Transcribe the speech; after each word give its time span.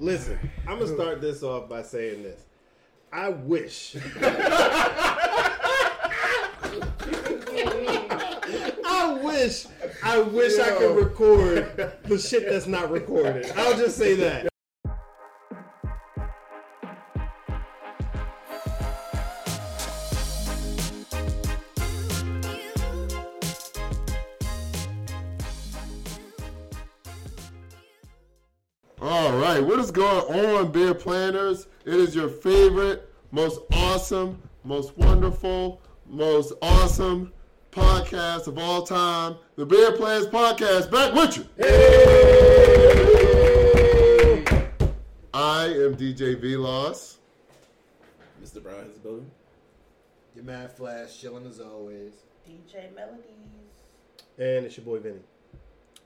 Listen, 0.00 0.38
I'm 0.66 0.78
gonna 0.78 0.94
start 0.94 1.20
this 1.20 1.42
off 1.42 1.68
by 1.68 1.82
saying 1.82 2.22
this. 2.22 2.40
I 3.12 3.30
wish. 3.30 3.96
I 8.90 9.18
wish, 9.22 9.66
I 10.04 10.20
wish 10.20 10.58
I 10.58 10.70
could 10.76 10.96
record 10.96 11.96
the 12.04 12.18
shit 12.18 12.48
that's 12.48 12.66
not 12.66 12.90
recorded. 12.90 13.50
I'll 13.56 13.76
just 13.76 13.96
say 13.96 14.14
that. 14.16 14.48
Going 29.98 30.46
on, 30.46 30.70
beer 30.70 30.94
planners? 30.94 31.66
It 31.84 31.94
is 31.94 32.14
your 32.14 32.28
favorite, 32.28 33.12
most 33.32 33.62
awesome, 33.72 34.40
most 34.62 34.96
wonderful, 34.96 35.80
most 36.06 36.52
awesome 36.62 37.32
podcast 37.72 38.46
of 38.46 38.58
all 38.58 38.82
time, 38.82 39.34
the 39.56 39.66
Beer 39.66 39.90
Plans 39.92 40.26
Podcast. 40.28 40.88
Back 40.92 41.14
with 41.14 41.38
you. 41.38 41.46
Hey! 41.56 41.64
I 45.34 45.64
am 45.64 45.96
DJ 45.96 46.36
Velos. 46.40 47.16
Mr. 48.40 48.62
Brown 48.62 48.84
has 48.84 48.96
a 48.96 49.00
building. 49.00 49.28
Your 50.36 50.44
man 50.44 50.68
Flash 50.68 51.20
chilling 51.20 51.44
as 51.44 51.58
always. 51.58 52.12
DJ 52.48 52.94
Melodies. 52.94 53.24
And 54.38 54.64
it's 54.64 54.76
your 54.76 54.86
boy 54.86 55.00
Vinny. 55.00 55.18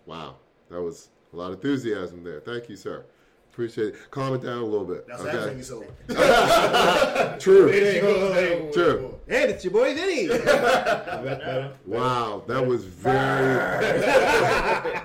Wow, 0.06 0.36
that 0.70 0.80
was 0.80 1.11
a 1.34 1.36
lot 1.36 1.48
of 1.48 1.56
enthusiasm 1.56 2.24
there. 2.24 2.41
Thank 2.41 2.70
you, 2.70 2.77
sir. 2.77 3.05
Appreciate 3.52 3.88
it. 3.88 4.11
Calm 4.11 4.34
it 4.34 4.42
down 4.42 4.62
a 4.62 4.65
little 4.65 4.87
bit. 4.87 5.06
That's 5.06 5.20
okay? 5.20 5.37
everything 5.37 5.59
is 5.59 5.70
over. 5.70 7.37
True. 7.38 7.69
Hey, 7.69 8.70
True. 8.72 9.20
And 9.28 9.50
it's 9.50 9.62
your 9.62 9.75
boy 9.75 9.94
Vinny. 9.94 10.28
Wow, 11.86 12.44
that 12.48 12.67
was 12.67 12.84
very 12.86 13.91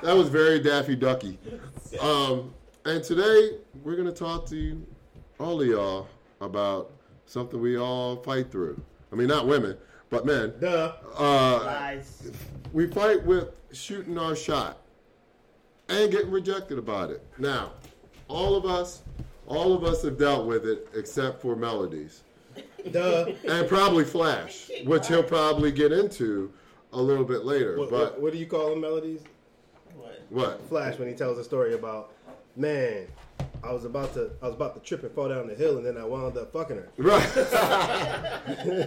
that 0.01 0.15
was 0.15 0.29
very 0.29 0.61
Daffy 0.61 0.95
Ducky. 0.95 1.37
Um, 1.99 2.53
and 2.85 3.03
today 3.03 3.57
we're 3.83 3.97
gonna 3.97 4.13
talk 4.13 4.45
to 4.47 4.55
you, 4.55 4.87
all 5.39 5.61
of 5.61 5.67
y'all 5.67 6.07
about 6.39 6.93
something 7.25 7.59
we 7.59 7.77
all 7.77 8.15
fight 8.15 8.49
through. 8.49 8.81
I 9.11 9.15
mean, 9.15 9.27
not 9.27 9.45
women, 9.45 9.77
but 10.09 10.25
men. 10.25 10.53
Duh. 10.61 10.93
Uh, 11.19 11.63
Lies. 11.65 12.31
we 12.71 12.87
fight 12.87 13.25
with 13.25 13.49
shooting 13.73 14.17
our 14.17 14.37
shot 14.37 14.77
and 15.89 16.09
getting 16.11 16.31
rejected 16.31 16.77
about 16.77 17.11
it. 17.11 17.21
Now, 17.37 17.73
all 18.27 18.55
of 18.55 18.65
us, 18.65 19.01
all 19.47 19.73
of 19.73 19.83
us 19.83 20.03
have 20.03 20.17
dealt 20.17 20.45
with 20.45 20.65
it 20.65 20.87
except 20.95 21.41
for 21.41 21.55
melodies 21.55 22.21
Duh. 22.91 23.27
and 23.47 23.67
probably 23.67 24.03
Flash, 24.03 24.69
which 24.85 25.07
he'll 25.07 25.23
probably 25.23 25.71
get 25.71 25.91
into 25.91 26.51
a 26.93 27.01
little 27.01 27.25
bit 27.25 27.45
later. 27.45 27.77
What, 27.77 27.89
but 27.89 27.99
what, 28.13 28.21
what 28.21 28.33
do 28.33 28.39
you 28.39 28.45
call 28.47 28.69
them 28.71 28.81
melodies? 28.81 29.21
What? 29.95 30.21
what? 30.29 30.69
Flash 30.69 30.97
when 30.99 31.07
he 31.07 31.13
tells 31.13 31.37
a 31.37 31.43
story 31.43 31.73
about, 31.73 32.11
man, 32.55 33.07
I 33.63 33.71
was 33.71 33.85
about 33.85 34.13
to 34.13 34.31
I 34.41 34.45
was 34.45 34.55
about 34.55 34.73
to 34.75 34.79
trip 34.81 35.03
and 35.03 35.11
fall 35.13 35.29
down 35.29 35.47
the 35.47 35.55
hill 35.55 35.77
and 35.77 35.85
then 35.85 35.97
I 35.97 36.03
wound 36.05 36.37
up 36.37 36.53
fucking 36.53 36.77
her. 36.77 36.89
Right. 36.97 37.29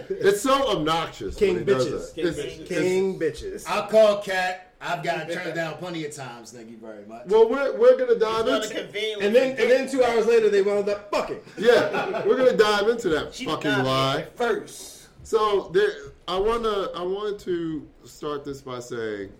it's 0.09 0.41
so 0.41 0.77
obnoxious. 0.77 1.35
King 1.35 1.55
when 1.55 1.65
he 1.67 1.73
does 1.73 1.87
bitches. 1.87 2.13
that. 2.15 2.21
It's- 2.25 2.37
it's- 2.37 2.67
King 2.67 3.19
bitches. 3.19 3.65
I'll 3.67 3.87
call 3.87 4.21
Cat. 4.21 4.70
I've 4.81 5.03
gotten 5.03 5.29
turned 5.33 5.55
down 5.55 5.75
plenty 5.77 6.05
of 6.05 6.15
times. 6.15 6.51
Thank 6.51 6.69
you 6.69 6.77
very 6.77 7.05
much. 7.05 7.27
well, 7.27 7.47
we're, 7.47 7.77
we're 7.77 7.97
gonna 7.97 8.19
dive 8.19 8.45
Gonna 8.45 8.63
into 8.63 9.19
And 9.21 9.35
then 9.35 9.51
and 9.51 9.69
then 9.69 9.89
two 9.89 10.03
hours 10.03 10.25
later 10.25 10.49
they 10.49 10.61
wound 10.61 10.89
up 10.89 11.11
fucking. 11.11 11.39
yeah, 11.57 12.23
we're 12.25 12.37
gonna 12.37 12.57
dive 12.57 12.87
into 12.87 13.09
that 13.09 13.33
She 13.33 13.45
fucking 13.45 13.83
lie. 13.83 14.25
First. 14.35 15.09
So 15.23 15.69
there, 15.73 15.91
I 16.27 16.37
wanna 16.37 16.89
I 16.95 17.03
wanted 17.03 17.39
to 17.39 17.87
start 18.03 18.43
this 18.43 18.61
by 18.61 18.79
saying, 18.79 19.31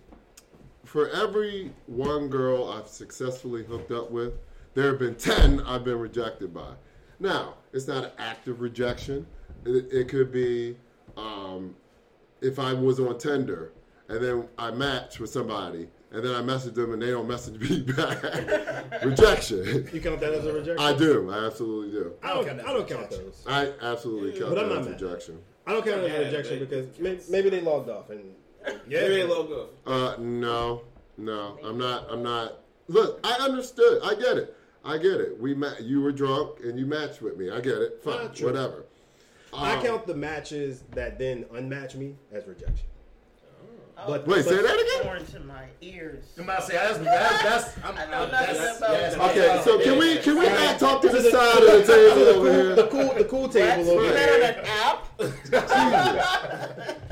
for 0.84 1.10
every 1.10 1.72
one 1.86 2.28
girl 2.28 2.68
I've 2.70 2.88
successfully 2.88 3.64
hooked 3.64 3.90
up 3.90 4.10
with, 4.10 4.34
there 4.74 4.88
have 4.88 4.98
been 5.00 5.16
ten 5.16 5.60
I've 5.62 5.84
been 5.84 5.98
rejected 5.98 6.54
by. 6.54 6.72
Now 7.18 7.54
it's 7.72 7.88
not 7.88 8.04
an 8.04 8.10
active 8.18 8.60
rejection. 8.60 9.26
It, 9.64 9.92
it 9.92 10.08
could 10.08 10.32
be 10.32 10.76
um, 11.16 11.74
if 12.40 12.58
I 12.58 12.72
was 12.72 13.00
on 13.00 13.18
Tinder 13.18 13.72
and 14.12 14.22
then 14.22 14.48
I 14.58 14.70
match 14.70 15.18
with 15.18 15.30
somebody 15.30 15.88
and 16.10 16.22
then 16.24 16.34
I 16.34 16.42
message 16.42 16.74
them 16.74 16.92
and 16.92 17.00
they 17.00 17.10
don't 17.10 17.26
message 17.26 17.58
me 17.70 17.80
back. 17.80 18.22
rejection. 19.04 19.88
You 19.92 20.00
count 20.00 20.20
that 20.20 20.32
as 20.34 20.44
a 20.46 20.52
rejection? 20.52 20.78
I 20.78 20.92
do. 20.96 21.30
I 21.30 21.46
absolutely 21.46 21.90
do. 21.98 22.12
I 22.22 22.34
don't, 22.34 22.44
count 22.46 22.58
that 22.58 22.66
I 22.68 22.72
don't 22.72 22.82
as 22.84 22.88
count 22.96 23.02
rejection. 23.10 23.24
those. 23.24 23.44
I 23.46 23.72
absolutely 23.90 24.38
count 24.38 24.54
But 24.54 24.58
I'm 24.64 24.68
that 24.68 24.74
not 24.74 24.80
as 24.80 24.86
mad. 24.90 25.00
rejection. 25.00 25.38
I 25.66 25.72
don't 25.72 25.84
count 25.84 26.00
it 26.02 26.10
as 26.10 26.20
a 26.20 26.24
rejection 26.26 26.58
but- 26.58 26.68
because 26.70 26.98
maybe, 26.98 27.22
maybe 27.30 27.50
they 27.50 27.60
logged 27.60 27.88
off 27.88 28.10
and 28.10 28.34
Yeah, 28.88 29.00
they 29.08 29.24
logo. 29.24 29.70
Uh, 29.86 30.16
no, 30.18 30.82
no, 31.16 31.58
I'm 31.64 31.78
not. 31.78 32.06
I'm 32.10 32.22
not. 32.22 32.58
Look, 32.88 33.20
I 33.24 33.32
understood. 33.44 34.00
I 34.04 34.14
get 34.14 34.36
it. 34.36 34.54
I 34.84 34.98
get 34.98 35.20
it. 35.20 35.40
We 35.40 35.54
met. 35.54 35.82
You 35.82 36.00
were 36.02 36.12
drunk 36.12 36.58
and 36.64 36.78
you 36.78 36.84
matched 36.86 37.22
with 37.22 37.36
me. 37.38 37.50
I 37.50 37.60
get 37.60 37.78
it. 37.78 38.00
Fine, 38.04 38.16
Not 38.24 38.36
true. 38.36 38.46
whatever. 38.48 38.84
I 39.54 39.76
Um, 39.76 39.82
count 39.84 40.06
the 40.06 40.14
matches 40.14 40.82
that 40.92 41.18
then 41.18 41.44
unmatch 41.54 41.94
me 41.94 42.16
as 42.32 42.46
rejection. 42.46 42.86
But- 43.96 44.26
Wait, 44.26 44.44
say 44.44 44.60
that 44.62 44.74
again. 44.80 45.02
Born 45.04 45.24
to 45.26 45.40
my 45.40 45.64
ears. 45.80 46.24
I'm 46.36 46.44
about 46.44 46.60
to 46.60 46.66
say 46.66 46.74
that's 46.74 46.98
that's 46.98 47.42
that's. 47.42 47.78
I'm, 47.84 47.96
I 47.96 48.04
know 48.10 48.22
I'm- 48.22 48.30
that's, 48.30 48.78
about 48.78 48.90
that's. 48.90 49.16
Okay, 49.16 49.60
so 49.64 49.78
can 49.82 49.98
we 49.98 50.16
can 50.18 50.38
we 50.38 50.46
not 50.46 50.78
talk 50.78 51.02
to 51.02 51.08
the 51.08 51.20
side 51.22 51.62
of 51.62 51.66
the 51.70 51.82
table 51.92 52.24
the 52.24 52.30
over 52.34 52.48
cool, 52.48 52.52
here? 52.52 52.74
the 52.74 52.86
cool, 52.88 53.14
the 53.14 53.24
cool 53.24 53.48
table 53.48 53.84
What? 53.84 53.94
over 53.96 54.04
You 54.06 54.12
there. 54.12 54.58
an 54.58 54.64
app? 54.66 55.06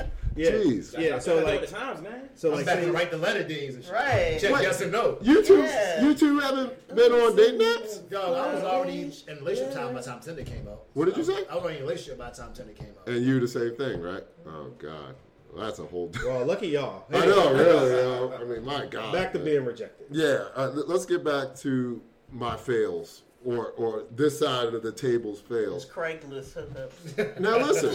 Yeah, 0.33 0.51
Jeez. 0.51 0.97
yeah. 0.97 1.19
So 1.19 1.33
Gotta 1.41 1.45
go 1.45 1.51
like, 1.51 1.61
the 1.69 1.75
times, 1.75 2.01
man. 2.01 2.29
so 2.35 2.51
I'm 2.51 2.55
like, 2.55 2.65
back 2.65 2.79
to 2.79 2.91
write 2.93 3.11
the 3.11 3.17
letter 3.17 3.43
days 3.45 3.75
and 3.75 3.83
shit. 3.83 3.93
Right. 3.93 4.37
Check 4.39 4.53
Wait. 4.53 4.61
yes 4.63 4.81
or 4.81 4.89
no. 4.89 5.17
You 5.21 5.43
two, 5.43 5.57
Yeah. 5.57 6.01
you 6.01 6.15
two 6.15 6.39
haven't 6.39 6.95
been 6.95 7.11
on 7.11 7.35
dating 7.35 7.59
apps. 7.59 8.09
Dog, 8.09 8.37
I 8.37 8.53
was 8.55 8.63
already 8.63 9.01
in 9.01 9.11
a 9.27 9.35
relationship 9.35 9.73
time 9.73 9.93
by 9.93 9.99
the 9.99 10.05
time 10.07 10.21
Tinder 10.21 10.43
came 10.43 10.69
out. 10.69 10.83
What 10.93 11.05
did 11.05 11.17
you 11.17 11.25
say? 11.25 11.45
I 11.49 11.55
was 11.55 11.63
already 11.63 11.79
in 11.79 11.83
a 11.83 11.85
relationship 11.85 12.17
by 12.17 12.29
the 12.29 12.37
time 12.37 12.53
Tinder 12.53 12.71
came 12.71 12.87
out. 12.97 13.09
And 13.09 13.25
you 13.25 13.41
the 13.41 13.47
same 13.47 13.75
thing, 13.75 14.01
right? 14.01 14.23
Oh 14.47 14.71
God, 14.79 15.15
well, 15.53 15.65
that's 15.65 15.79
a 15.79 15.85
whole. 15.85 16.11
well, 16.25 16.45
lucky 16.45 16.67
y'all. 16.69 17.05
I 17.13 17.25
know, 17.25 17.53
really. 17.53 17.89
You 17.89 17.95
know? 17.95 18.33
I 18.39 18.43
mean, 18.45 18.65
my 18.65 18.85
God. 18.85 19.13
Back 19.13 19.31
to 19.33 19.39
man. 19.39 19.45
being 19.45 19.65
rejected. 19.65 20.07
Yeah, 20.11 20.45
uh, 20.55 20.71
let's 20.87 21.05
get 21.05 21.23
back 21.23 21.55
to 21.57 22.01
my 22.31 22.55
fails, 22.57 23.23
or 23.43 23.71
or 23.71 24.03
this 24.15 24.39
side 24.39 24.73
of 24.73 24.81
the 24.83 24.91
table's 24.91 25.39
It's 25.39 25.47
fails. 25.49 25.85
Craigslist 25.85 26.53
hookups. 26.55 27.39
Now 27.39 27.57
listen, 27.57 27.93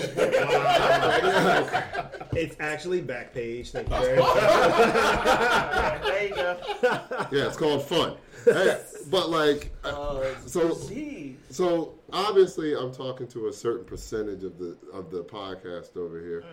It's 2.33 2.57
actually 2.61 3.01
back 3.01 3.33
page. 3.33 3.71
Thank 3.71 3.89
you 3.89 3.97
very 3.97 4.19
much. 4.19 4.35
there 6.05 6.29
you 6.29 6.35
go. 6.35 6.59
yeah, 6.83 7.47
it's 7.47 7.57
called 7.57 7.83
fun. 7.85 8.17
Hey, 8.45 8.81
but 9.11 9.31
like, 9.31 9.73
uh, 9.85 9.93
Oh, 9.95 10.35
So- 10.47 10.69
disease. 10.69 11.37
so 11.51 11.95
obviously, 12.13 12.75
I'm 12.77 12.93
talking 12.93 13.27
to 13.29 13.49
a 13.49 13.53
certain 13.53 13.85
percentage 13.85 14.45
of 14.45 14.59
the 14.59 14.77
of 14.93 15.11
the 15.11 15.25
podcast 15.25 15.97
over 15.97 16.21
here. 16.21 16.45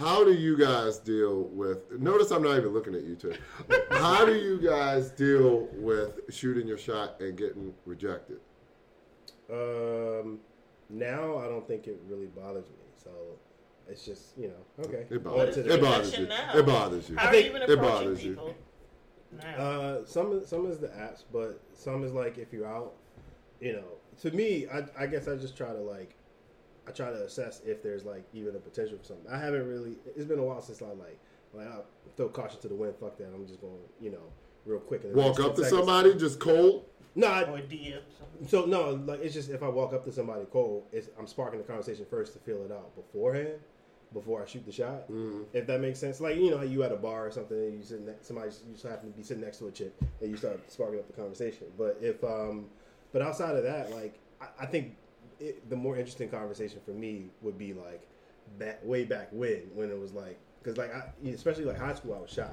How 0.00 0.24
do 0.24 0.32
you 0.32 0.56
guys 0.56 0.98
deal 0.98 1.42
with? 1.52 1.92
Notice 2.00 2.30
I'm 2.30 2.42
not 2.42 2.56
even 2.56 2.70
looking 2.70 2.94
at 2.94 3.02
you 3.04 3.16
two. 3.16 3.34
How 3.90 4.24
do 4.24 4.34
you 4.34 4.58
guys 4.58 5.10
deal 5.10 5.68
with 5.74 6.20
shooting 6.30 6.66
your 6.66 6.78
shot 6.78 7.20
and 7.20 7.36
getting 7.36 7.74
rejected? 7.84 8.38
Um, 9.52 10.38
now 10.88 11.36
I 11.36 11.48
don't 11.48 11.68
think 11.68 11.86
it 11.86 12.00
really 12.08 12.28
bothers 12.28 12.64
me. 12.64 12.76
So 12.96 13.10
it's 13.90 14.02
just 14.06 14.38
you 14.38 14.48
know 14.48 14.86
okay. 14.86 15.04
It 15.10 15.22
bothers, 15.22 15.56
to 15.56 15.70
it 15.70 15.82
bothers 15.82 16.16
you. 16.16 16.26
Now. 16.28 16.50
It 16.54 16.64
bothers 16.64 17.10
you. 17.10 17.16
How 17.18 17.28
are 17.28 17.32
think 17.32 17.44
you 17.44 17.50
even 17.50 17.62
it 17.62 17.70
approaching 17.70 17.90
bothers 17.90 18.24
you. 18.24 18.30
people? 18.30 18.54
Now. 19.42 19.56
Uh, 19.56 20.04
some 20.06 20.46
some 20.46 20.64
is 20.70 20.78
the 20.78 20.88
apps, 20.88 21.24
but 21.30 21.60
some 21.74 22.04
is 22.04 22.12
like 22.12 22.38
if 22.38 22.54
you're 22.54 22.66
out, 22.66 22.94
you 23.60 23.74
know. 23.74 23.84
To 24.22 24.30
me, 24.30 24.66
I, 24.72 25.04
I 25.04 25.06
guess 25.06 25.28
I 25.28 25.36
just 25.36 25.56
try 25.56 25.68
to 25.68 25.78
like, 25.78 26.14
I 26.90 26.92
try 26.92 27.10
to 27.10 27.22
assess 27.24 27.60
if 27.64 27.82
there's 27.82 28.04
like 28.04 28.24
even 28.32 28.56
a 28.56 28.58
potential 28.58 28.98
for 28.98 29.04
something. 29.04 29.30
I 29.30 29.38
haven't 29.38 29.68
really. 29.68 29.96
It's 30.16 30.24
been 30.24 30.40
a 30.40 30.42
while 30.42 30.60
since 30.60 30.82
I 30.82 30.86
like 30.86 31.18
like 31.54 31.68
I 31.68 31.78
throw 32.16 32.28
caution 32.28 32.60
to 32.60 32.68
the 32.68 32.74
wind. 32.74 32.94
Fuck 33.00 33.16
that. 33.18 33.28
I'm 33.32 33.46
just 33.46 33.60
going 33.60 33.78
you 34.00 34.10
know 34.10 34.24
real 34.66 34.80
quick. 34.80 35.04
in 35.04 35.12
the 35.12 35.16
Walk 35.16 35.38
up 35.38 35.54
to 35.54 35.62
seconds. 35.62 35.70
somebody 35.70 36.14
just 36.16 36.40
cold. 36.40 36.86
No, 37.14 37.26
I, 37.28 37.42
or 37.42 37.58
DM 37.58 38.00
something. 38.18 38.48
so 38.48 38.64
no, 38.66 38.90
like 38.90 39.20
it's 39.22 39.34
just 39.34 39.50
if 39.50 39.62
I 39.62 39.68
walk 39.68 39.92
up 39.92 40.04
to 40.04 40.12
somebody 40.12 40.44
cold, 40.52 40.84
it's, 40.92 41.08
I'm 41.18 41.26
sparking 41.26 41.58
the 41.58 41.64
conversation 41.64 42.06
first 42.08 42.32
to 42.34 42.38
feel 42.40 42.64
it 42.64 42.72
out 42.72 42.94
beforehand, 42.94 43.58
before 44.12 44.42
I 44.42 44.46
shoot 44.46 44.64
the 44.64 44.72
shot. 44.72 45.10
Mm. 45.10 45.44
If 45.52 45.66
that 45.66 45.80
makes 45.80 45.98
sense, 45.98 46.20
like 46.20 46.36
you 46.36 46.50
know, 46.50 46.62
you 46.62 46.82
at 46.82 46.92
a 46.92 46.96
bar 46.96 47.26
or 47.26 47.30
something, 47.30 47.56
and 47.56 47.78
you 47.78 47.84
sit 47.84 48.00
next, 48.06 48.26
somebody 48.26 48.50
you 48.66 48.72
just 48.74 48.86
happen 48.86 49.10
to 49.12 49.16
be 49.16 49.22
sitting 49.22 49.42
next 49.42 49.58
to 49.58 49.66
a 49.66 49.72
chick, 49.72 49.92
and 50.20 50.30
you 50.30 50.36
start 50.36 50.60
sparking 50.70 50.98
up 50.98 51.06
the 51.06 51.12
conversation. 51.12 51.66
But 51.78 51.98
if, 52.00 52.22
um, 52.24 52.66
but 53.12 53.22
outside 53.22 53.56
of 53.56 53.64
that, 53.64 53.90
like 53.90 54.18
I, 54.40 54.46
I 54.60 54.66
think 54.66 54.94
it, 55.40 55.68
the 55.70 55.76
more 55.76 55.96
interesting 55.96 56.28
conversation 56.28 56.80
for 56.84 56.92
me 56.92 57.26
would 57.42 57.58
be 57.58 57.72
like 57.72 58.06
back 58.58 58.78
way 58.84 59.04
back 59.04 59.28
when 59.32 59.62
when 59.74 59.90
it 59.90 59.98
was 59.98 60.12
like 60.12 60.38
because 60.62 60.76
like 60.76 60.92
I, 60.94 61.12
especially 61.28 61.64
like 61.64 61.78
high 61.78 61.94
school, 61.94 62.14
I 62.14 62.20
was 62.20 62.30
shy. 62.30 62.48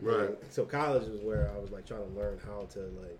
Right. 0.00 0.36
So 0.50 0.64
college 0.64 1.06
was 1.08 1.20
where 1.20 1.48
I 1.54 1.58
was 1.60 1.70
like 1.70 1.86
trying 1.86 2.02
to 2.08 2.18
learn 2.18 2.38
how 2.44 2.66
to 2.72 2.80
like 3.00 3.18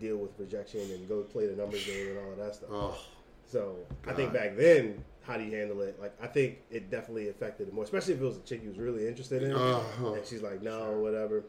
deal 0.00 0.16
with 0.16 0.30
rejection 0.38 0.80
and 0.80 1.08
go 1.08 1.22
play 1.22 1.46
the 1.46 1.54
numbers 1.54 1.84
game 1.84 2.08
and 2.08 2.18
all 2.18 2.32
of 2.32 2.38
that 2.38 2.54
stuff. 2.54 2.70
Oh, 2.72 2.98
So 3.46 3.76
I 4.08 4.12
think 4.14 4.32
back 4.32 4.56
then, 4.56 5.04
how 5.22 5.36
do 5.36 5.44
you 5.44 5.54
handle 5.54 5.82
it? 5.82 6.00
Like 6.00 6.14
I 6.22 6.26
think 6.26 6.58
it 6.70 6.90
definitely 6.90 7.28
affected 7.28 7.68
it 7.68 7.74
more, 7.74 7.84
especially 7.84 8.14
if 8.14 8.20
it 8.20 8.24
was 8.24 8.38
a 8.38 8.40
chick 8.40 8.62
you 8.62 8.70
was 8.70 8.78
really 8.78 9.06
interested 9.06 9.42
in, 9.42 9.52
Uh-huh. 9.52 10.14
and 10.14 10.24
she's 10.26 10.42
like, 10.42 10.62
no, 10.62 10.92
whatever. 11.00 11.44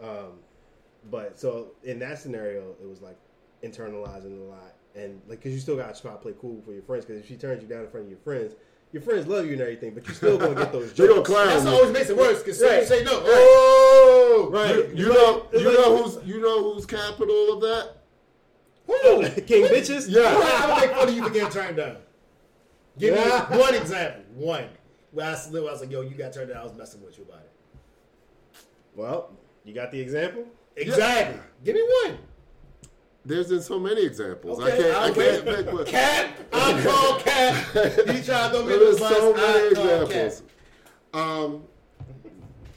Um, 0.00 0.40
but 1.10 1.38
so 1.38 1.72
in 1.82 1.98
that 2.00 2.18
scenario, 2.18 2.74
it 2.82 2.86
was 2.88 3.00
like 3.00 3.16
internalizing 3.62 4.38
a 4.38 4.44
lot, 4.50 4.74
and 4.94 5.20
like 5.28 5.38
because 5.38 5.52
you 5.54 5.60
still 5.60 5.76
got 5.76 5.94
to 5.94 6.00
try 6.02 6.10
to 6.12 6.18
play 6.18 6.34
cool 6.40 6.60
for 6.62 6.72
your 6.72 6.82
friends. 6.82 7.04
Because 7.04 7.20
if 7.22 7.28
she 7.28 7.36
turns 7.36 7.62
you 7.62 7.68
down 7.68 7.84
in 7.84 7.90
front 7.90 8.04
of 8.06 8.10
your 8.10 8.18
friends, 8.20 8.54
your 8.92 9.02
friends 9.02 9.26
love 9.26 9.46
you 9.46 9.52
and 9.52 9.60
everything, 9.60 9.94
but 9.94 10.06
you 10.08 10.14
still 10.14 10.36
gonna 10.38 10.54
get 10.54 10.72
those 10.72 10.92
they 10.94 11.06
gonna 11.06 11.22
clown 11.22 11.46
That's 11.46 11.66
always 11.66 11.92
makes 11.92 12.10
it 12.10 12.16
worse 12.16 12.38
because 12.42 12.60
Right. 12.62 12.80
you 12.80 12.86
say 12.86 13.04
no. 13.04 13.22
Oh, 13.24 14.48
Right. 14.52 14.74
You, 14.74 14.80
It's 14.82 14.98
you 14.98 15.08
know, 15.12 15.46
it's 15.52 15.62
you 15.62 15.68
like- 15.68 15.78
know 15.78 15.96
who's 16.02 16.26
you 16.26 16.40
know 16.40 16.72
who's 16.74 16.86
capital 16.86 17.52
of 17.54 17.60
that? 17.60 17.92
Oh, 18.88 19.22
King 19.46 19.66
bitches. 19.66 20.06
Yeah. 20.08 20.22
I 20.36 20.72
would 20.72 20.80
make 20.88 20.96
fun 20.98 21.08
of 21.08 21.14
you 21.14 21.22
for 21.24 21.30
getting 21.30 21.50
turned 21.50 21.76
down. 21.76 21.96
Give 22.98 23.14
Yeah. 23.14 23.46
me 23.50 23.58
one 23.58 23.74
example. 23.74 24.22
One. 24.34 24.64
Where 25.12 25.26
I, 25.26 25.30
was- 25.30 25.54
I 25.54 25.60
was 25.60 25.80
like, 25.80 25.90
yo, 25.92 26.00
you 26.00 26.10
got 26.16 26.32
turned 26.32 26.48
down. 26.48 26.58
I 26.58 26.64
was 26.64 26.74
messing 26.74 27.00
with 27.04 27.16
you 27.16 27.24
about 27.24 27.40
it. 27.42 27.50
Well, 28.96 29.30
you 29.64 29.72
got 29.74 29.92
the 29.92 30.00
example. 30.00 30.44
Exactly. 30.76 31.40
Give 31.64 31.74
me 31.76 31.82
one. 32.04 32.18
There's 33.24 33.48
been 33.48 33.60
so 33.62 33.78
many 33.78 34.04
examples. 34.04 34.60
I 34.60 34.70
can't. 34.70 34.84
I 34.96 35.06
I'll 35.06 35.14
can't 35.14 35.44
wait. 35.44 35.56
pick 35.66 35.72
one. 35.72 35.84
Cat. 35.84 36.30
I 36.52 36.82
call 36.82 37.20
cat. 37.20 37.54
He 38.16 38.22
tried 38.22 38.52
to 38.52 38.62
There's 38.62 38.98
so 38.98 39.34
many 39.34 39.68
examples. 39.68 40.42
Um, 41.12 41.64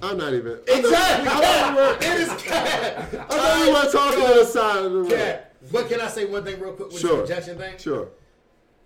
I'm 0.01 0.18
not 0.18 0.34
even. 0.34 0.60
Exactly. 0.68 1.28
I 1.30 1.42
thought 1.42 1.75
we 1.75 1.81
were-. 1.81 2.13
It 2.13 2.19
is 2.22 2.44
cat. 2.44 2.98
I 2.98 3.06
thought 3.24 3.66
we 3.68 3.72
were 3.74 3.92
talking 3.92 4.24
on 4.25 4.38
the 4.38 4.45
side 4.45 4.78
of 4.78 4.84
the 4.84 4.90
room. 5.00 5.10
Cat. 5.10 5.56
But 5.72 5.88
can 5.88 6.01
I 6.01 6.07
say 6.10 6.25
one 6.25 6.44
thing 6.44 6.60
real 6.60 6.74
quick 6.74 6.89
with 6.92 7.00
Sure. 7.00 7.16
the 7.18 7.22
rejection 7.22 7.57
thing? 7.57 7.78
Sure. 7.78 8.10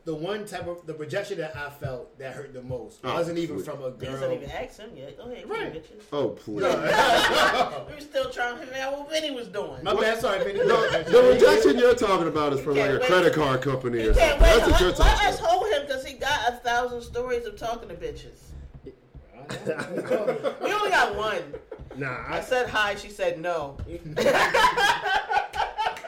The 0.08 0.16
one 0.16 0.46
type 0.46 0.68
of 0.68 0.86
the 0.88 0.94
rejection 0.94 1.38
that 1.40 1.54
I 1.58 1.70
felt 1.70 2.18
that 2.18 2.32
hurt 2.34 2.54
the 2.54 2.62
most 2.62 3.02
Oh, 3.04 3.14
wasn't 3.14 3.40
even 3.40 3.58
sweet. 3.58 3.66
from 3.66 3.84
a 3.84 3.92
Niggas 3.92 4.00
girl. 4.00 4.20
didn't 4.22 4.34
even 4.44 4.52
ask 4.52 4.80
him 4.80 4.90
yet. 4.96 5.18
Go 5.18 5.24
ahead, 5.30 5.50
Right. 5.50 5.60
right. 5.64 5.74
bitches. 5.74 6.04
Oh 6.14 6.30
please. 6.30 6.64
we 7.90 7.94
were 7.96 8.00
still 8.00 8.30
trying 8.30 8.56
to 8.58 8.62
figure 8.66 8.82
out 8.82 8.98
what 8.98 9.10
Vinny 9.12 9.32
was 9.32 9.50
doing. 9.50 9.84
My 9.84 9.94
bad. 9.94 10.22
Sorry, 10.22 10.42
Vinny. 10.46 10.66
No, 10.66 10.90
the 11.04 11.24
rejection 11.34 11.78
you're 11.78 11.94
talking 11.94 12.30
about 12.30 12.54
is 12.54 12.62
from 12.62 12.76
like 12.78 12.86
a 12.86 12.88
can't 13.00 13.02
wait. 13.02 13.08
credit 13.10 13.34
card 13.34 13.62
company 13.62 14.02
You 14.04 14.12
or 14.12 14.14
something. 14.14 14.32
wait. 14.32 14.40
That's 14.40 14.72
what 14.72 14.80
you're 14.80 14.90
Let, 14.92 15.00
let 15.00 15.08
talking 15.18 15.28
us 15.28 15.40
hold 15.40 15.68
him 15.74 15.82
because 15.86 16.06
he 16.06 16.14
got 16.14 16.54
a 16.54 16.56
thousand 16.56 17.02
stories 17.02 17.46
of 17.46 17.58
talking 17.58 17.90
to 17.90 17.96
bitches. 17.96 18.40
We 20.64 20.72
only 20.74 20.90
got 20.90 21.16
one. 21.18 21.42
Nah, 21.98 22.24
I 22.30 22.38
I, 22.38 22.42
said 22.42 22.70
hi. 22.70 22.96
She 22.96 23.10
said 23.10 23.40
no. 23.42 23.76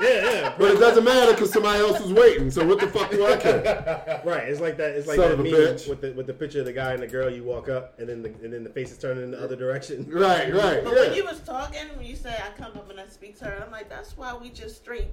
yeah, 0.01 0.31
yeah. 0.31 0.55
But 0.57 0.71
it 0.71 0.79
doesn't 0.79 1.03
matter 1.03 1.33
because 1.33 1.51
somebody 1.51 1.79
else 1.79 1.99
is 1.99 2.13
waiting. 2.13 2.49
So 2.51 2.65
what 2.65 2.79
the 2.79 2.87
fuck 2.87 3.11
do 3.11 3.25
I 3.25 3.37
care? 3.37 4.21
Right, 4.25 4.49
it's 4.49 4.61
like 4.61 4.77
that. 4.77 4.91
It's 4.91 5.07
like 5.07 5.17
Son 5.17 5.29
that 5.31 5.37
meme 5.37 5.51
bitch. 5.51 5.89
with 5.89 6.01
the 6.01 6.11
with 6.13 6.27
the 6.27 6.33
picture 6.33 6.59
of 6.59 6.65
the 6.65 6.73
guy 6.73 6.93
and 6.93 7.01
the 7.01 7.07
girl. 7.07 7.29
You 7.29 7.43
walk 7.43 7.69
up, 7.69 7.99
and 7.99 8.07
then 8.07 8.21
the 8.21 8.29
and 8.43 8.53
then 8.53 8.63
the 8.63 8.69
face 8.69 8.91
is 8.91 8.97
turning 8.97 9.23
in 9.23 9.31
the 9.31 9.43
other 9.43 9.55
direction. 9.55 10.07
Right, 10.19 10.53
right. 10.53 10.83
But 10.83 10.93
when 10.93 11.13
you 11.13 11.23
was 11.23 11.39
talking, 11.39 11.87
when 11.95 12.05
you 12.05 12.15
said 12.15 12.41
I 12.43 12.57
come 12.61 12.73
up 12.73 12.89
and 12.89 12.99
I 12.99 13.07
speak 13.07 13.37
to 13.39 13.45
her, 13.45 13.63
I'm 13.63 13.71
like, 13.71 13.89
that's 13.89 14.17
why 14.17 14.35
we 14.35 14.49
just 14.49 14.77
straight 14.77 15.07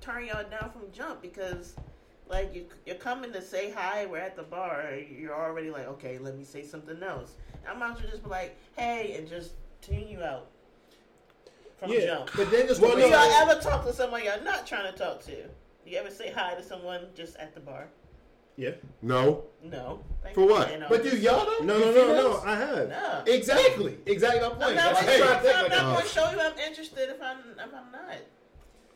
turn 0.00 0.26
y'all 0.26 0.44
down 0.50 0.70
from 0.70 0.90
jump 0.92 1.22
because, 1.22 1.76
like, 2.28 2.54
you 2.54 2.66
you're 2.84 2.96
coming 2.96 3.32
to 3.32 3.40
say 3.40 3.70
hi. 3.70 4.06
We're 4.06 4.18
at 4.18 4.36
the 4.36 4.42
bar. 4.42 4.92
You're 4.94 5.34
already 5.34 5.70
like, 5.70 5.86
okay, 5.88 6.18
let 6.18 6.36
me 6.36 6.44
say 6.44 6.62
something 6.62 7.02
else. 7.02 7.36
I 7.68 7.74
might 7.74 7.92
as 7.92 8.00
well 8.02 8.10
just 8.10 8.24
be 8.24 8.30
like, 8.30 8.56
hey, 8.76 9.14
and 9.16 9.26
just 9.28 9.52
tune 9.80 10.08
you 10.08 10.22
out 10.22 10.48
from 11.80 11.90
Yeah. 11.92 12.00
jump. 12.06 12.30
But 12.36 12.50
then 12.50 12.68
just 12.68 12.80
Well, 12.80 12.92
Do 12.92 12.98
no, 13.00 13.06
y'all 13.06 13.16
I- 13.16 13.46
ever 13.50 13.60
talk 13.60 13.84
to 13.86 13.92
someone 13.92 14.22
y'all 14.24 14.40
not 14.42 14.66
trying 14.66 14.92
to 14.92 14.96
talk 14.96 15.24
to? 15.24 15.32
You 15.86 15.98
ever 15.98 16.10
say 16.10 16.30
hi 16.30 16.54
to 16.54 16.62
someone 16.62 17.06
just 17.16 17.36
at 17.36 17.54
the 17.54 17.60
bar? 17.60 17.88
Yeah. 18.56 18.72
No. 19.00 19.44
No. 19.62 20.04
Thank 20.22 20.34
For 20.34 20.42
you, 20.42 20.50
what? 20.50 20.88
But 20.90 21.02
do 21.02 21.16
y'all 21.16 21.46
know? 21.46 21.58
No, 21.64 21.78
You 21.78 21.84
no, 21.86 21.92
no, 21.92 22.14
no. 22.32 22.42
I 22.44 22.54
have. 22.56 22.88
No. 22.90 23.22
Exactly. 23.26 23.98
Exactly 24.06 24.40
my 24.40 24.48
point. 24.50 24.62
I'm 24.62 24.74
not, 24.76 24.94
That's 24.94 25.00
I'm 25.00 25.06
not, 25.20 25.42
think 25.42 25.56
I'm 25.56 25.62
like 25.62 25.72
not 25.72 25.78
that. 25.78 25.92
going 25.94 26.02
to 26.02 26.08
show 26.08 26.30
you 26.30 26.40
I'm 26.40 26.58
interested 26.58 27.08
if 27.08 27.22
I'm 27.22 27.38
if 27.38 27.74
I'm 27.74 27.90
not. 27.92 28.16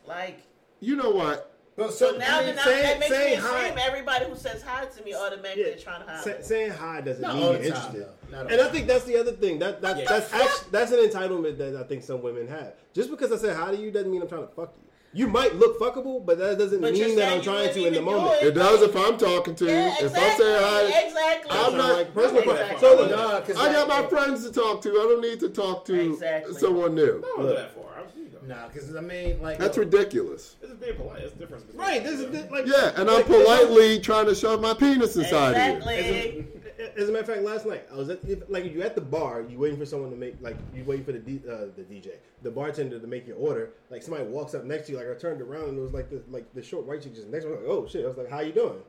Like 0.07 0.41
You 0.81 0.97
know 0.97 1.11
what? 1.11 1.54
But 1.77 1.93
so 1.93 2.13
so 2.13 2.19
now 2.19 2.39
I 2.41 2.47
mean, 2.47 2.55
then 2.55 2.65
saying- 2.65 2.83
that 2.85 2.99
makes 3.01 3.11
me 3.11 3.35
assume 3.35 3.79
everybody 3.79 4.25
who 4.27 4.37
says 4.37 4.63
hi 4.63 4.85
to 4.85 5.05
me 5.05 5.13
automatically 5.15 5.71
Yeah. 5.71 5.77
trying 5.77 6.05
to 6.05 6.11
hi. 6.11 6.21
Sa- 6.23 6.41
saying 6.43 6.71
hi 6.71 7.01
doesn't 7.01 7.23
Not 7.23 7.35
mean 7.35 7.43
you're 7.45 7.53
time, 7.55 7.65
interested. 7.65 7.95
though. 8.03 8.37
Not 8.37 8.47
all 8.47 8.53
And 8.53 8.61
I 8.61 8.69
think 8.71 8.87
that's 8.87 9.05
the 9.05 9.17
other 9.17 9.33
thing. 9.33 9.59
That, 9.59 9.81
that 9.83 9.99
Yeah. 9.99 10.05
that's 10.09 10.33
actually, 10.33 10.69
that's 10.71 10.93
an 10.93 10.99
entitlement 11.01 11.59
that 11.59 11.77
I 11.77 11.83
think 11.83 12.05
some 12.05 12.23
women 12.23 12.47
have. 12.49 12.75
Just 12.93 13.11
because 13.11 13.33
I 13.33 13.37
said 13.39 13.57
hi 13.57 13.73
to 13.73 13.77
you 13.77 13.91
doesn't 13.91 14.11
mean 14.11 14.23
I'm 14.23 14.29
trying 14.29 14.47
to 14.47 14.55
fuck 14.55 14.73
you. 14.77 14.84
You 15.15 15.29
might 15.29 15.55
look 15.55 15.79
fuckable, 15.79 16.25
but 16.27 16.39
that 16.39 16.59
doesn't 16.59 16.81
But 16.81 16.93
mean 16.93 17.15
that 17.17 17.33
I'm 17.33 17.41
trying 17.43 17.73
to 17.73 17.87
in 17.87 17.95
the 17.95 18.03
moment. 18.03 18.43
it. 18.43 18.49
It 18.49 18.55
does 18.55 18.83
if 18.83 18.97
I'm 18.97 19.17
talking 19.17 19.55
to 19.55 19.65
you. 19.65 19.71
yeah, 19.71 19.95
If. 20.01 20.07
I'm 20.17 20.37
saying 20.39 20.63
hi, 20.63 21.05
exactly. 21.07 21.51
I'm 21.53 21.77
not- 21.77 21.97
like 21.99 22.15
personal. 22.15 22.43
Exactly. 22.43 22.81
So 22.81 22.97
then, 23.07 23.11
Nah, 23.17 23.41
'cause 23.41 23.57
I 23.57 23.73
got 23.73 23.87
that- 23.89 24.03
my 24.03 24.09
friends 24.09 24.45
to 24.45 24.53
talk 24.53 24.83
to. 24.83 24.91
I 24.91 24.95
don't 24.95 25.21
need 25.21 25.39
to 25.41 25.49
talk 25.51 25.85
to 25.87 26.01
Exactly. 26.13 26.55
someone 26.59 26.95
new. 26.97 27.23
I 27.25 27.37
don't 27.37 27.47
that 27.55 27.75
far. 27.75 27.85
I'm, 27.99 28.05
you 28.21 28.25
know, 28.49 28.55
Nah, 28.57 28.67
because 28.69 28.95
I 28.97 29.01
mean, 29.01 29.41
like 29.41 29.59
That's 29.59 29.77
yo, 29.77 29.85
ridiculous. 29.85 30.57
This 30.61 30.71
is 30.71 30.77
being 30.79 30.97
polite. 30.97 31.21
It's 31.23 31.35
different. 31.35 31.65
right, 31.75 32.03
this 32.03 32.19
is 32.21 32.51
like 32.51 32.67
Yeah, 32.67 32.91
and 32.97 33.09
I'm 33.09 33.17
like, 33.19 33.27
politely 33.27 34.01
trying 34.01 34.27
to 34.27 34.35
shove 34.35 34.61
my 34.61 34.75
penis 34.75 35.17
inside 35.17 35.57
of 35.81 35.85
you. 35.87 36.47
Exactly. 36.85 37.03
As 37.03 37.09
a 37.09 37.13
matter 37.13 37.23
of 37.23 37.29
fact, 37.29 37.43
last 37.43 37.67
night 37.67 37.87
I 37.93 37.97
was 37.97 38.11
at 38.11 38.25
if, 38.27 38.43
like 38.49 38.73
you 38.73 38.83
at 38.83 38.95
the 38.95 39.01
bar, 39.01 39.43
you 39.43 39.59
waiting 39.59 39.79
for 39.79 39.87
someone 39.87 40.11
to 40.11 40.17
make 40.17 40.37
like 40.41 40.57
you 40.75 40.85
waiting 40.85 41.05
for 41.05 41.13
the 41.13 41.19
D, 41.19 41.41
uh, 41.49 41.67
the 41.77 41.83
DJ, 41.83 42.13
the 42.43 42.51
bartender 42.51 42.99
to 42.99 43.07
make 43.07 43.27
your 43.27 43.37
order. 43.37 43.71
Like 43.91 44.03
somebody 44.03 44.25
walks 44.25 44.55
up 44.55 44.65
next 44.65 44.87
to 44.87 44.93
you, 44.93 44.99
like 44.99 45.09
I 45.11 45.15
turned 45.19 45.41
around 45.41 45.71
and 45.71 45.79
it 45.79 45.83
was 45.83 45.93
like 45.93 46.11
the 46.11 46.23
like 46.31 46.53
the 46.55 46.63
short 46.63 46.87
white 46.87 47.03
chick 47.03 47.15
just 47.15 47.29
next 47.29 47.45
to 47.45 47.51
me. 47.51 47.57
Like, 47.57 47.67
oh 47.67 47.87
shit! 47.87 48.05
I 48.05 48.09
was 48.09 48.17
like, 48.17 48.31
how 48.31 48.41
you 48.41 48.53
doing? 48.53 48.81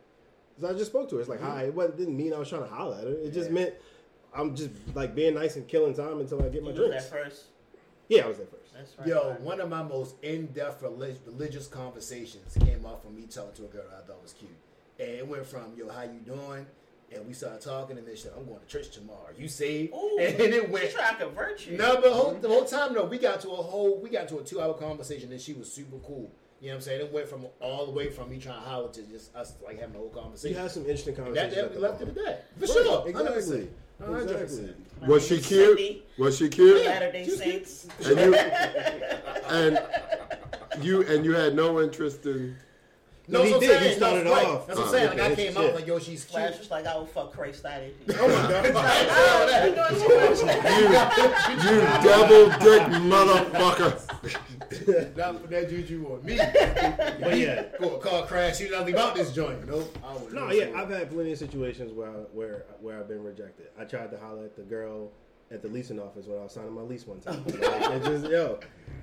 So 0.60 0.70
I 0.70 0.74
just 0.74 0.92
spoke 0.92 1.10
to 1.10 1.16
her. 1.16 1.22
It's 1.22 1.30
like 1.30 1.42
hi. 1.42 1.64
It 1.64 1.74
wasn't, 1.74 1.98
didn't 1.98 2.18
mean 2.18 2.34
I 2.34 2.40
was 2.40 2.50
trying 2.50 2.64
to 2.64 2.70
holler 2.70 2.98
at 2.98 3.04
her. 3.04 3.14
It 3.14 3.34
just 3.34 3.52
meant 3.52 3.74
I'm 4.34 4.56
just 4.56 4.72
like 4.94 5.16
being 5.16 5.36
nice 5.36 5.56
and 5.56 5.68
killing 5.68 5.94
time 5.94 6.20
until 6.20 6.42
I 6.44 6.50
get 6.50 6.64
my 6.64 6.72
You 6.72 6.82
was 6.82 6.90
drinks. 6.90 7.10
there 7.10 7.24
first. 7.26 7.44
Yeah, 8.08 8.26
I 8.26 8.28
was 8.28 8.38
there 8.38 8.48
first. 8.48 8.74
That's 8.74 9.00
right. 9.00 9.08
Yo, 9.08 9.30
right. 9.32 9.42
one 9.42 9.60
of 9.62 9.70
my 9.70 9.82
most 9.82 10.16
in-depth 10.22 10.84
relig- 10.84 11.18
religious 11.26 11.66
conversations 11.68 12.56
came 12.60 12.86
off 12.86 13.04
from 13.04 13.16
me 13.16 13.24
talking 13.24 13.54
to 13.56 13.64
a 13.64 13.68
girl 13.68 13.86
I 13.90 14.06
thought 14.06 14.22
was 14.22 14.34
cute, 14.34 14.52
and 15.00 15.10
it 15.10 15.28
went 15.28 15.46
from 15.46 15.74
"Yo, 15.78 15.90
how 15.90 16.04
you 16.04 16.20
doing?" 16.26 16.66
And 17.16 17.26
we 17.28 17.34
started 17.34 17.62
talking, 17.62 17.98
and 17.98 18.06
then 18.08 18.16
she 18.16 18.24
said, 18.24 18.34
"I'm 18.38 18.46
going 18.46 18.60
to 18.60 18.66
church 18.68 18.90
tomorrow. 18.92 19.30
You 19.38 19.48
saved?" 19.48 19.94
Ooh, 19.96 20.18
and 20.20 20.40
it 20.40 20.66
She 20.66 20.72
went. 20.72 20.92
trying 20.92 21.18
to 21.18 21.26
convert 21.26 21.66
you. 21.66 21.78
No, 21.78 21.96
but 22.02 22.12
whole, 22.12 22.32
mm-hmm. 22.34 22.42
the 22.42 22.48
whole 22.50 22.66
time 22.66 22.94
though, 22.94 23.06
we 23.06 23.18
got 23.18 23.42
to 23.42 23.50
a 23.50 23.56
whole, 23.56 24.00
we 24.00 24.10
got 24.10 24.28
to 24.30 24.40
a 24.40 24.44
two-hour 24.44 24.74
conversation, 24.76 25.32
and 25.32 25.40
she 25.42 25.54
was 25.54 25.72
super 25.72 25.98
cool. 26.06 26.32
You 26.62 26.68
know 26.70 26.76
what 26.76 26.76
I'm 26.78 26.82
saying? 26.82 27.02
It 27.02 27.14
went 27.14 27.28
from 27.28 27.46
all 27.60 27.86
the 27.86 27.92
way 27.92 28.10
from 28.10 28.30
me 28.30 28.40
trying 28.40 28.62
to 28.64 28.68
holler 28.70 28.90
to 28.92 29.02
just 29.04 29.36
us 29.36 29.54
like 29.66 29.80
having 29.80 29.96
a 29.96 30.00
whole 30.00 30.10
conversation. 30.10 30.56
You 30.56 30.62
had 30.62 30.72
some 30.72 30.84
interesting 30.84 31.16
And 31.16 31.25
conversations. 31.25 31.56
that, 31.56 31.70
that 31.74 31.75
we 31.75 31.82
left 31.82 32.01
it 32.01 32.08
at 32.08 32.16
that. 32.16 32.46
For 32.58 32.66
Right, 32.66 32.86
sure. 32.86 33.08
Exactly. 33.08 33.68
100%. 34.01 34.22
Exactly. 34.24 34.74
My 35.01 35.08
Was 35.08 35.28
she 35.28 35.39
cute? 35.42 35.78
Cindy, 35.78 36.04
Was 36.18 36.38
she 36.38 36.50
cute? 36.50 36.86
Latter-day 36.86 37.28
Saints. 37.28 37.88
And 38.06 38.20
you 38.20 38.36
and 39.50 39.84
you 40.82 41.01
and 41.08 41.25
you 41.25 41.34
had 41.34 41.56
no 41.56 41.82
interest 41.82 42.25
in. 42.25 42.56
No, 43.27 43.44
he 43.44 43.60
did. 43.60 43.77
I'm 43.77 43.84
He 43.84 43.94
started 43.96 44.27
right. 44.27 44.46
off, 44.46 44.67
That's 44.67 44.79
what 44.79 44.88
I'm 44.88 44.94
saying. 44.94 45.10
Like 45.17 45.32
I 45.32 45.36
came 45.36 45.58
out 45.58 45.74
like, 45.74 45.88
yo, 45.88 46.00
she's 46.00 46.24
Flash 46.24 46.50
cute. 46.50 46.60
was 46.60 46.72
like, 46.72 46.86
I 46.86 46.96
will 46.96 47.05
fuck 47.05 47.34
Christ 47.34 47.65
out 47.65 47.82
of 47.82 47.88
you. 47.88 47.94
Oh 48.20 48.27
my 48.27 48.50
god. 48.50 48.65
Oh, 49.17 49.65
you 49.65 49.75
doing 49.75 49.96
too 50.01 50.15
much. 50.20 50.39
You 51.65 51.79
devil 52.03 52.46
dick 52.60 52.84
motherfucker. 53.01 53.96
Not 55.17 55.41
put 55.41 55.50
that 55.51 55.70
juju 55.70 56.08
on 56.13 56.25
me. 56.25 56.38
But 56.38 57.38
yeah, 57.38 57.63
Go 57.79 57.96
a 57.96 58.00
car 58.00 58.25
crash. 58.25 58.60
You 58.60 58.72
nothing 58.72 58.94
about 58.94 59.15
this 59.15 59.32
joint. 59.34 59.67
Nope. 59.67 59.98
I 60.03 60.34
No, 60.34 60.51
yeah, 60.51 60.70
I've 60.75 60.89
had 60.89 61.10
plenty 61.12 61.32
of 61.32 61.39
situations 61.39 61.94
where 61.94 62.10
where 62.34 62.65
where 62.82 63.00
I've 63.00 63.08
been 63.08 63.24
rejected. 63.24 63.67
I 63.79 63.86
tried 63.86 64.12
to 64.12 64.17
holler 64.17 64.46
at 64.46 64.55
the 64.55 64.63
girl 64.63 65.12
at 65.52 65.62
the 65.62 65.68
leasing 65.70 66.00
office 66.00 66.25
when 66.25 66.40
I 66.40 66.44
was 66.44 66.54
signing 66.54 66.74
my 66.74 66.82
lease 66.82 67.06
one 67.06 67.20
time. 67.20 67.44
Like, 67.46 67.56
it 67.62 68.04
just 68.04 68.30
yo, 68.32 68.60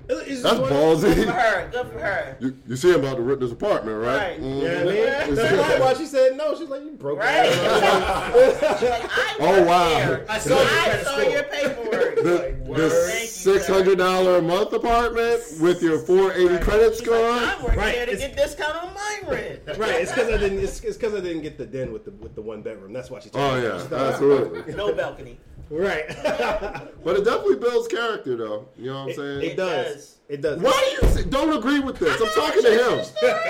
it's 0.09 0.27
just 0.29 0.43
That's 0.43 0.59
one- 0.59 0.69
Good 0.69 1.01
for 1.01 1.07
ballsy. 1.07 1.25
her. 1.33 1.69
Good 1.71 1.87
for 1.87 1.99
her. 2.01 2.37
You, 2.41 2.57
you 2.67 2.77
see 2.77 2.93
about 2.93 3.17
to 3.17 3.23
rent 3.23 3.41
this 3.41 3.53
apartment, 3.53 3.99
right? 4.03 4.17
Right. 4.17 4.41
Mhm. 4.43 4.63
Yeah, 4.63 4.81
I 4.81 4.85
mean, 5.27 5.35
that's 5.37 5.55
probably 5.55 5.81
why 5.81 5.95
she 5.95 6.07
said 6.07 6.37
no. 6.37 6.57
She's 6.59 6.69
like, 6.69 6.83
you 6.83 6.91
broke. 6.93 7.21
Right? 7.21 7.29
ass." 7.49 8.83
Like, 8.83 9.11
Oh, 9.41 9.63
wow. 9.65 9.89
here. 9.97 10.27
I 10.29 10.39
saw 10.39 10.59
your 10.59 10.67
I 10.69 11.03
saw 11.03 11.19
your 11.21 11.43
paperwork. 11.45 12.17
The, 12.17 12.35
Like, 12.35 12.65
the 12.65 12.71
word. 12.71 12.91
Thank 12.91 13.21
you, 13.23 13.27
six 13.29 13.67
hundred 13.69 13.99
dollar 13.99 14.37
a 14.39 14.43
month 14.43 14.73
apartment 14.73 15.41
with 15.61 15.81
your 15.83 15.99
four 16.01 16.33
eighty 16.33 16.59
credit 16.59 16.97
score. 16.97 17.17
like, 17.31 17.43
I 17.61 17.63
work 17.65 17.77
Right, 17.77 17.95
here 17.95 18.07
to 18.07 18.13
it's- 18.13 18.29
get 18.29 18.37
discount 18.37 18.77
on 18.77 18.95
my 18.95 19.21
rent. 19.29 19.61
right. 19.79 19.91
It's 20.03 20.11
because 20.13 20.29
I 20.29 20.37
didn't. 20.39 20.59
It's 20.59 20.81
because 20.81 21.15
I 21.15 21.21
didn't 21.21 21.43
get 21.43 21.57
the 21.57 21.67
den 21.67 21.93
with 21.93 22.05
the 22.05 22.11
with 22.13 22.35
the 22.35 22.43
one 22.43 22.63
bedroom. 22.63 22.93
That's 22.93 23.11
why 23.11 23.21
she. 23.21 23.31
told 23.31 23.53
oh 23.53 23.57
me. 23.57 23.63
yeah, 23.63 24.09
absolutely. 24.09 24.75
No 24.75 24.93
balcony. 24.93 25.39
Right. 25.73 26.05
But 27.05 27.17
it 27.17 27.25
definitely 27.25 27.57
builds 27.57 27.89
character, 27.89 28.37
though. 28.37 28.69
You 28.79 28.87
know 28.93 28.95
what 28.95 29.03
I'm 29.03 29.09
it, 29.11 29.17
saying? 29.17 29.41
it 29.51 29.57
does. 29.57 29.87
does. 29.95 30.17
It 30.29 30.41
does. 30.41 30.61
Why 30.61 30.97
do 31.01 31.07
you 31.07 31.13
say, 31.13 31.25
don't 31.29 31.57
agree 31.57 31.81
with 31.81 31.99
this? 31.99 32.21
I'm 32.21 32.29
talking 32.29 32.63
to 32.63 32.71
him. 32.71 33.07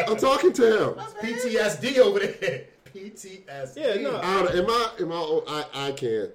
I'm 0.08 0.16
talking 0.16 0.52
to 0.54 0.66
him. 0.84 0.94
PTSD 1.20 1.98
over 1.98 2.20
there. 2.20 2.64
PTSD. 2.94 3.76
Yeah, 3.76 4.00
no. 4.00 4.18
I 4.22 4.42
don't, 4.42 4.54
am 4.54 4.66
I? 4.70 4.90
Am 5.00 5.12
I? 5.12 5.40
I, 5.74 5.88
I 5.88 5.92
can't. 5.92 6.30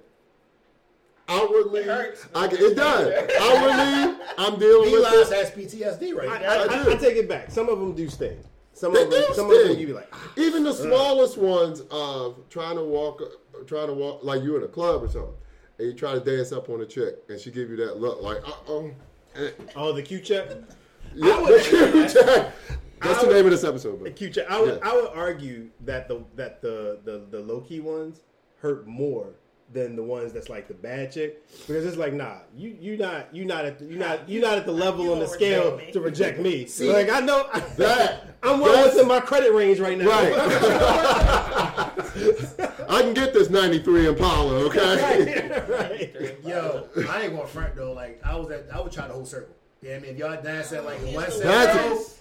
outwardly, 1.28 1.80
It 1.80 1.86
hurts. 1.86 2.26
I 2.34 2.46
can, 2.48 2.58
it 2.58 2.76
does. 2.76 3.08
outwardly, 3.40 4.24
I'm 4.38 4.58
dealing 4.60 4.92
with 4.92 5.04
Eli's 5.12 5.28
this. 5.28 5.32
has 5.32 5.50
PTSD 5.50 6.14
right 6.14 6.28
I, 6.28 6.38
now. 6.40 6.52
I, 6.52 6.54
I 6.56 6.62
I, 6.80 6.84
do. 6.84 6.90
I 6.92 6.94
take 6.96 7.16
it 7.16 7.28
back. 7.28 7.50
Some 7.50 7.68
of 7.68 7.80
them 7.80 7.94
do 7.94 8.08
sting. 8.08 8.38
Some 8.74 8.94
They 8.94 9.02
of 9.02 9.10
them, 9.10 9.24
do 9.26 9.34
some 9.34 9.50
of 9.50 9.58
them 9.66 9.76
you 9.76 9.88
be 9.88 9.92
like, 9.92 10.08
ah, 10.12 10.32
Even 10.36 10.62
the 10.62 10.72
smallest 10.72 11.36
ones 11.36 11.82
of 11.90 12.48
trying 12.48 12.76
to 12.76 12.84
walk, 12.84 13.20
trying 13.66 13.88
to 13.88 13.92
walk 13.94 14.20
like 14.22 14.42
you 14.44 14.56
in 14.56 14.62
a 14.62 14.68
club 14.68 15.02
or 15.02 15.08
something, 15.08 15.34
and 15.78 15.88
you 15.88 15.94
try 15.94 16.12
to 16.14 16.20
dance 16.20 16.52
up 16.52 16.68
on 16.68 16.80
a 16.80 16.86
chick, 16.86 17.16
and 17.28 17.38
she 17.40 17.50
give 17.50 17.70
you 17.70 17.76
that 17.76 17.98
look 17.98 18.20
like, 18.22 18.38
uh 18.46 18.52
oh. 18.68 18.90
oh, 19.76 19.92
the 19.92 20.02
cute 20.02 20.24
check. 20.24 20.48
Yeah, 21.14 21.40
would- 21.40 21.48
the 21.62 22.10
check. 22.12 22.52
That's 23.00 23.22
I 23.22 23.26
the 23.26 23.32
name 23.32 23.44
of 23.44 23.52
this 23.52 23.62
episode. 23.64 24.00
The 24.00 24.04
But 24.04 24.16
cute 24.16 24.34
check. 24.34 24.50
I 24.50 24.60
would, 24.60 24.80
Yeah. 24.82 24.90
I 24.90 24.94
would 24.94 25.10
argue 25.14 25.68
that 25.84 26.08
the 26.08 26.24
that 26.34 26.60
the 26.60 26.98
the, 27.04 27.26
the 27.30 27.38
low 27.40 27.60
key 27.60 27.78
ones 27.80 28.22
hurt 28.60 28.86
more 28.88 29.28
than 29.72 29.94
the 29.94 30.02
ones 30.02 30.32
that's 30.32 30.48
like 30.48 30.66
the 30.66 30.72
bad 30.74 31.12
chick 31.12 31.46
because 31.66 31.84
it's 31.84 31.98
like 31.98 32.14
nah 32.14 32.38
you 32.56 32.74
you 32.80 32.96
not 32.96 33.28
you 33.34 33.44
not 33.44 33.66
at 33.66 33.78
the, 33.78 33.84
you 33.84 33.96
not 33.98 34.26
you 34.28 34.40
not 34.40 34.56
at 34.58 34.64
the 34.66 34.72
level 34.72 35.04
You 35.04 35.12
on 35.12 35.18
the 35.18 35.26
gonna 35.26 35.36
scale 35.36 35.72
reject 35.76 35.86
me. 35.86 35.92
to 35.92 36.00
reject 36.00 36.38
me. 36.40 36.66
like 36.92 37.10
I 37.10 37.20
know 37.20 37.46
That- 37.76 38.34
I'm 38.42 38.58
well 38.60 38.72
that's- 38.72 38.94
within 38.94 39.06
my 39.08 39.20
credit 39.20 39.52
range 39.52 39.78
right 39.78 39.98
now. 39.98 40.08
Right. 40.08 40.32
I 42.88 43.02
can 43.02 43.12
get 43.14 43.32
this 43.34 43.50
93 43.50 44.06
Impala, 44.08 44.54
okay? 44.66 45.60
right. 45.68 46.36
Yo, 46.44 46.88
I 47.10 47.22
ain't 47.22 47.34
gonna 47.36 47.46
front 47.46 47.76
though. 47.76 47.92
Like 47.92 48.20
I 48.24 48.34
was 48.36 48.50
at, 48.50 48.66
I 48.72 48.80
would 48.80 48.92
try 48.92 49.06
the 49.06 49.14
whole 49.14 49.26
circle. 49.26 49.54
Yeah, 49.80 49.94
I 49.94 49.98
mean, 50.00 50.10
if 50.12 50.16
y'all 50.18 50.42
dance 50.42 50.72
at 50.72 50.84
like 50.84 50.98
He's 51.04 51.14
one 51.14 51.24
the 51.26 51.30
set, 51.30 51.44
That's 51.44 51.76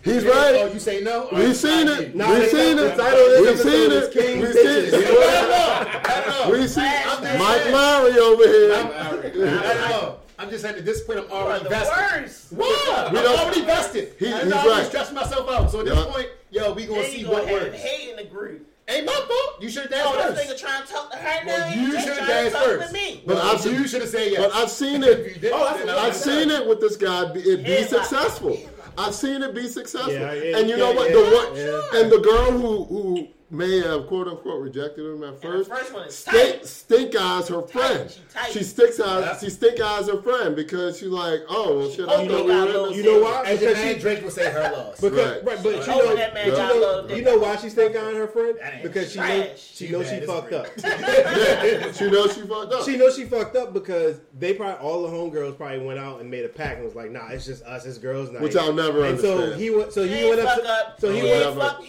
no, 0.06 0.14
He's 0.14 0.24
yeah, 0.24 0.30
right. 0.30 0.56
Oh, 0.62 0.68
you 0.72 0.80
say 0.80 1.02
no? 1.02 1.28
We've 1.32 1.48
right, 1.48 1.56
seen 1.56 1.88
it. 1.88 2.10
you. 2.10 2.14
Nah, 2.14 2.32
We've 2.34 2.50
seen 2.50 2.78
the 2.78 2.94
it. 2.94 2.98
title 2.98 3.20
of 3.20 3.30
this 3.32 3.66
We've 3.66 3.74
seen 3.74 3.92
it. 3.92 4.12
King 4.14 4.42
We've 4.42 4.54
seen 4.54 4.68
it. 4.68 4.92
know. 4.92 6.02
I 6.06 6.46
know. 6.46 6.52
We've 6.52 6.70
seen 6.70 6.84
I'm 6.84 7.40
Mike 7.40 7.62
saying. 7.62 7.74
Lowry 7.74 8.20
over 8.20 8.44
here. 8.44 8.74
I 8.74 9.90
know. 9.90 10.18
I'm 10.38 10.50
just 10.52 10.62
saying 10.64 10.76
at 10.76 10.86
this 10.86 11.02
point 11.04 11.18
I'm 11.20 11.32
already 11.32 11.64
the 11.64 11.70
vested. 11.72 12.22
worst. 12.22 12.54
What? 12.54 13.12
We 13.12 13.18
I'm 13.18 13.24
don't- 13.26 13.40
already 13.40 13.62
vested. 13.62 14.14
He- 14.20 14.32
I'm 14.32 14.44
he's 14.44 14.54
already 14.54 14.70
right. 14.70 14.86
stressing 14.86 15.16
myself 15.16 15.50
out. 15.50 15.72
So 15.72 15.80
at 15.80 15.88
this 15.88 16.06
point, 16.06 16.28
yo, 16.52 16.74
we 16.74 16.86
gonna 16.86 17.06
see 17.06 17.26
what 17.26 17.46
gonna 17.48 17.54
works. 17.54 17.76
hate 17.78 18.10
in 18.12 18.18
the 18.18 18.24
group. 18.26 18.68
Ain't 18.90 19.06
my 19.06 19.12
fault. 19.14 19.62
You 19.62 19.70
should 19.70 19.82
have 19.84 19.92
danced 19.92 20.08
Oh, 20.14 20.16
this 20.34 20.40
first. 20.48 20.50
nigga 20.50 20.60
trying 20.68 20.88
to 20.88 20.94
talk 20.94 21.12
to 21.12 21.18
her 21.18 21.40
Well, 21.46 21.70
now. 21.70 21.76
you 21.76 21.92
just 21.92 22.08
should 22.08 22.18
have 22.18 22.26
trying 22.26 22.44
danced 22.44 22.56
talk 22.56 22.66
first. 22.66 22.88
to 22.88 22.94
me. 22.94 23.24
But 23.26 23.34
But 23.36 23.44
I've- 23.44 23.70
you 23.70 23.88
should 23.88 24.02
have 24.02 24.10
said 24.10 24.32
yes. 24.32 24.42
But 24.46 24.56
I've 24.56 24.72
seen 24.72 25.04
If 25.04 25.10
you 25.18 25.24
it. 25.26 25.42
didn't, 25.42 25.60
Oh, 25.60 25.66
that's 25.66 25.80
then 25.80 25.90
I 25.90 25.98
I've 26.08 26.16
seen 26.16 26.52
it 26.52 26.66
with 26.68 26.80
this 26.80 26.96
guy 26.96 27.26
be, 27.26 27.40
it 27.42 27.64
be 27.66 27.72
Yeah, 27.72 27.86
successful. 27.88 28.52
like- 28.52 28.70
I've 28.98 29.14
seen 29.14 29.44
it 29.44 29.54
be 29.54 29.68
successful. 29.68 30.12
Yeah, 30.14 30.34
yeah, 30.34 30.58
and 30.58 30.70
you 30.70 30.78
know 30.78 30.92
yeah, 30.92 30.96
what? 30.96 31.10
yeah, 31.10 31.16
the 31.16 31.22
one 31.36 31.56
yeah. 31.94 32.00
and 32.02 32.12
the 32.12 32.18
girl 32.20 32.52
who 32.52 32.84
who 32.86 33.28
may 33.50 33.80
have 33.82 34.08
quote 34.08 34.28
unquote 34.28 34.62
rejected 34.62 35.06
him 35.06 35.24
at 35.24 35.30
And 35.30 35.38
the 35.38 35.42
first. 35.42 35.70
first 35.70 35.94
one 35.94 36.08
is 36.08 36.16
Stink, 36.18 36.54
tight. 36.58 36.66
stink 36.66 37.16
eyes 37.16 37.48
her 37.48 37.62
friend. 37.62 38.12
She 38.12 38.20
tight. 38.34 38.52
She 38.52 38.64
sticks 38.64 39.00
eyes. 39.00 39.24
Yeah. 39.24 39.38
She 39.40 39.50
stink 39.50 39.80
eyes 39.80 40.10
her 40.10 40.22
friend 40.22 40.54
because 40.56 40.98
she's 41.00 41.08
like, 41.08 41.42
oh 41.48 41.78
well, 41.80 41.90
shit. 41.90 42.10
I 42.10 42.14
oh, 42.16 42.22
You 42.24 42.30
know 42.30 42.38
know 42.40 42.44
we 42.44 42.50
why, 42.52 42.60
were 42.60 42.66
in 42.68 42.74
Lil 42.74 42.88
this- 42.88 42.98
You 42.98 43.04
know 43.04 43.20
why? 43.22 43.44
As 43.46 43.60
Because 43.60 43.78
she, 43.82 44.00
Drake 44.00 44.24
would 44.24 44.34
say 44.34 44.52
her 44.52 44.72
loss. 44.74 45.00
because, 45.00 45.18
Right. 45.18 45.46
right. 45.46 45.64
but 45.64 45.66
oh, 45.66 45.70
you 45.72 45.84
Oh, 45.88 45.98
know, 46.10 46.16
that 46.18 46.34
man 46.34 46.46
you 46.48 46.52
got 46.52 46.76
you 46.76 46.82
know, 46.82 47.08
you 47.16 47.22
know 47.22 47.38
why 47.38 47.56
she 47.56 47.70
stink 47.70 47.96
on 47.96 48.16
her 48.16 48.28
friend? 48.28 48.58
Because 48.84 49.12
she 49.12 49.18
trash. 49.18 49.32
know 49.32 49.56
she 49.56 49.86
She 49.88 49.92
knows 49.94 50.10
she 50.10 50.20
fucked 50.22 50.54
up. 50.54 50.68
Yeah, 50.84 51.92
she 51.94 52.10
knows 52.12 52.34
she 52.36 52.42
fucked 52.42 52.74
up. 52.74 52.84
She 52.86 52.98
knows 52.98 53.16
she 53.16 53.24
fucked 53.26 53.56
up 53.56 53.74
because 53.74 54.20
they 54.38 54.54
probably 54.56 54.86
all 54.86 55.04
the 55.04 55.08
homegirls 55.10 55.56
probably 55.58 55.80
went 55.80 56.00
out 56.00 56.20
and 56.20 56.30
made 56.30 56.44
a 56.44 56.50
pact 56.50 56.76
and 56.78 56.86
was 56.86 56.96
like, 56.96 57.12
"Nah, 57.12 57.30
it's 57.30 57.46
just 57.46 57.64
us, 57.64 57.86
it's 57.86 57.98
girls 57.98 58.30
night." 58.32 58.42
Which 58.42 58.56
I'll 58.56 58.74
never 58.74 59.06
And 59.06 59.20
so 59.20 59.54
he 59.54 59.70
went. 59.70 59.94
So 59.94 60.04
He 60.06 60.18
he 60.24 60.30
went 60.30 60.42
up. 60.42 60.60
up. 60.66 61.00
so 61.00 61.12
he 61.12 61.22
he 61.22 61.30
went 61.30 61.44
up- 61.46 61.56
fuck. 61.58 61.84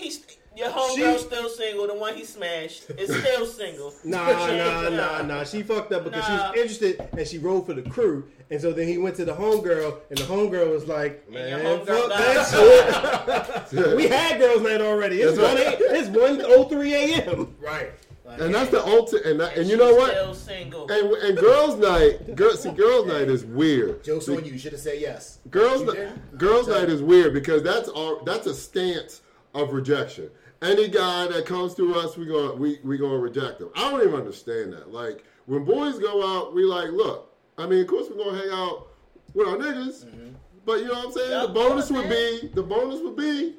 He's 0.58 0.66
your 0.66 0.70
homegirl 1.14 1.18
still 1.18 1.48
single. 1.48 1.86
The 1.86 1.94
one 1.94 2.14
he 2.14 2.24
smashed 2.24 2.90
is 2.90 3.14
still 3.16 3.46
single. 3.46 3.94
Nah, 4.04 4.26
nah, 4.48 4.88
nah, 4.88 5.22
nah. 5.22 5.44
She 5.44 5.62
fucked 5.62 5.92
up 5.92 6.04
because 6.04 6.26
Nah. 6.28 6.52
she 6.52 6.60
was 6.60 6.60
interested 6.60 7.08
and 7.16 7.26
she 7.26 7.38
rode 7.38 7.66
for 7.66 7.74
the 7.74 7.82
crew. 7.82 8.26
And 8.50 8.60
so 8.60 8.72
then 8.72 8.88
he 8.88 8.96
went 8.98 9.14
to 9.16 9.24
the 9.26 9.34
homegirl, 9.34 9.98
and 10.08 10.18
the 10.18 10.24
homegirl 10.24 10.70
was 10.72 10.86
like, 10.86 11.30
"Man, 11.30 11.84
fuck 11.84 12.08
that 12.08 13.68
shit. 13.70 13.96
we 13.96 14.08
had 14.08 14.38
girls' 14.40 14.62
night 14.62 14.80
already. 14.80 15.20
It's 15.20 15.36
That's 15.36 15.54
one. 15.54 15.66
right. 15.66 15.80
A, 15.80 15.94
it's 16.00 16.08
one 16.08 16.42
oh 16.46 16.64
three 16.64 16.94
a.m. 16.94 17.54
Right. 17.60 17.90
Like, 18.24 18.40
and 18.40 18.54
that's 18.54 18.70
the 18.70 18.84
ultimate. 18.84 19.26
And, 19.26 19.40
that, 19.40 19.56
and 19.56 19.68
you 19.68 19.76
know 19.76 19.94
what? 19.94 20.10
Still 20.12 20.34
single. 20.34 20.90
And, 20.90 21.12
and 21.16 21.36
girls' 21.38 21.76
night, 21.78 22.34
girl, 22.36 22.52
see, 22.56 22.70
girls' 22.72 23.06
night 23.06 23.28
is 23.28 23.44
weird. 23.44 24.02
Joke's 24.04 24.28
on 24.28 24.44
you. 24.44 24.52
You 24.52 24.58
should 24.58 24.72
have 24.72 24.80
said 24.80 24.98
yes. 25.00 25.38
Girls, 25.50 25.82
You 25.82 26.08
girls' 26.36 26.66
So- 26.66 26.78
night 26.78 26.88
is 26.88 27.02
weird 27.02 27.32
because 27.34 27.62
that's 27.62 27.88
our 27.90 28.22
that's 28.24 28.46
a 28.46 28.54
stance 28.54 29.20
of 29.54 29.72
rejection. 29.74 30.30
Any 30.60 30.88
guy 30.88 31.28
that 31.28 31.46
comes 31.46 31.74
to 31.76 31.94
us, 31.96 32.16
we 32.16 32.26
gonna 32.26 32.54
we 32.54 32.80
we 32.82 32.98
gonna 32.98 33.18
reject 33.18 33.60
them. 33.60 33.70
I 33.76 33.90
don't 33.90 34.02
even 34.02 34.14
understand 34.14 34.72
that. 34.72 34.92
Like 34.92 35.24
when 35.46 35.64
boys 35.64 35.98
go 35.98 36.26
out, 36.26 36.54
we 36.54 36.64
like 36.64 36.90
look. 36.90 37.32
I 37.56 37.66
mean, 37.66 37.80
of 37.80 37.86
course, 37.86 38.08
we're 38.10 38.22
gonna 38.24 38.38
hang 38.38 38.50
out 38.50 38.88
with 39.34 39.46
our 39.46 39.56
niggas, 39.56 40.04
Mm-hmm. 40.06 40.30
but 40.64 40.80
you 40.80 40.86
know 40.88 40.94
what 40.94 41.06
I'm 41.06 41.12
saying. 41.12 41.30
Yeah, 41.30 41.42
the 41.42 41.48
bonus 41.52 41.90
would 41.90 42.04
course, 42.06 42.40
be 42.40 42.48
the 42.54 42.62
bonus 42.62 43.00
would 43.02 43.16
be, 43.16 43.54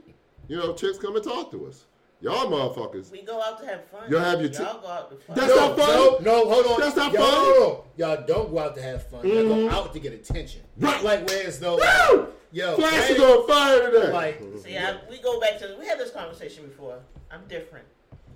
you 0.50 0.58
know, 0.58 0.74
chicks 0.74 0.98
come 0.98 1.15
and 1.15 1.24
talk 1.24 1.51
to 1.51 1.68
us. 1.68 1.86
Y'all 2.22 2.48
motherfuckers. 2.51 3.10
we 3.13 3.22
go 3.22 3.41
out 3.41 3.62
to 3.62 3.65
have 3.65 3.86
fun. 3.86 4.12
Y'all 4.12 4.20
have 4.20 4.41
your 4.41 4.50
t- 4.50 4.62
Y'all 4.62 4.82
go 4.82 4.88
out 4.89 5.10
to 5.10 5.15
fun. 5.25 5.38
That's 5.38 5.56
no, 5.56 5.68
not 5.70 5.77
fun. 5.79 5.88
No, 5.89 6.18
no, 6.44 6.50
hold 6.50 6.65
on. 6.65 6.79
That's 6.82 6.96
not 6.98 7.13
y'all, 7.13 7.22
fun. 7.24 7.34
No, 7.34 7.44
no, 7.53 7.60
no. 7.60 7.84
Y'all 7.96 8.25
don't 8.27 8.51
go 8.51 8.60
out 8.60 8.75
to 8.75 8.82
have 8.82 9.08
fun. 9.08 9.25
Y'all 9.25 9.48
go 9.48 9.70
out 9.70 9.94
to 9.94 10.00
get 10.01 10.12
attention. 10.12 10.63
Right. 10.77 11.01
Like 11.01 11.25
whereas 11.29 11.62
though, 11.62 11.77
Woo! 11.77 12.27
Yo, 12.51 12.75
Flash 12.75 13.10
is 13.12 13.20
on 13.20 13.48
fire 13.48 13.91
today. 13.91 14.12
like 14.12 14.41
See, 14.63 14.75
I, 14.77 14.98
we 15.10 15.20
go 15.20 15.39
back 15.39 15.60
to 15.60 15.75
we 15.79 15.86
had 15.86 16.00
this 16.00 16.12
conversation 16.12 16.65
before. 16.65 16.98
I'm 17.32 17.41
different. 17.48 17.86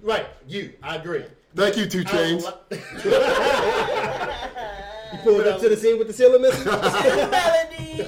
right. 0.03 0.27
You, 0.48 0.74
I 0.84 0.98
agree. 0.98 1.25
Thank 1.55 1.77
you, 1.77 1.86
Two 1.88 2.00
I 2.00 2.03
don't 2.03 2.41
Chainz. 2.41 2.43
li- 2.72 2.79
Pulled 5.24 5.48
up 5.48 5.60
to 5.62 5.70
the 5.70 5.77
scene 5.77 5.98
with 6.00 6.08
the 6.08 6.13
ceiling 6.13 6.41
missing. 6.41 6.65
Melody. 7.34 8.03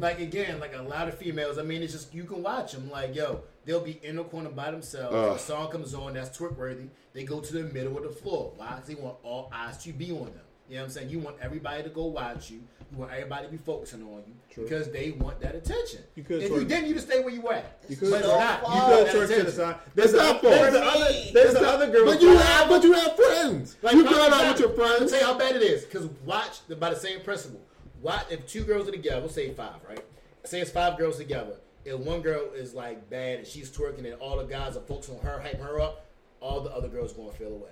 like 0.00 0.20
again, 0.20 0.58
like 0.60 0.74
a 0.76 0.82
lot 0.82 1.08
of 1.08 1.16
females. 1.16 1.56
I 1.58 1.62
mean, 1.62 1.82
it's 1.82 1.92
just 1.92 2.12
you 2.14 2.24
can 2.24 2.42
watch 2.42 2.72
them. 2.72 2.90
Like 2.90 3.14
yo, 3.14 3.42
they'll 3.64 3.80
be 3.80 4.00
in 4.02 4.16
the 4.16 4.24
corner 4.24 4.50
by 4.50 4.70
themselves. 4.70 5.14
Uh. 5.14 5.34
a 5.34 5.38
song 5.38 5.70
comes 5.70 5.94
on 5.94 6.14
that's 6.14 6.36
twerk 6.36 6.56
worthy. 6.56 6.86
They 7.12 7.22
go 7.24 7.40
to 7.40 7.52
the 7.52 7.62
middle 7.72 7.96
of 7.96 8.02
the 8.04 8.10
floor. 8.10 8.52
Why? 8.56 8.66
'Cause 8.76 8.86
they 8.86 8.94
want 8.96 9.16
all 9.22 9.50
eyes 9.52 9.78
to 9.84 9.92
be 9.92 10.10
on 10.10 10.26
them. 10.26 10.43
You 10.68 10.76
know 10.76 10.80
what 10.82 10.86
I'm 10.86 10.90
saying? 10.92 11.10
You 11.10 11.18
want 11.18 11.36
everybody 11.42 11.82
to 11.82 11.88
go 11.90 12.06
watch 12.06 12.50
you. 12.50 12.60
You 12.90 12.98
want 12.98 13.12
everybody 13.12 13.46
to 13.46 13.50
be 13.52 13.58
focusing 13.58 14.02
on 14.02 14.22
you 14.26 14.34
True. 14.50 14.64
because 14.64 14.90
they 14.90 15.10
want 15.12 15.40
that 15.40 15.54
attention. 15.54 16.00
You 16.14 16.22
could 16.22 16.42
if 16.42 16.50
twerk. 16.50 16.60
you 16.60 16.64
didn't, 16.64 16.86
you 16.88 16.94
just 16.94 17.06
stay 17.06 17.20
where 17.20 17.34
you 17.34 17.46
at. 17.50 17.82
You 17.88 17.96
could 17.96 18.10
but 18.10 18.18
it's 18.20 18.26
so 18.28 18.38
not. 18.38 18.60
You 18.62 18.68
want 18.68 19.08
could 19.10 19.28
that 19.28 19.36
to 19.36 19.42
the 19.44 19.52
side. 19.52 19.76
There's 19.94 20.12
It's 20.14 20.18
the, 20.18 20.32
not 20.32 20.42
there's 20.42 20.72
the 20.72 20.84
other. 20.84 21.10
Me. 21.10 21.30
There's 21.34 21.54
the 21.54 21.68
other 21.68 21.90
girl. 21.90 22.04
But 22.06 22.22
you 22.22 22.36
have, 22.36 22.68
but 22.68 22.82
you 22.84 22.92
have 22.92 23.16
friends. 23.16 23.76
Like, 23.82 23.94
you 23.94 24.04
prime 24.04 24.14
going 24.14 24.32
out 24.32 24.40
with 24.40 24.60
example, 24.60 24.60
your 24.60 24.90
I'll 24.90 24.96
friends. 24.96 25.10
tell 25.12 25.20
you 25.20 25.26
how 25.26 25.38
bad 25.38 25.56
it 25.56 25.62
is. 25.62 25.84
Because 25.84 26.06
watch 26.24 26.60
by 26.78 26.90
the 26.90 26.96
same 26.96 27.20
principle. 27.20 27.60
Watch 28.00 28.26
if 28.30 28.46
two 28.46 28.64
girls 28.64 28.88
are 28.88 28.92
together. 28.92 29.20
We'll 29.20 29.30
say 29.30 29.52
five, 29.52 29.76
right? 29.88 30.04
Say 30.44 30.60
it's 30.60 30.70
five 30.70 30.96
girls 30.98 31.16
together. 31.18 31.56
If 31.84 31.98
one 32.00 32.20
girl 32.22 32.48
is 32.54 32.74
like 32.74 33.10
bad 33.10 33.38
and 33.40 33.46
she's 33.46 33.70
twerking 33.70 34.04
and 34.04 34.14
all 34.14 34.38
the 34.38 34.44
guys 34.44 34.76
are 34.76 34.80
focusing 34.80 35.16
on 35.18 35.22
her, 35.22 35.42
hyping 35.44 35.60
her 35.64 35.80
up, 35.80 36.06
all 36.40 36.60
the 36.60 36.70
other 36.70 36.88
girls 36.88 37.12
are 37.12 37.16
gonna 37.16 37.32
feel 37.32 37.48
away. 37.48 37.70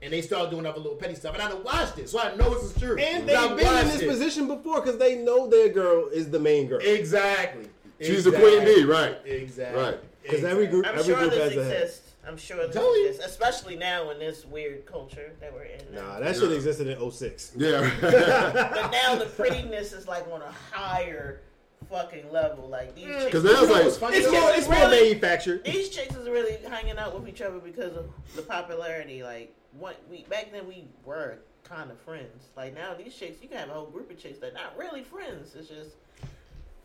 And 0.00 0.12
they 0.12 0.20
start 0.20 0.50
doing 0.50 0.66
other 0.66 0.78
little 0.80 0.96
petty 0.96 1.14
stuff. 1.14 1.34
And 1.34 1.42
I 1.42 1.48
done 1.48 1.62
watched 1.62 1.98
it, 1.98 2.08
so 2.08 2.18
I 2.20 2.34
know 2.34 2.52
this 2.54 2.64
is 2.64 2.76
true. 2.78 2.96
And 2.98 3.28
they've 3.28 3.56
been 3.56 3.78
in 3.78 3.86
this 3.88 4.00
it. 4.00 4.08
position 4.08 4.48
before 4.48 4.80
because 4.80 4.98
they 4.98 5.14
know 5.16 5.46
their 5.48 5.68
girl 5.68 6.08
is 6.08 6.28
the 6.30 6.40
main 6.40 6.66
girl. 6.66 6.80
Exactly. 6.82 7.68
She's 8.00 8.24
the 8.24 8.32
queen 8.32 8.64
bee, 8.64 8.82
right? 8.84 9.16
Exactly. 9.24 9.80
Right. 9.80 9.98
Because 10.22 10.42
every 10.44 10.66
group, 10.66 10.86
I'm 10.86 10.94
every 10.98 11.04
sure 11.04 11.18
group 11.18 11.30
this 11.32 11.54
has 11.54 11.56
a 11.56 11.64
head. 11.64 11.82
exists. 11.82 12.08
I'm 12.26 12.36
sure 12.36 12.56
this 12.66 12.74
Tell 12.74 12.96
you. 13.00 13.08
exists, 13.08 13.30
especially 13.32 13.76
now 13.76 14.10
in 14.10 14.18
this 14.20 14.44
weird 14.44 14.86
culture 14.86 15.32
that 15.40 15.52
we're 15.52 15.62
in. 15.64 15.80
now. 15.94 16.02
Nah, 16.14 16.20
that 16.20 16.36
shit 16.36 16.50
existed 16.52 16.86
in 16.88 17.10
06. 17.10 17.52
Yeah. 17.56 17.88
But 18.00 18.90
now 18.92 19.16
the 19.16 19.26
prettiness 19.36 19.92
is 19.92 20.06
like 20.08 20.26
on 20.32 20.42
a 20.42 20.52
higher 20.72 21.42
fucking 21.90 22.30
level. 22.32 22.68
Like 22.68 22.94
these 22.94 23.06
chicks, 23.06 23.24
Because 23.26 23.42
that's 23.44 23.60
You 23.62 23.72
like 23.72 23.84
what's 23.84 23.96
funny? 23.98 24.16
It's 24.18 24.30
more, 24.30 24.50
it's 24.52 24.68
more 24.68 24.76
Really? 24.78 25.02
manufactured. 25.10 25.64
these 25.64 25.88
chicks 25.88 26.14
is 26.14 26.28
really 26.28 26.56
hanging 26.68 26.98
out 26.98 27.18
with 27.18 27.28
each 27.28 27.40
other 27.42 27.58
because 27.58 27.96
of 27.96 28.06
the 28.36 28.42
popularity. 28.42 29.22
Like 29.24 29.52
what 29.78 30.00
we 30.10 30.24
back 30.24 30.52
then 30.52 30.66
we 30.68 30.84
were 31.04 31.38
kind 31.64 31.90
of 31.90 31.98
friends. 32.00 32.48
Like 32.56 32.74
now 32.74 32.94
these 32.94 33.14
chicks, 33.14 33.42
you 33.42 33.48
can 33.48 33.58
have 33.58 33.68
a 33.70 33.72
whole 33.72 33.86
group 33.86 34.10
of 34.10 34.18
chicks 34.18 34.38
that 34.40 34.54
not 34.54 34.76
really 34.76 35.02
friends. 35.02 35.54
It's 35.54 35.68
just 35.68 35.90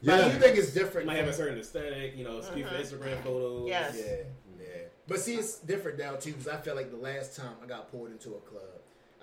But 0.04 0.20
yeah. 0.20 0.34
you 0.34 0.40
think 0.40 0.58
it's 0.58 0.72
different? 0.74 1.08
might 1.08 1.18
have 1.18 1.28
a 1.28 1.34
certain 1.34 1.58
aesthetic, 1.60 2.16
you 2.16 2.24
know, 2.24 2.42
skew 2.42 2.64
for. 2.64 2.70
Uh-huh. 2.76 2.82
Instagram 2.84 3.24
photos. 3.24 3.68
Yes. 3.68 3.96
Yeah, 3.98 4.14
yeah. 4.60 4.66
But 5.08 5.20
see, 5.20 5.36
it's 5.36 5.60
different 5.60 5.98
now 6.00 6.16
too 6.16 6.32
because 6.32 6.48
I 6.48 6.58
felt 6.58 6.78
like 6.78 6.92
the 6.92 6.98
last 6.98 7.36
time 7.36 7.54
I 7.64 7.66
got 7.66 7.92
pulled 7.92 8.12
into 8.12 8.36
a 8.36 8.40
club, 8.40 8.64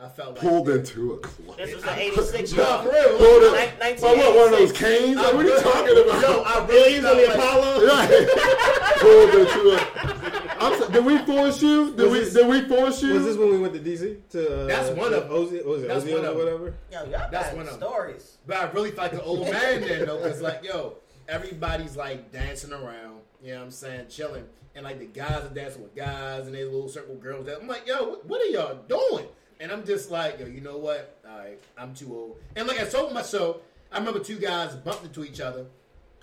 I 0.01 0.09
felt 0.09 0.31
like 0.35 0.41
pulled 0.41 0.69
into 0.69 1.13
a 1.13 1.19
club. 1.19 1.57
this 1.57 1.75
was 1.75 1.85
an 1.85 1.91
'86 1.99 2.53
No, 2.53 2.65
club. 2.65 2.85
for 2.85 2.91
real. 2.91 3.17
Pulled 3.19 3.43
it. 3.45 3.53
Nin- 3.53 3.99
Oh, 4.03 4.17
what, 4.17 4.35
one 4.37 4.45
of 4.55 4.59
those 4.59 4.73
canes? 4.73 5.17
Like, 5.17 5.35
what 5.35 5.47
are 5.47 5.49
you 5.49 5.61
talking 5.61 5.99
about? 6.05 6.21
Yo, 6.23 6.43
I 6.43 6.67
really 6.67 6.95
Aliens 6.97 7.05
on 7.05 7.17
the 7.17 7.27
like- 7.27 7.37
Apollo. 7.37 7.87
Right. 7.87 8.99
pulled 8.99 9.35
into 9.35 9.61
a. 9.71 10.44
I'm 10.65 10.93
did 10.93 11.05
we 11.05 11.19
force 11.19 11.63
you? 11.63 11.91
Did 11.95 11.99
Was 12.01 12.11
we? 12.13 12.19
this- 12.21 12.35
did 12.35 12.47
we 12.49 12.61
force 12.69 13.03
you? 13.03 13.15
Was 13.15 13.25
this 13.25 13.37
when 13.37 13.51
we 13.51 13.59
went 13.59 13.75
to 13.75 13.81
DC? 13.81 14.21
To, 14.31 14.63
uh, 14.63 14.67
That's 14.67 14.91
one 14.91 15.11
to 15.11 15.23
of 15.23 15.29
them. 15.29 15.39
Ozzy, 15.61 15.65
was 15.67 15.83
it? 15.83 15.89
That's 15.89 16.05
Ozzy 16.05 16.13
one 16.13 16.25
or 16.25 16.29
of 16.29 16.37
whatever? 16.37 16.75
Yo, 16.93 16.99
y'all 17.05 17.11
That's 17.31 17.49
got 17.49 17.57
one 17.57 17.67
of 17.67 17.73
'em. 17.75 17.79
stories. 17.81 18.39
But 18.47 18.57
I 18.57 18.71
really 18.73 18.91
felt 18.91 19.13
like 19.13 19.21
an 19.21 19.27
old 19.27 19.49
man 19.51 19.81
then 19.83 20.07
though, 20.07 20.19
because 20.23 20.41
like 20.43 20.65
yo, 20.65 20.97
everybody's 21.29 21.97
like 21.97 22.31
dancing 22.33 22.73
around. 22.73 23.21
You 23.43 23.53
know 23.53 23.59
what 23.59 23.65
I'm 23.67 23.71
saying, 23.71 24.07
chilling, 24.09 24.45
and 24.75 24.85
like 24.85 24.99
the 24.99 25.05
guys 25.07 25.45
are 25.45 25.55
dancing 25.55 25.83
with 25.83 25.95
guys, 25.95 26.47
and 26.47 26.55
they 26.55 26.65
little 26.65 26.89
circle 26.89 27.17
girls. 27.17 27.47
That 27.47 27.61
I'm 27.61 27.69
like, 27.69 27.87
yo, 27.87 28.09
what, 28.09 28.27
what 28.27 28.41
are 28.41 28.47
y'all 28.51 28.79
doing? 28.89 29.27
And 29.61 29.71
I'm 29.71 29.85
just 29.85 30.11
like, 30.11 30.41
yo, 30.41 30.47
you 30.47 30.61
know 30.61 30.79
what? 30.79 31.19
All 31.29 31.39
right, 31.39 31.59
I'm 31.77 31.95
too 31.95 32.13
old. 32.15 32.37
And 32.57 32.67
like 32.67 32.81
I 32.81 32.85
told 32.85 33.13
myself, 33.13 33.59
I 33.93 33.99
remember 33.99 34.21
two 34.21 34.37
guys 34.39 34.75
bumped 34.77 35.05
into 35.05 35.25
each 35.25 35.41
other, 35.41 35.67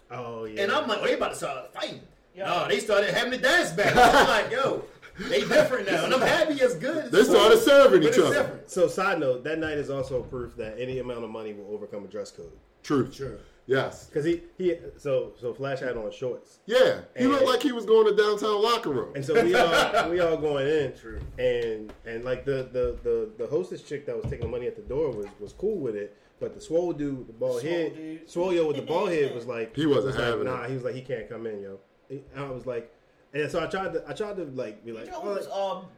Oh 0.10 0.46
yeah. 0.46 0.64
and 0.64 0.72
I'm 0.72 0.88
like, 0.88 0.98
oh, 1.02 1.06
they 1.06 1.14
about 1.14 1.30
to 1.32 1.36
start 1.36 1.74
fighting. 1.74 2.02
Yeah. 2.36 2.46
No, 2.46 2.68
they 2.68 2.80
started 2.80 3.14
having 3.14 3.32
the 3.32 3.38
dance 3.38 3.72
back. 3.72 3.94
I'm 3.96 4.28
like, 4.44 4.52
yo, 4.52 4.84
they 5.30 5.42
different 5.42 5.90
now, 5.92 6.06
and 6.06 6.14
I'm 6.14 6.22
happy 6.22 6.54
it's 6.56 6.76
good. 6.76 7.12
They 7.12 7.24
started 7.24 7.60
serving 7.60 8.02
but 8.02 8.14
each 8.14 8.20
other. 8.20 8.34
different. 8.34 8.70
so 8.72 8.88
side 8.88 9.20
note, 9.20 9.44
that 9.44 9.60
night 9.60 9.78
is 9.78 9.90
also 9.90 10.22
proof 10.22 10.56
that 10.58 10.80
any 10.80 11.00
amount 11.00 11.24
of 11.24 11.30
money 11.30 11.54
will 11.54 11.74
overcome 11.74 12.06
a 12.06 12.08
dress 12.08 12.32
code. 12.32 12.52
True. 12.84 13.08
True. 13.10 13.38
Yes. 13.68 14.10
Cause 14.12 14.26
he 14.26 14.42
he 14.58 14.76
so 14.98 15.34
so 15.40 15.54
Flash 15.54 15.80
had 15.82 15.96
on 15.96 16.12
shorts, 16.12 16.60
Yeah. 16.66 17.02
He 17.18 17.28
looked 17.28 17.46
like 17.46 17.62
he 17.62 17.72
was 17.72 17.86
going 17.86 18.08
to 18.08 18.16
downtown 18.22 18.62
locker 18.62 18.90
room. 18.90 19.14
and 19.16 19.24
so 19.24 19.42
we 19.44 19.54
all 19.54 20.10
we 20.10 20.20
all 20.20 20.36
going 20.36 20.68
in, 20.68 20.94
True. 20.98 21.20
and 21.38 21.94
and 22.06 22.26
like 22.26 22.44
the 22.44 22.68
the 22.74 22.98
the 23.04 23.30
the 23.38 23.48
hostess 23.48 23.84
chick 23.84 24.06
that 24.08 24.16
was 24.16 24.24
taking 24.26 24.48
the 24.48 24.48
money 24.48 24.66
at 24.68 24.76
the 24.76 24.82
door 24.82 25.12
was 25.12 25.28
was 25.40 25.54
cool 25.54 25.78
with 25.78 25.96
it, 25.96 26.18
but 26.40 26.56
the 26.56 26.60
swole 26.60 26.92
dude, 26.92 27.20
with 27.20 27.28
the 27.28 27.34
bald 27.34 27.62
Swole 27.62 27.72
head, 27.72 27.96
dude. 27.96 28.30
swole 28.30 28.52
yo 28.54 28.68
with 28.68 28.78
the 28.78 28.82
bald 28.82 29.10
head 29.12 29.34
was 29.36 29.46
like 29.46 29.76
He 29.76 29.86
wasn't 29.86 30.06
was 30.08 30.16
like, 30.16 30.26
having 30.26 30.46
Nah, 30.46 30.64
it. 30.64 30.70
he 30.70 30.76
was 30.76 30.84
like 30.84 30.96
he 30.96 31.02
can't 31.02 31.30
come 31.30 31.46
in, 31.46 31.62
yo. 31.62 31.80
And 32.12 32.24
I 32.46 32.50
was 32.50 32.66
like, 32.66 32.92
and 33.34 33.50
so 33.50 33.64
I 33.64 33.68
tried 33.68 33.94
to 33.94 34.04
I 34.08 34.14
tried 34.14 34.36
to 34.38 34.44
like 34.44 34.84
be 34.86 34.92
like, 34.92 35.06
you 35.06 35.12
know, 35.12 35.22
oh, 35.24 35.30
we 35.30 35.36
was 35.36 35.48
all, 35.48 35.90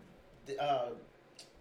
uh, 0.60 0.86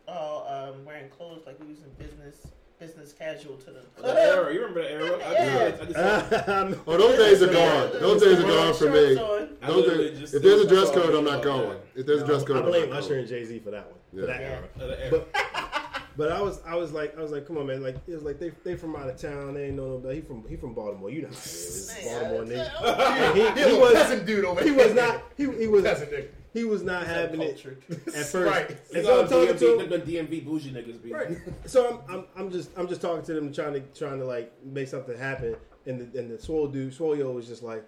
all 0.06 0.46
um, 0.48 0.84
wearing 0.84 1.08
clothes 1.08 1.42
like 1.46 1.58
we 1.60 1.68
was 1.68 1.78
in 1.78 1.90
business, 1.98 2.48
business 2.78 3.12
casual 3.14 3.56
to 3.58 3.70
the 3.70 4.02
The 4.02 4.08
era, 4.20 4.52
you 4.52 4.60
remember 4.60 4.82
the 4.82 4.90
era? 4.92 5.18
I 5.24 5.32
Yeah. 5.32 5.70
just, 5.70 5.82
I 5.82 5.84
just, 5.86 6.48
I 6.48 6.74
Oh, 6.86 6.98
those 6.98 7.18
days 7.18 7.42
are 7.42 7.52
gone. 7.52 7.92
Those 8.00 8.22
days 8.22 8.38
are 8.40 8.42
gone 8.42 8.74
for 8.74 8.90
me. 8.90 9.16
Shorts 9.16 9.20
on. 9.52 9.56
I 9.62 9.66
Those 9.68 9.86
days- 9.88 10.20
just- 10.20 10.34
if 10.34 10.42
there's 10.42 10.60
a 10.60 10.68
dress 10.68 10.90
code, 10.90 11.14
I 11.14 11.18
I'm 11.18 11.24
not 11.24 11.42
going. 11.42 11.78
If 11.94 12.06
there's 12.06 12.22
a 12.22 12.26
dress 12.26 12.44
code, 12.44 12.56
I 12.56 12.60
I'm 12.60 12.66
blame 12.66 12.90
not 12.90 12.98
Usher 12.98 13.08
going. 13.10 13.20
and 13.20 13.28
Jay 13.28 13.44
Z 13.44 13.58
for 13.60 13.70
that 13.70 13.86
one. 13.86 13.98
Yeah. 14.12 14.20
For 14.20 14.26
that 14.26 14.40
Yeah. 14.40 14.46
era. 14.48 14.68
Uh, 14.80 14.86
the 14.86 15.04
era. 15.06 15.10
But 15.32 15.71
but 16.16 16.30
I 16.30 16.40
was 16.40 16.60
I 16.66 16.74
was 16.74 16.92
like 16.92 17.16
I 17.16 17.22
was 17.22 17.30
like 17.30 17.46
come 17.46 17.58
on 17.58 17.66
man. 17.66 17.82
Like 17.82 17.96
it 18.06 18.14
was 18.14 18.22
like 18.22 18.38
they 18.38 18.50
they 18.64 18.76
from 18.76 18.96
out 18.96 19.08
of 19.08 19.16
town. 19.16 19.54
They 19.54 19.66
ain't 19.66 19.76
know 19.76 19.88
nobody 19.88 20.16
he 20.16 20.20
from 20.20 20.44
he 20.48 20.56
from 20.56 20.74
Baltimore. 20.74 21.10
You 21.10 21.22
know 21.22 21.28
how 21.28 21.34
it 21.34 21.44
is. 21.46 21.94
Man, 22.04 22.22
Baltimore 22.22 22.44
nigga. 22.44 22.66
it. 22.66 22.72
Oh, 22.80 23.32
he, 23.34 23.62
He, 23.62 23.70
he 23.70 23.78
was 23.78 23.92
peasant 23.94 24.26
dude 24.26 24.44
over 24.44 24.62
he 24.62 24.70
was 24.70 24.94
not 24.94 25.22
he, 25.36 25.44
he 25.58 25.66
was 25.66 25.82
peasant 25.84 26.10
nigga. 26.10 26.28
he 26.52 26.64
was 26.64 26.82
not 26.82 27.06
having 27.06 27.40
it 27.42 27.64
at 28.08 28.14
first. 28.14 28.34
Right. 28.34 28.70
and 28.70 28.78
You 28.96 29.02
so 29.04 29.22
I'm 29.22 29.28
talking 29.28 29.56
to 29.56 29.64
DMV, 29.64 29.80
him 29.80 29.90
the 29.90 29.98
DMV 29.98 30.44
bougie 30.44 30.72
niggas 30.72 31.02
be. 31.02 31.12
Right. 31.12 31.38
So 31.66 32.02
I'm, 32.08 32.14
I'm 32.14 32.24
I'm 32.36 32.50
just 32.50 32.70
I'm 32.76 32.88
just 32.88 33.00
talking 33.00 33.24
to 33.24 33.34
them 33.34 33.52
trying 33.52 33.74
to 33.74 33.80
trying 33.98 34.18
to 34.18 34.24
like 34.24 34.52
make 34.64 34.88
something 34.88 35.16
happen. 35.16 35.56
And 35.86 36.12
the 36.12 36.18
and 36.20 36.30
the 36.30 36.38
swole 36.38 36.68
dude 36.68 36.92
Swoyo 36.92 37.32
was 37.34 37.46
just 37.48 37.62
like 37.62 37.84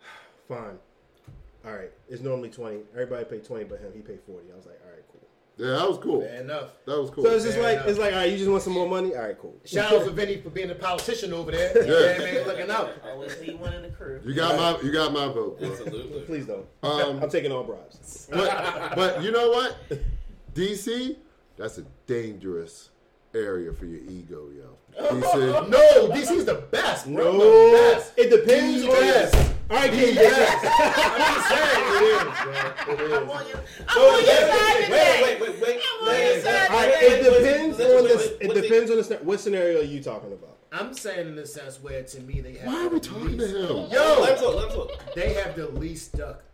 fine. 0.48 0.78
All 1.64 1.72
right. 1.72 1.90
It's 2.08 2.22
normally 2.22 2.50
twenty. 2.50 2.80
Everybody 2.92 3.24
paid 3.24 3.44
twenty 3.44 3.64
but 3.64 3.80
him 3.80 3.92
he 3.94 4.00
paid 4.00 4.20
forty. 4.26 4.50
I 4.52 4.56
was 4.56 4.66
like 4.66 4.80
all 4.84 4.90
right 4.90 5.04
cool 5.12 5.27
Yeah, 5.58 5.70
that 5.72 5.88
was 5.88 5.98
cool. 5.98 6.20
Fair 6.20 6.40
enough. 6.40 6.68
That 6.86 7.00
was 7.00 7.10
cool. 7.10 7.24
so 7.24 7.30
it's 7.34 7.44
just 7.44 7.56
Fair 7.56 7.64
like 7.64 7.76
enough. 7.78 7.88
it's 7.88 7.98
like 7.98 8.12
all 8.12 8.18
right 8.20 8.30
you 8.30 8.38
just 8.38 8.48
want 8.50 8.62
some 8.62 8.72
more 8.74 8.88
money 8.88 9.14
all 9.16 9.22
right 9.22 9.38
cool 9.38 9.56
Shout 9.64 9.92
out 9.92 10.04
to 10.04 10.10
Vinny 10.12 10.40
for 10.40 10.50
being 10.50 10.70
a 10.70 10.74
politician 10.74 11.32
over 11.32 11.50
there. 11.50 11.76
You 11.82 11.88
know 11.88 12.00
what 12.00 12.20
I 12.28 12.32
mean? 12.32 12.46
Looking 12.46 12.70
out. 12.70 12.92
Always 13.10 13.40
need 13.40 13.58
one 13.58 13.72
in 13.74 13.82
the 13.82 13.88
crew. 13.90 14.20
you 14.24 14.34
got 14.34 14.56
my 14.56 14.80
you 14.86 14.92
got 14.92 15.12
my 15.12 15.26
vote, 15.26 15.58
bro. 15.58 15.70
Absolutely. 15.70 16.20
please 16.22 16.46
don't 16.46 16.66
Um, 16.82 17.22
I'm 17.22 17.28
taking 17.30 17.50
all 17.52 17.64
bribes 17.64 18.28
but, 18.30 18.94
but 18.94 19.22
you 19.22 19.32
know 19.32 19.50
what? 19.50 19.76
DC, 20.54 21.16
that's 21.56 21.78
a 21.78 21.84
dangerous 22.06 22.90
area 23.34 23.72
for 23.72 23.86
your 23.86 24.00
ego, 24.10 24.48
yo. 24.56 24.76
DC, 25.12 25.68
No, 25.70 26.08
DC's 26.10 26.44
the 26.44 26.54
best, 26.70 27.06
bro. 27.12 27.32
no 27.32 27.38
The 27.70 27.94
best. 27.94 28.12
it 28.16 28.30
depends 28.30 28.82
The 28.82 28.88
on 28.90 29.00
best. 29.00 29.54
This 29.68 29.70
all 29.70 29.76
right 29.76 29.90
The 29.90 29.96
King 29.98 30.14
best. 30.14 30.64
I'm 30.64 31.34
just 31.34 31.48
saying 31.48 31.84
it 31.84 32.02
is, 32.02 32.22
bro. 32.42 32.52
It 32.94 33.12
I'm 33.12 33.22
is. 33.22 33.30
on 33.30 33.48
your, 33.48 33.60
I'm 33.88 33.98
on 33.98 34.24
your 34.24 34.34
side 34.34 34.84
today. 34.84 35.20
Wait, 35.22 35.40
wait, 35.40 35.50
wait, 35.50 35.60
wait. 35.60 35.80
I'm 36.00 36.08
on 36.08 36.14
your 36.20 36.40
side 36.40 36.70
all 36.70 36.76
right 36.76 37.02
it 37.02 37.22
depends 37.24 37.80
on 37.80 37.86
wait, 37.86 38.08
this 38.08 38.26
it 38.40 38.54
the- 38.54 38.60
depends 38.62 38.90
on 38.90 38.96
the 38.96 39.04
scenario. 39.04 39.24
what 39.24 39.40
scenario 39.40 39.80
are 39.80 39.84
you 39.84 40.02
talking 40.02 40.32
about 40.32 40.56
I'm 40.70 40.92
saying 40.92 41.28
in 41.28 41.34
the 41.36 41.46
sense 41.46 41.82
where 41.82 42.02
to 42.02 42.20
me 42.20 42.40
they 42.42 42.52
have 42.54 42.66
why 42.66 42.84
are 42.86 42.88
we 42.88 42.98
the 42.98 43.06
talking 43.08 43.38
to 43.38 43.44
least- 43.44 43.54
him? 43.56 43.62
Let 43.62 43.70
him 43.70 43.90
Yo, 43.90 43.98
talk, 44.16 44.54
let 44.54 44.64
him 44.70 44.76
talk. 44.76 45.14
they 45.14 45.32
have 45.34 45.56
the 45.56 45.68
least 45.68 46.12
stuck 46.14 46.20
up 46.20 46.28
women, 46.28 46.44
man. 46.44 46.47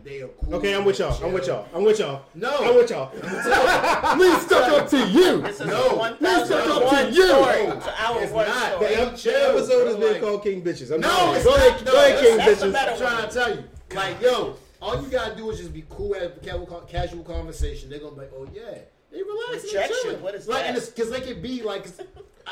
Like 0.00 0.04
they 0.04 0.22
are 0.22 0.28
cool. 0.28 0.54
okay 0.56 0.74
I'm 0.74 0.84
with 0.84 0.98
y'all 0.98 1.24
I'm 1.24 1.32
with 1.32 1.46
y'all 1.46 1.66
I'm 1.74 1.84
with 1.84 1.98
y'all 1.98 2.22
No. 2.34 2.56
I'm 2.58 2.74
with 2.74 2.90
y'all 2.90 3.10
Least 4.18 4.46
stuck 4.46 4.68
up 4.72 4.88
to 4.90 5.08
you. 5.08 5.42
This 5.42 5.60
is 5.60 5.66
No. 5.66 5.88
a 5.90 5.96
one 5.96 6.16
Let's 6.20 6.48
talk 6.48 6.90
to 6.90 7.10
you. 7.12 7.26
story 7.26 7.66
to 7.66 8.02
our 8.02 8.22
It's 8.22 8.32
not. 8.32 8.72
story. 8.76 8.94
The, 8.94 9.16
chill, 9.16 9.34
episode 9.56 9.86
has 9.86 9.96
bro, 9.96 10.00
been 10.04 10.12
like- 10.12 10.20
called 10.22 10.42
King 10.42 10.62
Bitches. 10.62 10.90
I'm 10.94 11.00
No, 11.00 11.34
it's 11.34 11.44
go 11.44 11.50
not. 11.50 11.58
ahead, 11.58 11.84
No, 11.84 11.92
go 11.92 11.98
ahead, 11.98 12.24
King 12.24 12.36
that's 12.38 12.62
Bitches. 12.62 12.74
I'm 12.92 12.98
trying 12.98 13.28
to 13.28 13.34
tell 13.34 13.50
you. 13.56 13.64
Like, 13.94 14.20
yo, 14.22 14.56
all 14.80 15.02
you 15.02 15.08
gotta 15.08 15.34
do 15.36 15.50
is 15.50 15.58
just 15.58 15.72
be 15.72 15.84
cool 15.90 16.14
at 16.14 16.42
casual, 16.42 16.66
casual 16.88 17.22
conversation. 17.24 17.90
They're 17.90 17.98
gonna 17.98 18.12
be 18.14 18.20
like, 18.22 18.32
oh 18.34 18.46
yeah, 18.54 18.78
they 19.10 19.22
relax. 19.22 19.64
and 19.64 19.64
Rejection, 19.64 19.96
chilling. 20.02 20.22
what 20.22 20.34
is 20.34 20.48
like, 20.48 20.64
that? 20.74 20.86
Because 20.94 21.10
they 21.10 21.20
could 21.20 21.42
be 21.42 21.62
like, 21.62 21.86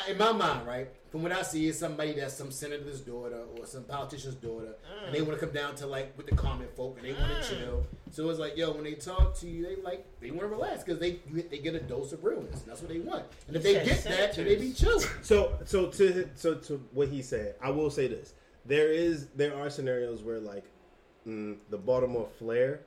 in 0.07 0.17
my 0.17 0.31
mind, 0.31 0.67
right? 0.67 0.87
From 1.11 1.23
what 1.23 1.31
I 1.31 1.41
see, 1.41 1.67
is 1.67 1.77
somebody 1.77 2.13
that's 2.13 2.35
some 2.35 2.51
senator's 2.51 3.01
daughter 3.01 3.43
or 3.57 3.65
some 3.65 3.83
politician's 3.83 4.35
daughter, 4.35 4.75
and 5.05 5.13
they 5.13 5.21
want 5.21 5.39
to 5.39 5.45
come 5.45 5.53
down 5.53 5.75
to 5.75 5.87
like 5.87 6.15
with 6.17 6.27
the 6.27 6.35
common 6.35 6.67
folk, 6.75 6.97
and 6.97 7.07
they 7.07 7.13
want 7.13 7.43
to 7.43 7.49
chill. 7.49 7.85
So 8.11 8.29
it's 8.29 8.39
like, 8.39 8.55
yo, 8.55 8.71
when 8.71 8.83
they 8.83 8.93
talk 8.93 9.35
to 9.39 9.47
you, 9.47 9.63
they 9.65 9.81
like 9.81 10.05
they 10.21 10.29
want 10.29 10.41
to 10.41 10.47
relax 10.47 10.83
because 10.83 10.99
they 10.99 11.19
they 11.49 11.57
get 11.57 11.75
a 11.75 11.79
dose 11.79 12.11
of 12.13 12.23
realness. 12.23 12.61
And 12.61 12.71
that's 12.71 12.81
what 12.81 12.89
they 12.89 12.99
want. 12.99 13.25
And 13.47 13.55
if 13.55 13.63
they 13.63 13.73
said 13.73 13.85
get 13.85 14.03
that, 14.03 14.35
then 14.35 14.45
they 14.45 14.55
be 14.55 14.71
senators. 14.73 15.03
chill. 15.03 15.23
So, 15.23 15.57
so 15.65 15.87
to 15.87 16.29
so 16.35 16.55
to 16.55 16.77
what 16.93 17.07
he 17.09 17.21
said, 17.21 17.55
I 17.61 17.71
will 17.71 17.89
say 17.89 18.07
this: 18.07 18.33
there 18.65 18.91
is 18.91 19.27
there 19.35 19.55
are 19.55 19.69
scenarios 19.69 20.21
where 20.21 20.39
like 20.39 20.65
mm, 21.27 21.57
the 21.69 21.77
Baltimore 21.77 22.29
flair 22.37 22.81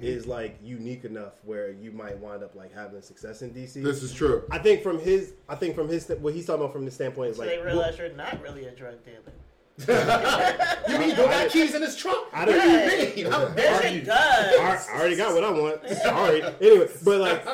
is 0.00 0.26
like 0.26 0.58
unique 0.62 1.04
enough 1.04 1.32
where 1.44 1.70
you 1.72 1.90
might 1.92 2.18
wind 2.18 2.42
up 2.42 2.54
like 2.54 2.72
having 2.74 3.02
success 3.02 3.42
in 3.42 3.50
DC. 3.50 3.82
This 3.82 4.02
is 4.02 4.12
true. 4.12 4.44
I 4.50 4.58
think 4.58 4.82
from 4.82 4.98
his, 4.98 5.34
I 5.48 5.54
think 5.56 5.74
from 5.74 5.88
his, 5.88 6.08
what 6.20 6.34
he's 6.34 6.46
talking 6.46 6.62
about 6.62 6.72
from 6.72 6.84
the 6.84 6.90
standpoint 6.90 7.30
is 7.32 7.36
So 7.36 7.42
like, 7.42 7.50
they 7.50 7.58
realize 7.58 7.98
you're 7.98 8.12
not 8.14 8.40
really 8.42 8.66
a 8.66 8.70
drug 8.72 8.96
dealer. 9.04 9.32
You 10.88 10.98
mean 10.98 11.10
you 11.10 11.16
don't 11.16 11.30
got 11.30 11.48
keys 11.50 11.74
in 11.74 11.82
his 11.82 11.96
trunk? 11.96 12.28
I 12.32 12.44
don't- 12.44 12.56
What 12.56 12.90
do 12.90 12.96
you 13.20 13.24
mean? 13.24 13.32
How 13.32 13.44
dare 13.48 13.64
Yes, 13.82 13.92
you? 13.94 14.00
it 14.00 14.04
does. 14.04 14.88
I, 14.88 14.92
I 14.92 14.98
already 14.98 15.16
got 15.16 15.34
what 15.34 15.44
I 15.44 15.50
want. 15.50 15.88
Sorry. 16.02 16.42
Anyway, 16.60 16.88
but 17.04 17.20
like, 17.20 17.46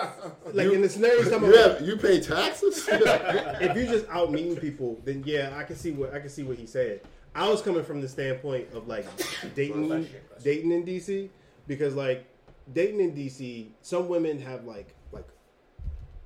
like 0.55 0.72
in 0.72 0.81
the 0.83 0.88
scenario 0.88 1.20
You 1.22 1.35
about, 1.35 1.55
have 1.79 1.87
you 1.87 1.96
pay 1.96 2.20
taxes? 2.20 2.88
if 2.90 3.77
you 3.77 3.87
just 3.87 4.09
out 4.09 4.33
meeting 4.33 4.57
people, 4.57 4.99
then 5.05 5.22
yeah, 5.27 5.55
I 5.57 5.62
can 5.64 5.77
see 5.77 5.92
what 5.92 6.14
I 6.14 6.18
can 6.20 6.29
see 6.29 6.42
what 6.42 6.57
he 6.57 6.66
said. 6.66 7.01
I 7.35 7.49
was 7.49 7.61
coming 7.62 7.85
from 7.85 8.01
the 8.01 8.09
standpoint 8.09 8.68
of 8.72 8.88
like 8.88 9.07
dating, 9.55 10.09
dating 10.42 10.72
in 10.72 10.85
DC 10.85 11.29
because 11.66 11.94
like 11.94 12.26
dating 12.72 13.00
in 13.00 13.12
DC, 13.14 13.68
some 13.83 14.09
women 14.09 14.40
have 14.40 14.64
like 14.64 14.94
like 15.12 15.26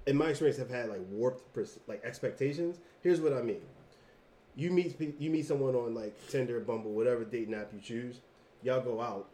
in 0.06 0.16
my 0.16 0.28
experience 0.30 0.58
have 0.58 0.70
had 0.70 0.88
like 0.88 1.00
warped 1.10 1.52
pers- 1.52 1.78
like 1.86 2.02
expectations. 2.04 2.78
Here's 3.02 3.20
what 3.20 3.32
I 3.32 3.42
mean: 3.42 3.60
you 4.56 4.70
meet 4.70 5.00
you 5.18 5.30
meet 5.30 5.46
someone 5.46 5.74
on 5.74 5.94
like 5.94 6.14
Tinder, 6.28 6.60
Bumble, 6.60 6.92
whatever 6.92 7.24
dating 7.24 7.54
app 7.54 7.70
you 7.74 7.80
choose. 7.80 8.20
Y'all 8.62 8.80
go 8.82 9.00
out. 9.00 9.28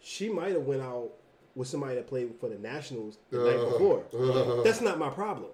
She 0.00 0.28
might 0.28 0.52
have 0.52 0.62
went 0.62 0.82
out 0.82 1.10
with 1.54 1.68
somebody 1.68 1.94
that 1.96 2.06
played 2.06 2.30
for 2.38 2.48
the 2.48 2.58
Nationals 2.58 3.18
the 3.30 3.38
night 3.38 3.56
Uh, 3.56 3.70
before. 3.70 4.04
uh. 4.14 4.62
That's 4.62 4.80
not 4.80 4.98
my 4.98 5.08
problem. 5.10 5.50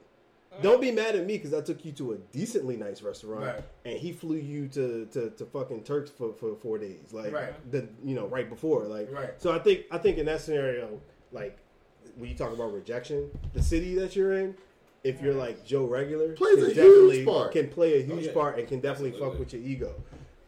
Don't 0.60 0.80
be 0.80 0.90
mad 0.90 1.16
at 1.16 1.24
me 1.26 1.38
because 1.38 1.54
I 1.54 1.60
took 1.62 1.84
you 1.84 1.92
to 1.92 2.12
a 2.12 2.16
decently 2.16 2.76
nice 2.76 3.00
restaurant 3.02 3.44
Right. 3.44 3.64
and 3.84 3.96
he 3.98 4.12
flew 4.12 4.36
you 4.36 4.68
to, 4.68 5.06
to, 5.06 5.30
to 5.30 5.46
fucking 5.46 5.84
Turks 5.84 6.10
for, 6.10 6.32
for 6.34 6.54
four 6.56 6.78
days, 6.78 7.12
like 7.12 7.32
Right. 7.32 7.70
the 7.70 7.88
you 8.04 8.14
know 8.14 8.26
right 8.26 8.48
before, 8.48 8.82
like 8.84 9.10
Right. 9.10 9.30
So 9.38 9.52
I 9.52 9.58
think 9.58 9.84
I 9.90 9.98
think 9.98 10.18
in 10.18 10.26
that 10.26 10.40
scenario, 10.40 11.00
like 11.32 11.58
when 12.16 12.28
you 12.28 12.36
talk 12.36 12.52
about 12.52 12.72
rejection, 12.74 13.30
the 13.54 13.62
city 13.62 13.94
that 13.94 14.14
you're 14.14 14.34
in, 14.34 14.54
if 15.04 15.22
you're 15.22 15.34
like 15.34 15.64
Joe 15.64 15.86
Regular, 15.86 16.34
Plays 16.34 16.56
can 16.56 16.64
a 16.66 16.74
huge 16.74 17.26
part. 17.26 17.52
can 17.52 17.68
play 17.68 17.94
a 17.94 18.02
oh, 18.04 18.06
huge 18.14 18.26
yeah. 18.26 18.32
part 18.32 18.58
and 18.58 18.68
can 18.68 18.80
definitely 18.80 19.18
fuck 19.18 19.38
with 19.38 19.52
your 19.52 19.62
ego, 19.62 19.94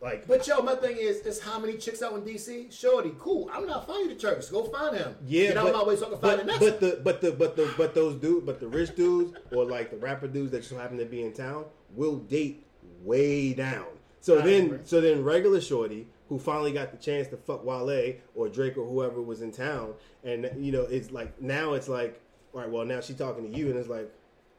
like. 0.05 0.29
But 0.29 0.47
yo, 0.47 0.61
my 0.61 0.75
thing 0.77 0.97
is, 0.99 1.19
is 1.21 1.41
how 1.41 1.59
many 1.59 1.77
chicks 1.77 2.03
out 2.03 2.13
in 2.13 2.23
DC? 2.23 2.71
Shorty, 2.71 3.13
cool. 3.19 3.51
I'm 3.53 3.67
not 3.67 3.87
finding 3.87 4.11
the 4.11 4.15
Turks. 4.15 4.49
Go 4.51 4.65
find 4.65 4.97
him. 4.97 5.17
Yeah, 5.27 5.49
Get 5.49 5.57
out 5.57 5.65
but, 5.65 5.75
of 5.75 5.81
my 5.81 5.89
way 5.89 5.97
so 5.97 6.07
I 6.07 6.11
can 6.11 6.19
find 6.19 6.41
the 6.41 6.45
but, 6.45 6.47
next. 6.47 6.61
but 6.61 6.81
the 6.81 7.01
but 7.03 7.21
the 7.21 7.33
but 7.33 7.57
the 7.57 7.75
but 7.77 7.95
those 7.95 8.15
dudes, 8.21 8.47
but 8.47 8.61
the 8.61 8.69
rich 8.69 8.95
dudes 8.95 9.37
or 9.51 9.65
like 9.65 9.91
the 9.91 9.97
rapper 9.97 10.29
dudes 10.29 10.53
that 10.53 10.63
just 10.63 10.73
happen 10.75 10.99
to 10.99 11.05
be 11.07 11.23
in 11.23 11.33
town 11.33 11.65
will 11.95 12.17
date 12.17 12.67
way 13.03 13.55
down. 13.55 13.87
So 14.21 14.39
I 14.39 14.43
then 14.43 14.67
agree. 14.67 14.79
so 14.85 15.01
then 15.01 15.25
regular 15.25 15.61
shorty 15.61 16.07
who 16.29 16.39
finally 16.39 16.73
got 16.73 16.91
the 16.91 16.99
chance 16.99 17.29
to 17.29 17.37
fuck 17.37 17.65
Wale 17.65 18.15
or 18.35 18.49
Drake 18.49 18.77
or 18.79 18.87
whoever 18.87 19.21
was 19.21 19.43
in 19.43 19.53
town, 19.53 19.95
and 20.23 20.51
you 20.59 20.73
know 20.73 20.83
it's 20.83 21.11
like 21.11 21.41
now 21.41 21.73
it's 21.73 21.89
like 21.89 22.21
all 22.53 22.61
right, 22.61 22.71
well 22.71 22.85
now 22.85 23.01
she 23.01 23.15
talking 23.15 23.51
to 23.51 23.59
you 23.59 23.71
and 23.71 23.79
it's 23.79 23.89
like. 23.89 24.13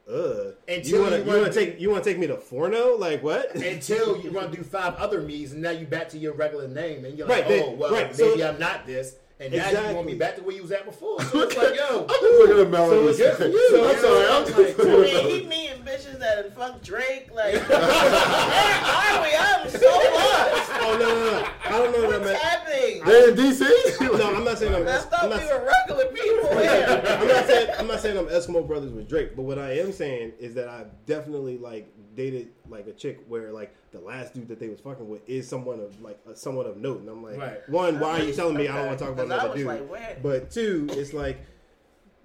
Uh, 0.08 0.52
Until 0.68 0.84
you 0.84 1.00
want 1.02 1.14
to 1.14 1.18
you 1.24 1.26
want 1.40 1.46
to 1.46 1.50
do- 1.52 1.66
take 1.66 1.80
you 1.80 1.90
want 1.90 2.04
to 2.04 2.10
take 2.10 2.18
me 2.18 2.28
to 2.28 2.36
Forno? 2.36 2.96
Like 2.96 3.24
what? 3.24 3.54
Until 3.56 4.20
you 4.20 4.30
run 4.30 4.52
through 4.52 4.62
five 4.64 4.94
other 4.96 5.20
me's, 5.20 5.52
and 5.52 5.62
now 5.62 5.70
you 5.70 5.84
back 5.84 6.08
to 6.10 6.18
your 6.18 6.32
regular 6.34 6.68
name, 6.68 7.04
and 7.04 7.18
you're 7.18 7.26
Right, 7.26 7.40
like, 7.40 7.48
then- 7.48 7.64
oh 7.66 7.70
well, 7.72 7.92
right, 7.92 8.16
maybe 8.16 8.38
so- 8.40 8.48
I'm 8.48 8.60
not 8.60 8.86
this, 8.86 9.16
and 9.38 9.52
now 9.52 9.70
you 9.88 9.94
want 9.94 10.06
me 10.06 10.14
back 10.14 10.36
to 10.36 10.42
where 10.42 10.56
you 10.56 10.62
was 10.62 10.72
at 10.72 10.84
before. 10.86 11.20
So 11.24 11.40
it's 11.42 11.56
like, 11.56 11.76
yo, 11.76 12.02
I'm 12.02 12.08
just 12.08 12.22
looking 12.22 12.58
at 12.58 12.70
Melody. 12.70 13.00
So 13.02 13.08
it's 13.08 13.18
good 13.18 13.36
for 13.36 13.46
you. 13.46 13.70
So 13.70 13.88
I'm 13.90 13.98
sorry. 13.98 14.26
I'm 14.28 14.46
just 14.46 14.58
Like, 14.58 14.78
looking 14.78 14.92
I 14.92 14.96
mean, 14.96 15.14
Melody. 15.14 15.40
he 15.40 15.46
meeting 15.46 15.82
bitches 15.84 16.18
that 16.20 16.36
had 16.44 16.54
fuck 16.54 16.82
Drake. 16.82 17.28
Like, 17.34 17.54
where 17.68 17.78
are 17.78 19.22
we? 19.22 19.36
I'm 19.36 19.68
so 19.68 19.86
lost. 19.86 20.70
oh 20.80 20.96
no 20.98 21.08
no 21.08 21.30
no! 21.30 21.48
I 21.64 21.70
don't 21.70 21.92
know 21.92 22.00
that 22.10 22.20
What's 22.20 22.24
man. 22.24 22.36
happening? 22.36 23.04
They 23.04 23.28
in 23.28 23.34
DC? 23.34 24.00
No, 24.18 24.28
I'm 24.28 24.44
not 24.44 24.44
not 24.44 24.58
saying 24.58 24.74
I'm. 24.74 24.88
I 24.88 25.04
I'm 25.20 25.30
not, 25.30 25.40
we 25.40 25.46
were 25.48 25.70
regular 25.86 26.06
people. 26.12 26.48
I'm 26.58 27.28
not 27.28 27.46
saying 27.46 27.70
I'm 27.78 27.86
not 27.86 28.00
saying 28.00 28.16
I'm 28.18 28.26
Eskimo 28.26 28.66
brothers 28.66 28.92
with 28.92 29.08
Drake, 29.08 29.36
but 29.36 29.42
what 29.42 29.58
I 29.58 29.72
am 29.78 29.92
saying 29.92 30.32
is 30.38 30.54
that 30.54 30.68
I've 30.68 30.88
definitely 31.04 31.58
like 31.58 31.88
dated 32.14 32.48
like 32.68 32.86
a 32.86 32.92
chick 32.92 33.20
where 33.28 33.52
like 33.52 33.74
the 33.92 34.00
last 34.00 34.34
dude 34.34 34.48
that 34.48 34.58
they 34.60 34.68
was 34.68 34.80
fucking 34.80 35.08
with 35.08 35.28
is 35.28 35.48
someone 35.48 35.80
of 35.80 36.00
like 36.02 36.18
uh, 36.28 36.34
someone 36.34 36.66
of 36.66 36.76
note, 36.76 37.00
and 37.00 37.08
I'm 37.08 37.22
like, 37.22 37.38
Right. 37.38 37.68
one, 37.68 37.98
why 38.00 38.20
are 38.20 38.22
you 38.24 38.32
telling 38.32 38.56
me 38.56 38.68
I 38.68 38.76
don't 38.76 38.86
want 38.86 38.98
to 38.98 39.04
talk 39.04 39.14
about 39.14 39.28
'Cause 39.28 39.32
I 39.32 39.34
another 39.44 39.48
was 39.66 39.80
dude? 39.80 39.90
like, 39.90 40.22
But 40.22 40.50
two, 40.50 40.86
it's 40.92 41.12
like 41.12 41.38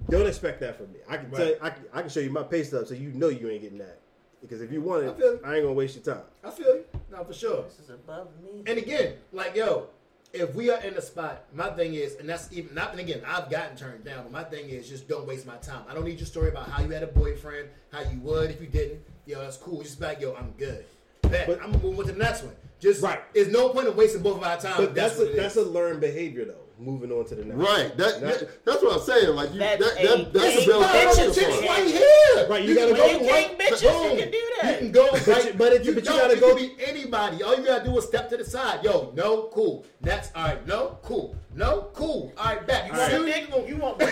don't 0.09 0.27
expect 0.27 0.59
that 0.61 0.77
from 0.77 0.91
me. 0.91 0.99
I 1.07 1.17
can 1.17 1.31
tell, 1.31 1.45
Right. 1.45 1.57
I 1.61 1.69
can, 1.69 1.83
I 1.93 2.01
can 2.01 2.09
show 2.09 2.19
you 2.19 2.31
my 2.31 2.43
pay 2.43 2.63
stub 2.63 2.87
so 2.87 2.93
you 2.95 3.09
know 3.11 3.29
you 3.29 3.49
ain't 3.49 3.61
getting 3.61 3.77
that. 3.79 3.99
Because 4.41 4.61
if 4.61 4.71
you 4.71 4.81
want 4.81 5.03
I 5.03 5.07
it, 5.09 5.17
feel 5.17 5.33
you. 5.33 5.39
I 5.45 5.53
ain't 5.55 5.63
gonna 5.63 5.73
waste 5.73 5.95
your 6.03 6.15
time. 6.15 6.23
I 6.43 6.49
feel 6.49 6.75
you. 6.75 6.85
No, 7.11 7.23
for 7.23 7.33
sure. 7.33 7.63
This 7.63 7.79
is 7.79 7.89
above 7.91 8.29
me. 8.43 8.63
And 8.65 8.79
again, 8.79 9.13
like 9.31 9.55
yo, 9.55 9.87
if 10.33 10.55
we 10.55 10.71
are 10.71 10.81
in 10.81 10.95
the 10.95 11.01
spot, 11.01 11.43
my 11.53 11.69
thing 11.71 11.93
is, 11.93 12.15
and 12.15 12.27
that's 12.27 12.51
even 12.51 12.73
not. 12.73 12.91
And 12.91 12.99
again, 13.01 13.21
I've 13.27 13.51
gotten 13.51 13.77
turned 13.77 14.03
down, 14.03 14.23
but 14.23 14.31
my 14.31 14.43
thing 14.43 14.69
is 14.69 14.89
just 14.89 15.07
don't 15.07 15.27
waste 15.27 15.45
my 15.45 15.57
time. 15.57 15.83
I 15.87 15.93
don't 15.93 16.05
need 16.05 16.17
your 16.17 16.25
story 16.25 16.49
about 16.49 16.69
how 16.69 16.81
you 16.81 16.89
had 16.89 17.03
a 17.03 17.07
boyfriend, 17.07 17.69
how 17.91 17.99
you 18.01 18.19
would 18.21 18.49
if 18.49 18.59
you 18.59 18.67
didn't. 18.67 19.01
Yo, 19.25 19.39
that's 19.41 19.57
cool. 19.57 19.81
Just 19.81 19.99
be 19.99 20.05
like, 20.07 20.19
yo, 20.21 20.33
I'm 20.35 20.51
good. 20.57 20.85
Bet. 21.23 21.47
But- 21.47 21.61
I'm 21.61 21.71
moving 21.71 21.81
to 21.81 21.87
move 21.87 21.99
on 21.99 22.05
to 22.07 22.11
the 22.13 22.19
next 22.19 22.43
one. 22.43 22.55
Just 22.79 23.01
Right. 23.03 23.19
There's 23.33 23.49
no 23.49 23.69
point 23.69 23.87
of 23.87 23.95
wasting 23.95 24.21
both 24.23 24.37
of 24.37 24.43
our 24.43 24.57
time. 24.57 24.73
But 24.77 24.83
if 24.89 24.93
that's 24.95 25.19
a, 25.19 25.25
that's 25.25 25.55
a 25.55 25.61
learned 25.63 26.01
behavior 26.01 26.45
though. 26.45 26.55
Moving 26.79 27.11
on 27.11 27.25
to 27.25 27.35
the 27.35 27.45
next. 27.45 27.59
Right. 27.59 27.95
That, 27.95 28.23
Not- 28.23 28.41
yeah, 28.41 28.47
that's 28.65 28.81
what 28.81 28.93
I'm 28.95 29.01
saying. 29.01 29.35
Like 29.35 29.53
you, 29.53 29.59
that, 29.59 29.77
That's 29.79 29.93
that, 29.93 30.03
a 30.03 30.25
that's 30.31 30.55
big 30.55 30.63
a 30.63 30.65
bill. 30.65 30.81
bitch 30.81 30.91
to 30.91 30.97
and 30.97 31.15
focus 31.15 31.35
shit. 31.35 31.51
on. 31.51 31.63
right 31.67 31.87
here. 31.87 32.47
Right, 32.49 32.63
you 32.65 32.73
gotta 32.75 32.93
go- 32.95 33.07
one- 33.19 33.27
Take 33.27 33.59
bitches, 33.59 33.83
you 33.83 33.89
can 34.23 34.31
do 34.31 34.41
that. 34.63 34.71
You 34.71 34.77
can 34.79 34.91
go, 34.91 35.09
But 35.11 35.27
right, 35.27 35.45
you- 35.45 35.53
but 35.53 35.73
it- 35.73 35.85
you, 35.85 35.93
but 35.93 36.03
you 36.05 36.09
no, 36.09 36.17
gotta 36.17 36.33
it 36.33 36.39
go- 36.39 36.55
Can 36.55 36.75
be 36.75 36.83
anybody. 36.83 37.43
All 37.43 37.55
you 37.55 37.63
gotta 37.63 37.83
do 37.85 37.95
is 37.99 38.05
step 38.05 38.29
to 38.31 38.37
the 38.37 38.45
side. 38.45 38.83
Yo, 38.83 39.11
no, 39.15 39.43
cool. 39.53 39.85
Next, 40.01 40.31
all 40.35 40.45
right, 40.47 40.65
no, 40.65 40.97
cool, 41.03 41.35
no, 41.53 41.89
cool. 41.93 42.33
All 42.35 42.45
right, 42.45 42.65
back. 42.65 42.87
You 42.87 42.93
All 42.93 42.99
want 42.99 43.13
right. 43.13 43.21
a 43.21 43.25
dick? 43.31 43.47
You 43.69 43.77
want 43.77 44.01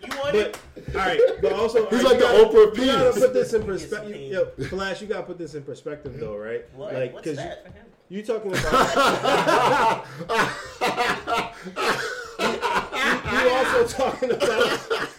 You 0.00 0.08
want 0.16 0.36
it? 0.36 0.56
All 0.94 1.00
right, 1.00 1.20
but 1.42 1.52
also 1.52 1.88
He's 1.90 2.02
like 2.02 2.14
you 2.14 2.18
the 2.20 2.24
gotta- 2.24 2.44
Oprah 2.56 2.76
You 2.78 2.86
gotta 2.86 3.20
put 3.20 3.32
this 3.34 3.52
in 3.52 3.62
perspective. 3.64 4.12
Penis. 4.12 4.32
Yo, 4.58 4.64
Flash, 4.66 5.00
you 5.00 5.06
gotta 5.06 5.22
put 5.24 5.38
this 5.38 5.54
in 5.54 5.62
perspective 5.62 6.18
though, 6.18 6.36
right? 6.36 6.64
What? 6.74 6.94
Like, 6.94 7.14
What's 7.14 7.26
cause 7.26 7.36
that 7.36 7.64
for 7.66 7.72
him? 7.72 7.86
you, 8.08 8.18
you 8.18 8.24
talking 8.24 8.50
about. 8.52 10.06
you, 12.38 12.46
you 12.48 13.50
also 13.50 13.86
talking 13.86 14.30
about 14.30 14.72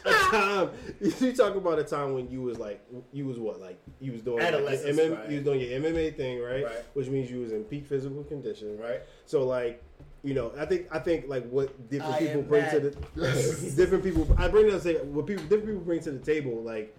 a 0.06 0.12
time. 0.32 0.70
You 1.02 1.34
talking 1.34 1.58
about 1.58 1.80
a 1.80 1.84
time 1.84 2.14
when 2.14 2.30
you 2.30 2.42
was 2.42 2.60
like, 2.60 2.86
you 3.12 3.26
was 3.26 3.40
what, 3.40 3.60
like 3.60 3.80
you 4.00 4.12
was 4.12 4.22
doing 4.22 4.40
like, 4.40 4.52
your 4.52 4.94
MM, 4.94 5.18
right. 5.18 5.30
you 5.30 5.36
was 5.38 5.46
doing 5.46 5.60
your 5.62 5.80
MMA 5.80 6.16
thing, 6.16 6.42
right? 6.42 6.66
Right. 6.66 6.86
Which 6.94 7.08
means 7.08 7.30
you 7.32 7.40
was 7.42 7.52
in 7.52 7.64
peak 7.64 7.86
physical 7.88 8.24
condition, 8.24 8.78
Right. 8.80 9.02
So 9.26 9.46
like, 9.46 9.84
you 10.24 10.34
know, 10.34 10.52
I 10.58 10.66
think 10.66 10.88
I 10.92 11.00
think 11.00 11.28
like 11.28 11.48
what 11.50 11.90
different 11.90 12.16
I 12.16 12.20
people 12.20 12.42
am 12.42 12.48
bring 12.48 12.70
to 12.72 12.80
the 12.80 13.72
different 13.76 14.04
people. 14.04 14.28
I 14.38 14.48
bring 14.48 14.68
it 14.68 14.74
up 14.74 14.82
to 14.82 14.84
say 14.84 14.96
what 14.98 15.26
people 15.26 15.44
different 15.44 15.66
people 15.66 15.82
bring 15.82 16.02
to 16.02 16.12
the 16.12 16.20
table. 16.20 16.62
Like, 16.62 16.96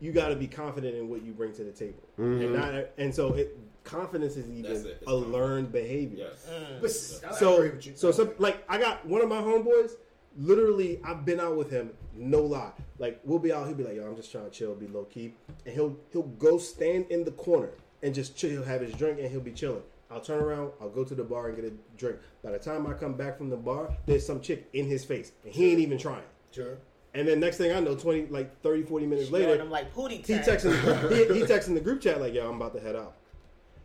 you 0.00 0.12
got 0.12 0.28
to 0.28 0.36
be 0.36 0.46
confident 0.46 0.94
in 0.94 1.08
what 1.08 1.22
you 1.22 1.32
bring 1.32 1.54
to 1.54 1.64
the 1.64 1.72
table, 1.72 2.02
and 2.18 2.40
mm-hmm. 2.40 2.54
not 2.54 2.86
and 2.98 3.14
so 3.14 3.34
it 3.34 3.58
confidence 3.84 4.36
is 4.36 4.50
even 4.50 4.72
it. 4.72 4.98
It's 5.00 5.04
a 5.06 5.14
learned 5.14 5.72
behavior. 5.72 6.28
Yes. 6.28 6.46
Mm. 6.50 6.80
But 7.22 7.30
I 7.30 7.38
So 7.38 7.56
agree 7.56 7.70
with 7.70 7.86
you. 7.86 7.92
so 7.96 8.12
some 8.12 8.32
like 8.38 8.62
I 8.68 8.78
got 8.78 9.06
one 9.06 9.22
of 9.22 9.28
my 9.28 9.40
homeboys. 9.40 9.92
Literally, 10.36 11.00
I've 11.02 11.24
been 11.24 11.40
out 11.40 11.56
with 11.56 11.70
him. 11.70 11.90
No 12.14 12.42
lie. 12.42 12.72
Like 12.98 13.20
we'll 13.24 13.38
be 13.38 13.52
out. 13.52 13.66
He'll 13.66 13.76
be 13.76 13.84
like, 13.84 13.96
"Yo, 13.96 14.06
I'm 14.06 14.14
just 14.14 14.30
trying 14.30 14.44
to 14.44 14.50
chill, 14.50 14.74
be 14.74 14.86
low 14.86 15.04
key," 15.04 15.34
and 15.64 15.74
he'll 15.74 15.96
he'll 16.12 16.22
go 16.22 16.58
stand 16.58 17.06
in 17.08 17.24
the 17.24 17.32
corner 17.32 17.70
and 18.02 18.14
just 18.14 18.36
chill. 18.36 18.50
He'll 18.50 18.64
have 18.64 18.82
his 18.82 18.92
drink 18.92 19.18
and 19.18 19.30
he'll 19.30 19.40
be 19.40 19.52
chilling. 19.52 19.82
I'll 20.10 20.20
turn 20.20 20.42
around. 20.42 20.72
I'll 20.80 20.88
go 20.88 21.04
to 21.04 21.14
the 21.14 21.24
bar 21.24 21.48
and 21.48 21.56
get 21.56 21.64
a 21.66 21.72
drink. 21.96 22.18
By 22.42 22.52
the 22.52 22.58
time 22.58 22.86
I 22.86 22.94
come 22.94 23.14
back 23.14 23.36
from 23.36 23.50
the 23.50 23.56
bar, 23.56 23.90
there's 24.06 24.24
some 24.26 24.40
chick 24.40 24.68
in 24.72 24.86
his 24.86 25.04
face, 25.04 25.32
and 25.44 25.52
he 25.52 25.70
ain't 25.70 25.80
even 25.80 25.98
trying. 25.98 26.22
Sure. 26.50 26.78
And 27.14 27.26
then 27.28 27.40
next 27.40 27.56
thing 27.58 27.72
I 27.74 27.80
know, 27.80 27.94
20 27.94 28.26
like 28.26 28.60
30, 28.62 28.82
40 28.84 29.06
minutes 29.06 29.30
Later, 29.30 29.48
later, 29.52 29.62
I'm 29.62 29.70
like 29.70 29.94
pootie 29.94 30.24
he 30.24 30.34
texting 30.34 30.72
he, 31.10 31.40
he 31.40 31.42
texting 31.46 31.74
the 31.74 31.80
group 31.80 32.00
chat 32.00 32.20
like, 32.20 32.32
"Yo, 32.34 32.48
I'm 32.48 32.56
about 32.56 32.74
to 32.74 32.80
head 32.80 32.96
out." 32.96 33.14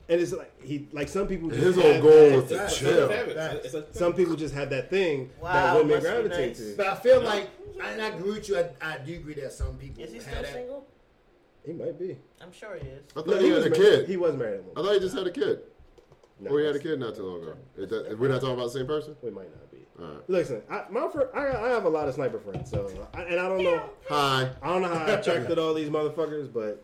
And 0.09 0.19
it's 0.21 0.33
like 0.33 0.51
he 0.63 0.87
like 0.91 1.07
some 1.07 1.27
people 1.27 1.49
just 1.49 1.61
His 1.61 1.75
have 1.77 1.83
whole 1.83 2.01
goal 2.11 2.41
was 2.41 2.49
that- 2.49 2.69
to 2.69 2.75
chill. 2.75 3.09
a 3.09 3.15
habit. 3.15 3.61
It's 3.65 3.73
a- 3.73 3.85
some 3.93 4.13
people 4.13 4.35
just 4.35 4.53
have 4.53 4.69
that 4.71 4.89
thing 4.89 5.29
Wow, 5.41 5.51
that 5.53 5.75
women 5.77 5.89
must 5.95 6.05
gravitate 6.05 6.49
nice. 6.49 6.57
to. 6.59 6.75
But 6.77 6.87
I 6.87 6.95
feel 6.95 7.21
like, 7.21 7.49
and 7.81 8.01
I 8.01 8.07
agree 8.09 8.31
with 8.33 8.47
you. 8.49 8.57
I, 8.59 8.69
I 8.81 8.97
do 8.99 9.13
agree 9.15 9.33
that 9.35 9.51
some 9.53 9.75
people 9.77 10.03
Is 10.03 10.09
he 10.11 10.17
have 10.17 10.25
still 10.27 10.41
that. 10.41 10.53
single? 10.53 10.87
He 11.65 11.71
might 11.73 11.97
be. 11.97 12.17
I'm 12.41 12.51
sure 12.51 12.75
he 12.75 12.85
is. 12.87 13.03
I 13.11 13.13
thought 13.21 13.27
No, 13.27 13.37
he, 13.39 13.51
was 13.51 13.63
had 13.63 13.73
a 13.73 13.79
married- 13.79 13.99
kid. 13.99 14.09
He 14.09 14.17
was 14.17 14.35
married 14.35 14.61
I 14.75 14.81
thought 14.81 14.93
he 14.93 14.99
just 14.99 15.15
had 15.17 15.27
a 15.27 15.31
kid. 15.31 15.59
No, 16.39 16.51
or 16.51 16.59
he 16.59 16.65
had 16.65 16.75
a 16.75 16.79
kid 16.79 16.99
not 16.99 17.15
too 17.15 17.23
long 17.23 17.41
ago. 17.43 17.55
That, 17.77 18.17
we're 18.19 18.27
not 18.27 18.41
talking 18.41 18.55
about 18.55 18.65
the 18.65 18.79
same 18.79 18.87
person? 18.87 19.15
We 19.21 19.31
might 19.31 19.49
not 19.49 19.71
be. 19.71 19.77
All 19.99 20.05
right. 20.05 20.29
Listen, 20.29 20.61
I, 20.69 20.83
my 20.89 21.07
fr- 21.07 21.35
I, 21.35 21.67
I 21.67 21.69
have 21.69 21.85
a 21.85 21.89
lot 21.89 22.07
of 22.07 22.15
sniper 22.15 22.39
friends, 22.39 22.69
so 22.71 22.89
I, 23.13 23.21
and 23.21 23.39
I 23.39 23.47
don't 23.47 23.63
know. 23.63 23.89
Hi. 24.09 24.49
I 24.61 24.67
don't 24.67 24.81
know 24.81 24.87
how 24.89 25.05
I 25.05 25.11
attracted 25.11 25.59
all 25.59 25.73
these 25.73 25.89
motherfuckers, 25.89 26.51
but 26.51 26.83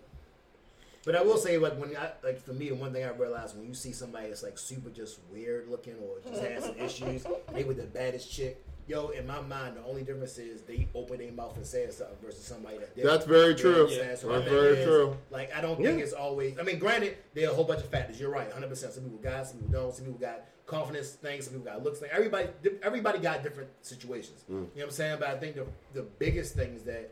But 1.05 1.15
I 1.15 1.23
will 1.23 1.37
say, 1.37 1.57
like 1.57 1.73
when 1.79 1.95
I 1.97 2.11
like 2.23 2.39
for 2.39 2.53
me, 2.53 2.69
the 2.69 2.75
one 2.75 2.93
thing 2.93 3.03
I 3.03 3.09
realized 3.09 3.57
when 3.57 3.67
you 3.67 3.73
see 3.73 3.91
somebody 3.91 4.27
that's 4.27 4.43
like 4.43 4.57
super 4.59 4.89
just 4.91 5.19
weird 5.31 5.67
looking 5.67 5.95
or 5.95 6.19
just 6.29 6.43
has 6.43 6.65
some 6.65 6.77
issues, 6.77 7.25
they 7.51 7.63
with 7.63 7.77
the 7.77 7.83
baddest 7.83 8.31
chick. 8.31 8.63
Yo, 8.89 9.09
in 9.09 9.27
my 9.27 9.39
mind, 9.41 9.77
the 9.77 9.83
only 9.83 10.01
difference 10.01 10.39
is 10.39 10.63
they 10.63 10.87
open 10.95 11.19
their 11.19 11.31
mouth 11.31 11.55
and 11.55 11.63
say 11.63 11.87
something 11.91 12.15
versus 12.23 12.43
somebody 12.43 12.79
that 12.79 12.95
did. 12.95 13.05
That's 13.05 13.23
very 13.23 13.55
You 13.55 13.63
know 13.63 13.83
what 13.83 13.89
true. 13.91 14.01
I'm? 14.01 14.17
So 14.17 14.27
That's 14.29 14.49
very 14.49 14.77
is, 14.77 14.85
true. 14.85 15.15
Like 15.29 15.55
I 15.55 15.61
don't 15.61 15.77
think 15.79 16.01
it's 16.01 16.11
always. 16.11 16.57
I 16.57 16.63
mean, 16.63 16.79
granted, 16.79 17.17
there 17.35 17.47
are 17.47 17.51
a 17.51 17.53
whole 17.53 17.65
bunch 17.65 17.81
of 17.81 17.89
factors. 17.89 18.19
You're 18.19 18.31
right, 18.31 18.47
100. 18.47 18.67
percent 18.67 18.93
Some 18.93 19.03
people 19.03 19.19
got, 19.19 19.45
some 19.45 19.59
people 19.59 19.79
don't. 19.79 19.93
Some 19.93 20.05
people 20.05 20.19
got 20.19 20.41
confidence 20.65 21.11
things. 21.11 21.45
Some 21.45 21.53
people 21.53 21.71
got 21.71 21.83
looks. 21.83 22.01
Like 22.01 22.09
everybody, 22.11 22.47
everybody 22.81 23.19
got 23.19 23.43
different 23.43 23.69
situations. 23.81 24.43
Mm. 24.45 24.49
You 24.49 24.55
know 24.55 24.67
what 24.73 24.83
I'm 24.85 24.89
saying? 24.91 25.17
But 25.19 25.27
I 25.29 25.37
think 25.37 25.55
the 25.55 25.67
the 25.93 26.01
biggest 26.17 26.55
thing 26.55 26.73
is 26.73 26.81
that 26.85 27.11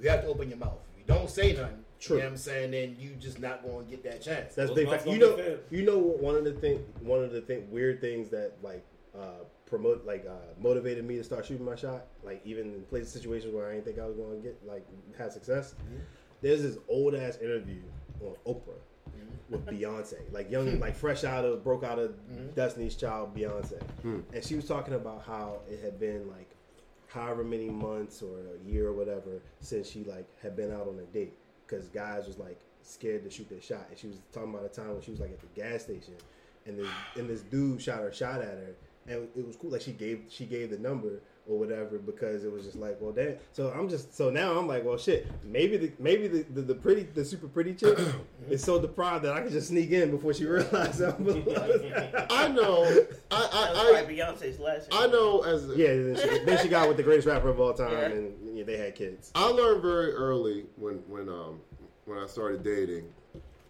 you 0.00 0.08
have 0.08 0.20
to 0.22 0.28
open 0.28 0.48
your 0.48 0.58
mouth. 0.58 0.78
If 0.94 1.00
you 1.00 1.12
don't 1.12 1.28
say 1.28 1.54
nothing, 1.54 1.78
True. 1.98 2.18
you 2.18 2.22
know 2.22 2.28
what 2.28 2.32
I'm 2.34 2.38
saying, 2.38 2.70
then 2.70 2.94
you 3.00 3.16
just 3.18 3.40
not 3.40 3.64
going 3.64 3.86
to 3.86 3.90
get 3.90 4.04
that 4.04 4.22
chance. 4.22 4.54
that's 4.54 4.68
Those 4.68 4.76
big. 4.76 4.88
Fact. 4.90 5.08
You 5.08 5.18
know, 5.18 5.58
you 5.70 5.82
know 5.84 5.98
one 5.98 6.36
of 6.36 6.44
the 6.44 6.52
thing, 6.52 6.84
one 7.00 7.24
of 7.24 7.32
the 7.32 7.40
thing, 7.40 7.68
weird 7.72 8.00
things 8.00 8.28
that 8.28 8.52
like 8.62 8.84
uh, 9.18 9.42
promote, 9.66 10.06
like 10.06 10.24
uh, 10.28 10.60
motivated 10.60 11.04
me 11.04 11.16
to 11.16 11.24
start 11.24 11.44
shooting 11.44 11.66
my 11.66 11.76
shot. 11.76 12.06
Like 12.24 12.40
even 12.44 12.74
in 12.74 12.82
places, 12.82 13.12
situations 13.12 13.54
where 13.54 13.68
I 13.68 13.74
didn't 13.74 13.84
think 13.84 13.98
I 13.98 14.06
was 14.06 14.16
going 14.16 14.40
to 14.40 14.42
get 14.42 14.66
like 14.66 14.86
have 15.18 15.32
success. 15.32 15.74
Mm-hmm. 15.74 15.96
There's 16.40 16.62
this 16.62 16.78
old 16.88 17.14
ass 17.14 17.38
interview 17.38 17.82
on 18.20 18.34
Oprah 18.46 18.78
mm-hmm. 19.08 19.52
with 19.52 19.66
Beyonce, 19.66 20.32
like 20.32 20.50
young, 20.50 20.70
hmm. 20.70 20.80
like 20.80 20.94
fresh 20.94 21.24
out 21.24 21.44
of 21.44 21.64
broke 21.64 21.84
out 21.84 21.98
of 21.98 22.10
mm-hmm. 22.10 22.54
Destiny's 22.54 22.94
Child, 22.94 23.34
Beyonce, 23.34 23.82
hmm. 24.02 24.20
and 24.32 24.44
she 24.44 24.54
was 24.54 24.66
talking 24.66 24.94
about 24.94 25.24
how 25.26 25.60
it 25.68 25.80
had 25.82 25.98
been 25.98 26.28
like 26.28 26.48
however 27.08 27.44
many 27.44 27.68
months 27.68 28.20
or 28.22 28.38
a 28.38 28.70
year 28.70 28.88
or 28.88 28.92
whatever 28.92 29.40
since 29.60 29.88
she 29.88 30.04
like 30.04 30.26
had 30.42 30.56
been 30.56 30.72
out 30.72 30.88
on 30.88 30.98
a 30.98 31.12
date 31.12 31.32
because 31.66 31.88
guys 31.88 32.26
was 32.26 32.36
like 32.38 32.60
scared 32.82 33.24
to 33.24 33.30
shoot 33.30 33.48
their 33.48 33.60
shot, 33.60 33.86
and 33.90 33.98
she 33.98 34.06
was 34.06 34.18
talking 34.32 34.50
about 34.50 34.64
a 34.64 34.68
time 34.68 34.92
when 34.92 35.02
she 35.02 35.10
was 35.10 35.20
like 35.20 35.30
at 35.30 35.40
the 35.40 35.60
gas 35.60 35.82
station, 35.82 36.14
and 36.66 36.78
this 36.78 36.88
and 37.16 37.28
this 37.28 37.42
dude 37.42 37.80
shot 37.80 37.98
her 37.98 38.12
shot 38.12 38.40
at 38.40 38.58
her, 38.58 38.74
and 39.08 39.28
it 39.36 39.46
was 39.46 39.56
cool. 39.56 39.70
Like 39.70 39.82
she 39.82 39.92
gave 39.92 40.22
she 40.28 40.44
gave 40.46 40.70
the 40.70 40.78
number 40.78 41.20
or 41.48 41.58
whatever 41.58 41.98
because 41.98 42.42
it 42.42 42.50
was 42.52 42.64
just 42.64 42.76
like, 42.76 42.98
well, 43.00 43.12
damn. 43.12 43.36
So 43.52 43.70
I'm 43.70 43.88
just 43.88 44.16
so 44.16 44.30
now 44.30 44.58
I'm 44.58 44.66
like, 44.66 44.84
well, 44.84 44.98
shit. 44.98 45.26
Maybe 45.44 45.76
the 45.76 45.92
maybe 45.98 46.26
the, 46.28 46.42
the, 46.42 46.62
the 46.62 46.74
pretty 46.74 47.04
the 47.04 47.24
super 47.24 47.46
pretty 47.46 47.74
chick 47.74 47.98
is 48.50 48.62
so 48.62 48.80
deprived 48.80 49.24
that 49.24 49.32
I 49.34 49.40
can 49.42 49.50
just 49.50 49.68
sneak 49.68 49.90
in 49.92 50.10
before 50.10 50.34
she 50.34 50.44
realizes 50.44 51.00
I'm. 51.00 51.26
I 52.30 52.48
know. 52.48 52.84
I, 53.30 53.40
That 53.40 53.74
was 53.74 53.94
I, 53.96 54.04
Beyonce's 54.08 54.58
last. 54.58 54.88
I, 54.92 55.04
I 55.04 55.06
know 55.06 55.42
as 55.42 55.66
yeah. 55.76 55.86
Then 55.88 56.16
she, 56.16 56.44
then 56.44 56.62
she 56.62 56.68
got 56.68 56.88
with 56.88 56.96
the 56.96 57.02
greatest 57.02 57.28
rapper 57.28 57.48
of 57.48 57.60
all 57.60 57.74
time, 57.74 57.92
Yeah. 57.92 58.04
and 58.06 58.58
yeah, 58.58 58.64
they 58.64 58.76
had 58.76 58.94
kids. 58.94 59.30
I 59.34 59.46
learned 59.46 59.82
very 59.82 60.12
early 60.12 60.66
when 60.76 60.96
when 61.08 61.28
um 61.28 61.60
when 62.06 62.18
I 62.18 62.26
started 62.26 62.62
dating 62.64 63.04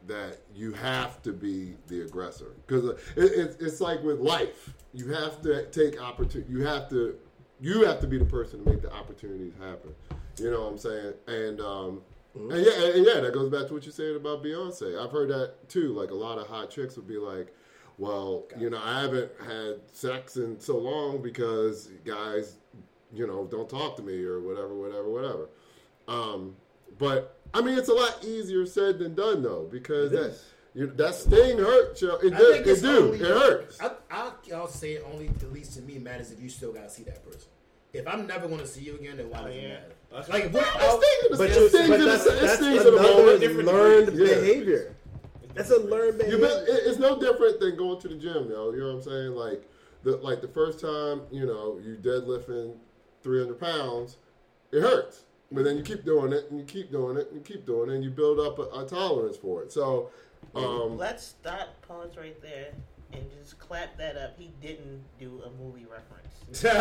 that 0.06 0.38
you 0.54 0.72
have 0.72 1.20
to 1.22 1.32
be 1.32 1.74
the 1.88 2.02
aggressor 2.02 2.52
because 2.66 2.84
it, 2.90 2.98
it, 3.16 3.56
it's 3.58 3.80
like 3.80 4.00
with 4.04 4.20
life 4.20 4.72
you 4.96 5.12
have 5.12 5.40
to 5.42 5.66
take 5.66 6.00
opportunity 6.00 6.50
you 6.50 6.66
have 6.66 6.88
to 6.88 7.16
you 7.60 7.84
have 7.84 8.00
to 8.00 8.06
be 8.06 8.18
the 8.18 8.24
person 8.24 8.62
to 8.62 8.70
make 8.70 8.82
the 8.82 8.92
opportunities 8.92 9.54
happen. 9.58 9.94
You 10.38 10.50
know 10.50 10.62
what 10.62 10.72
I'm 10.72 10.78
saying? 10.78 11.14
And 11.26 11.60
um 11.60 12.02
and 12.34 12.64
yeah 12.64 12.86
and 12.94 13.06
yeah 13.06 13.20
that 13.20 13.32
goes 13.32 13.48
back 13.48 13.68
to 13.68 13.74
what 13.74 13.86
you 13.86 13.92
said 13.92 14.14
about 14.14 14.42
Beyonce. 14.42 15.02
I've 15.02 15.10
heard 15.10 15.30
that 15.30 15.68
too. 15.68 15.92
Like 15.92 16.10
a 16.10 16.14
lot 16.14 16.38
of 16.38 16.46
hot 16.46 16.70
chicks 16.70 16.96
would 16.96 17.08
be 17.08 17.18
like 17.18 17.54
well 17.98 18.44
you 18.58 18.68
know 18.68 18.80
I 18.82 19.00
haven't 19.00 19.32
had 19.46 19.76
sex 19.92 20.36
in 20.36 20.60
so 20.60 20.76
long 20.76 21.22
because 21.22 21.88
guys 22.04 22.56
you 23.12 23.26
know 23.26 23.46
don't 23.50 23.68
talk 23.68 23.96
to 23.96 24.02
me 24.02 24.22
or 24.24 24.40
whatever 24.40 24.74
whatever 24.74 25.10
whatever. 25.10 25.48
Um, 26.08 26.56
but 26.98 27.36
I 27.54 27.60
mean, 27.60 27.78
it's 27.78 27.88
a 27.88 27.94
lot 27.94 28.24
easier 28.24 28.66
said 28.66 28.98
than 28.98 29.14
done, 29.14 29.42
though, 29.42 29.68
because 29.70 30.12
It 30.12 30.16
that 30.16 30.30
is. 30.30 30.44
You, 30.76 30.86
that 30.96 31.14
sting 31.14 31.58
hurts. 31.58 32.02
You. 32.02 32.16
It, 32.18 32.34
I 32.34 32.38
does, 32.38 32.82
it 32.82 32.86
do. 32.86 33.04
only- 33.06 33.18
It 33.20 33.26
hurts. 33.26 33.80
I, 33.80 33.90
I, 34.10 34.30
I'll 34.54 34.68
say 34.68 34.92
it 34.92 35.06
only, 35.10 35.28
at 35.28 35.52
least 35.52 35.74
to 35.74 35.82
me, 35.82 35.98
matters 35.98 36.30
if 36.30 36.40
you 36.40 36.48
still 36.48 36.72
got 36.72 36.84
to 36.84 36.90
see 36.90 37.02
that 37.04 37.24
person. 37.24 37.48
If 37.92 38.06
I'm 38.06 38.26
never 38.26 38.46
going 38.46 38.60
to 38.60 38.66
see 38.66 38.82
you 38.82 38.94
again, 38.96 39.16
then 39.16 39.30
why 39.30 39.44
does 39.44 39.54
it 39.56 39.62
matter? 39.62 39.92
That's- 40.10 40.28
Like, 40.28 40.44
if 40.44 40.52
we're 40.52 40.60
out, 40.60 41.02
stings 41.02 41.24
in 41.24 41.30
the- 41.32 41.36
But, 41.38 41.50
it 41.50 41.56
you, 41.56 41.68
stings 41.70 41.88
but 41.88 41.94
in 41.94 42.00
the- 42.00 42.06
that's, 42.06 42.26
it 42.26 42.40
that's 42.40 42.56
stings 42.56 42.84
in 42.84 42.94
the 42.94 43.02
moment. 43.02 43.66
learned 43.66 44.06
degrees. 44.06 44.28
Yeah. 44.30 44.34
behavior. 44.40 44.94
That's 45.54 45.70
a 45.70 45.78
learned 45.78 46.18
behavior. 46.18 46.38
bet, 46.38 46.68
it- 46.68 46.82
it's 46.86 46.98
no 46.98 47.18
different 47.18 47.58
than 47.60 47.76
going 47.76 47.98
to 48.00 48.08
the 48.08 48.16
gym, 48.16 48.50
yo. 48.50 48.72
You 48.72 48.80
know 48.80 48.86
what 48.88 48.94
I'm 48.96 49.02
saying? 49.02 49.32
Like 49.32 49.62
the 50.02 50.18
like 50.18 50.42
the 50.42 50.48
first 50.48 50.78
time 50.80 51.22
you 51.32 51.46
know 51.46 51.80
you 51.82 51.96
deadlifting 51.96 52.74
300 53.22 53.58
pounds, 53.58 54.18
it 54.72 54.82
hurts. 54.82 55.22
But 55.50 55.64
then 55.64 55.76
you 55.78 55.82
keep 55.82 56.04
doing 56.04 56.32
it 56.34 56.50
and 56.50 56.58
you 56.60 56.66
keep 56.66 56.90
doing 56.90 57.16
it 57.16 57.28
and 57.28 57.36
you 57.36 57.40
keep 57.42 57.64
doing 57.64 57.88
it 57.90 57.94
and 57.94 58.04
you 58.04 58.10
build 58.10 58.38
up 58.38 58.58
a, 58.58 58.62
a 58.80 58.86
tolerance 58.86 59.36
for 59.38 59.62
it. 59.62 59.72
So, 59.72 60.10
um, 60.54 60.96
Let's 60.96 61.24
stop, 61.24 61.68
pause 61.86 62.16
right 62.16 62.40
there, 62.42 62.72
and 63.12 63.24
just 63.30 63.58
clap 63.58 63.96
that 63.98 64.16
up. 64.16 64.38
He 64.38 64.52
didn't 64.60 65.02
do 65.18 65.42
a 65.44 65.50
movie 65.62 65.86
reference. 65.90 66.26
is 66.52 66.62
that 66.62 66.76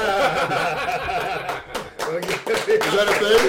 a 3.07 3.13
thing? 3.19 3.41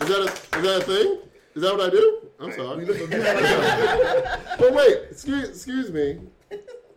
Is 0.00 0.08
that 0.08 0.20
a, 0.20 0.56
is 0.56 0.62
that 0.62 0.76
a 0.76 0.84
thing? 0.84 1.18
Is 1.54 1.62
that 1.62 1.76
what 1.76 1.86
I 1.86 1.90
do? 1.90 2.20
I'm 2.40 2.52
sorry. 2.52 2.84
but 4.58 4.74
wait, 4.74 4.98
excuse, 5.10 5.48
excuse 5.48 5.90
me. 5.90 6.18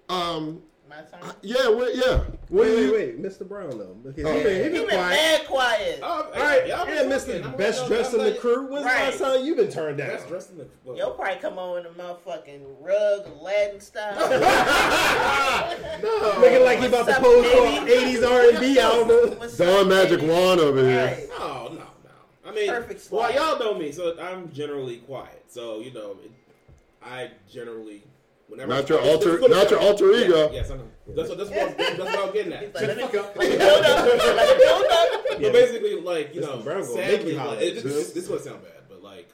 Um, 0.09 0.61
My 0.89 0.95
turn. 1.01 1.19
Uh, 1.21 1.33
yeah, 1.41 1.69
wait, 1.69 1.95
yeah. 1.95 2.17
What 2.17 2.27
Wait, 2.49 2.75
wait, 2.75 2.81
you- 2.83 2.93
wait, 2.93 3.21
Mr. 3.21 3.45
Brown 3.47 3.77
though, 3.77 3.93
because 4.03 4.23
Oh. 4.25 4.33
he 4.37 4.43
been, 4.43 4.55
he 4.55 4.63
He 4.63 4.69
been 4.69 4.73
been 4.73 4.87
quiet. 4.87 5.09
mad 5.09 5.45
quiet. 5.47 5.99
Oh, 6.01 6.07
All 6.33 6.41
right, 6.41 6.67
y'all 6.67 6.87
yeah, 6.87 7.03
been 7.03 7.09
Mr. 7.09 7.57
Best 7.57 7.87
dressed 7.87 8.13
in 8.13 8.23
the 8.23 8.31
crew. 8.35 8.67
When's 8.67 8.85
the 8.85 8.89
Right. 8.89 9.05
last 9.09 9.19
time 9.19 9.45
you 9.45 9.55
been 9.55 9.69
turned 9.69 9.97
down? 9.97 10.07
Best 10.09 10.27
dressed 10.29 10.51
in 10.51 10.59
the. 10.59 10.67
Well, 10.85 10.95
You'll 10.95 11.11
probably 11.11 11.35
come 11.41 11.57
on 11.59 11.79
in 11.79 11.85
a 11.87 11.89
motherfucking 11.89 12.61
rug, 12.79 13.25
Aladdin 13.41 13.81
style. 13.81 14.15
No, 16.01 16.35
looking 16.39 16.63
like 16.63 16.79
he 16.79 16.85
about 16.87 17.05
to 17.07 17.11
What's 17.11 17.19
pose 17.19 17.51
for 17.51 17.65
an 17.65 17.87
'80s 17.87 18.23
R&B 18.55 18.79
album. 18.79 19.39
What's 19.39 19.57
Don 19.57 19.89
Magic 19.89 20.19
baby? 20.19 20.31
Juan 20.31 20.59
over 20.59 20.87
here. 20.87 21.05
Right. 21.05 21.29
No, 21.29 21.67
no, 21.69 21.73
no. 21.73 21.85
I 22.45 22.51
mean, 22.53 22.69
Perfect 22.69 23.11
well, 23.11 23.33
y'all 23.33 23.59
know 23.59 23.73
me, 23.77 23.91
so 23.91 24.17
I'm 24.19 24.51
generally 24.51 24.97
quiet. 24.97 25.43
So 25.49 25.79
you 25.79 25.91
know, 25.91 26.17
it, 26.23 26.31
I 27.03 27.31
generally 27.51 28.03
whenever 28.47 28.69
Not 28.73 28.89
your 28.89 29.01
alter- 29.01 29.39
not 29.47 29.69
your 29.69 29.79
alter 29.79 30.11
ego. 30.13 30.47
Yeah, 30.51 30.59
yes, 30.59 30.71
I 30.71 30.75
know. 30.77 30.87
That's 31.15 31.29
what 31.29 31.37
that's 31.37 31.49
what, 31.49 31.77
that's 31.77 31.99
what 31.99 32.19
I'm 32.27 32.33
getting 32.33 32.53
at. 32.53 32.73
like, 32.75 32.83
let 32.87 32.87
the 32.89 32.95
me- 32.95 33.01
fuck 33.03 33.15
up. 33.25 33.35
let 33.37 33.49
me 33.49 33.57
build 33.57 33.85
up. 33.85 34.05
Let 34.35 34.57
me 34.57 34.63
build 34.63 34.85
up. 34.91 35.25
Yeah. 35.31 35.37
But 35.41 35.53
basically, 35.53 36.01
like 36.01 36.35
you 36.35 36.41
Mr. 36.41 36.45
know, 36.45 36.57
Brown 36.63 36.81
gonna 36.81 36.95
make 36.95 37.09
sadly, 37.11 37.33
like, 37.35 37.61
it, 37.61 37.73
this, 37.75 37.83
you. 37.83 37.89
this, 37.89 38.11
this 38.11 38.29
is 38.29 38.43
sound 38.43 38.63
bad, 38.63 38.71
but 38.89 39.01
like, 39.03 39.29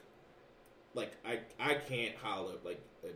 like 0.94 1.12
I 1.26 1.40
I 1.58 1.74
can't 1.74 2.14
holler 2.16 2.54
like. 2.64 2.80
uh, 3.04 3.08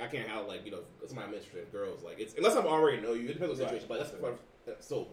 I 0.00 0.06
can't 0.08 0.28
holler 0.28 0.48
like 0.48 0.64
you 0.64 0.72
know 0.72 0.80
somebody 1.06 1.28
I'm 1.28 1.34
interested 1.34 1.64
in 1.64 1.70
girls 1.70 2.02
like 2.02 2.18
it's 2.18 2.34
unless 2.34 2.56
I'm 2.56 2.66
already 2.66 3.00
know 3.00 3.12
you. 3.14 3.28
It 3.28 3.34
depends 3.34 3.52
on 3.52 3.58
the 3.58 3.64
situation, 3.64 3.86
but 3.88 3.98
that's 3.98 4.12
if 4.12 4.24
I'm 4.24 4.38
sober. 4.80 5.10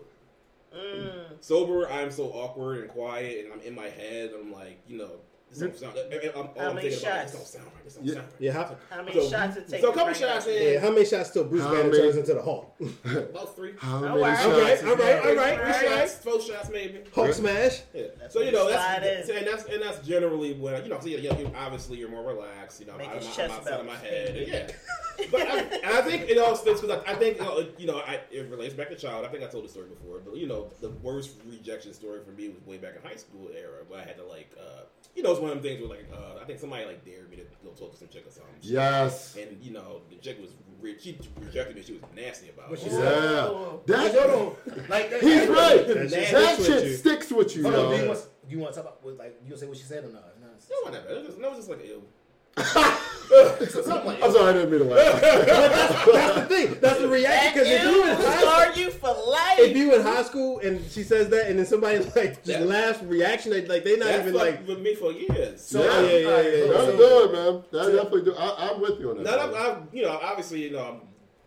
Mm. 0.76 1.26
sober, 1.42 1.90
I'm 1.92 2.10
so 2.12 2.28
awkward 2.32 2.80
and 2.80 2.90
quiet, 2.90 3.44
and 3.46 3.54
I'm 3.54 3.60
in 3.62 3.76
my 3.76 3.90
head. 3.90 4.32
And 4.32 4.36
I'm 4.48 4.52
like, 4.54 4.80
you 4.88 4.98
know, 4.98 5.12
this 5.60 5.80
don't. 5.80 5.94
I'm, 6.36 6.48
all 6.48 6.54
How 6.58 6.70
I'm 6.70 6.76
many 6.76 6.88
about 6.90 7.00
shots? 7.00 7.32
this 7.32 7.40
don't 7.40 7.48
sound 7.48 7.66
right. 7.76 7.84
This 7.84 7.94
don't 7.96 8.06
Yeah. 8.06 8.14
sound 8.14 8.26
right. 8.28 8.36
Yeah, 8.40 8.52
how, 8.54 8.76
How 8.90 9.04
many 9.04 9.22
So- 9.22 9.30
shots 9.30 9.58
it 9.58 9.68
takes? 9.68 9.82
so 9.84 9.90
a 9.90 9.92
to 9.92 9.98
couple 9.98 10.04
bring 10.06 10.16
shots 10.16 10.46
up? 10.46 10.52
in. 10.52 10.74
yeah, 10.74 10.80
how 10.80 10.90
many 10.92 11.06
shots 11.06 11.30
till 11.32 11.44
Bruce 11.46 11.62
How 11.64 11.72
Banner 11.72 11.84
many- 11.90 11.98
turns 11.98 12.16
into 12.18 12.34
the 12.34 12.42
Hulk? 12.42 12.76
About 13.06 13.56
three. 13.56 13.74
How 13.80 13.98
Oh, 13.98 14.00
many 14.02 14.22
wow. 14.22 14.36
shots? 14.36 14.46
Okay, 14.48 14.74
is 14.74 14.84
all 14.84 14.90
right, 14.90 14.98
that? 14.98 15.26
all 15.26 15.36
right, 15.36 15.56
Three 15.56 15.66
all 15.90 15.96
right. 15.98 16.10
shots, 16.10 16.16
four 16.24 16.42
shots 16.42 16.70
maybe. 16.70 17.02
Hulk 17.14 17.34
smash. 17.34 17.82
Yeah. 17.94 18.04
That's 18.20 18.34
so 18.34 18.42
you 18.42 18.52
know 18.52 18.70
that's 18.70 19.30
and 19.30 19.46
that's 19.48 19.66
and 19.66 19.82
that's 19.82 20.06
generally 20.08 20.54
when 20.54 20.84
you 20.84 20.90
know 20.90 21.00
so 21.00 21.08
you, 21.08 21.18
you, 21.18 21.30
you 21.38 21.52
obviously 21.56 21.98
you're 21.98 22.10
more 22.10 22.24
relaxed. 22.24 22.80
You 22.80 22.88
know, 22.88 22.98
Make 22.98 23.10
I'm, 23.10 23.16
I'm 23.18 23.22
chest 23.22 23.40
outside 23.54 23.80
of 23.80 23.86
my 23.86 23.96
head. 23.98 24.36
And 24.36 24.48
yeah. 24.48 24.68
But 25.30 25.42
I, 25.42 25.58
and 25.60 25.86
I 25.86 26.02
think 26.02 26.30
it 26.30 26.38
all 26.40 26.56
fits 26.56 26.82
because 26.82 27.04
I, 27.06 27.12
I 27.12 27.16
think 27.16 27.38
you 27.38 27.44
know, 27.44 27.66
you 27.78 27.86
know 27.88 27.98
I, 28.00 28.22
it 28.32 28.50
relates 28.50 28.74
back 28.74 28.90
to 28.90 28.96
child. 28.96 29.24
I 29.24 29.28
think 29.28 29.44
I 29.44 29.48
told 29.48 29.66
the 29.66 29.70
story 29.70 29.88
before, 29.88 30.20
but 30.26 30.36
you 30.36 30.48
know 30.48 30.72
the 30.80 30.90
worst 31.04 31.32
rejection 31.46 31.94
story 31.94 32.22
for 32.26 32.32
me 32.32 32.50
was 32.50 32.66
way 32.66 32.78
back 32.78 32.94
in 32.96 33.08
high 33.08 33.18
school 33.18 33.50
era 33.56 33.84
where 33.88 34.00
I 34.00 34.04
had 34.04 34.18
to 34.18 34.24
like 34.26 34.50
uh, 34.60 34.84
you 35.14 35.22
know 35.22 35.32
it's 35.32 35.41
one 35.42 35.52
of 35.52 35.62
them 35.62 35.64
things 35.64 35.80
where 35.82 35.90
like 35.90 36.08
uh, 36.14 36.42
I 36.42 36.46
think 36.46 36.60
somebody 36.60 36.86
like 36.86 37.04
dared 37.04 37.30
me 37.30 37.38
to 37.38 37.44
go 37.64 37.72
talk 37.72 37.92
to 37.94 37.98
some 37.98 38.08
chick 38.08 38.26
or 38.28 38.32
something. 38.32 38.54
Yes. 38.62 39.36
And 39.36 39.58
you 39.62 39.72
know 39.74 40.02
the 40.10 40.16
chick 40.18 40.40
was 40.40 40.52
re- 40.80 40.98
she 41.00 41.18
rejected 41.40 41.76
me. 41.76 41.84
She 41.84 41.94
was 41.94 42.02
nasty 42.16 42.50
about 42.50 42.72
it. 42.72 42.80
she 42.80 42.90
Yeah. 42.90 43.00
Whoa. 43.50 43.82
Like, 43.88 44.12
That, 44.14 44.30
hold 44.30 44.58
on. 44.68 44.86
Like 44.90 45.10
that, 45.10 45.22
he's 45.22 45.48
right. 45.48 45.88
That 45.88 46.10
shit 46.10 46.32
That 46.32 46.56
sticks 46.56 46.58
with 46.60 46.68
shit 46.68 46.84
you. 46.86 46.96
sticks 46.96 47.32
with 47.32 47.56
you, 47.56 47.64
Hold 47.64 47.76
on. 47.76 47.90
Do 47.92 47.96
you 47.98 48.02
yo. 48.04 48.08
want, 48.10 48.20
you 48.50 48.60
want 48.60 48.74
to 48.74 48.82
talk 48.82 48.86
about 48.90 49.04
what, 49.04 49.18
like 49.18 49.36
you 49.44 49.50
gonna 49.50 49.60
say 49.60 49.68
what 49.68 49.78
she 49.78 49.84
said 49.84 50.04
or 50.06 50.10
not? 50.10 50.24
If 50.36 50.42
not, 50.42 50.52
It 50.52 50.86
wasn't 50.86 51.08
that. 51.08 51.12
It 51.12 51.18
was 51.18 51.28
just, 51.28 51.40
it 51.40 51.50
was 51.50 51.58
just 51.58 51.70
like 51.70 51.86
ew. 51.86 52.04
something 53.72 54.06
like 54.06 54.22
I'm 54.24 54.32
sorry, 54.32 54.50
I 54.50 54.54
didn't 54.54 54.72
mean 54.72 54.80
to 54.82 54.86
laugh. 54.86 55.22
That's 55.22 56.36
the 56.36 56.46
thing. 56.48 56.78
That's 56.82 57.00
the 57.00 57.08
reaction. 57.08 57.64
Because 57.64 57.68
if 57.70 57.84
you 57.84 58.04
in 58.04 58.08
you 58.10 58.16
high 58.16 58.44
school, 58.72 58.84
you 58.84 58.92
for 58.92 59.08
life. 59.30 59.60
if 59.60 59.76
you 59.78 59.96
in 59.96 60.02
high 60.02 60.24
school 60.24 60.60
and 60.60 60.84
she 60.92 61.04
says 61.04 61.30
that, 61.30 61.48
and 61.50 61.58
then 61.60 61.66
somebody 61.66 62.00
like 62.16 62.44
just 62.44 62.46
That- 62.46 62.66
laughs 62.68 63.04
reaction, 63.04 63.52
they, 63.52 63.66
like 63.66 63.84
they 63.84 63.98
not 63.98 64.06
That's 64.08 64.28
even 64.28 64.34
fucked 64.40 64.60
like. 64.60 64.68
with 64.68 64.80
me 64.82 64.96
for 64.96 65.12
years. 65.12 65.62
So, 65.66 65.84
Yeah, 65.84 66.02
yeah, 66.02 66.18
yeah, 66.18 66.28
alright, 66.28 66.46
yeah, 66.46 66.52
so- 66.52 66.66
yeah. 66.66 66.72
That's 66.86 66.98
good, 66.98 67.32
man. 67.32 67.64
That 67.72 67.92
definitely 67.96 68.22
do. 68.24 68.36
I, 68.36 68.70
I'm 68.72 68.82
with 68.82 69.00
you 69.00 69.10
on 69.12 69.18
that. 69.18 69.24
Not, 69.24 69.40
I'm. 69.40 69.56
I'm, 69.56 69.88
you 69.94 70.04
know, 70.04 70.20
obviously, 70.22 70.64
you 70.64 70.72
know, 70.72 70.84
I'm, 70.86 71.02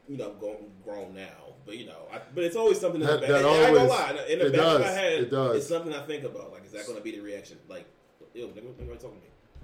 you 0.09 0.17
know, 0.19 0.33
grown, 0.39 0.57
grown 0.85 1.15
now, 1.15 1.29
but 1.67 1.77
you 1.79 1.87
know, 1.87 2.07
I, 2.13 2.21
but 2.35 2.45
it's 2.45 2.57
always 2.57 2.81
something 2.81 3.01
in 3.01 3.07
That- 3.07 3.21
the 3.23 3.27
back. 3.27 3.43
that 3.43 3.45
I 3.45 3.49
ain't 3.49 3.75
gonna 3.75 3.79
always- 3.79 3.91
lie, 3.91 4.11
in 4.29 4.39
the 4.39 4.47
it 4.47 4.53
back 4.53 4.61
of 4.75 4.81
my 4.81 4.87
head, 4.89 5.13
it 5.25 5.31
does. 5.31 5.57
it's 5.57 5.69
something 5.69 5.93
I 5.95 6.01
think 6.07 6.25
about. 6.25 6.53
Like, 6.53 6.65
is 6.67 6.73
that 6.73 6.85
going 6.87 6.99
to 6.99 7.05
be 7.05 7.13
the 7.13 7.21
reaction? 7.21 7.59
Like, 7.69 7.87
ew, 8.35 8.47
nigga, 8.49 8.73
nigga, 8.75 8.95
talking 9.01 9.01
to 9.01 9.15
me. 9.17 9.21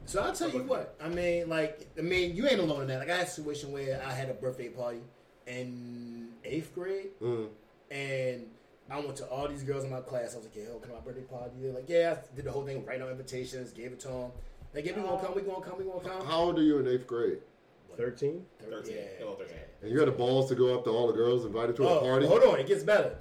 So 0.06 0.20
I'll 0.22 0.32
tell 0.32 0.50
you 0.50 0.62
what. 0.64 0.96
I 1.00 1.08
mean, 1.08 1.48
like, 1.48 1.86
I 1.98 2.00
mean, 2.00 2.34
you 2.34 2.46
ain't 2.48 2.58
alone 2.58 2.82
in 2.82 2.88
that. 2.88 2.98
Like, 3.00 3.10
I 3.10 3.16
had 3.18 3.26
a 3.26 3.30
situation 3.30 3.70
where 3.70 4.02
I 4.04 4.12
had 4.12 4.28
a 4.30 4.34
birthday 4.34 4.68
party 4.68 5.00
in 5.46 6.09
eighth 6.44 6.74
grade, 6.74 7.10
Mm. 7.20 7.48
and 7.90 8.46
I 8.90 8.98
went 8.98 9.16
to 9.16 9.26
all 9.26 9.46
these 9.48 9.62
girls 9.62 9.84
in 9.84 9.90
my 9.90 10.00
class. 10.00 10.34
I 10.34 10.38
was 10.38 10.46
like, 10.46 10.56
"Yo, 10.56 10.78
come 10.78 10.90
to 10.90 10.94
my 10.96 11.00
birthday 11.00 11.22
party." 11.22 11.52
They're 11.60 11.72
like, 11.72 11.88
"Yeah." 11.88 12.16
I 12.32 12.36
did 12.36 12.44
the 12.44 12.52
whole 12.52 12.64
thing, 12.64 12.84
write 12.84 13.00
out 13.00 13.10
invitations, 13.10 13.70
gave 13.72 13.92
it 13.92 14.00
to 14.00 14.08
them. 14.08 14.32
They 14.72 14.82
gave 14.82 14.96
me 14.96 15.02
gonna 15.02 15.20
come, 15.20 15.34
we 15.34 15.42
gonna 15.42 15.64
come, 15.64 15.78
we 15.78 15.84
gonna 15.84 16.00
come. 16.00 16.26
How 16.26 16.40
old 16.42 16.58
are 16.58 16.62
you 16.62 16.78
in 16.78 16.86
eighth 16.88 17.06
grade? 17.06 17.38
Thirteen. 17.96 18.46
Thirteen, 18.60 18.96
Yeah. 18.96 19.26
oh, 19.26 19.34
13. 19.34 19.56
And 19.82 19.90
you 19.90 19.98
had 19.98 20.08
the 20.08 20.12
balls 20.12 20.48
to 20.48 20.54
go 20.54 20.74
up 20.74 20.84
to 20.84 20.90
all 20.90 21.06
the 21.08 21.12
girls 21.12 21.44
invited 21.44 21.76
to 21.76 21.82
a 21.82 21.96
Oh, 21.98 22.00
party? 22.00 22.26
hold 22.26 22.42
on, 22.44 22.58
it 22.60 22.66
gets 22.66 22.82
better. 22.84 23.16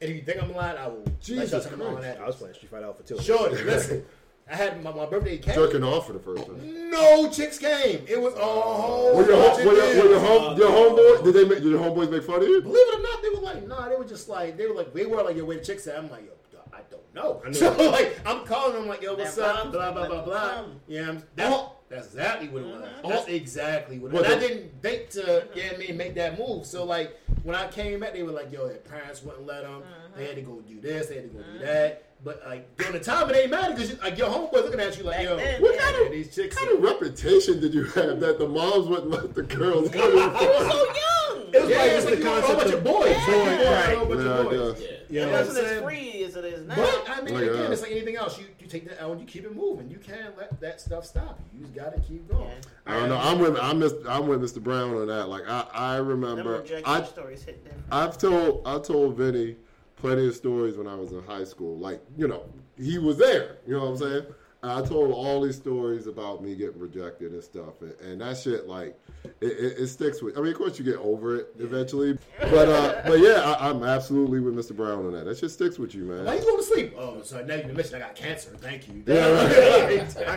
And 0.00 0.10
if 0.10 0.16
you 0.16 0.22
think 0.22 0.42
I'm 0.42 0.54
lying, 0.54 0.78
I 0.78 0.88
will. 0.88 1.04
Jesus 1.20 1.52
let 1.52 1.62
y'all 1.62 1.70
come 1.70 1.82
on 1.82 1.92
Christ. 1.96 2.02
that. 2.18 2.20
I 2.22 2.26
was 2.26 2.36
playing 2.36 2.54
Street 2.54 2.70
Fighter 2.70 2.84
Alpha 2.86 3.02
2. 3.02 3.18
Sure, 3.20 3.50
listen. 3.50 4.04
I 4.50 4.56
had 4.56 4.82
my, 4.82 4.92
my 4.92 5.06
birthday 5.06 5.38
came. 5.38 5.54
Jerking 5.54 5.82
off 5.84 6.06
for 6.06 6.14
the 6.14 6.18
first 6.18 6.46
time. 6.46 6.90
No 6.90 7.28
chicks 7.30 7.58
came. 7.58 8.04
It 8.08 8.20
was 8.20 8.34
all. 8.34 9.14
Were 9.16 9.26
your, 9.26 9.36
hom- 9.36 9.66
were 9.66 9.72
your, 9.74 10.04
were 10.04 10.10
your, 10.10 10.20
home, 10.20 10.56
your 10.58 10.68
Oh, 10.70 11.18
homeboy, 11.20 11.24
did 11.24 11.34
they 11.34 11.44
make, 11.44 11.62
did 11.62 11.70
your 11.70 11.80
homeboys 11.80 12.10
make 12.10 12.24
fun 12.24 12.42
of 12.42 12.48
you? 12.48 12.60
Believe 12.62 12.76
it 12.88 12.98
or 12.98 13.02
not, 13.02 13.22
they 13.22 13.28
were 13.30 13.40
like, 13.42 13.66
nah, 13.68 13.88
they 13.88 13.96
were 13.96 14.04
just 14.06 14.28
like, 14.28 14.56
they 14.56 14.66
were 14.66 14.74
like, 14.74 14.92
they 14.94 15.04
were 15.06 15.22
like, 15.22 15.36
yo, 15.36 15.44
where 15.44 15.58
the 15.58 15.64
chicks 15.64 15.86
at? 15.86 15.98
I'm 15.98 16.10
like, 16.10 16.24
yo, 16.52 16.60
I 16.72 16.80
don't 16.90 17.14
know. 17.14 17.42
I 17.44 17.48
know. 17.48 17.52
So 17.52 17.72
like, 17.90 18.18
I'm 18.24 18.44
calling 18.46 18.74
them 18.74 18.88
like, 18.88 19.02
yo, 19.02 19.14
what's 19.14 19.34
That 19.34 19.44
up? 19.54 19.56
comes, 19.64 19.72
Blah 19.74 19.92
blah 19.92 20.06
blah 20.06 20.16
that 20.16 20.24
blah. 20.24 20.64
Yeah, 20.86 21.06
I'm- 21.06 21.22
that's, 21.36 21.64
that's 21.90 22.06
exactly 22.08 22.48
what 22.48 22.62
it 22.62 22.66
was. 22.66 22.82
Mhm. 22.82 23.08
That's 23.08 23.28
exactly 23.28 23.98
what. 23.98 24.08
It 24.08 24.14
What 24.14 24.22
was. 24.24 24.32
And 24.32 24.42
I 24.42 24.46
didn't 24.48 24.82
think 24.82 25.08
to, 25.10 25.46
yeah, 25.54 25.70
I 25.74 25.76
mean, 25.78 25.96
make 25.96 26.14
that 26.16 26.38
move. 26.38 26.66
So 26.66 26.84
like, 26.84 27.18
when 27.44 27.54
I 27.56 27.66
came 27.68 28.00
back, 28.00 28.12
they 28.14 28.22
were 28.22 28.32
like, 28.32 28.52
yo, 28.52 28.66
their 28.68 28.76
parents 28.78 29.22
wouldn't 29.22 29.46
let 29.46 29.62
them. 29.62 29.82
They 30.16 30.26
had 30.26 30.36
to 30.36 30.42
go 30.42 30.60
do 30.60 30.80
this. 30.80 31.06
They 31.08 31.14
had 31.16 31.30
to 31.32 31.38
go 31.38 31.42
do 31.52 31.58
that. 31.60 32.04
But 32.24 32.42
like 32.46 32.76
during 32.76 32.94
the 32.94 33.00
time, 33.00 33.30
it 33.30 33.36
ain't 33.36 33.50
matter 33.50 33.74
because 33.74 33.96
like 34.00 34.18
your 34.18 34.28
homeboy 34.28 34.52
looking 34.54 34.80
at 34.80 34.98
you 34.98 35.04
like, 35.04 35.18
Back 35.18 35.24
yo, 35.24 35.36
then, 35.36 35.62
What 35.62 35.74
yeah. 35.76 35.80
kind 35.80 36.06
of, 36.06 36.12
these 36.12 36.34
chicks. 36.34 36.56
what 36.56 36.66
kind 36.68 36.78
of 36.78 36.84
reputation 36.84 37.60
did 37.60 37.72
you 37.72 37.84
have 37.84 38.18
that 38.20 38.38
the 38.38 38.48
moms 38.48 38.88
wouldn't 38.88 39.10
let 39.10 39.34
the 39.34 39.42
girls 39.42 39.88
go? 39.90 40.00
I 40.00 40.32
was 40.32 40.72
so 40.72 40.84
young. 40.84 41.54
It 41.54 41.60
was 41.62 41.70
yeah, 41.70 41.78
like 41.78 41.90
it's 41.92 42.04
the 42.04 42.18
you 42.18 42.24
want 42.26 42.38
a 42.38 42.40
concept 42.42 42.58
bunch 42.58 42.72
of 42.72 42.78
of 42.78 42.84
boys. 42.84 43.08
Yeah. 43.10 43.26
Boy, 43.26 43.64
Right. 43.64 43.92
a 43.92 43.96
whole 43.98 44.06
bunch 44.06 44.20
Yeah, 44.20 44.28
of 44.38 44.44
boys. 44.50 44.82
Yeah. 44.82 44.88
You 45.10 45.22
it 45.22 45.26
know, 45.26 45.32
wasn't 45.32 45.48
what 45.56 45.58
I'm 45.58 45.64
as 45.64 45.70
saying? 45.70 45.82
free 45.84 46.24
as 46.24 46.36
it 46.36 46.44
is 46.44 46.66
now. 46.66 46.74
But 46.74 47.04
I 47.08 47.20
mean, 47.22 47.34
Like, 47.34 47.42
again, 47.44 47.66
uh, 47.66 47.70
it's 47.70 47.82
like 47.82 47.90
anything 47.92 48.16
else. 48.16 48.38
You 48.38 48.44
you 48.58 48.66
take 48.66 48.88
that 48.88 49.00
L 49.00 49.12
and 49.12 49.20
you 49.20 49.26
keep 49.26 49.44
it 49.44 49.54
moving. 49.56 49.88
You 49.88 49.96
can't 49.98 50.36
let 50.36 50.60
that 50.60 50.80
stuff 50.80 51.06
stop 51.06 51.38
you. 51.54 51.60
You 51.60 51.64
just 51.66 51.74
gotta 51.74 52.00
keep 52.00 52.28
going. 52.28 52.48
Yeah. 52.48 52.94
I 52.94 52.98
don't 53.00 53.08
know. 53.08 53.16
I'm 53.16 53.38
with 53.38 53.56
I'm, 53.58 53.80
Mr. 53.80 54.06
I'm 54.06 54.26
with 54.26 54.42
Mr. 54.42 54.62
Brown 54.62 54.92
on 54.94 55.06
that. 55.06 55.28
Like 55.28 55.48
I, 55.48 55.64
I 55.72 55.96
remember 55.96 56.64
I 56.84 57.02
stories 57.04 57.44
hit 57.44 57.62
different. 57.64 57.84
I've 57.92 58.18
told 58.18 58.62
I 58.66 58.78
told 58.80 59.16
Vinny 59.16 59.56
plenty 60.00 60.26
of 60.26 60.34
stories 60.34 60.76
when 60.76 60.86
I 60.86 60.94
was 60.94 61.12
in 61.12 61.22
high 61.24 61.44
school. 61.44 61.76
Like 61.76 62.02
you 62.16 62.28
know, 62.28 62.44
he 62.76 62.98
was 62.98 63.18
there. 63.18 63.58
You 63.66 63.74
know 63.74 63.80
what 63.80 63.90
I'm 63.90 63.96
saying? 63.98 64.26
And 64.60 64.72
I 64.72 64.82
told 64.84 65.12
all 65.12 65.42
these 65.42 65.54
stories 65.54 66.08
about 66.08 66.42
me 66.42 66.56
getting 66.56 66.80
rejected 66.80 67.30
and 67.30 67.44
stuff, 67.44 67.80
and, 67.80 67.94
and 68.00 68.20
that 68.20 68.36
shit 68.38 68.66
like 68.66 68.98
it, 69.40 69.46
it, 69.52 69.78
it 69.78 69.86
sticks 69.86 70.20
with. 70.20 70.36
I 70.36 70.40
mean, 70.40 70.50
of 70.50 70.58
course, 70.58 70.80
you 70.80 70.84
get 70.84 70.96
over 70.96 71.36
it 71.36 71.54
eventually, 71.60 72.18
but 72.40 72.68
uh, 72.68 73.02
but 73.06 73.20
yeah, 73.20 73.40
I, 73.40 73.70
I'm 73.70 73.84
absolutely 73.84 74.40
with 74.40 74.56
Mr. 74.56 74.74
Brown 74.74 75.06
on 75.06 75.12
that. 75.12 75.26
That 75.26 75.38
shit 75.38 75.52
sticks 75.52 75.78
with 75.78 75.94
you, 75.94 76.02
man. 76.02 76.24
Why 76.24 76.32
man. 76.32 76.38
you 76.38 76.42
going 76.42 76.58
to 76.58 76.64
sleep? 76.64 76.94
Oh, 76.98 77.22
so 77.22 77.40
now 77.44 77.54
you 77.54 77.72
mentioned 77.72 78.02
I 78.02 78.06
got 78.08 78.16
cancer. 78.16 78.50
Thank 78.56 78.88
you. 78.88 79.04
Yeah, 79.06 79.28
right. 79.88 80.16
I, 80.26 80.32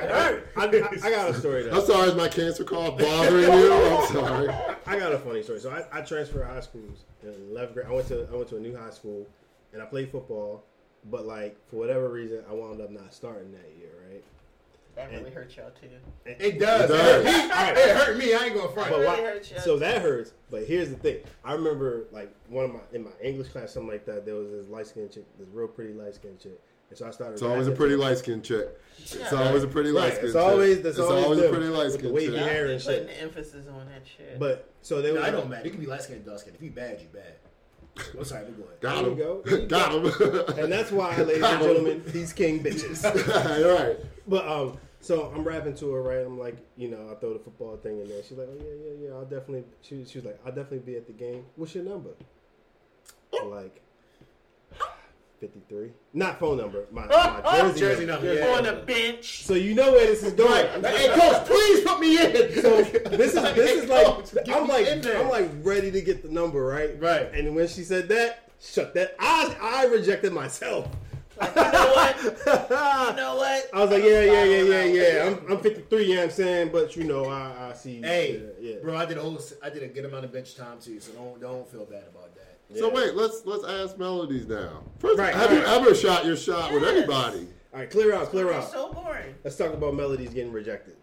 I, 0.56 0.66
I, 0.66 0.90
I 1.04 1.10
got 1.10 1.30
a 1.32 1.34
story 1.34 1.64
though. 1.64 1.80
I'm 1.80 1.86
sorry, 1.88 2.10
is 2.10 2.16
my 2.16 2.28
cancer 2.28 2.64
cough 2.64 3.00
bothering 3.00 3.52
you? 3.52 3.74
I'm 3.74 4.08
sorry. 4.14 4.50
I 4.86 5.00
got 5.00 5.14
a 5.14 5.18
funny 5.18 5.42
story. 5.42 5.62
So 5.62 5.72
I, 5.72 6.00
I 6.00 6.02
transferred 6.02 6.46
high 6.46 6.60
schools 6.60 7.06
in 7.24 7.30
11th 7.56 7.74
grade. 7.74 7.88
I 7.88 7.92
went 7.92 8.08
to 8.10 8.28
I 8.32 8.36
went 8.36 8.50
to 8.50 8.58
a 8.58 8.60
new 8.60 8.78
high 8.78 8.92
school, 8.92 9.26
and 9.74 9.82
I 9.82 9.86
played 9.86 10.12
football. 10.12 10.64
But 11.10 11.26
like 11.26 11.58
for 11.70 11.78
whatever 11.78 12.10
reason, 12.10 12.44
I 12.50 12.54
wound 12.54 12.80
up 12.82 12.92
not 12.92 13.14
starting 13.14 13.52
that 13.54 13.72
year, 13.78 13.90
right? 14.10 14.24
That 14.96 15.10
really 15.12 15.32
hurt 15.32 15.56
y'all 15.56 15.72
too. 15.72 15.88
It 16.26 16.60
does. 16.60 16.90
It 16.92 16.96
It, 16.96 17.00
hurt 17.02 17.76
me. 17.76 17.82
it 17.82 17.96
hurt 17.98 18.18
me. 18.18 18.34
I 18.36 18.46
ain't 18.46 18.54
going 18.54 18.68
to 18.68 18.74
front. 18.74 18.90
But 18.90 19.00
really 19.00 19.06
why- 19.08 19.22
hurt 19.22 19.50
you. 19.52 19.60
so 19.62 19.80
that 19.80 20.02
hurts. 20.02 20.34
But 20.52 20.66
here's 20.66 20.90
the 20.90 20.98
thing. 20.98 21.20
I 21.46 21.54
remember 21.54 22.06
like 22.12 22.32
one 22.50 22.66
of 22.66 22.74
my 22.74 22.80
in 22.94 23.06
my 23.06 23.12
English 23.22 23.48
class, 23.50 23.72
something 23.72 23.90
like 23.92 24.06
that. 24.06 24.26
There 24.26 24.36
was 24.36 24.50
this 24.52 24.68
light 24.68 24.86
skinned 24.88 25.12
chick, 25.12 25.24
this 25.40 25.48
real 25.54 25.68
pretty 25.70 25.94
light 25.94 26.14
skinned 26.16 26.40
chick, 26.40 26.60
and 26.90 26.98
so 27.00 27.08
I 27.08 27.12
started. 27.12 27.34
It's 27.34 27.42
always 27.42 27.68
a 27.68 27.72
pretty 27.72 27.96
light 27.96 28.18
skinned 28.18 28.44
chick. 28.44 28.68
It's 29.00 29.16
Yeah. 29.16 29.32
always 29.44 29.64
a 29.64 29.68
pretty 29.68 29.90
light 29.92 30.04
Right, 30.04 30.12
skinned 30.14 30.26
it's 30.26 30.34
chick. 30.36 30.42
always 30.44 30.82
that's 30.84 30.98
it's 30.98 31.00
always, 31.08 31.24
always 31.24 31.40
a 31.40 31.50
pretty 31.50 31.66
light 31.68 31.84
with 31.86 31.94
the 31.94 32.00
skinned 32.00 32.14
wavy 32.14 32.38
hair 32.38 32.66
Y'all 32.66 32.76
and 32.76 32.84
putting 32.84 33.00
shit. 33.00 33.08
the 33.08 33.22
emphasis 33.22 33.68
on 33.68 33.86
that 33.88 34.02
shit. 34.06 34.38
But 34.38 34.70
so 34.84 35.02
they 35.02 35.08
No, 35.14 35.16
was 35.22 35.24
I 35.24 35.32
don't 35.32 35.50
matter. 35.50 35.66
You 35.66 35.72
can 35.72 35.80
be 35.80 35.88
light 35.88 36.04
skinned, 36.04 36.26
dark 36.26 36.40
skinned. 36.40 36.58
If 36.58 36.62
you 36.62 36.70
bad, 36.70 37.00
you 37.02 37.08
bad. 37.14 37.36
I'm 38.18 38.24
sorry, 38.24 38.46
we 38.46 38.52
go 38.54 38.64
ahead. 38.64 38.80
Got 38.82 39.02
There 39.04 39.12
him. 39.12 39.18
go. 39.18 39.42
There 39.46 39.66
Got 39.68 39.94
him. 39.94 40.60
And 40.64 40.72
that's 40.72 40.92
why, 40.92 41.16
ladies 41.18 41.44
and 41.44 41.62
gentlemen, 41.64 42.04
these 42.08 42.34
king 42.34 42.64
bitches. 42.64 43.04
All 43.66 43.74
right. 43.86 43.98
But 44.28 44.48
um, 44.48 44.78
so 45.02 45.32
I'm 45.36 45.44
rapping 45.44 45.76
to 45.76 45.92
her, 45.94 46.02
right? 46.02 46.26
I'm 46.26 46.40
like, 46.40 46.58
you 46.78 46.90
know, 46.90 47.10
I 47.12 47.16
throw 47.16 47.34
the 47.34 47.40
football 47.40 47.78
thing 47.78 48.00
in 48.00 48.08
there. 48.08 48.24
She's 48.24 48.38
like, 48.38 48.48
oh 48.50 48.58
yeah, 48.64 48.74
yeah, 48.86 49.08
yeah. 49.10 49.16
I'll 49.16 49.26
definitely. 49.26 49.66
She, 49.82 50.06
she 50.06 50.20
was 50.20 50.26
like, 50.26 50.40
I'll 50.46 50.52
definitely 50.54 50.80
be 50.80 50.96
at 50.96 51.08
the 51.08 51.14
game. 51.14 51.46
What's 51.56 51.76
your 51.76 51.84
number? 51.84 52.12
I'm 53.40 53.50
like, 53.50 53.82
53. 55.42 55.92
Not 56.14 56.40
phone 56.40 56.58
number. 56.58 56.86
My, 56.92 57.08
oh, 57.10 57.10
my 57.10 57.42
oh, 57.44 57.62
jersey, 57.68 57.80
Jersey 57.80 58.06
number. 58.06 58.28
number, 58.28 58.42
yeah. 58.42 58.58
On 58.58 58.64
the 58.64 58.74
bench. 58.86 59.44
So 59.44 59.56
you 59.56 59.74
know 59.74 59.92
where 59.92 60.06
this 60.06 60.22
is 60.22 60.34
going. 60.34 60.68
Hey, 60.84 61.08
coach, 61.08 61.48
please 61.48 61.84
put 61.84 62.00
me 62.00 62.18
in. 62.20 62.62
So 62.62 62.84
this 62.84 63.34
is 63.34 63.42
this 63.56 63.84
is 63.84 63.90
Coach, 63.90 64.34
like 64.36 64.46
get 64.46 64.56
I'm 64.56 64.68
like. 64.68 64.88
I'm 64.88 65.30
like 65.30 65.50
ready 65.64 65.90
to 65.92 66.00
get 66.00 66.22
the 66.22 66.30
number 66.30 66.64
right. 66.64 66.98
Right. 67.02 67.34
And 67.34 67.56
when 67.56 67.68
she 67.68 67.82
said 67.82 68.08
that, 68.10 68.50
shut 68.62 68.94
that. 68.94 69.16
I 69.20 69.58
I 69.60 69.86
rejected 69.86 70.32
myself. 70.32 70.88
Like, 71.40 71.56
you 71.56 71.62
know 71.64 71.92
what? 71.96 72.18
You 73.12 73.16
know 73.16 73.36
what? 73.36 73.70
I 73.74 73.82
was 73.82 73.90
like, 73.90 74.04
yeah, 74.04 74.22
yeah, 74.22 74.44
yeah, 74.44 74.62
yeah, 74.62 74.84
yeah. 74.84 75.26
I'm, 75.26 75.54
I'm 75.54 75.60
53, 75.60 76.04
you 76.04 76.10
know 76.10 76.22
what 76.22 76.24
I'm 76.26 76.32
saying? 76.32 76.70
But, 76.72 76.96
you 76.96 77.04
know, 77.04 77.26
I, 77.26 77.70
I 77.70 77.74
see. 77.74 78.00
Hey, 78.02 78.44
yeah, 78.60 78.74
yeah. 78.74 78.76
bro, 78.82 78.96
I 78.96 79.06
did 79.06 79.18
a 79.18 79.22
whole, 79.22 79.40
I 79.64 79.70
did 79.72 79.82
a 79.82 79.88
good 79.88 80.06
amount 80.06 80.26
of 80.26 80.32
bench 80.32 80.56
time 80.56 80.78
too, 80.80 81.00
so 81.00 81.12
don't 81.14 81.42
don't 81.42 81.68
feel 81.68 81.86
bad 81.86 82.04
about 82.12 82.36
that. 82.36 82.51
So 82.76 82.88
Yeah. 82.88 82.94
wait, 82.94 83.16
let's 83.16 83.46
let's 83.46 83.64
ask 83.66 83.98
melodies 83.98 84.48
now. 84.48 84.84
First, 85.00 85.20
Right, 85.20 85.34
have 85.34 85.52
you 85.52 85.64
ever 85.64 85.94
shot 85.94 86.26
your 86.26 86.38
shot 86.38 86.72
with 86.74 86.84
anybody? 86.84 87.48
All 87.74 87.80
right, 87.80 87.90
clear 87.90 88.14
out, 88.14 88.30
clear 88.30 88.52
out. 88.54 88.70
so 88.72 88.92
boring. 88.94 89.36
Let's 89.44 89.56
talk 89.56 89.74
about 89.74 89.94
melodies 89.96 90.34
getting 90.34 90.52
rejected. 90.52 90.96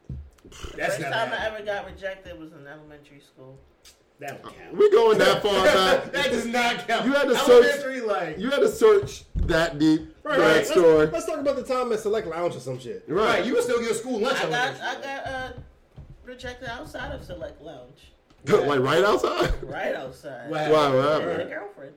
That's 0.77 0.97
First 0.97 1.01
not 1.01 1.13
time 1.13 1.33
I 1.33 1.47
ever 1.47 1.63
got 1.65 1.87
rejected 1.87 2.39
was 2.39 2.53
in 2.53 2.67
elementary 2.67 3.21
school. 3.21 3.59
That 4.21 4.43
don't 4.43 4.55
count. 4.57 4.77
We 4.77 4.91
going 4.91 5.19
that 5.19 5.43
far 5.43 5.65
back? 5.65 6.11
that 6.13 6.31
does 6.31 6.47
not 6.47 6.87
count. 6.89 7.07
You 7.07 7.13
had 7.13 7.29
to 7.29 7.37
search- 7.37 8.03
like 8.05 8.39
You 8.39 8.51
had 8.51 8.61
to 8.61 8.69
search 8.69 9.25
that 9.37 9.79
deep 9.79 10.17
for 10.23 10.31
Right, 10.31 10.39
that 10.39 10.57
right. 10.57 10.67
story. 10.67 10.99
Let's, 11.07 11.13
let's 11.13 11.27
talk 11.27 11.39
about 11.39 11.57
the 11.57 11.63
time 11.63 11.93
at 11.93 12.01
Select 12.01 12.27
Lounge 12.27 12.57
or 12.57 12.61
some 12.61 12.79
shit. 12.81 13.05
Right. 13.07 13.25
right. 13.39 13.45
You 13.47 13.55
can 13.55 13.63
still 13.63 13.81
get 13.81 13.91
a 13.91 13.95
school 13.95 14.19
lunch. 14.21 14.39
I 14.39 14.51
got 14.51 14.53
elementary. 14.53 14.83
I 14.87 14.95
got 15.17 15.27
uh, 15.27 15.53
rejected 16.25 16.69
outside 16.69 17.13
of 17.15 17.23
Select 17.25 17.61
Lounge. 17.63 18.13
like 18.47 18.81
right 18.81 19.05
outside. 19.05 19.53
Right 19.63 19.95
outside. 19.95 20.51
Wow. 20.51 20.73
Wow, 20.73 20.93
I 20.93 20.95
wow, 20.95 21.19
a 21.19 21.45
girlfriend. 21.45 21.93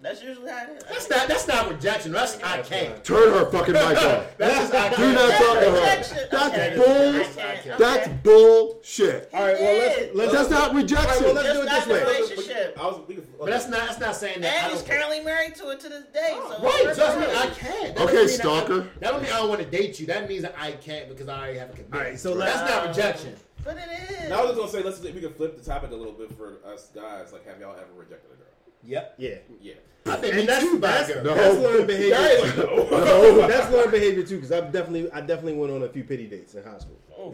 That's 0.00 0.22
usually 0.22 0.50
how 0.50 0.64
it 0.64 0.76
is. 0.76 0.84
That's 0.84 1.08
not 1.08 1.28
that's 1.28 1.48
not 1.48 1.70
rejection. 1.70 2.12
That's 2.12 2.38
I 2.42 2.60
can't. 2.60 3.02
Turn 3.02 3.32
her 3.32 3.50
fucking 3.50 3.72
mic 3.72 3.96
off. 3.96 4.26
That's 4.36 4.54
just 4.70 4.74
I 4.74 4.90
Do 4.90 4.96
can't. 4.96 5.14
not 5.14 5.30
talk 5.30 5.60
to 5.60 5.70
her. 5.70 5.80
That's 5.80 6.12
Okay. 6.12 6.76
bull. 6.76 7.20
I 7.20 7.24
can't. 7.24 7.78
That's 7.78 8.06
Okay. 8.08 8.18
bullshit. 8.22 9.30
All 9.32 9.40
right, 9.44 9.56
well, 9.58 9.78
let's, 9.78 10.14
let's 10.14 10.32
That's 10.34 10.50
not 10.50 10.74
rejection. 10.74 11.08
All 11.08 11.14
right, 11.14 11.24
well, 11.24 11.34
let's 11.34 11.52
do 11.54 11.62
it 11.62 11.70
this 11.70 11.86
way. 11.86 12.00
relationship. 12.04 12.78
I 12.78 12.86
was. 12.86 13.00
We 13.08 13.14
But 13.38 13.46
that's 13.46 13.68
not 13.68 13.80
that's 13.88 13.98
not 14.00 14.14
saying 14.16 14.42
that. 14.42 14.64
And 14.64 14.72
he's 14.74 14.82
currently 14.82 15.20
married 15.20 15.54
to 15.54 15.70
it 15.70 15.80
to 15.80 15.88
this 15.88 16.04
day. 16.12 16.32
Oh, 16.34 16.54
so 16.58 16.62
Right, 16.62 16.82
we're 16.84 16.94
trust 16.94 17.18
me. 17.20 17.24
I 17.26 17.46
can't. 17.46 17.96
That 17.96 18.06
Okay, 18.08 18.26
stalker. 18.26 18.80
That, 18.80 19.00
that 19.00 19.10
don't 19.12 19.22
mean 19.22 19.32
I 19.32 19.38
don't 19.38 19.48
want 19.48 19.62
to 19.62 19.66
date 19.66 19.98
you. 20.00 20.04
That 20.06 20.28
means 20.28 20.42
that 20.42 20.54
I 20.58 20.72
can't 20.72 21.08
because 21.08 21.28
I 21.30 21.38
already 21.38 21.58
have 21.60 21.70
a 21.70 21.72
commitment. 21.72 21.94
All 21.94 22.10
right, 22.10 22.20
so 22.20 22.34
that's 22.36 22.70
not 22.70 22.88
rejection. 22.88 23.36
But 23.64 23.76
it 23.78 24.10
is. 24.24 24.28
Now 24.28 24.42
I 24.42 24.44
was 24.46 24.56
gonna 24.56 24.70
say, 24.70 24.82
let's 24.82 25.00
we 25.00 25.20
can 25.20 25.32
flip 25.32 25.56
the 25.56 25.64
topic 25.64 25.90
a 25.90 25.94
little 25.94 26.12
bit 26.12 26.32
for 26.36 26.58
us 26.66 26.90
guys. 26.94 27.32
Like, 27.32 27.46
have 27.46 27.58
y'all 27.60 27.74
ever 27.76 27.92
rejected 27.96 28.30
a 28.32 28.36
girl? 28.36 28.46
Yep. 28.84 29.14
Yeah. 29.18 29.36
Yeah. 29.60 29.74
I 30.06 30.16
think 30.16 30.34
And 30.34 30.42
me 30.42 30.46
that's, 30.46 30.62
too, 30.64 30.78
by 30.78 30.88
a 30.88 31.06
that's. 31.06 31.24
No. 31.24 31.34
that's 31.34 31.56
learned 31.58 31.86
behavior. 31.86 32.10
Guys, 32.14 32.56
no. 32.58 32.88
No, 32.90 33.48
that's 33.48 33.72
learned 33.72 33.90
behavior 33.90 34.22
too, 34.22 34.36
because 34.36 34.52
I've 34.52 34.70
definitely, 34.70 35.10
I 35.12 35.20
definitely 35.22 35.54
went 35.54 35.72
on 35.72 35.82
a 35.82 35.88
few 35.88 36.04
pity 36.04 36.26
dates 36.26 36.54
in 36.54 36.62
high 36.62 36.78
school. 36.78 36.98
Oh, 37.16 37.32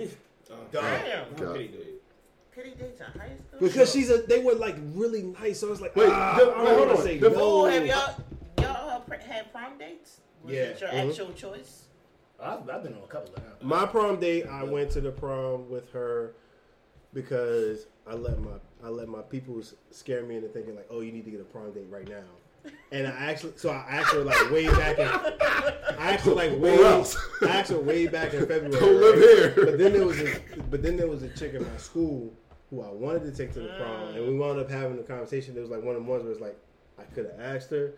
Dog. 0.71 0.83
damn. 0.83 1.25
Pity 1.35 1.69
date. 1.69 2.03
Pity 2.55 2.71
dates 2.79 3.01
in 3.01 3.21
high 3.21 3.31
school. 3.37 3.59
Because 3.69 3.93
she's 3.93 4.11
a, 4.11 4.19
they 4.19 4.40
were 4.43 4.55
like 4.55 4.77
really 4.95 5.23
nice. 5.23 5.59
So 5.61 5.66
I 5.66 5.71
was 5.71 5.81
like, 5.81 5.97
Wait, 5.97 6.09
ah, 6.11 6.37
the- 6.38 6.43
I 6.43 6.45
don't 6.47 6.66
hold 6.66 6.79
want 6.79 6.90
on. 6.90 6.97
to 6.99 7.03
say 7.03 7.19
The- 7.19 7.31
no. 7.31 7.37
Oh, 7.38 7.64
have 7.66 7.87
y'all 7.87 8.14
y'all 8.61 9.03
had 9.27 9.53
prom 9.53 9.77
dates? 9.79 10.19
Was 10.45 10.55
Yeah. 10.55 10.61
it 10.62 10.81
your 10.81 10.90
Mhm. 10.90 11.09
actual 11.11 11.33
choice? 11.33 11.87
I've, 12.42 12.68
I've 12.68 12.83
been 12.83 12.94
on 12.94 13.03
a 13.03 13.07
couple 13.07 13.35
of 13.35 13.42
them. 13.42 13.53
My 13.62 13.87
prom 13.87 14.18
date, 14.20 14.46
I 14.46 14.64
went 14.64 14.90
to 14.92 15.00
the 15.00 15.11
prom 15.11 15.68
with 15.68 15.90
her 15.92 16.35
because 17.12 17.87
I 18.07 18.14
let 18.14 18.40
my 18.40 18.53
I 18.85 18.88
let 18.88 19.09
my 19.09 19.22
people 19.22 19.62
scare 19.90 20.22
me 20.24 20.37
into 20.37 20.48
thinking 20.48 20.74
like, 20.74 20.87
oh, 20.90 21.00
you 21.00 21.12
need 21.12 21.24
to 21.24 21.31
get 21.31 21.40
a 21.40 21.44
prom 21.44 21.72
date 21.72 21.87
right 21.90 22.09
now. 22.09 22.24
And 22.92 23.07
I 23.07 23.11
actually, 23.11 23.53
so 23.57 23.70
I 23.70 23.85
actually 23.88 24.24
like 24.24 24.50
way 24.50 24.66
back 24.66 24.98
in, 24.98 25.07
I 25.09 26.12
actually 26.12 26.35
like 26.35 26.50
way, 26.53 26.76
Where 26.76 26.87
else? 26.87 27.16
I 27.42 27.48
actually 27.48 27.85
way 27.85 28.07
back 28.07 28.35
in 28.35 28.40
February. 28.40 28.70
Don't 28.70 29.00
live 29.00 29.14
right? 29.14 29.55
here. 29.55 29.64
But 29.64 29.79
then 29.79 29.92
there 29.92 30.05
was 30.05 30.20
a, 30.20 30.40
but 30.70 30.83
then 30.83 30.96
there 30.96 31.09
was 31.09 31.22
a 31.22 31.29
chick 31.31 31.55
in 31.55 31.62
my 31.62 31.76
school 31.79 32.33
who 32.68 32.83
I 32.83 32.90
wanted 32.90 33.24
to 33.24 33.33
take 33.33 33.55
to 33.55 33.61
the 33.61 33.68
prom, 33.79 34.14
and 34.14 34.26
we 34.26 34.35
wound 34.37 34.61
up 34.61 34.70
having 34.70 34.98
a 34.98 35.03
conversation. 35.03 35.55
There 35.55 35.62
was 35.62 35.70
like 35.70 35.83
one 35.83 35.96
of 35.96 36.05
the 36.05 36.11
ones 36.11 36.22
where 36.22 36.33
it's 36.33 36.40
like 36.40 36.57
I 36.98 37.05
could 37.14 37.26
have 37.26 37.40
asked 37.40 37.70
her, 37.70 37.94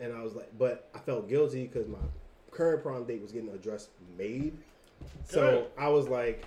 and 0.00 0.12
I 0.12 0.22
was 0.22 0.34
like, 0.34 0.50
but 0.58 0.90
I 0.94 0.98
felt 0.98 1.28
guilty 1.28 1.66
because 1.66 1.86
my 1.86 1.98
current 2.60 2.82
prom 2.82 3.04
date 3.04 3.22
was 3.22 3.32
getting 3.32 3.48
a 3.48 3.56
dress 3.56 3.88
made, 4.18 4.54
so 5.24 5.68
I 5.78 5.88
was 5.88 6.08
like, 6.08 6.44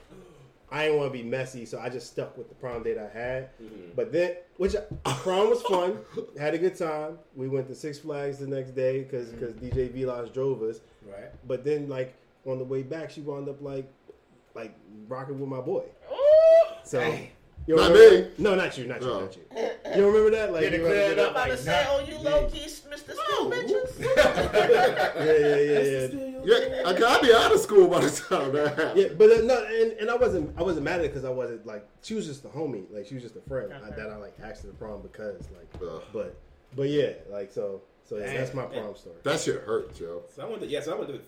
I 0.70 0.86
didn't 0.86 1.00
want 1.00 1.12
to 1.12 1.18
be 1.18 1.28
messy, 1.28 1.66
so 1.66 1.80
I 1.80 1.90
just 1.90 2.12
stuck 2.12 2.38
with 2.38 2.50
the 2.50 2.56
prom 2.56 2.84
date 2.84 3.00
I 3.00 3.10
had. 3.10 3.50
Mm-hmm. 3.60 3.92
But 3.96 4.12
then, 4.12 4.36
which 4.58 4.76
prom 5.04 5.50
was 5.50 5.64
fun, 5.64 5.98
had 6.40 6.54
a 6.54 6.60
good 6.60 6.76
time. 6.76 7.18
We 7.36 7.48
went 7.48 7.68
to 7.70 7.76
Six 7.76 7.98
Flags 7.98 8.38
the 8.38 8.48
next 8.48 8.72
day 8.72 9.02
because 9.04 9.30
mm-hmm. 9.30 9.66
DJ 9.66 9.92
Vilas 9.92 10.30
drove 10.30 10.62
us. 10.62 10.82
Right. 11.04 11.32
But 11.48 11.64
then, 11.64 11.90
like 11.90 12.14
on 12.46 12.60
the 12.60 12.64
way 12.64 12.84
back, 12.84 13.10
she 13.10 13.22
wound 13.22 13.50
up 13.50 13.62
like 13.62 13.92
like 14.54 14.76
rocking 15.08 15.40
with 15.40 15.50
my 15.50 15.62
boy. 15.62 15.84
So 16.84 17.00
Hey. 17.00 17.32
You 17.68 17.76
Not 17.76 17.92
remember- 17.92 18.26
me. 18.26 18.32
No, 18.38 18.56
not 18.56 18.78
you, 18.78 18.86
not 18.88 19.02
you, 19.02 19.10
Oh. 19.10 19.20
not 19.22 19.36
you. 19.36 19.42
You 19.96 20.06
remember 20.08 20.32
that? 20.32 20.52
Like 20.54 20.64
Yeah, 20.64 20.70
you 20.72 20.78
clear 20.80 20.92
remember 20.92 21.00
it 21.00 21.12
I'm 21.12 21.16
that? 21.18 21.32
about 21.32 21.48
to 21.48 21.58
say, 21.58 21.86
oh, 21.90 22.06
you 22.08 22.18
low 22.20 22.48
key 22.50 22.66
Mr. 22.66 23.16
School 23.16 23.52
bitches. 23.52 24.00
Yeah, 25.24 25.38
yeah, 25.38 25.58
yeah, 25.58 26.08
yeah. 26.08 26.40
Yeah, 26.46 26.90
I 26.90 26.94
gotta 27.00 27.26
be 27.26 27.34
out 27.34 27.54
of 27.54 27.60
school 27.60 27.88
by 27.88 28.02
the 28.02 28.10
time 28.12 28.52
that 28.54 28.78
happened. 28.78 29.00
Yeah, 29.00 29.08
but 29.18 29.32
uh, 29.32 29.42
no, 29.44 29.64
and, 29.66 29.92
and 29.94 30.10
I 30.10 30.16
wasn't 30.16 30.58
I 30.60 30.64
wasn't 30.64 30.84
mad 30.86 31.00
at 31.00 31.06
it 31.06 31.10
because 31.14 31.24
I 31.26 31.30
wasn't 31.30 31.66
like 31.66 31.88
she 32.02 32.16
was 32.16 32.26
just 32.28 32.44
a 32.46 32.50
homie, 32.50 32.84
like 32.92 33.06
she 33.08 33.14
was 33.14 33.24
just 33.24 33.36
a 33.38 33.42
friend 33.42 33.72
I, 33.74 33.90
that 33.92 34.10
I 34.10 34.18
like 34.18 34.36
asked 34.44 34.62
to 34.62 34.68
the 34.68 34.74
prom 34.74 35.02
because 35.02 35.42
like, 35.52 35.70
Ugh. 35.82 36.02
but 36.12 36.36
but 36.76 36.90
yeah, 36.90 37.12
like 37.30 37.52
so 37.52 37.82
so 38.04 38.18
yeah, 38.18 38.34
that's 38.34 38.54
my 38.54 38.66
prom 38.66 38.94
story. 38.96 39.16
That 39.24 39.40
shit 39.40 39.62
hurt, 39.62 39.96
Joe. 39.96 40.24
So 40.36 40.44
I 40.44 40.50
went 40.50 40.62
to 40.62 40.68
yes, 40.68 40.88
I 40.90 40.96
went 40.96 41.08
to 41.10 41.20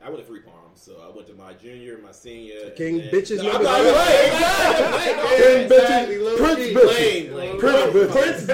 I 0.00 0.08
went 0.10 0.20
to 0.20 0.26
three 0.26 0.40
proms. 0.40 0.80
So 0.80 0.92
I 1.04 1.14
went 1.14 1.26
to 1.28 1.34
my 1.34 1.54
junior, 1.54 1.98
my 1.98 2.12
senior, 2.12 2.70
King 2.70 3.00
and 3.00 3.10
bitches 3.10 3.38
No, 3.38 3.52
number 3.52 3.68
I'm 3.68 3.84
not- 3.84 3.94
right. 3.94 5.38
King 5.38 5.68
bitches, 5.68 6.36
Prince 6.38 6.58
bitches, 6.60 6.86
Lame, 6.86 7.34
lame. 7.34 7.58
Prince 7.58 7.92
bitches. 7.94 8.10
Prince 8.12 8.44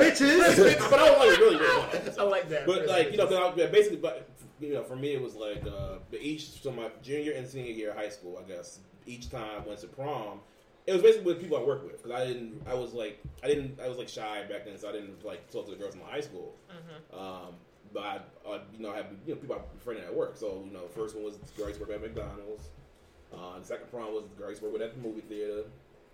bitches. 0.58 0.90
but 0.90 0.98
I 0.98 1.06
don't 1.06 1.18
like 1.18 1.38
really 1.38 1.58
good. 1.58 2.18
I 2.18 2.22
like 2.22 2.48
that. 2.48 2.66
But 2.66 2.86
like 2.86 3.10
you 3.12 3.18
know, 3.18 3.26
'cause 3.26 3.58
I, 3.60 3.66
basically, 3.66 3.98
but 3.98 4.28
you 4.60 4.72
know, 4.72 4.82
for 4.84 4.96
me 4.96 5.12
it 5.14 5.20
was 5.22 5.34
like 5.34 5.62
uh, 5.66 5.96
each 6.18 6.62
so 6.62 6.70
my 6.70 6.88
junior 7.02 7.32
and 7.32 7.46
senior 7.46 7.72
year 7.72 7.90
of 7.90 7.96
high 7.96 8.08
school, 8.08 8.42
I 8.42 8.48
guess 8.48 8.78
each 9.06 9.28
time 9.30 9.60
I 9.62 9.68
went 9.68 9.80
to 9.80 9.86
prom, 9.88 10.40
it 10.86 10.92
was 10.92 11.02
basically 11.02 11.26
with 11.26 11.42
people 11.42 11.58
I 11.58 11.62
worked 11.62 11.84
with 11.84 12.02
because 12.02 12.18
I 12.18 12.26
didn't, 12.26 12.62
I 12.66 12.72
was 12.74 12.94
like, 12.94 13.18
I 13.42 13.48
didn't, 13.48 13.78
I 13.80 13.88
was 13.88 13.98
like 13.98 14.08
shy 14.08 14.44
back 14.48 14.64
then, 14.64 14.78
so 14.78 14.88
I 14.88 14.92
didn't 14.92 15.22
like 15.24 15.50
talk 15.50 15.66
to 15.66 15.70
the 15.72 15.76
girls 15.76 15.94
in 15.94 16.00
my 16.00 16.06
high 16.10 16.20
school. 16.22 16.54
Um, 17.12 17.54
but 17.54 17.63
I, 18.02 18.20
I, 18.48 18.60
you 18.76 18.82
know, 18.82 18.90
I 18.90 18.96
had 18.96 19.06
you 19.26 19.34
know 19.34 19.40
people 19.40 19.56
I 19.56 19.58
befriended 19.74 20.04
at 20.04 20.14
work. 20.14 20.36
So 20.36 20.62
you 20.66 20.72
know, 20.72 20.86
first 20.94 21.14
one 21.14 21.24
was 21.24 21.36
the 21.36 21.46
girl 21.56 21.66
I 21.66 21.68
used 21.68 21.80
to 21.80 21.86
work 21.86 21.94
at 21.94 22.02
McDonald's. 22.02 22.68
Uh, 23.32 23.58
the 23.58 23.64
second 23.64 23.90
prom 23.90 24.14
was 24.14 24.24
the 24.24 24.36
girl 24.36 24.46
I 24.46 24.50
used 24.50 24.62
to 24.62 24.68
work 24.68 24.80
at 24.80 24.94
the 24.94 25.00
movie 25.00 25.22
theater. 25.22 25.64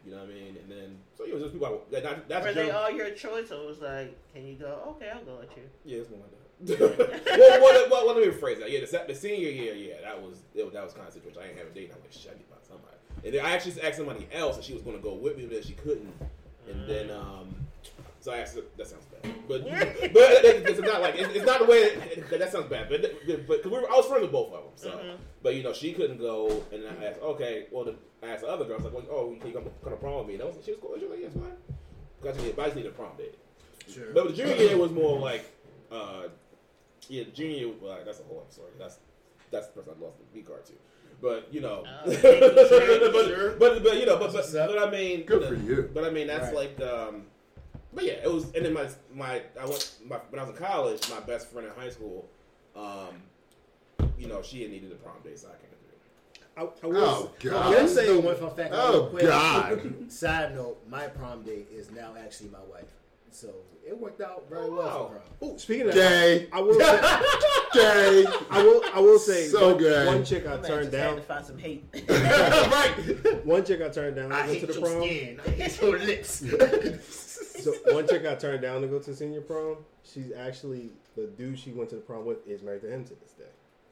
You 0.04 0.12
know 0.12 0.18
what 0.18 0.30
I 0.30 0.32
mean? 0.32 0.56
And 0.56 0.70
then 0.70 0.96
so 1.16 1.24
you 1.26 1.34
know, 1.34 1.40
just 1.40 1.52
people. 1.52 1.66
I, 1.66 1.92
that, 1.92 2.02
that, 2.02 2.28
that's 2.28 2.46
Were 2.46 2.52
they 2.52 2.70
all 2.70 2.90
your 2.90 3.10
choice, 3.10 3.50
or 3.50 3.66
was 3.66 3.80
like, 3.80 4.16
can 4.34 4.46
you 4.46 4.54
go? 4.54 4.96
Okay, 4.96 5.10
I'll 5.10 5.24
go 5.24 5.38
with 5.40 5.50
you. 5.56 5.64
Yeah, 5.84 6.00
it's 6.00 6.10
more 6.10 6.20
like 6.20 6.30
that. 6.30 6.40
well, 6.60 7.60
well, 7.60 7.60
well, 7.60 8.06
well, 8.06 8.06
let 8.14 8.16
me 8.16 8.32
rephrase 8.32 8.60
that. 8.60 8.70
Yeah, 8.70 8.80
the, 8.80 9.04
the 9.08 9.14
senior 9.14 9.48
year, 9.48 9.74
yeah, 9.74 9.94
that 10.02 10.20
was 10.20 10.42
it, 10.54 10.72
that 10.72 10.84
was 10.84 10.92
kind 10.92 11.06
of 11.06 11.12
situation. 11.12 11.40
I 11.42 11.46
didn't 11.46 11.58
have 11.58 11.68
a 11.68 11.74
date. 11.74 11.90
I 11.92 11.94
was 11.94 12.02
like, 12.02 12.12
shit, 12.12 12.32
I 12.32 12.36
need 12.36 12.44
to 12.44 12.50
find 12.50 12.64
somebody. 12.66 12.96
And 13.24 13.34
then 13.34 13.44
I 13.44 13.50
actually 13.52 13.80
asked 13.82 13.96
somebody 13.96 14.26
else, 14.32 14.56
and 14.56 14.64
she 14.64 14.72
was 14.74 14.82
going 14.82 14.96
to 14.96 15.02
go 15.02 15.14
with 15.14 15.36
me, 15.36 15.46
but 15.46 15.64
she 15.64 15.72
couldn't. 15.72 16.12
And 16.68 16.88
then, 16.88 17.10
um, 17.10 17.54
so 18.20 18.32
I 18.32 18.38
asked. 18.38 18.56
That 18.76 18.86
sounds 18.86 19.04
bad, 19.06 19.32
but 19.48 19.64
but 20.12 20.44
it's 20.44 20.80
not 20.80 21.00
like 21.00 21.14
it's, 21.16 21.34
it's 21.34 21.46
not 21.46 21.58
the 21.60 21.64
way 21.64 21.94
that, 22.30 22.38
that 22.38 22.52
sounds 22.52 22.66
bad. 22.68 22.88
But 22.88 23.02
but 23.48 23.62
cause 23.62 23.72
we 23.72 23.78
were, 23.78 23.90
I 23.90 23.96
was 23.96 24.06
friends 24.06 24.22
with 24.22 24.32
both 24.32 24.52
of 24.52 24.52
them. 24.52 24.62
So, 24.76 25.16
but 25.42 25.54
you 25.54 25.62
know, 25.62 25.72
she 25.72 25.92
couldn't 25.92 26.18
go, 26.18 26.62
and 26.72 26.82
I 26.86 27.06
asked, 27.06 27.20
okay, 27.22 27.66
well, 27.70 27.84
the, 27.84 27.94
I 28.22 28.28
asked 28.32 28.42
the 28.42 28.48
other 28.48 28.64
girl, 28.64 28.74
I 28.80 28.82
was 28.82 28.92
like, 28.92 28.92
well, 28.94 29.06
oh, 29.10 29.36
can 29.40 29.48
you 29.48 29.54
come, 29.54 29.64
come 29.82 29.92
to 29.92 29.96
prom 29.98 30.18
with 30.18 30.26
me? 30.28 30.34
And 30.34 30.42
I 30.42 30.46
was, 30.46 30.56
she 30.64 30.70
was 30.72 30.80
cool. 30.80 30.94
She 30.98 31.04
was 31.06 31.10
like, 31.12 31.20
yeah, 31.20 31.26
it's 31.26 31.36
fine. 31.36 31.52
'Cause 32.22 32.28
I 32.28 32.32
just 32.32 32.44
need, 32.44 32.58
I 32.58 32.64
just 32.64 32.76
need 32.76 32.86
a 32.86 32.90
prom 32.90 33.16
date. 33.16 33.34
Sure. 33.92 34.12
But 34.12 34.28
the 34.28 34.32
junior 34.34 34.54
year 34.56 34.76
was 34.76 34.90
more 34.92 35.18
like, 35.18 35.44
uh, 35.90 36.24
yeah, 37.08 37.24
junior 37.34 37.56
year. 37.56 37.70
Well, 37.80 37.98
that's 38.04 38.20
a 38.20 38.24
whole 38.24 38.40
other 38.44 38.52
story. 38.52 38.70
That's 38.78 38.98
that's 39.50 39.68
the 39.68 39.80
person 39.80 39.94
I 39.98 40.04
lost 40.04 40.18
the 40.18 40.24
V 40.38 40.44
card 40.46 40.66
to. 40.66 40.72
But 41.22 41.48
you 41.50 41.60
know, 41.60 41.84
Oh, 42.06 42.12
sure, 42.12 43.12
but, 43.12 43.26
sure. 43.26 43.50
but 43.58 43.82
but 43.82 43.96
you 43.98 44.06
know, 44.06 44.18
but 44.18 44.32
but, 44.32 44.46
but 44.52 44.78
I 44.78 44.90
mean, 44.90 45.24
Good 45.24 45.42
you 45.42 45.48
for 45.48 45.54
you. 45.54 45.90
But 45.94 46.04
I 46.04 46.10
mean, 46.10 46.26
that's 46.26 46.54
Right. 46.54 46.76
like, 46.78 46.88
um, 46.88 47.24
but 47.92 48.04
yeah, 48.04 48.12
it 48.24 48.32
was. 48.32 48.44
And 48.54 48.64
then 48.64 48.72
my 48.72 48.88
my 49.12 49.42
I 49.60 49.64
went 49.66 49.94
my, 50.06 50.16
when 50.30 50.40
I 50.40 50.44
was 50.44 50.50
in 50.50 50.56
college. 50.56 51.08
My 51.10 51.20
best 51.20 51.48
friend 51.50 51.66
in 51.68 51.74
high 51.82 51.90
school, 51.90 52.28
um, 52.76 53.14
you 54.18 54.26
know, 54.28 54.42
she 54.42 54.62
had 54.62 54.70
needed 54.70 54.92
a 54.92 54.96
prom 54.96 55.16
date, 55.24 55.38
so 55.38 55.48
I 55.48 55.52
came 55.52 55.60
through. 55.60 55.76
I, 56.56 56.62
I 56.62 56.86
will, 56.86 56.96
Oh, 57.04 57.30
I 57.40 57.44
God. 57.44 57.64
will 57.70 57.72
Let's 57.80 57.94
say 57.94 58.16
one 58.16 58.36
fun 58.36 58.54
fact. 58.54 58.70
Oh, 58.74 58.92
real 58.92 59.06
quick. 59.10 59.22
God. 59.24 59.82
Side 60.12 60.54
note: 60.54 60.78
My 60.88 61.06
prom 61.06 61.42
date 61.42 61.68
is 61.72 61.90
now 61.90 62.14
actually 62.22 62.50
my 62.50 62.62
wife. 62.70 62.90
So 63.32 63.48
it 63.86 63.96
worked 63.96 64.20
out 64.20 64.44
very 64.50 64.62
Oh, 64.66 64.70
well 64.72 64.82
wow. 64.86 65.10
for. 65.38 65.46
Oh, 65.52 65.56
speaking 65.56 65.86
of 65.88 65.94
Gay. 65.94 66.48
I 66.52 66.60
will 66.60 66.74
say, 66.74 67.00
Gay. 67.72 68.24
I 68.50 68.62
will 68.64 68.82
I 68.92 68.98
will 69.00 69.18
say 69.20 69.46
So 69.46 69.68
one, 69.74 69.78
gay. 69.82 70.06
one 70.06 70.24
chick 70.24 70.46
I 70.48 70.56
Man, 70.56 70.62
turned 70.64 70.90
just 70.90 70.96
had 70.96 71.06
down. 71.06 71.14
to 71.16 71.22
find 71.22 71.46
some 71.46 71.56
hate. 71.58 71.84
right. 72.08 73.46
One 73.46 73.64
chick 73.64 73.80
I 73.82 73.88
turned 73.88 74.16
down. 74.16 74.32
I 74.32 74.40
to 74.40 74.46
go 74.46 74.52
hate 74.52 74.60
to 74.62 74.66
the 74.66 74.72
your 74.72 74.82
prom. 74.82 75.02
skin. 75.02 75.40
I 75.46 75.50
hate 75.50 75.80
your 75.80 75.98
lips. 76.00 76.42
So 77.60 77.72
one 77.94 78.06
chick 78.08 78.26
I 78.26 78.34
turned 78.34 78.62
down 78.62 78.82
to 78.82 78.88
go 78.88 78.98
to 78.98 79.14
senior 79.14 79.40
prom. 79.40 79.78
She's 80.02 80.32
actually 80.32 80.90
the 81.16 81.26
dude 81.26 81.58
she 81.58 81.72
went 81.72 81.90
to 81.90 81.96
the 81.96 82.02
prom 82.02 82.24
with 82.24 82.46
is 82.46 82.62
married 82.62 82.82
to 82.82 82.88
him 82.92 83.04
to 83.04 83.14
this 83.14 83.32
day. 83.32 83.44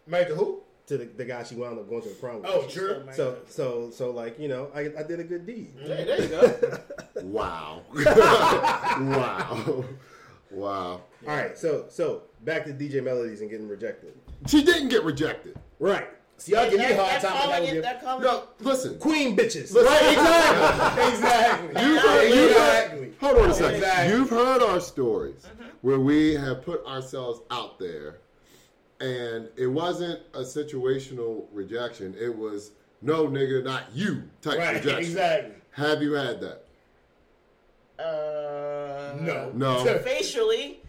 Married 0.07 0.29
to 0.29 0.35
who? 0.35 0.63
To 0.87 0.97
the, 0.97 1.05
the 1.05 1.25
guy 1.25 1.43
she 1.43 1.55
wound 1.55 1.79
up 1.79 1.89
going 1.89 2.03
to 2.03 2.09
the 2.09 2.15
prom 2.15 2.43
with. 2.43 2.51
Oh, 2.51 2.63
She's 2.65 2.73
true. 2.75 3.05
So 3.13 3.39
so 3.47 3.91
so 3.91 4.11
like 4.11 4.39
you 4.39 4.49
know 4.49 4.71
I, 4.75 4.81
I 4.99 5.03
did 5.03 5.21
a 5.21 5.25
good 5.25 5.47
deed. 5.47 5.77
Mm. 5.77 5.87
Hey, 5.97 6.05
there 6.05 6.23
you 6.23 6.29
go. 6.29 6.79
Wow. 7.25 7.83
wow. 7.95 9.85
Wow. 10.51 11.03
All 11.27 11.37
right, 11.37 11.59
so 11.59 11.87
so 11.89 12.23
back 12.45 12.65
to 12.65 12.73
DJ 12.73 13.03
Melodies 13.03 13.41
and 13.41 13.51
getting 13.51 13.69
rejected. 13.69 14.15
She 14.47 14.63
didn't 14.63 14.89
get 14.89 15.03
rejected. 15.05 15.59
Right, 15.79 16.09
See, 16.39 16.53
y'all 16.53 16.71
give 16.71 16.79
me 16.79 16.85
a 16.87 16.97
hard 16.97 17.11
that 17.11 17.21
time. 17.23 17.33
calling 17.51 17.65
it- 17.77 17.83
that 17.83 18.03
calling 18.03 18.23
No, 18.25 18.45
listen. 18.61 18.99
Queen 18.99 19.37
bitches. 19.37 19.75
Right, 19.75 20.13
exactly. 21.13 21.73
exactly. 21.73 21.83
You've 21.83 22.03
heard, 22.03 22.29
you've 22.29 22.57
heard, 22.57 23.15
hold 23.21 23.39
on 23.39 23.51
a 23.51 23.55
second. 23.55 23.75
Exactly. 23.77 24.17
You've 24.17 24.31
heard 24.31 24.63
our 24.63 24.81
stories 24.81 25.47
where 25.83 25.99
we 25.99 26.35
have 26.35 26.63
put 26.63 26.87
ourselves 26.87 27.41
out 27.51 27.79
there, 27.81 28.19
and 29.01 29.49
it 29.57 29.67
wasn't 29.67 30.21
a 30.35 30.41
situational 30.41 31.47
rejection. 31.53 32.15
It 32.19 32.35
was 32.37 32.71
no 33.03 33.27
nigga, 33.27 33.65
not 33.65 33.85
you 33.93 34.23
type 34.41 34.59
Right, 34.59 34.75
rejection. 34.77 34.99
exactly. 34.99 35.55
Have 35.73 36.03
you 36.03 36.13
had 36.13 36.41
that? 36.41 36.65
Uh, 37.99 39.17
No. 39.21 39.51
No. 39.55 39.85
So 39.85 39.99
Facially, 39.99 40.81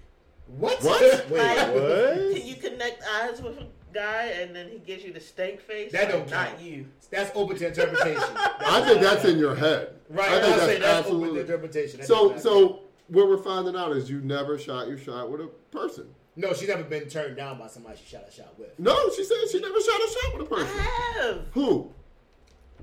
What? 0.58 0.82
What? 0.84 1.02
Wait, 1.30 1.40
Like, 1.40 1.74
what? 1.74 2.36
can 2.36 2.46
you 2.48 2.56
connect 2.56 3.04
eyes 3.22 3.42
with 3.42 3.58
a 3.60 3.66
guy 3.94 4.26
and 4.26 4.56
then 4.56 4.70
he 4.70 4.80
gives 4.80 5.04
you 5.04 5.12
the 5.14 5.20
stank 5.20 5.60
face? 5.62 5.92
That 5.92 6.04
Like, 6.06 6.12
don't 6.12 6.30
not 6.32 6.48
count. 6.50 6.62
you. 6.62 6.86
That's 7.12 7.32
open 7.36 7.58
to 7.58 7.68
interpretation. 7.68 8.24
I 8.36 8.82
think 8.88 9.02
that's 9.02 9.26
in 9.26 9.38
your 9.40 9.56
head. 9.56 9.96
Right, 10.10 10.30
I 10.32 10.38
I 10.38 10.42
think 10.42 10.56
say 10.58 10.66
that's 10.68 10.80
that's 10.80 10.80
open 10.80 10.80
to 10.80 10.88
absolutely. 11.26 11.40
interpretation. 11.42 11.98
That's 12.00 12.08
So, 12.08 12.32
exactly- 12.32 12.52
so 12.52 12.80
what 13.08 13.28
we're 13.28 13.38
finding 13.38 13.76
out 13.76 13.92
is 13.96 14.10
you 14.10 14.22
never 14.22 14.58
shot 14.58 14.88
your 14.88 14.98
shot 14.98 15.32
with 15.32 15.42
a 15.42 15.48
person. 15.72 16.08
no, 16.36 16.54
she's 16.54 16.68
never 16.70 16.84
been 16.84 17.08
turned 17.10 17.36
down 17.38 17.58
by 17.60 17.68
somebody 17.68 17.98
she 17.98 18.06
shot 18.16 18.24
a 18.28 18.32
shot 18.32 18.58
with. 18.58 18.78
No, 18.80 18.96
she 19.16 19.24
said 19.24 19.38
she 19.52 19.60
never 19.60 19.80
shot 19.82 20.00
a 20.00 20.08
shot 20.22 20.38
with 20.40 20.48
a 20.48 20.56
person. 20.56 20.78
have. 20.78 21.42
Who? 21.54 21.92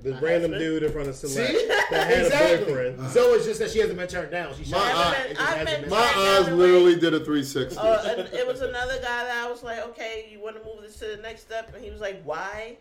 The 0.03 0.11
My 0.11 0.19
random 0.19 0.51
husband. 0.51 0.59
dude 0.59 0.83
in 0.83 0.91
front 0.91 1.07
of 1.09 1.15
See, 1.15 1.27
Select 1.27 1.67
that 1.89 2.07
had 2.07 2.19
a 2.19 2.25
exactly. 2.27 2.65
boyfriend. 2.65 3.09
So 3.09 3.33
it's 3.33 3.45
just 3.45 3.59
that 3.59 3.71
she 3.71 3.79
hasn't 3.79 3.97
been 3.97 4.07
turned 4.07 4.29
down. 4.31 4.53
She. 4.55 4.69
My 4.71 4.77
eye- 4.77 4.91
shot. 4.91 4.97
I've 5.07 5.27
been- 5.27 5.35
just 5.35 5.41
I've 5.49 5.57
hasn't 5.67 5.81
been- 5.81 5.89
My 5.89 6.13
eyes 6.15 6.49
literally 6.49 6.95
did 6.99 7.13
a 7.15 7.19
360. 7.19 7.77
Uh, 7.77 8.27
it 8.33 8.45
was 8.47 8.61
another 8.61 8.95
guy 8.95 9.23
that 9.25 9.43
I 9.45 9.49
was 9.49 9.63
like, 9.63 9.79
okay, 9.89 10.27
you 10.31 10.39
want 10.39 10.55
to 10.57 10.63
move 10.63 10.81
this 10.83 10.97
to 10.97 11.05
the 11.15 11.17
next 11.23 11.41
step? 11.41 11.71
And 11.75 11.83
he 11.83 11.89
was 11.89 11.99
like, 12.01 12.21
why? 12.23 12.77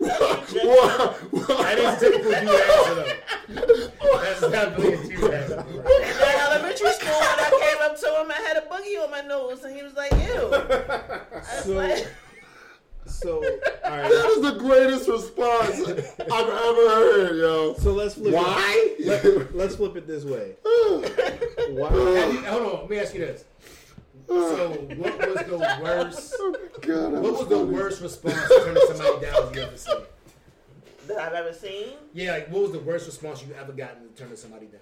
Why- 0.00 1.14
why- 1.30 1.74
That 1.74 1.78
is 1.78 2.00
typical 2.00 2.30
dude 2.30 2.48
answer 2.48 2.94
though. 2.94 4.18
That's 4.18 4.40
definitely 4.40 4.92
a 4.94 4.96
dude 5.18 5.34
answer. 5.34 5.58
And 5.58 6.04
in 6.04 6.40
elementary 6.40 6.92
school, 6.92 7.18
when 7.18 7.38
I 7.40 7.58
came 7.62 7.90
up 7.90 7.98
to 8.00 8.06
him, 8.20 8.30
I 8.30 8.40
had 8.46 8.56
a 8.56 8.60
boogie 8.62 9.02
on 9.02 9.10
my 9.10 9.20
nose, 9.22 9.64
and 9.64 9.74
he 9.74 9.82
was 9.82 9.94
like, 9.94 10.12
ew. 10.12 10.18
I 10.18 11.20
was 11.32 11.64
So, 11.64 11.72
like, 11.72 12.06
so 13.08 13.36
all 13.84 13.90
right. 13.90 14.10
That 14.10 14.34
is 14.36 14.42
the 14.42 14.58
greatest 14.58 15.08
response 15.08 15.80
I've 15.80 16.30
ever 16.30 16.88
heard, 16.88 17.36
yo. 17.38 17.74
So 17.74 17.92
let's 17.92 18.14
flip 18.14 18.28
it. 18.28 18.36
Why? 18.36 18.94
It. 18.98 19.54
Let's 19.56 19.76
flip 19.76 19.96
it 19.96 20.06
this 20.06 20.24
way. 20.24 20.54
Why? 20.64 21.90
You- 22.32 22.44
hold 22.44 22.62
on, 22.74 22.80
let 22.82 22.90
me 22.90 22.98
ask 22.98 23.14
you 23.14 23.20
this. 23.20 23.44
So, 24.26 24.72
what 24.96 25.18
was 25.26 25.46
the 25.46 25.58
worst? 25.82 26.34
Oh 26.38 26.56
God, 26.82 27.12
What 27.12 27.32
was 27.32 27.48
the 27.48 27.64
worst 27.64 28.02
response 28.02 28.34
to 28.48 28.60
turning 28.62 28.82
somebody 28.86 29.26
down 29.26 29.54
you 29.54 29.60
ever 29.62 29.76
seen? 29.76 29.94
that 31.06 31.18
I've 31.18 31.32
ever 31.32 31.54
seen. 31.54 31.94
Yeah, 32.12 32.32
like 32.32 32.50
what 32.50 32.62
was 32.62 32.72
the 32.72 32.80
worst 32.80 33.06
response 33.06 33.42
you 33.42 33.54
ever 33.58 33.72
gotten 33.72 34.06
to 34.08 34.14
turning 34.14 34.36
somebody 34.36 34.66
down? 34.66 34.80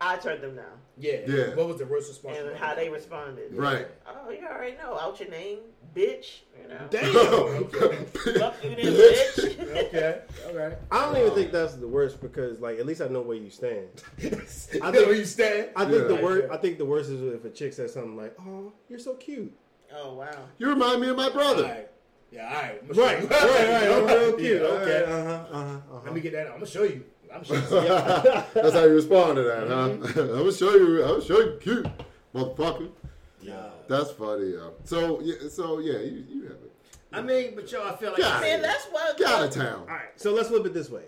I 0.00 0.16
turned 0.16 0.42
them 0.42 0.54
down. 0.56 0.64
Yeah. 0.96 1.18
Yeah. 1.26 1.54
What 1.54 1.68
was 1.68 1.78
the 1.78 1.86
worst 1.86 2.08
response? 2.08 2.38
And 2.38 2.56
how 2.56 2.74
they 2.74 2.88
responded. 2.88 3.52
Right. 3.54 3.86
Oh, 4.06 4.30
you 4.30 4.46
already 4.46 4.76
know. 4.76 4.96
Out 4.98 5.18
your 5.20 5.28
name, 5.28 5.58
bitch. 5.94 6.40
You 6.60 6.68
know. 6.68 6.86
Damn. 6.90 7.12
Fuck 8.38 8.62
you 8.64 8.70
then, 8.76 8.94
bitch. 8.94 9.86
Okay. 9.86 10.20
Okay. 10.46 10.76
I 10.90 11.04
don't 11.04 11.16
even 11.16 11.34
think 11.34 11.52
that's 11.52 11.74
the 11.74 11.88
worst 11.88 12.20
because, 12.20 12.60
like, 12.60 12.78
at 12.78 12.86
least 12.86 13.00
I 13.00 13.08
know 13.08 13.22
where 13.22 13.36
you 13.36 13.50
stand. 13.50 13.86
I 14.18 14.20
think 14.30 14.76
where 15.06 15.14
you 15.14 15.24
stand. 15.24 15.70
I 15.76 15.84
think 15.84 16.02
Yeah. 16.08 16.16
the 16.16 16.22
worst. 16.22 16.52
I 16.52 16.56
think 16.58 16.78
the 16.78 16.84
worst 16.84 17.10
is 17.10 17.20
if 17.34 17.44
a 17.44 17.50
chick 17.50 17.72
says 17.72 17.92
something 17.92 18.16
like, 18.16 18.34
"Oh, 18.40 18.72
you're 18.88 18.98
so 18.98 19.14
cute." 19.14 19.52
Oh, 19.92 20.14
wow. 20.14 20.30
You 20.58 20.68
remind 20.68 21.00
me 21.00 21.08
of 21.08 21.16
my 21.16 21.30
brother. 21.30 21.62
right. 21.64 21.88
Yeah. 22.30 22.46
All 22.46 22.52
right. 22.62 22.80
I'm 22.82 22.88
Right, 22.88 23.28
gonna 23.28 23.40
show 23.40 23.48
right, 23.48 23.66
you. 23.68 23.72
right. 23.74 23.90
I'm 23.90 24.06
real 24.20 24.32
cute. 24.34 24.60
Yeah, 24.62 24.68
Okay. 24.68 25.02
okay. 25.02 25.12
Uh 25.12 25.24
huh. 25.24 25.44
Uh 25.50 25.80
huh. 25.92 26.00
Let 26.04 26.14
me 26.14 26.20
get 26.20 26.32
that. 26.34 26.46
I'm 26.48 26.52
gonna 26.54 26.66
show 26.66 26.82
you. 26.82 27.04
I'm 27.34 27.44
sure. 27.44 27.56
That's 28.54 28.72
how 28.74 28.84
you 28.84 28.94
respond 28.94 29.36
to 29.36 29.42
that, 29.42 29.68
huh? 29.68 29.88
Mm-hmm. 29.88 30.18
I'm 30.20 30.28
gonna 30.38 30.52
show 30.52 30.74
you. 30.74 31.02
I'm 31.02 31.08
gonna 31.10 31.24
show 31.24 31.38
you, 31.40 31.58
cute 31.60 31.86
motherfucker. 32.34 32.90
yeah. 33.40 33.68
That's 33.88 34.10
funny, 34.10 34.50
yo. 34.50 34.72
So, 34.84 35.20
yeah, 35.20 35.48
so 35.50 35.78
yeah, 35.78 35.98
you, 36.00 36.24
you 36.28 36.42
have 36.42 36.52
it. 36.52 36.72
I 37.12 37.22
mean, 37.22 37.54
but 37.54 37.70
yo, 37.72 37.86
I 37.86 37.96
feel 37.96 38.10
like 38.10 38.18
Yeah. 38.20 38.40
Man, 38.40 38.62
that's 38.62 38.84
what. 38.86 39.16
Get 39.16 39.26
out 39.28 39.44
of 39.44 39.50
town. 39.50 39.80
All 39.80 39.86
right. 39.86 40.08
So 40.16 40.32
let's 40.32 40.48
flip 40.48 40.66
it 40.66 40.74
this 40.74 40.90
way. 40.90 41.04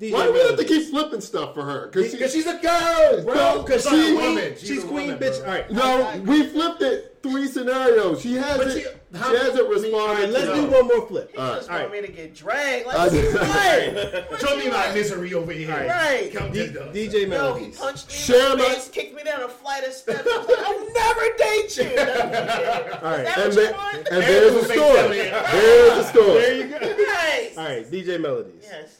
DJ 0.00 0.12
Why 0.12 0.26
do 0.26 0.32
we 0.32 0.38
have 0.40 0.56
to 0.56 0.64
keep 0.64 0.90
flipping 0.90 1.20
stuff 1.20 1.54
for 1.54 1.64
her? 1.64 1.88
Because 1.88 2.12
because 2.12 2.32
she's 2.32 2.46
a 2.46 2.56
girl, 2.58 3.24
bro. 3.24 3.62
Because 3.62 3.82
She's 3.82 3.90
she's 3.90 4.10
a 4.10 4.14
queen. 4.14 4.28
woman. 4.34 4.52
She's, 4.56 4.68
She's 4.68 4.84
a 4.84 4.86
queen, 4.86 5.06
woman, 5.10 5.18
bitch. 5.18 5.42
bro. 5.42 5.80
All 5.82 6.02
right. 6.02 6.24
no, 6.24 6.32
we 6.32 6.46
flipped 6.46 6.82
it 6.82 7.18
three 7.22 7.48
scenarios. 7.48 8.20
She 8.22 8.34
hasn't. 8.34 8.72
she- 8.72 8.86
She, 9.10 9.16
hasn't 9.18 9.66
responded. 9.70 10.24
right. 10.24 10.28
Let's 10.28 10.46
to 10.48 10.54
do 10.54 10.66
one 10.66 10.86
more 10.86 11.06
flip. 11.08 11.30
He 11.32 11.38
All 11.38 11.54
just 11.56 11.70
right. 11.70 11.80
want 11.80 11.92
me 11.94 12.00
to 12.02 12.12
get 12.12 12.34
dragged. 12.34 12.86
Like, 12.86 12.96
I 12.98 13.08
this 13.08 13.24
is 13.24 13.34
right. 13.40 14.38
Show 14.38 14.54
me 14.58 14.68
my 14.70 14.92
misery 14.92 15.32
over 15.32 15.50
here. 15.50 15.70
Right. 15.70 16.30
Come 16.30 16.52
D- 16.52 16.66
to 16.66 16.72
the 16.72 16.80
DJ 17.08 17.26
Yo, 17.26 17.54
he 17.54 17.70
punched 17.70 18.08
me 18.08 18.14
Share 18.14 18.52
in 18.52 18.58
the 18.58 18.64
face, 18.64 18.88
kicked 18.90 19.16
me 19.16 19.22
down 19.24 19.42
a 19.44 19.48
flight 19.48 19.82
of 19.84 19.94
steps. 19.94 20.28
I 20.30 20.36
like, 20.36 20.58
I'll 20.58 20.92
never 20.92 21.36
date 21.38 21.76
you. 21.78 21.88
All 23.02 23.10
right. 23.16 23.38
Is 23.48 23.56
that 23.56 23.66
And, 23.70 23.76
what 23.76 23.94
you 23.94 23.98
and 24.12 24.22
there's 24.22 24.54
a 24.54 24.64
story. 24.64 25.16
There's 25.16 25.98
a 25.98 26.08
story. 26.08 26.32
There 26.34 26.56
you 26.56 26.68
go. 26.68 27.60
All 27.62 27.66
right. 27.66 27.90
DJ 27.90 28.20
Melodies, 28.20 28.62
Yes. 28.62 28.97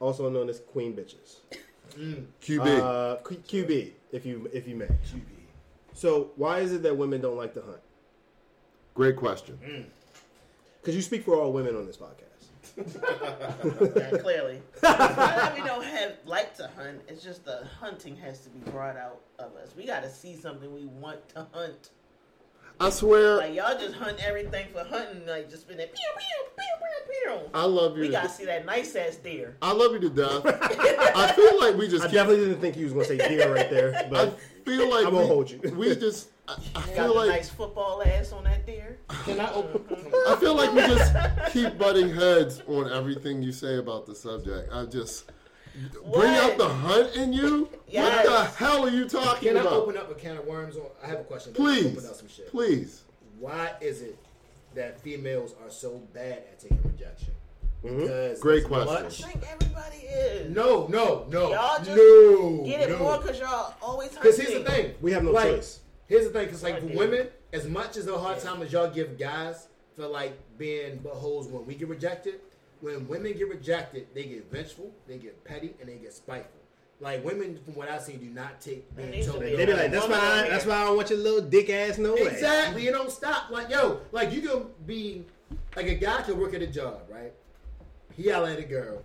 Also 0.00 0.28
known 0.30 0.48
as 0.48 0.60
Queen 0.60 0.94
Bitches. 0.94 1.36
QB. 2.42 2.80
Uh, 2.80 3.16
Q- 3.28 3.64
QB, 3.64 3.90
if 4.12 4.24
you 4.26 4.48
if 4.52 4.68
you 4.68 4.76
may. 4.76 4.86
QB. 4.86 5.22
So 5.94 6.30
why 6.36 6.60
is 6.60 6.72
it 6.72 6.82
that 6.84 6.96
women 6.96 7.20
don't 7.20 7.36
like 7.36 7.54
to 7.54 7.62
hunt? 7.62 7.80
Great 8.94 9.16
question. 9.16 9.86
Because 10.80 10.94
you 10.94 11.02
speak 11.02 11.24
for 11.24 11.36
all 11.36 11.52
women 11.52 11.76
on 11.76 11.86
this 11.86 11.96
podcast. 11.96 12.24
Yeah, 13.96 14.18
clearly. 14.18 14.62
Not 14.82 14.98
that 15.16 15.54
we 15.56 15.62
don't 15.64 15.84
have 15.84 16.12
like 16.24 16.54
to 16.58 16.70
hunt. 16.76 17.00
It's 17.08 17.24
just 17.24 17.44
the 17.44 17.64
hunting 17.80 18.14
has 18.16 18.40
to 18.40 18.50
be 18.50 18.70
brought 18.70 18.96
out 18.96 19.20
of 19.40 19.56
us. 19.56 19.74
We 19.76 19.84
got 19.84 20.02
to 20.04 20.10
see 20.10 20.36
something 20.36 20.72
we 20.72 20.84
want 20.86 21.28
to 21.30 21.46
hunt. 21.52 21.90
I 22.80 22.90
swear, 22.90 23.38
Like 23.38 23.54
y'all 23.54 23.76
just 23.78 23.94
hunt 23.94 24.18
everything 24.24 24.68
for 24.72 24.84
hunting. 24.84 25.26
Like 25.26 25.50
just 25.50 25.66
been 25.66 25.76
there. 25.78 25.88
Pew, 25.88 25.96
pew, 26.16 26.46
pew, 26.56 26.64
pew, 26.78 27.36
pew. 27.40 27.50
I 27.52 27.64
love 27.64 27.96
you. 27.96 28.02
We 28.02 28.08
gotta 28.08 28.28
see 28.28 28.44
that 28.44 28.64
nice 28.64 28.94
ass 28.94 29.16
deer. 29.16 29.56
I 29.60 29.72
love 29.72 29.92
you 29.92 30.00
to 30.00 30.10
death. 30.10 30.42
I 31.16 31.32
feel 31.32 31.60
like 31.60 31.76
we 31.76 31.88
just 31.88 32.04
I 32.04 32.06
keep 32.06 32.14
definitely 32.14 32.46
didn't 32.46 32.60
think 32.60 32.76
you 32.76 32.84
was 32.84 32.92
gonna 32.92 33.04
say 33.06 33.16
deer 33.28 33.52
right 33.52 33.68
there, 33.68 34.06
but 34.10 34.28
I 34.28 34.64
feel 34.64 34.88
like 34.90 35.06
I'm 35.06 35.12
gonna 35.12 35.22
we, 35.22 35.26
hold 35.26 35.50
you. 35.50 35.60
we 35.74 35.94
just. 35.96 36.28
I, 36.46 36.52
I 36.52 36.80
Got 36.80 36.84
feel 36.94 37.08
the 37.08 37.14
like 37.14 37.28
nice 37.30 37.50
football 37.50 38.02
ass 38.06 38.32
on 38.32 38.44
that 38.44 38.64
deer. 38.64 38.98
Can 39.24 39.40
I 39.40 39.52
open? 39.52 39.84
I 40.28 40.36
feel 40.36 40.54
like 40.54 40.72
we 40.72 40.80
just 40.82 41.12
keep 41.52 41.76
butting 41.76 42.08
heads 42.14 42.62
on 42.68 42.90
everything 42.90 43.42
you 43.42 43.52
say 43.52 43.76
about 43.76 44.06
the 44.06 44.14
subject. 44.14 44.72
I 44.72 44.84
just 44.86 45.30
bring 46.12 46.34
out 46.34 46.58
the 46.58 46.68
hunt 46.68 47.16
in 47.16 47.32
you. 47.32 47.68
Yes. 47.88 48.26
What 48.26 48.38
the 48.38 48.56
hell 48.56 48.84
are 48.84 48.90
you 48.90 49.08
talking 49.08 49.50
about? 49.50 49.64
Can 49.64 49.72
I 49.72 49.76
open 49.76 49.96
up 49.96 50.10
a 50.10 50.14
can 50.14 50.36
of 50.36 50.46
worms? 50.46 50.76
On, 50.76 50.82
I 51.02 51.06
have 51.06 51.20
a 51.20 51.24
question. 51.24 51.52
Please, 51.52 51.86
Open 51.96 52.10
up 52.10 52.16
some 52.16 52.28
shit. 52.28 52.50
please. 52.50 53.02
Why 53.38 53.72
is 53.80 54.02
it 54.02 54.18
that 54.74 55.00
females 55.00 55.54
are 55.64 55.70
so 55.70 56.02
bad 56.12 56.38
at 56.38 56.58
taking 56.58 56.82
rejection? 56.82 57.32
Mm-hmm. 57.84 58.00
Because 58.00 58.40
Great 58.40 58.64
as 58.64 58.68
question. 58.68 59.24
I 59.24 59.30
think 59.30 59.44
everybody 59.50 59.96
is. 59.98 60.54
No, 60.54 60.86
no, 60.88 61.26
no, 61.30 61.52
Y'all 61.52 61.78
just 61.78 61.90
no. 61.90 62.64
Get 62.66 62.80
it 62.80 62.90
no. 62.90 62.98
more 62.98 63.18
because 63.18 63.38
y'all 63.38 63.74
always. 63.80 64.10
Because 64.10 64.36
here's 64.36 64.52
the 64.52 64.68
thing. 64.68 64.94
we 65.00 65.12
have 65.12 65.22
no 65.22 65.30
like, 65.30 65.56
choice. 65.56 65.80
Here's 66.08 66.24
the 66.24 66.30
thing, 66.30 66.46
because 66.46 66.62
like 66.62 66.80
for 66.80 66.96
women, 66.96 67.28
as 67.52 67.68
much 67.68 67.96
as 67.96 68.06
a 68.08 68.18
hard 68.18 68.40
time 68.40 68.62
as 68.62 68.72
y'all 68.72 68.90
give 68.90 69.18
guys 69.18 69.68
for 69.94 70.06
like 70.06 70.38
being 70.58 70.98
buttholes 70.98 71.50
when 71.50 71.66
we 71.66 71.74
get 71.74 71.88
rejected, 71.88 72.40
when 72.80 73.08
women 73.08 73.32
get 73.32 73.48
rejected, 73.48 74.06
they 74.14 74.24
get 74.24 74.50
vengeful, 74.50 74.92
they 75.06 75.18
get 75.18 75.44
petty, 75.44 75.74
and 75.80 75.88
they 75.88 75.96
get 75.96 76.12
spiteful. 76.12 76.52
Like 77.00 77.24
women, 77.24 77.58
from 77.64 77.74
what 77.74 77.88
I've 77.88 78.02
seen, 78.02 78.18
do 78.18 78.26
not 78.26 78.60
take 78.60 78.92
There 78.96 79.06
being 79.06 79.18
needs 79.18 79.28
told. 79.28 79.40
be 79.40 79.54
They 79.54 79.66
be 79.66 79.72
like, 79.72 79.90
"That's 79.92 80.08
why. 80.08 80.16
I, 80.44 80.48
that's 80.48 80.66
why 80.66 80.74
I 80.74 80.84
don't 80.84 80.96
want 80.96 81.10
your 81.10 81.18
little 81.20 81.40
dick 81.48 81.70
ass 81.70 81.96
no 81.98 82.14
way." 82.14 82.22
Exactly. 82.22 82.84
You 82.84 82.90
don't 82.90 83.10
stop. 83.10 83.50
Like, 83.50 83.70
yo, 83.70 84.00
like 84.10 84.32
you 84.32 84.40
can 84.42 84.64
be 84.84 85.24
like 85.76 85.86
a 85.86 85.94
guy 85.94 86.22
can 86.22 86.38
work 86.38 86.54
at 86.54 86.62
a 86.62 86.66
job, 86.66 87.02
right? 87.08 87.32
He 88.16 88.24
yell 88.24 88.44
at 88.46 88.58
a 88.58 88.62
girl. 88.64 89.04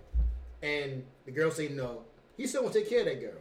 and 0.62 1.04
the 1.24 1.30
girl 1.30 1.50
say 1.52 1.68
no, 1.68 2.02
he 2.36 2.46
still 2.46 2.62
want 2.62 2.72
to 2.74 2.80
take 2.80 2.88
care 2.90 3.00
of 3.00 3.06
that 3.06 3.20
girl. 3.20 3.38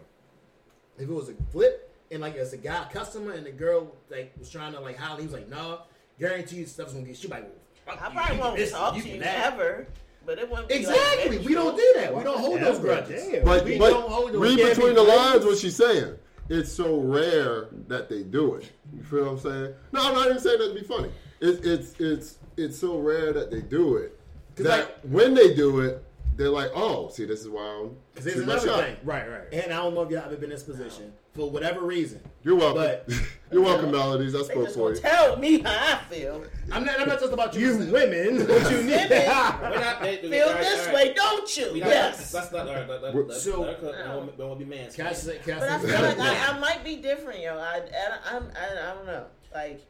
If 0.98 1.10
it 1.10 1.14
was 1.14 1.30
a 1.30 1.34
flip 1.52 1.92
and 2.12 2.22
like 2.22 2.36
it's 2.36 2.54
a 2.54 2.58
guy 2.58 2.86
customer 2.92 3.32
and 3.32 3.46
the 3.46 3.52
girl 3.52 3.96
like 4.12 4.34
was 4.38 4.50
trying 4.52 4.74
to 4.74 4.80
like 4.80 4.98
holler, 4.98 5.20
he 5.22 5.26
was 5.26 5.34
like, 5.34 5.50
no, 5.50 5.82
guarantee 6.20 6.58
you 6.58 6.66
stuff's 6.68 6.94
gonna 6.94 7.06
get. 7.06 7.18
She 7.18 7.28
like, 7.28 7.50
well, 7.88 7.96
I 7.96 8.00
fuck 8.04 8.14
probably 8.14 8.36
you, 8.36 8.42
won't 8.42 8.70
talk 8.70 8.96
to 8.96 9.02
can 9.02 9.12
you 9.12 9.20
that. 9.22 9.54
ever, 9.54 9.88
but 10.26 10.40
it 10.40 10.50
wouldn't 10.50 10.70
be 10.70 10.76
Exactly. 10.76 11.38
Like 11.38 11.48
we 11.48 11.54
don't 11.54 11.76
do 11.76 11.94
that. 11.98 12.16
We 12.16 12.24
don't 12.24 12.40
hold 12.40 12.60
Yeah, 12.60 12.66
those 12.66 12.80
grudges. 12.80 13.24
damn. 13.28 13.44
But, 13.46 13.66
we 13.66 13.78
but 13.78 13.90
don't 13.92 14.10
hold 14.10 14.34
those 14.34 14.42
read 14.42 14.58
between 14.70 14.96
the 14.96 15.04
lines 15.04 15.46
what 15.46 15.58
she's 15.58 15.76
saying. 15.76 16.16
It's 16.50 16.72
so 16.72 17.00
rare 17.00 17.68
that 17.88 18.10
they 18.10 18.24
do 18.24 18.56
it. 18.56 18.72
You 18.96 19.02
feel 19.04 19.24
what 19.26 19.32
I'm 19.32 19.40
saying? 19.40 19.74
No, 19.92 20.02
I'm 20.02 20.14
not 20.14 20.26
even 20.28 20.40
saying 20.40 20.60
that 20.60 20.68
to 20.70 20.74
be 20.80 20.86
funny. 20.86 21.10
It's 21.40 21.66
it's 21.66 22.00
it's 22.00 22.38
it's 22.58 22.78
so 22.78 23.00
rare 23.00 23.34
that 23.34 23.50
they 23.50 23.62
do 23.62 23.98
it 23.98 24.20
'Cause, 24.56 24.66
that 24.66 24.80
like- 24.80 25.00
when 25.04 25.34
they 25.34 25.54
do 25.54 25.80
it, 25.82 26.04
they're 26.36 26.50
like, 26.50 26.72
oh, 26.76 27.10
see, 27.10 27.26
this 27.26 27.42
is 27.42 27.50
why 27.50 27.64
I'm 27.64 27.96
Because 28.14 28.26
there's 28.26 28.40
another 28.40 28.68
shot. 28.68 28.80
thing. 28.84 28.98
Right, 29.04 29.30
right. 29.30 29.54
And 29.54 29.72
I 29.74 29.78
don't 29.78 29.94
know 29.96 30.02
if 30.04 30.10
y'all 30.12 30.24
ever 30.26 30.36
been 30.36 30.46
in 30.46 30.50
this 30.52 30.64
position 30.64 31.14
for 31.34 31.50
whatever 31.50 31.82
reason. 31.82 32.22
You're 32.44 32.56
welcome. 32.56 32.84
But- 33.08 33.10
You're 33.52 33.62
welcome, 33.62 33.92
Melodies. 33.92 34.34
I 34.34 34.42
spoke 34.42 34.64
just 34.66 34.76
for 34.76 34.94
you. 34.96 35.00
tell 35.00 35.38
me 35.38 35.60
how 35.60 35.70
I 35.94 36.00
feel. 36.10 36.44
I'm 36.72 36.84
not. 36.84 37.00
I'm 37.00 37.08
not 37.08 37.20
just 37.20 37.32
about 37.34 37.54
you. 37.54 37.68
You 37.68 37.78
women, 37.92 38.48
what 38.48 38.72
you 38.72 38.78
need? 38.78 39.10
Women 39.10 39.10
We're 39.12 39.80
not, 39.80 40.02
they, 40.02 40.18
feel 40.18 40.48
all 40.48 40.54
right, 40.54 40.60
this 40.62 40.80
all 40.80 40.86
right. 40.88 40.96
way, 40.96 41.14
don't 41.14 41.58
you? 41.58 41.74
We 41.74 41.80
not- 41.82 41.90
Yes. 41.90 42.32
That's 42.32 42.52
not 42.52 42.68
all 42.68 42.74
right. 42.74 42.90
Let, 42.90 43.04
let, 43.04 43.14
We're- 43.14 43.28
let, 43.28 43.38
So- 43.40 43.62
let, 43.62 43.84
let, 43.84 43.94
I 43.96 44.08
don't 44.08 44.36
want 44.40 44.60
to 44.60 44.66
be 44.66 44.66
man. 44.66 44.92
Can 44.92 45.06
I 45.06 45.14
say? 45.14 45.38
Can 45.38 45.58
I 45.58 45.60
But 45.60 45.70
I 45.70 45.80
say 45.82 45.88
feel 45.88 46.02
like 46.02 46.18
something? 46.18 46.26
I, 46.26 46.48
I 46.48 46.60
might 46.60 46.84
be 46.84 46.96
different, 46.96 47.42
yo. 47.42 47.58
I, 47.60 47.82
I, 47.82 48.36
I'm, 48.36 48.44
I, 48.56 48.90
I 48.92 48.94
don't 48.96 49.06
know. 49.06 49.26
Like, 49.54 49.82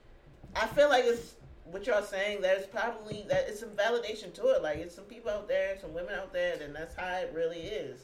I 0.57 0.67
feel 0.67 0.89
like 0.89 1.05
it's 1.05 1.35
what 1.63 1.87
y'all 1.87 2.03
saying. 2.03 2.41
There's 2.41 2.65
probably 2.65 3.23
that 3.29 3.45
it's 3.47 3.61
some 3.61 3.69
validation 3.69 4.33
to 4.33 4.47
it. 4.49 4.61
Like, 4.61 4.79
it's 4.79 4.93
some 4.93 5.05
people 5.05 5.31
out 5.31 5.47
there, 5.47 5.77
some 5.79 5.93
women 5.93 6.15
out 6.15 6.33
there, 6.33 6.57
and 6.61 6.75
that's 6.75 6.95
how 6.95 7.07
it 7.15 7.31
really 7.33 7.59
is. 7.61 8.01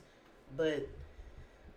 But 0.56 0.88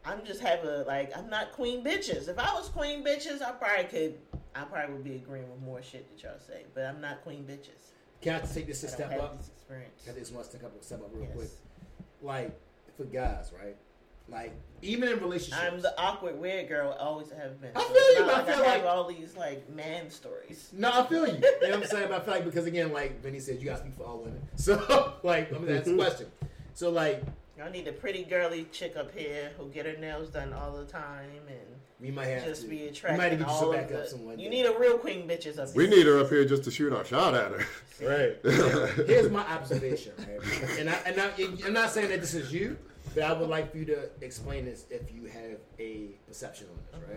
I'm 0.04 0.24
just 0.24 0.40
have 0.40 0.64
a 0.64 0.84
like. 0.86 1.16
I'm 1.16 1.28
not 1.30 1.52
queen 1.52 1.84
bitches. 1.84 2.28
If 2.28 2.38
I 2.38 2.52
was 2.54 2.68
queen 2.68 3.04
bitches, 3.04 3.40
I 3.42 3.52
probably 3.52 3.84
could. 3.84 4.18
I 4.54 4.64
probably 4.64 4.94
would 4.94 5.04
be 5.04 5.14
agreeing 5.16 5.48
with 5.50 5.60
more 5.62 5.82
shit 5.82 6.10
that 6.10 6.22
y'all 6.22 6.38
say. 6.46 6.64
But 6.74 6.84
I'm 6.86 7.00
not 7.00 7.22
queen 7.22 7.44
bitches. 7.44 7.90
Can 8.20 8.34
I 8.36 8.40
take 8.40 8.66
this 8.66 8.82
a 8.82 8.88
step 8.88 9.12
up? 9.20 9.38
this 9.38 9.48
experience. 9.48 10.06
I 10.08 10.18
just 10.18 10.32
want 10.32 10.44
to 10.50 10.50
step 10.56 10.64
up, 10.64 10.72
step 10.84 11.00
up 11.00 11.10
real 11.12 11.24
Yes. 11.24 11.34
quick. 11.36 11.48
Like 12.20 12.60
for 12.96 13.04
guys, 13.04 13.52
right? 13.58 13.76
Like 14.28 14.52
even 14.82 15.08
in 15.08 15.20
relationships, 15.20 15.60
I'm 15.60 15.80
the 15.80 15.98
awkward 16.00 16.38
weird 16.40 16.68
girl. 16.68 16.96
Always 16.98 17.30
have 17.30 17.60
been. 17.60 17.70
I 17.74 17.80
feel 17.82 18.14
you, 18.14 18.26
but 18.26 18.34
I 18.34 18.38
like 18.38 18.46
feel 18.46 18.54
I 18.64 18.68
have 18.68 18.82
like- 18.84 18.90
all 18.92 19.08
these 19.08 19.36
like 19.36 19.68
man 19.70 20.10
stories. 20.10 20.68
No, 20.72 20.90
I 20.92 21.06
feel 21.06 21.26
you. 21.26 21.34
You 21.34 21.40
know 21.40 21.50
what 21.70 21.74
I'm 21.74 21.84
saying? 21.86 22.08
But 22.08 22.22
I 22.22 22.24
feel 22.24 22.34
like 22.34 22.44
because 22.44 22.66
again, 22.66 22.92
like 22.92 23.20
Vinny 23.22 23.40
said, 23.40 23.58
you 23.60 23.66
gotta 23.66 23.80
speak 23.80 23.94
for 23.94 24.04
all 24.04 24.18
women. 24.18 24.40
So 24.56 25.14
like, 25.22 25.52
I'm 25.52 25.64
gonna 25.64 25.78
ask 25.78 25.86
a 25.88 25.94
question. 25.96 26.26
So 26.74 26.90
like, 26.90 27.22
Y'all 27.62 27.70
need 27.70 27.86
a 27.86 27.92
pretty 27.92 28.24
girly 28.24 28.66
chick 28.72 28.96
up 28.96 29.16
here 29.16 29.52
who 29.56 29.68
get 29.68 29.86
her 29.86 29.96
nails 29.96 30.30
done 30.30 30.52
all 30.52 30.72
the 30.76 30.84
time 30.84 31.30
and 31.46 31.58
we 32.00 32.10
might 32.10 32.26
have 32.26 32.44
just 32.44 32.62
to. 32.62 32.68
be 32.68 32.78
we 32.78 32.88
attracting 32.88 33.18
might 33.18 33.30
need 33.30 33.38
to 33.38 33.46
all 33.46 33.60
sit 33.60 33.68
of 33.68 33.74
back 33.74 33.88
the, 33.88 34.00
up 34.00 34.08
someone. 34.08 34.36
You 34.40 34.50
need 34.50 34.66
a 34.66 34.76
real 34.76 34.98
queen 34.98 35.28
bitches 35.28 35.60
up 35.60 35.72
We 35.76 35.86
here. 35.86 35.96
need 35.96 36.06
her 36.06 36.18
up 36.18 36.28
here 36.28 36.44
just 36.44 36.64
to 36.64 36.72
shoot 36.72 36.92
our 36.92 37.04
shot 37.04 37.34
at 37.34 37.52
her. 37.52 37.64
Right. 38.04 38.36
Here's 39.06 39.30
my 39.30 39.42
observation, 39.42 40.12
right? 40.18 40.78
And 40.80 40.90
I 40.90 40.94
and 41.06 41.20
I, 41.20 41.30
I'm 41.64 41.72
not 41.72 41.90
saying 41.90 42.08
that 42.08 42.20
this 42.20 42.34
is 42.34 42.52
you, 42.52 42.76
but 43.14 43.22
I 43.22 43.32
would 43.32 43.48
like 43.48 43.70
for 43.70 43.78
you 43.78 43.84
to 43.84 44.08
explain 44.22 44.64
this 44.64 44.86
if 44.90 45.12
you 45.14 45.26
have 45.26 45.58
a 45.78 46.08
perception 46.26 46.66
on 46.92 47.00
this, 47.00 47.08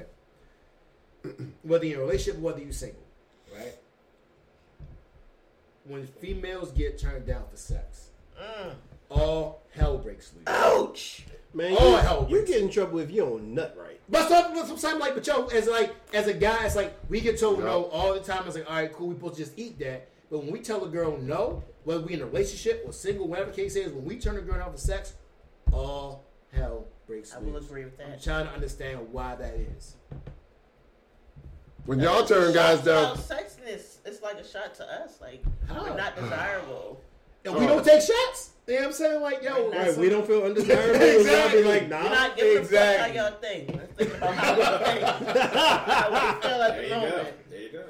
right? 1.26 1.36
whether 1.64 1.86
you're 1.88 1.96
in 1.96 2.02
a 2.02 2.06
relationship, 2.06 2.40
or 2.40 2.44
whether 2.44 2.60
you're 2.62 2.72
single, 2.72 3.02
right? 3.58 3.74
When 5.86 6.06
females 6.06 6.72
get 6.72 7.00
turned 7.00 7.26
down 7.26 7.46
for 7.50 7.58
sex, 7.58 8.10
Mm. 8.40 8.74
All 9.10 9.62
hell 9.74 9.98
breaks 9.98 10.32
loose. 10.34 10.44
Ouch! 10.48 11.26
Man, 11.54 11.76
Oh, 11.80 11.92
you, 11.92 11.98
hell, 11.98 12.28
you 12.30 12.46
get 12.46 12.62
in 12.62 12.70
trouble 12.70 13.00
if 13.00 13.10
you 13.10 13.22
don't 13.22 13.54
nut 13.54 13.78
right. 13.80 14.00
But 14.10 14.28
some, 14.28 14.54
but 14.54 14.68
sometimes, 14.68 15.00
like, 15.00 15.14
but 15.16 15.26
yo, 15.26 15.46
as 15.48 15.68
like 15.68 15.96
as 16.14 16.28
a 16.28 16.34
guy, 16.34 16.66
it's 16.66 16.76
like 16.76 16.94
we 17.10 17.22
get 17.22 17.40
told 17.40 17.60
Yeah. 17.60 17.66
no 17.66 17.86
all 17.86 18.14
the 18.14 18.20
time. 18.20 18.44
It's 18.46 18.56
like, 18.58 18.70
all 18.70 18.76
right, 18.76 18.92
cool, 18.92 19.08
we 19.08 19.16
supposed 19.16 19.36
to 19.36 19.44
just 19.46 19.58
eat 19.58 19.80
that. 19.80 20.08
But 20.30 20.40
when 20.40 20.52
we 20.52 20.60
tell 20.60 20.84
a 20.84 20.90
girl 20.90 21.18
no, 21.18 21.64
whether 21.86 22.02
we 22.02 22.14
in 22.14 22.22
a 22.22 22.26
relationship 22.26 22.84
or 22.86 22.92
single, 22.92 23.28
whatever 23.28 23.52
the 23.52 23.56
case 23.56 23.76
is, 23.78 23.94
when 23.94 24.04
we 24.06 24.18
turn 24.20 24.38
a 24.38 24.42
girl 24.42 24.58
down 24.60 24.72
for 24.72 24.78
sex, 24.78 25.14
all 25.72 26.26
hell 26.52 26.86
breaks 27.08 27.34
I 27.34 27.40
will 27.40 27.54
loose. 27.54 27.66
agree 27.66 27.86
with 27.86 27.98
that. 28.00 28.08
I'm 28.14 28.20
trying 28.20 28.48
to 28.48 28.52
understand 28.54 29.00
why 29.14 29.36
that 29.36 29.54
is. 29.78 29.96
When 31.86 32.00
y'all 32.00 32.26
turn 32.26 32.54
guys 32.54 32.82
down, 32.82 33.14
about 33.14 33.18
sexiness, 33.20 33.98
it's 34.06 34.22
like 34.24 34.38
a 34.40 34.48
shot 34.48 34.74
to 34.76 34.84
us. 35.04 35.20
Like 35.22 35.44
How? 35.70 35.84
we're 35.84 35.96
not 35.96 36.16
desirable. 36.16 37.00
And 37.46 37.56
we 37.56 37.68
don't 37.68 37.86
take 37.86 38.02
shots. 38.02 38.52
You 38.68 38.74
know 38.76 38.80
what 38.82 38.88
I'm 38.88 38.94
saying? 38.94 39.22
Like, 39.22 39.44
yo, 39.44 39.70
Right, 39.70 39.88
Right, 39.90 39.98
we 39.98 40.10
don't 40.10 40.26
feel 40.26 40.44
undesirable. 40.44 40.96
Exactly. 40.96 41.20
exactly. 41.22 41.62
Be 41.62 41.68
like, 41.68 41.90
nah. 41.90 42.04
We're 42.04 42.10
not 42.10 42.36
giving 42.36 42.58
exactly. 42.58 43.18
a 43.18 43.24
fuck 43.24 43.24
how 43.24 43.30
y'all 43.30 43.40
think. 43.40 43.76
Let's 43.76 43.94
think 43.94 44.14
about 44.16 44.34
how 44.36 44.56
we 44.56 44.86
think. 44.86 45.04
how 45.54 46.10
we 46.10 46.42
feel 46.42 46.62
at 46.62 46.76
There 46.76 46.82
the 46.82 46.84
you 46.84 47.12
go. 47.12 47.26
There 47.50 47.62
you 47.62 47.70
go. 47.72 47.84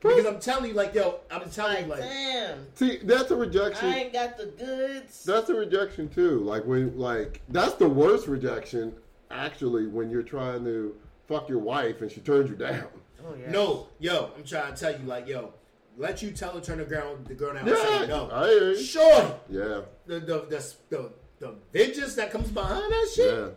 because 0.00 0.26
I'm 0.26 0.38
telling 0.40 0.70
you, 0.70 0.76
like, 0.76 0.94
yo, 0.94 1.20
I'm 1.32 1.50
telling 1.50 1.74
Like, 1.74 1.84
you, 1.84 1.90
like, 1.90 2.00
damn, 2.00 2.66
see, 2.76 2.98
that's 2.98 3.30
a 3.32 3.36
rejection. 3.36 3.88
I 3.88 3.98
ain't 3.98 4.12
got 4.12 4.36
the 4.38 4.46
goods. 4.46 5.24
That's 5.24 5.48
a 5.50 5.54
rejection 5.54 6.08
too. 6.08 6.38
Like 6.40 6.64
when, 6.64 6.96
like 6.96 7.42
that's 7.48 7.74
the 7.74 7.88
worst 7.88 8.28
rejection. 8.28 8.94
Actually, 9.32 9.86
when 9.88 10.10
you're 10.10 10.22
trying 10.22 10.64
to 10.64 10.94
fuck 11.28 11.48
your 11.48 11.58
wife 11.60 12.00
and 12.02 12.10
she 12.10 12.20
turns 12.20 12.50
you 12.50 12.56
down. 12.56 12.84
Oh, 13.24 13.34
yeah. 13.38 13.50
no, 13.50 13.88
yo, 13.98 14.30
I'm 14.36 14.44
trying 14.44 14.74
to 14.74 14.80
tell 14.80 14.92
you, 14.98 15.06
like, 15.06 15.28
yo, 15.28 15.52
let 16.00 16.22
you 16.22 16.30
tell 16.30 16.52
her 16.52 16.60
turn 16.60 16.78
the 16.78 16.84
girl, 16.84 17.16
the 17.24 17.34
girl 17.34 17.54
down 17.54 17.68
and 17.68 17.76
Yeah, 17.76 17.98
say 18.00 18.06
no. 18.06 18.30
I 18.32 18.48
hear 18.48 18.70
you. 18.70 18.82
Sure. 18.82 19.40
Yeah, 19.48 19.80
the 20.06 20.20
the 20.20 20.46
the 20.48 20.74
the, 20.88 21.12
the 21.38 21.54
vengeance 21.72 22.14
that 22.14 22.30
comes 22.30 22.48
behind 22.48 22.90
that 22.90 23.08
shit 23.14 23.34
yeah. 23.34 23.48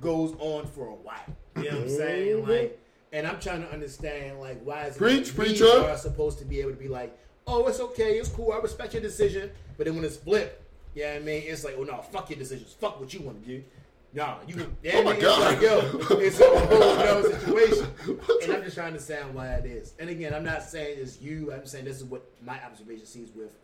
goes 0.00 0.34
on 0.38 0.66
for 0.66 0.88
a 0.88 0.94
while. 0.94 1.16
You 1.56 1.64
know 1.64 1.70
what 1.70 1.82
I'm 1.82 1.88
saying? 1.88 2.36
Mm-hmm. 2.36 2.50
Like, 2.50 2.80
and 3.12 3.26
I'm 3.26 3.40
trying 3.40 3.62
to 3.62 3.72
understand 3.72 4.38
like 4.40 4.62
why 4.62 4.84
is 4.84 4.96
it 4.96 4.98
Preach, 4.98 5.28
that 5.28 5.36
preacher. 5.36 5.66
are 5.66 5.96
supposed 5.96 6.38
to 6.38 6.44
be 6.44 6.60
able 6.60 6.70
to 6.70 6.76
be 6.76 6.88
like, 6.88 7.18
oh, 7.46 7.66
it's 7.66 7.80
okay, 7.80 8.18
it's 8.18 8.28
cool, 8.28 8.52
I 8.52 8.58
respect 8.58 8.92
your 8.94 9.02
decision, 9.02 9.50
but 9.76 9.86
then 9.86 9.96
when 9.96 10.04
it's 10.04 10.16
flipped, 10.16 10.62
yeah, 10.94 11.14
I 11.16 11.18
mean, 11.18 11.42
it's 11.46 11.64
like, 11.64 11.74
oh 11.78 11.82
no, 11.82 12.00
fuck 12.02 12.30
your 12.30 12.38
decisions, 12.38 12.72
fuck 12.72 13.00
what 13.00 13.12
you 13.12 13.22
want 13.22 13.42
to 13.42 13.48
do. 13.48 13.64
No, 14.12 14.38
you. 14.46 14.74
Yeah, 14.82 14.96
Oh 14.96 15.04
my 15.04 15.12
it's 15.12 15.22
God. 15.22 15.40
Like, 15.40 15.62
yo, 15.62 15.78
it's 16.18 16.40
a 16.40 16.44
whole 16.44 16.82
other 16.82 17.32
situation, 17.32 17.86
and 18.42 18.52
I'm 18.52 18.62
just 18.62 18.74
trying 18.74 18.86
to 18.86 18.98
understand 18.98 19.34
why 19.34 19.48
it 19.54 19.66
is. 19.66 19.94
And 20.00 20.10
again, 20.10 20.34
I'm 20.34 20.44
not 20.44 20.64
saying 20.64 20.98
it's 21.00 21.20
you. 21.20 21.52
I'm 21.52 21.64
saying 21.64 21.84
this 21.84 21.98
is 21.98 22.04
what 22.04 22.28
my 22.42 22.62
observation 22.64 23.06
sees 23.06 23.30
with 23.34 23.56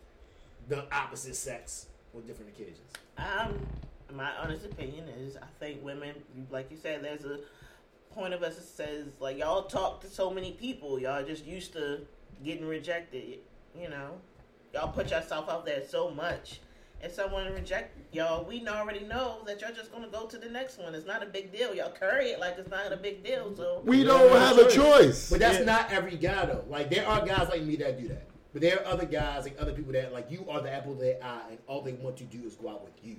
the 0.69 0.85
opposite 0.95 1.35
sex 1.35 1.87
on 2.15 2.23
different 2.27 2.51
occasions. 2.51 2.93
Um, 3.19 3.59
my 4.15 4.31
honest 4.41 4.65
opinion 4.65 5.09
is, 5.09 5.37
I 5.37 5.47
think 5.59 5.85
women, 5.85 6.15
like 6.51 6.71
you 6.71 6.77
said, 6.77 7.03
there's 7.03 7.25
a 7.25 7.41
point 8.15 8.33
of 8.33 8.43
us 8.43 8.55
that 8.55 8.65
says 8.65 9.07
like 9.21 9.39
y'all 9.39 9.65
talk 9.65 10.01
to 10.03 10.09
so 10.09 10.31
many 10.31 10.53
people, 10.53 10.99
y'all 11.01 11.25
just 11.25 11.45
used 11.45 11.73
to 11.73 12.01
getting 12.45 12.67
rejected. 12.67 13.39
You 13.79 13.89
know, 13.89 14.13
y'all 14.73 14.93
put 14.93 15.11
yourself 15.11 15.49
out 15.49 15.67
there 15.67 15.83
so 15.87 16.11
much. 16.11 16.61
If 17.03 17.15
someone 17.15 17.53
reject 17.53 17.97
y'all, 18.13 18.45
we 18.45 18.67
already 18.67 19.01
know 19.05 19.39
that 19.47 19.61
you're 19.61 19.71
just 19.71 19.93
gonna 19.93 20.09
go 20.09 20.27
to 20.27 20.39
the 20.39 20.49
next 20.49 20.79
one. 20.79 20.95
It's 20.95 21.07
not 21.07 21.23
a 21.23 21.27
big 21.27 21.53
deal. 21.53 21.75
Y'all 21.75 21.91
carry 21.91 22.31
it 22.31 22.41
like 22.41 22.57
it's 22.59 22.71
not 22.71 22.91
a 22.93 22.97
big 22.97 23.23
deal. 23.23 23.55
So 23.55 23.83
We 23.85 24.03
don't 24.03 24.33
no 24.33 24.39
have 24.39 24.57
a 24.59 24.63
choice. 24.65 24.75
choice. 24.75 25.31
But 25.31 25.39
that's 25.41 25.59
Yeah. 25.59 25.65
not 25.65 25.93
every 25.93 26.17
guy 26.17 26.47
though. 26.47 26.65
Like 26.69 26.91
there 26.91 27.07
are 27.07 27.25
guys 27.25 27.49
like 27.51 27.63
me 27.63 27.77
that 27.77 28.01
do 28.01 28.09
that. 28.09 28.27
But 28.53 28.63
there 28.63 28.81
are 28.81 28.87
other 28.87 29.05
guys, 29.05 29.45
like 29.45 29.57
other 29.61 29.73
people 29.73 29.93
that 29.93 30.13
like 30.13 30.31
you 30.31 30.47
are 30.49 30.63
the 30.63 30.73
apple 30.73 30.93
of 30.93 30.99
their 30.99 31.23
eye, 31.23 31.43
and 31.51 31.59
all 31.67 31.83
they 31.83 31.93
want 31.93 32.17
to 32.17 32.25
do 32.25 32.43
is 32.47 32.55
go 32.55 32.71
out 32.71 32.83
with 32.83 32.95
you. 33.05 33.17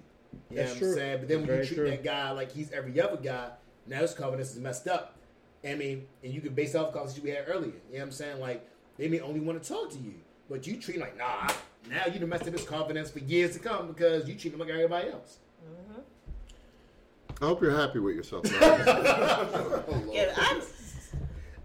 You 0.49 0.57
know 0.57 0.63
That's 0.63 0.69
what 0.71 0.75
I'm 0.75 0.79
true. 0.79 0.93
saying? 0.95 1.17
But 1.19 1.27
then 1.27 1.37
when 1.39 1.47
Very 1.47 1.59
you 1.61 1.65
treat 1.67 1.75
true. 1.77 1.89
that 1.91 2.03
guy 2.03 2.31
like 2.31 2.51
he's 2.51 2.71
every 2.71 2.99
other 2.99 3.17
guy, 3.17 3.51
now 3.85 3.99
his 3.99 4.13
confidence 4.15 4.51
is 4.53 4.59
messed 4.59 4.87
up. 4.87 5.15
I 5.63 5.75
mean, 5.75 6.07
and 6.23 6.33
you 6.33 6.41
can 6.41 6.53
base 6.53 6.73
off 6.75 6.87
the 6.87 6.93
conversation 6.97 7.23
we 7.23 7.29
had 7.31 7.45
earlier. 7.47 7.67
You 7.67 7.93
know 7.93 7.99
what 7.99 8.01
I'm 8.03 8.11
saying? 8.11 8.39
Like 8.39 8.67
they 8.97 9.07
may 9.07 9.19
only 9.19 9.39
want 9.39 9.61
to 9.61 9.69
talk 9.69 9.91
to 9.91 9.97
you, 9.99 10.15
but 10.49 10.65
you 10.65 10.77
treat 10.77 10.95
him 10.95 11.01
like 11.01 11.17
nah. 11.17 11.47
Now 11.89 12.05
you 12.11 12.19
done 12.19 12.29
messed 12.29 12.47
up 12.47 12.53
his 12.53 12.65
confidence 12.65 13.09
for 13.11 13.19
years 13.19 13.53
to 13.53 13.59
come 13.59 13.87
because 13.87 14.27
you 14.27 14.35
treat 14.35 14.53
him 14.53 14.59
like 14.59 14.69
everybody 14.69 15.09
else. 15.09 15.37
Mm-hmm. 15.65 17.43
I 17.43 17.45
hope 17.45 17.61
you're 17.61 17.75
happy 17.75 17.99
with 17.99 18.15
yourself. 18.15 18.43
man. 18.59 20.09
yeah, 20.11 20.33
I'm. 20.35 20.61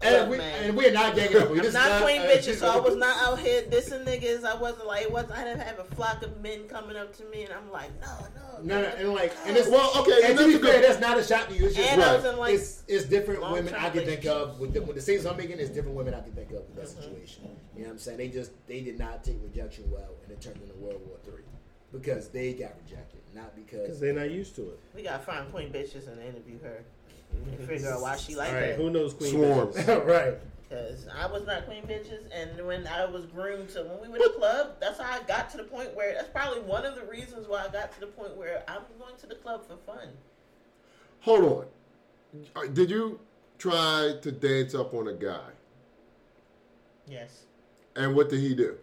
And, 0.03 0.31
we, 0.31 0.41
and 0.41 0.77
we're 0.77 0.93
not 0.93 1.15
ganging 1.15 1.37
up. 1.37 1.51
on 1.51 1.57
you. 1.57 1.63
I'm 1.67 1.73
not 1.73 2.03
queen 2.03 2.21
bitches, 2.23 2.57
so 2.57 2.69
I 2.69 2.77
was 2.79 2.97
not 2.97 3.17
out 3.23 3.39
here 3.39 3.63
dissing 3.63 4.05
niggas. 4.05 4.45
I 4.45 4.55
wasn't 4.57 4.87
like, 4.87 5.03
it 5.03 5.13
wasn't, 5.13 5.33
I 5.33 5.45
didn't 5.45 5.61
have 5.61 5.79
a 5.79 5.85
flock 5.95 6.23
of 6.23 6.41
men 6.43 6.65
coming 6.69 6.97
up 6.97 7.17
to 7.19 7.25
me, 7.27 7.45
and 7.45 7.53
I'm 7.53 7.71
like, 7.71 7.91
no, 8.01 8.09
no, 8.35 8.63
No, 8.63 8.83
no, 8.83 8.89
and 8.89 9.13
like, 9.15 9.33
and 9.47 9.57
it's 9.57 9.69
Well, 9.69 9.93
okay, 10.01 10.13
And 10.25 10.31
and 10.31 10.39
to 10.39 10.47
be 10.47 10.53
that's 10.59 10.65
fair, 10.65 10.83
that's 10.83 11.01
not 11.01 11.19
a 11.19 11.23
shot 11.25 11.49
to 11.51 11.55
you. 11.55 11.67
It's 11.67 11.77
just 11.77 11.97
Right. 11.97 12.37
like, 12.39 12.55
it's 12.55 12.83
it's 12.89 13.05
different 13.05 13.43
women 13.51 13.75
I 13.75 13.91
can 13.91 14.05
think 14.05 14.25
of 14.27 14.59
with 14.59 14.73
the, 14.75 14.81
with 14.81 14.89
the 14.89 14.95
decisions 14.95 15.27
I'm 15.27 15.37
making. 15.37 15.59
It's 15.61 15.71
different 15.71 15.97
women 15.97 16.15
I 16.15 16.21
can 16.21 16.33
think 16.33 16.51
of 16.51 16.57
with 16.69 16.77
that 16.77 16.87
Mm-hmm. 16.87 17.03
situation. 17.03 17.57
You 17.77 17.83
know 17.83 17.87
what 17.89 17.93
I'm 17.95 17.99
saying? 17.99 18.19
They 18.19 18.29
just 18.29 18.51
they 18.67 18.81
did 18.81 18.99
not 18.99 19.25
take 19.25 19.39
rejection 19.43 19.91
well, 19.91 20.11
and 20.25 20.33
it 20.33 20.41
turned 20.41 20.61
into 20.63 20.75
World 20.75 21.01
War 21.07 21.17
Three 21.25 21.43
because 21.93 22.29
they 22.29 22.53
got 22.55 22.73
rejected, 22.85 23.21
not 23.35 23.55
Because 23.57 23.81
because. 23.83 24.01
they're 24.01 24.13
not 24.15 24.31
used 24.31 24.55
to 24.57 24.63
it. 24.63 24.79
we 24.95 25.03
gotta 25.03 25.23
find 25.23 25.51
queen 25.53 25.71
bitches 25.73 26.07
and 26.09 26.21
interview 26.21 26.59
her 26.63 26.83
and 27.59 27.69
figure 27.69 27.91
out 27.93 28.01
why 28.03 28.17
she 28.17 28.35
like 28.35 28.49
All 28.51 28.55
right, 28.55 28.67
that. 28.69 28.77
who 28.77 28.91
knows 28.91 29.15
Queen 29.15 29.31
Swarms. 29.33 29.77
Bitches? 29.77 30.07
right. 30.07 30.35
Cause 30.71 31.07
I 31.15 31.27
was 31.31 31.47
not 31.47 31.67
queen 31.67 31.83
bitches, 31.83 32.23
and 32.35 32.67
when 32.67 32.87
I 32.87 33.05
was 33.05 33.27
groomed 33.27 33.69
to 33.71 33.83
when 33.83 34.01
we 34.01 34.09
went 34.09 34.23
to 34.23 34.31
the 34.31 34.39
club, 34.39 34.77
that's 34.81 34.99
how 34.99 35.21
I 35.21 35.23
got 35.25 35.51
to 35.51 35.59
the 35.59 35.65
point 35.65 35.95
where 35.95 36.15
that's 36.15 36.31
probably 36.31 36.63
one 36.63 36.87
of 36.87 36.95
the 36.95 37.05
reasons 37.05 37.47
why 37.47 37.67
I 37.67 37.69
got 37.71 37.93
to 37.93 38.01
the 38.01 38.07
point 38.07 38.35
where 38.39 38.63
I'm 38.67 38.81
going 38.99 39.15
to 39.21 39.27
the 39.27 39.35
club 39.35 39.67
for 39.69 39.77
fun. 39.77 40.09
Hold 41.21 41.45
on. 41.45 42.45
Uh, 42.57 42.67
Did 42.73 42.89
you 42.89 43.21
try 43.59 44.15
to 44.23 44.33
dance 44.33 44.75
up 44.75 44.95
on 44.95 45.09
a 45.09 45.13
guy? 45.13 45.51
Yes, 47.07 47.43
And 47.97 48.15
what 48.17 48.29
did 48.31 48.41
he 48.41 48.55
do? 48.55 48.77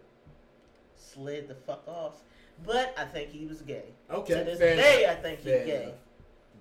slid 0.96 1.48
the 1.48 1.54
fuck 1.56 1.82
off, 1.88 2.22
but 2.64 2.94
I 2.96 3.04
think 3.04 3.30
he 3.30 3.46
was 3.46 3.62
gay. 3.62 3.82
Okay, 4.12 4.34
to 4.34 4.44
this 4.44 4.58
fair 4.60 4.76
day, 4.76 5.02
enough. 5.04 5.18
I 5.18 5.22
think 5.22 5.38
he's 5.40 5.46
Fair 5.48 5.66
gay. 5.66 5.82
enough. 5.82 5.94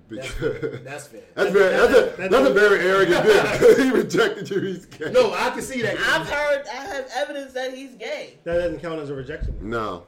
Because 0.09 0.81
That's 0.83 1.07
fair. 1.07 1.21
that's 1.35 1.51
very 1.51 1.69
that's 1.75 1.93
a 1.97 2.01
that's 2.17 2.31
that's 2.31 2.47
a 2.47 2.51
a- 2.51 2.53
very 2.53 2.79
arrogant 2.79 3.25
dude. 3.25 3.77
he 3.85 3.91
rejected 3.91 4.49
you. 4.49 4.59
He's 4.61 4.85
gay. 4.85 5.11
No, 5.11 5.33
I 5.33 5.51
can 5.51 5.61
see 5.61 5.81
that. 5.83 5.97
I've 5.99 6.27
heard, 6.27 6.65
I 6.67 6.75
have 6.85 7.09
evidence 7.15 7.53
that 7.53 7.73
he's 7.73 7.93
gay, 7.95 8.37
That 8.43 8.55
doesn't 8.55 8.79
count 8.79 8.99
as 8.99 9.09
a 9.11 9.15
rejection. 9.15 9.55
No. 9.61 10.05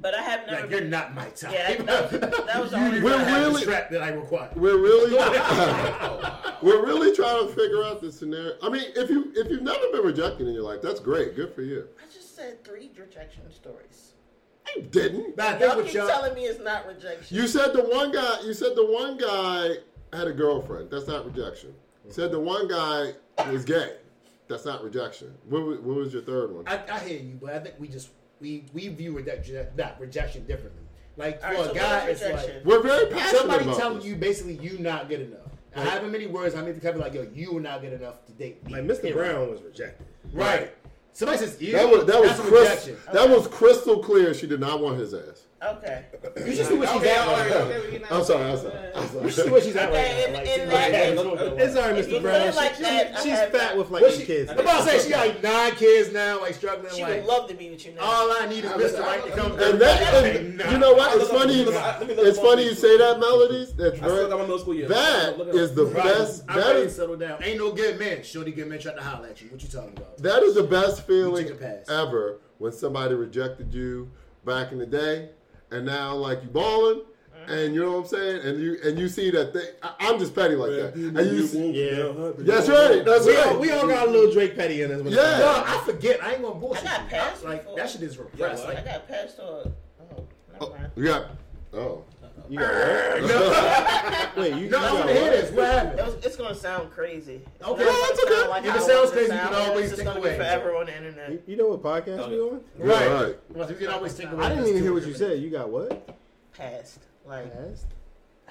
but 0.00 0.14
I 0.14 0.20
have 0.22 0.46
never. 0.46 0.60
Like, 0.62 0.70
you're 0.70 0.80
not 0.82 1.14
my 1.14 1.28
type. 1.30 1.52
Yeah, 1.52 1.76
that, 1.82 2.10
that 2.46 2.60
was 2.60 2.70
the 2.72 2.76
only. 2.78 3.00
We're 3.00 3.24
really- 3.24 3.54
the 3.54 3.60
strap 3.60 3.90
that 3.90 4.02
I 4.02 4.10
require. 4.10 4.50
We're 4.54 4.76
really 4.78 5.16
Oh, 5.18 6.58
we're 6.62 6.84
really 6.84 7.14
trying 7.16 7.48
to 7.48 7.54
figure 7.54 7.82
out 7.84 8.00
the 8.00 8.12
scenario. 8.12 8.54
I 8.62 8.68
mean, 8.68 8.84
if 8.94 9.08
you 9.10 9.32
if 9.34 9.50
you've 9.50 9.62
never 9.62 9.90
been 9.92 10.02
rejected 10.02 10.46
in 10.48 10.52
your 10.54 10.64
life, 10.64 10.82
that's 10.82 11.00
great. 11.00 11.34
Good 11.34 11.54
for 11.54 11.62
you. 11.62 11.88
I 11.98 12.12
just 12.12 12.36
said 12.36 12.62
three 12.64 12.90
rejection 12.98 13.42
stories. 13.52 14.12
You 14.76 14.82
didn't. 14.82 15.36
But 15.36 15.46
I 15.46 15.50
think 15.50 15.60
Y'all 15.62 15.76
what 15.76 15.84
keep 15.86 15.94
y'all, 15.94 16.08
telling 16.08 16.34
me 16.34 16.42
it's 16.44 16.62
not 16.62 16.86
rejection. 16.86 17.36
You 17.36 17.46
said 17.48 17.72
the 17.72 17.82
one 17.84 18.12
guy. 18.12 18.40
You 18.44 18.54
said 18.54 18.74
the 18.76 18.86
one 18.86 19.16
guy 19.16 19.76
had 20.16 20.26
a 20.28 20.32
girlfriend. 20.32 20.90
That's 20.90 21.06
not 21.06 21.24
rejection. 21.26 21.74
You 22.06 22.12
said 22.12 22.32
the 22.32 22.40
one 22.40 22.68
guy 22.68 23.12
was 23.50 23.64
gay. 23.64 23.96
That's 24.48 24.64
not 24.64 24.82
rejection. 24.82 25.34
What 25.48 25.62
was, 25.66 25.78
what 25.80 25.96
was 25.96 26.12
your 26.12 26.22
third 26.22 26.54
one? 26.54 26.64
I, 26.66 26.80
I 26.90 26.98
hear 27.00 27.18
you, 27.18 27.38
but 27.40 27.54
I 27.54 27.58
think 27.58 27.74
we 27.78 27.88
just 27.88 28.10
we 28.40 28.64
we 28.72 28.88
view 28.88 29.14
rejection 29.16 29.66
not 29.76 30.00
rejection 30.00 30.46
differently. 30.46 30.82
Like 31.16 31.42
All 31.44 31.50
for 31.50 31.56
right, 31.56 31.64
a 31.64 31.68
so 31.68 31.74
guy, 31.74 31.98
what 32.00 32.08
is 32.10 32.22
it's 32.22 32.46
like? 32.46 32.64
We're 32.64 32.82
very 32.82 33.06
passionate 33.12 33.38
somebody 33.40 33.64
about 33.64 33.78
telling 33.78 33.96
this. 33.98 34.06
you 34.06 34.16
basically 34.16 34.54
you 34.54 34.78
not 34.78 35.08
good 35.08 35.20
enough. 35.20 35.40
Now, 35.76 35.82
however 35.82 36.06
many 36.08 36.26
words 36.26 36.54
I 36.54 36.64
need 36.64 36.74
to 36.76 36.80
cover, 36.80 36.98
like 36.98 37.12
yo, 37.12 37.26
you 37.34 37.52
were 37.52 37.60
not 37.60 37.82
good 37.82 37.92
enough 37.92 38.24
to 38.26 38.32
date 38.32 38.64
me. 38.66 38.72
Like 38.72 38.84
Mr. 38.84 39.12
Brown 39.12 39.50
was 39.50 39.60
rejected. 39.62 40.06
right? 40.32 40.72
Somebody 41.18 41.38
says 41.38 41.60
you. 41.60 41.72
That 41.72 41.90
was 41.90 42.04
that 42.04 42.20
was 42.20 42.90
that 43.12 43.28
was 43.28 43.48
crystal 43.48 43.98
clear. 43.98 44.32
She 44.32 44.46
did 44.46 44.60
not 44.60 44.80
want 44.80 45.00
his 45.00 45.12
ass. 45.12 45.47
Okay. 45.60 46.04
You 46.46 46.54
should 46.54 46.66
see 46.66 46.74
what 46.76 46.88
she's 46.88 46.98
Okay, 46.98 47.10
at. 47.16 47.26
all 47.26 47.32
right 47.34 47.50
right, 47.50 47.50
now. 47.50 47.76
okay, 47.76 48.02
I'm 48.10 48.24
sorry. 48.24 48.44
I'm 48.44 48.56
sorry. 48.58 48.74
I'm 48.94 49.24
You 49.24 49.30
should 49.30 49.44
see 49.46 49.50
what 49.50 49.62
she's 49.64 49.74
at 49.76 49.88
Okay, 49.88 50.02
right 50.18 50.26
in- 50.28 50.32
now. 50.32 50.38
Like, 50.38 50.46
in 50.46 50.54
she's 50.60 50.68
that 50.70 50.72
like, 50.72 50.92
case- 50.92 51.66
It's 51.66 51.76
alright, 51.76 52.04
Mr. 52.06 52.22
Brown. 52.22 52.54
like 52.54 52.74
She- 52.76 52.82
that, 52.82 53.18
she's 53.18 53.32
have 53.32 53.40
fat 53.50 53.52
that. 53.52 53.76
with 53.76 53.90
like 53.90 54.02
What 54.02 54.12
eight 54.12 54.20
she, 54.20 54.24
kids. 54.26 54.50
I'm 54.52 54.58
about 54.60 54.84
to 54.84 54.90
say 54.90 55.08
she 55.08 55.14
like 55.16 55.42
nine 55.42 55.72
kids 55.72 56.12
now, 56.12 56.40
like 56.40 56.54
struggling. 56.54 56.94
She 56.94 57.02
like 57.02 57.16
would 57.16 57.24
love 57.24 57.48
to 57.48 57.54
be 57.54 57.70
with 57.70 57.84
you 57.84 57.92
now. 57.94 58.02
all 58.02 58.30
I 58.40 58.46
need 58.48 58.64
is 58.64 58.70
Mr. 58.70 59.00
Right 59.00 59.24
to 59.24 59.30
come. 59.32 59.52
And 59.58 59.80
that, 59.80 60.24
and 60.24 60.70
you 60.72 60.78
know 60.78 60.94
what? 60.94 61.20
It's 61.20 61.28
funny. 61.30 61.64
Let 61.64 62.06
me 62.08 62.14
look 62.14 62.26
It's 62.26 62.38
funny 62.38 62.62
you 62.64 62.74
say 62.74 62.96
that, 62.98 63.18
melodies. 63.18 63.72
That's 63.74 63.94
I 63.94 63.96
still 63.98 64.14
very. 64.14 64.28
got 64.28 64.36
my 64.38 64.42
middle 64.42 64.58
school 64.60 64.74
years. 64.74 64.90
That 64.90 65.38
Look 65.38 65.48
it 65.48 65.50
up. 65.50 65.56
is 65.56 65.74
the 65.74 65.86
Right. 65.86 66.04
best. 66.04 66.44
I'm 66.48 66.60
That 66.60 66.66
ready 66.68 66.82
to 66.84 66.90
settle 66.90 67.16
down. 67.16 67.42
Ain't 67.42 67.58
no 67.58 67.72
good 67.72 67.98
man. 67.98 68.22
Shorty 68.22 68.52
good 68.52 68.68
man 68.68 68.78
trying 68.78 68.94
to 68.96 69.02
holler 69.02 69.26
at 69.26 69.42
you. 69.42 69.48
What 69.48 69.60
you 69.60 69.68
talking 69.68 69.92
about? 69.96 70.18
that 70.18 70.44
is 70.44 70.54
the 70.54 70.62
best 70.62 71.04
feeling 71.04 71.46
You 71.48 71.52
take 71.54 71.60
a 71.60 71.64
pass. 71.64 71.88
ever 71.90 72.38
when 72.58 72.70
somebody 72.70 73.16
rejected 73.16 73.74
you 73.74 74.08
back 74.44 74.70
in 74.72 74.78
the 74.78 74.86
day, 74.86 75.30
and 75.70 75.86
now 75.86 76.14
like 76.14 76.42
you 76.42 76.48
balling. 76.48 77.02
And 77.46 77.74
you 77.74 77.80
know 77.80 77.92
what 77.92 77.98
I'm 78.00 78.06
saying, 78.08 78.46
and 78.46 78.60
you 78.60 78.76
and 78.84 78.98
you 78.98 79.08
see 79.08 79.30
that 79.30 79.54
thing. 79.54 79.68
I, 79.82 79.94
I'm 80.00 80.18
just 80.18 80.34
petty 80.34 80.54
like 80.54 80.70
that. 80.70 80.94
And 80.94 81.16
you, 81.16 81.46
see, 81.46 81.70
Yeah. 81.70 82.32
that's 82.40 82.68
right, 82.68 83.02
that's 83.02 83.24
We 83.24 83.36
right. 83.36 83.46
all, 83.46 83.58
we 83.58 83.70
all 83.70 83.88
got 83.88 84.06
a 84.06 84.10
little 84.10 84.30
Drake 84.30 84.54
Petty 84.54 84.82
in 84.82 84.92
us. 84.92 84.98
Yeah. 84.98 85.22
comes 85.22 85.38
No, 85.38 85.64
I 85.66 85.82
forget. 85.86 86.22
I 86.22 86.34
ain't 86.34 86.42
gonna 86.42 86.56
bullshit. 86.56 86.84
I 86.84 86.88
got 86.88 87.04
you. 87.04 87.08
passed 87.08 87.44
like 87.44 87.62
before. 87.62 87.76
that 87.76 87.88
shit 87.88 88.02
is 88.02 88.18
repressed. 88.18 88.64
Yeah, 88.64 88.70
I 88.70 88.74
like, 88.74 88.84
got 88.84 89.08
passed 89.08 89.38
on. 89.40 89.46
Oh, 89.46 90.26
never 90.52 90.60
oh, 90.60 90.70
mind. 90.70 90.90
You 90.94 91.04
got, 91.04 91.26
oh, 91.72 92.04
You 92.48 92.58
got 92.58 92.72
what? 92.72 94.36
Wait, 94.38 94.54
you, 94.54 94.60
you 94.64 94.70
no, 94.70 94.78
I 94.78 94.80
got 94.82 94.94
want 94.94 95.06
to 95.08 95.12
hear 95.14 95.22
what? 95.22 95.30
this. 95.32 95.50
What 95.50 95.64
It 95.64 95.72
happened? 95.72 96.06
was, 96.06 96.24
it's 96.24 96.36
gonna 96.36 96.54
sound 96.54 96.90
crazy. 96.92 97.40
It's 97.58 97.68
Okay. 97.68 97.84
not 97.84 97.92
No, 97.92 98.00
gonna 98.00 98.12
okay. 98.12 98.34
sound 98.34 98.48
Like 98.50 98.64
If 98.64 98.74
it 98.76 98.80
sounds 98.80 98.88
want 98.88 99.04
it 99.04 99.06
to 99.08 99.12
crazy, 99.12 99.20
you 99.20 99.28
sound, 99.38 99.48
can 99.50 99.58
and 99.62 99.70
always 99.70 99.84
It's 99.84 99.90
just 99.90 99.98
take 99.98 100.06
gonna 100.06 100.20
away. 100.20 100.30
be 100.30 100.36
forever 100.36 100.76
on 100.76 100.86
the 100.86 100.96
internet. 100.96 101.30
You, 101.32 101.42
you 101.46 101.56
know 101.56 101.68
what 101.68 101.82
podcast 101.82 102.28
we 102.30 102.40
on? 102.40 102.60
Right. 102.78 103.08
right. 103.10 103.36
Well, 103.54 103.70
you 103.70 103.76
can 103.76 103.88
always 103.88 104.14
take 104.14 104.30
away. 104.30 104.44
I 104.44 104.48
didn't 104.50 104.66
even 104.68 104.82
hear 104.82 104.92
what 104.94 105.06
you 105.06 105.14
said. 105.14 105.40
You 105.40 105.50
got 105.50 105.68
what? 105.68 106.16
Passed. 106.56 107.00
Like 107.26 107.52
Past? 107.52 107.86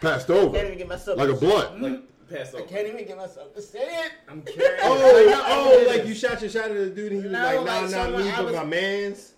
Passed 0.01 0.29
over. 0.29 0.49
I 0.55 0.59
can't 0.59 0.65
even 0.67 0.77
get 0.77 0.87
myself 0.87 1.17
like 1.17 1.29
a 1.29 1.33
blunt. 1.33 1.81
Like, 1.81 2.01
passed 2.29 2.55
I 2.55 2.61
can't 2.61 2.87
even 2.87 3.07
get 3.07 3.17
myself 3.17 3.55
to 3.55 3.61
say 3.61 3.79
it. 3.79 4.11
I'm 4.29 4.41
curious. 4.43 4.79
Oh, 4.83 5.83
oh, 5.83 5.87
like 5.87 6.05
you 6.05 6.13
shot 6.13 6.39
your 6.41 6.49
shot 6.51 6.69
at 6.69 6.75
the 6.77 6.89
dude 6.89 7.13
and 7.13 7.21
he 7.21 7.27
was 7.29 7.31
No, 7.31 7.39
like, 7.43 7.55
like 7.57 7.65
nah, 7.65 7.81
nah, 7.81 7.87
someone 7.87 8.23
me, 8.25 8.29
I 8.31 8.35
but 8.35 8.45
was- 8.45 8.55
my 8.55 8.63
man's. 8.65 9.33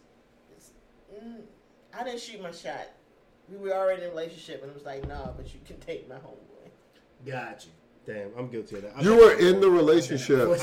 Mm, 1.14 1.36
I 1.98 2.04
didn't 2.04 2.20
shoot 2.20 2.42
my 2.42 2.52
shot. 2.52 2.88
We 3.52 3.58
were 3.58 3.74
already 3.76 4.04
in 4.04 4.08
a 4.08 4.12
relationship, 4.12 4.62
and 4.62 4.70
it 4.72 4.76
was 4.76 4.86
like, 4.86 5.08
nah, 5.08 5.32
but 5.36 5.54
you 5.54 5.60
can 5.66 5.80
take 5.80 6.08
my 6.08 6.16
homeboy. 6.16 6.70
Got 7.26 7.66
you. 7.66 7.72
Damn, 8.06 8.30
I'm 8.38 8.48
guilty 8.50 8.78
of 8.78 8.82
that. 8.84 8.94
I 8.98 9.02
You 9.02 9.16
were 9.16 9.34
in 9.34 9.60
the 9.62 9.70
relationship. 9.70 10.40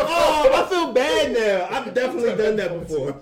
Oh, 0.00 0.50
I 0.54 0.68
feel 0.68 0.92
bad 0.92 1.32
now. 1.32 1.68
I've 1.76 1.94
definitely 1.94 2.36
done 2.36 2.56
that 2.56 2.78
before. 2.80 3.20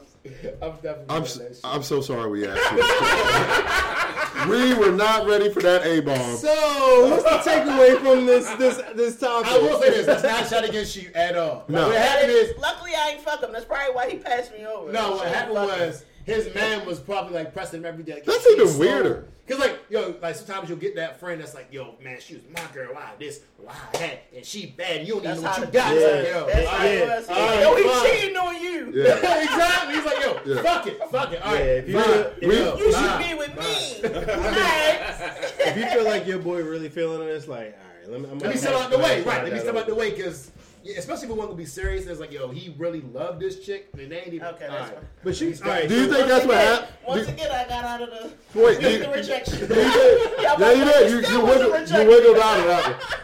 I'm 0.62 0.72
definitely. 0.82 1.02
I'm 1.02 1.06
done 1.08 1.22
s- 1.22 1.34
that 1.36 1.48
shit. 1.54 1.60
I'm 1.64 1.82
so 1.82 2.00
sorry 2.00 2.28
we 2.30 2.46
asked 2.46 2.72
you. 2.72 4.50
we 4.50 4.74
were 4.74 4.92
not 4.94 5.26
ready 5.26 5.50
for 5.52 5.60
that 5.62 5.86
A 5.86 6.00
bomb. 6.00 6.36
So, 6.36 7.08
what's 7.10 7.22
the 7.22 7.50
takeaway 7.50 7.96
from 8.00 8.26
this 8.26 8.48
this 8.56 8.76
this 8.94 9.18
topic? 9.18 9.50
I 9.52 9.58
will 9.58 9.80
say 9.80 9.90
this. 9.90 10.06
That's 10.06 10.22
not 10.24 10.48
shot 10.48 10.68
against 10.68 10.96
you 10.96 11.10
at 11.14 11.36
all. 11.36 11.64
No. 11.68 11.88
What 11.88 11.96
happened 11.98 12.32
is 12.32 12.56
Luckily, 12.58 12.92
I 12.96 13.10
ain't 13.12 13.20
fuck 13.20 13.40
him. 13.42 13.52
That's 13.52 13.64
probably 13.64 13.94
why 13.94 14.10
he 14.10 14.16
passed 14.18 14.52
me 14.52 14.66
over. 14.66 14.90
No, 14.92 15.12
what 15.12 15.28
happened 15.28 15.54
was. 15.54 16.00
him. 16.00 16.06
Was 16.26 16.44
his 16.44 16.54
man 16.54 16.84
was 16.86 16.98
probably 17.00 17.34
like 17.34 17.52
pressing 17.52 17.80
him 17.80 17.86
every 17.86 18.04
day. 18.04 18.14
Like, 18.14 18.24
That's 18.24 18.46
even 18.50 18.68
slow." 18.68 18.78
weirder. 18.80 19.28
Cause 19.48 19.60
like 19.60 19.78
yo, 19.88 20.16
like 20.20 20.34
sometimes 20.34 20.68
you'll 20.68 20.78
get 20.78 20.96
that 20.96 21.20
friend 21.20 21.40
that's 21.40 21.54
like, 21.54 21.68
yo, 21.72 21.94
man, 22.02 22.18
she 22.20 22.34
was 22.34 22.42
my 22.52 22.62
girl. 22.74 22.92
Why 22.94 23.12
this? 23.16 23.42
Why 23.58 23.74
that? 23.92 24.24
And 24.34 24.44
she 24.44 24.66
bad. 24.66 24.96
And 24.98 25.06
you 25.08 25.14
don't 25.20 25.22
That's 25.22 25.38
even 25.40 25.44
know 25.44 25.58
what 25.58 25.66
you 25.68 25.72
got. 25.72 25.94
Yeah. 25.94 26.00
It's 26.00 26.26
like, 26.26 26.34
yo, 26.34 26.46
That's 26.46 26.66
all 26.68 26.74
how 26.74 26.78
right. 26.78 26.94
it 26.94 27.30
all 27.30 27.46
right, 27.46 27.60
Yo, 27.62 27.76
he 27.76 27.82
fine. 27.88 28.20
cheating 28.20 28.36
on 28.36 28.62
you. 28.62 28.66
Yeah. 28.96 29.42
exactly. 29.42 29.94
He's 29.94 30.04
like, 30.04 30.20
yo, 30.24 30.40
Yeah. 30.54 30.62
fuck 30.62 30.86
it, 30.88 30.98
fuck 31.10 31.32
it. 31.32 31.42
All 31.42 31.52
right, 31.54 31.64
Yeah, 31.64 31.70
if 31.72 31.88
you 31.88 31.94
fine. 31.94 32.04
feel- 32.04 32.32
if 32.40 32.48
We- 32.48 32.56
Yo, 32.56 32.76
You 32.76 32.92
fine. 32.92 33.22
should 33.22 33.28
be 33.28 33.34
with 33.38 33.56
me. 33.56 33.64
if 35.70 35.76
you 35.76 35.86
feel 35.86 36.04
like 36.04 36.26
your 36.26 36.38
boy 36.38 36.62
really 36.64 36.88
feeling 36.88 37.26
it, 37.28 37.30
it's 37.30 37.46
like, 37.48 37.78
all 37.78 38.10
right, 38.10 38.10
let 38.10 38.20
me. 38.20 38.28
I'm 38.30 38.38
Let 38.40 38.50
me 38.50 38.56
step 38.56 38.74
out 38.74 38.90
the 38.90 38.98
way, 38.98 39.22
right? 39.22 39.44
Let 39.44 39.52
me 39.52 39.58
step 39.60 39.76
out 39.76 39.86
the 39.86 39.94
way, 39.94 40.10
cause 40.20 40.50
yeah, 40.86 40.98
especially 40.98 41.24
if 41.24 41.32
we 41.32 41.38
want 41.38 41.50
to 41.50 41.56
be 41.56 41.64
serious, 41.64 42.06
it's 42.06 42.20
like, 42.20 42.32
yo, 42.32 42.48
he 42.48 42.74
really 42.78 43.00
loved 43.00 43.40
this 43.40 43.64
chick, 43.64 43.88
and 43.98 44.10
they 44.10 44.18
ain't 44.18 44.34
even. 44.34 44.46
Okay, 44.46 44.66
all 44.66 44.78
that's 44.78 44.92
right. 44.92 45.02
But 45.24 45.34
she's 45.36 45.60
all 45.60 45.68
right. 45.68 45.88
Do 45.88 45.94
you 45.94 46.06
so- 46.08 46.14
think 46.14 46.28
that's 46.28 46.46
what 46.46 46.56
happened? 46.56 46.92
Once 47.06 47.26
Do- 47.26 47.32
again, 47.32 47.50
I 47.50 47.68
got 47.68 47.84
out 47.84 48.02
of 48.02 48.10
the, 48.10 48.60
Wait, 48.60 48.80
the, 48.80 48.92
you- 48.92 48.98
the 49.00 49.10
rejection. 49.10 49.58
you? 49.58 49.66
Y'all 49.76 50.60
Yeah, 50.60 50.72
you 50.72 50.84
did. 50.84 51.10
You, 51.10 51.22
still 51.22 51.40
you, 51.40 51.44
wasn't 51.46 51.72
wiggled, 51.72 51.90
you 51.90 52.08
wiggled 52.08 52.38
out 52.38 52.60
of 52.60 52.66
that 52.66 53.22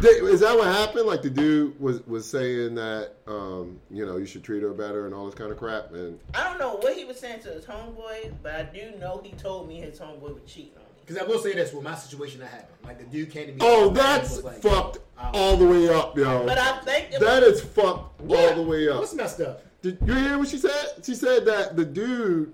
Is 0.02 0.40
that 0.40 0.56
what 0.56 0.66
happened? 0.66 1.06
Like 1.06 1.20
the 1.20 1.28
dude 1.28 1.78
was 1.78 2.00
was 2.06 2.28
saying 2.28 2.74
that 2.76 3.16
um, 3.26 3.78
you 3.90 4.06
know 4.06 4.16
you 4.16 4.24
should 4.24 4.42
treat 4.42 4.62
her 4.62 4.72
better 4.72 5.04
and 5.04 5.14
all 5.14 5.26
this 5.26 5.34
kind 5.34 5.52
of 5.52 5.58
crap. 5.58 5.92
And 5.92 6.18
I 6.34 6.44
don't 6.48 6.58
know 6.58 6.76
what 6.76 6.96
he 6.96 7.04
was 7.04 7.18
saying 7.18 7.40
to 7.40 7.48
his 7.50 7.64
homeboy, 7.66 8.32
but 8.42 8.54
I 8.54 8.62
do 8.62 8.92
know 8.98 9.20
he 9.22 9.32
told 9.32 9.68
me 9.68 9.76
his 9.76 9.98
homeboy 9.98 10.34
was 10.34 10.42
cheating 10.46 10.72
on 10.76 10.79
me. 10.79 10.79
Because 11.00 11.18
I 11.18 11.24
will 11.26 11.38
say 11.40 11.54
this, 11.54 11.72
with 11.72 11.82
my 11.82 11.94
situation 11.94 12.40
that 12.40 12.50
happened, 12.50 12.76
like 12.84 12.98
the 12.98 13.04
dude 13.04 13.30
came 13.30 13.46
to 13.46 13.52
me. 13.52 13.58
oh, 13.60 13.90
that's 13.90 14.42
like, 14.42 14.62
fucked 14.62 14.98
oh. 15.18 15.30
all 15.34 15.56
the 15.56 15.66
way 15.66 15.88
up, 15.88 16.16
yo. 16.16 16.46
But 16.46 16.58
I 16.58 16.78
think 16.80 17.12
it 17.12 17.20
That 17.20 17.42
was, 17.42 17.54
is 17.58 17.62
fucked 17.62 18.20
What? 18.20 18.38
all 18.50 18.62
the 18.64 18.68
way 18.70 18.88
up. 18.88 19.00
What's 19.00 19.14
messed 19.14 19.40
up? 19.40 19.62
Did 19.82 19.98
you 20.04 20.14
hear 20.14 20.38
what 20.38 20.48
she 20.48 20.58
said? 20.58 21.04
She 21.04 21.14
said 21.14 21.44
that 21.46 21.74
the 21.76 21.84
dude, 21.84 22.52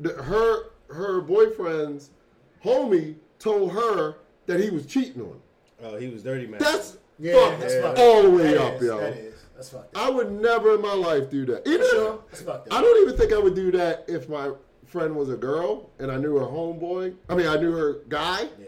the, 0.00 0.10
her 0.22 0.70
her 0.90 1.20
boyfriend's 1.20 2.10
homie 2.64 3.14
told 3.38 3.72
her 3.72 4.16
that 4.46 4.60
he 4.60 4.70
was 4.70 4.86
cheating 4.86 5.22
on. 5.22 5.40
her. 5.80 5.88
Oh, 5.88 5.96
he 5.96 6.08
was 6.08 6.22
dirty, 6.22 6.46
man. 6.46 6.58
That's 6.60 6.96
Yeah, 7.18 7.34
fucked 7.34 7.60
that's 7.60 7.74
Yeah. 7.74 7.94
all 7.98 8.22
the 8.22 8.30
way 8.30 8.54
That 8.54 8.60
up, 8.60 8.74
is, 8.76 8.82
yo. 8.82 8.98
That 9.00 9.12
is. 9.16 9.34
That's 9.54 9.68
fucked 9.70 9.96
up. 9.96 10.02
I 10.02 10.10
would 10.10 10.30
never 10.32 10.74
in 10.74 10.82
my 10.82 10.92
life 10.92 11.30
do 11.30 11.46
that. 11.46 11.66
Even 11.66 11.80
if- 11.80 11.90
Sure, 11.90 12.18
that's 12.30 12.42
fucked 12.42 12.68
up. 12.68 12.74
I 12.78 12.82
don't 12.82 13.02
even 13.02 13.16
think 13.18 13.32
I 13.32 13.38
would 13.38 13.54
do 13.54 13.70
that 13.72 14.04
if 14.08 14.28
my 14.28 14.50
friend 14.96 15.14
was 15.14 15.28
a 15.28 15.36
girl 15.36 15.90
and 15.98 16.10
I 16.10 16.16
knew 16.16 16.36
her 16.36 16.46
homeboy. 16.46 17.14
I 17.28 17.34
mean, 17.34 17.46
I 17.46 17.56
knew 17.56 17.72
her 17.72 17.98
guy, 18.08 18.48
Yeah. 18.58 18.66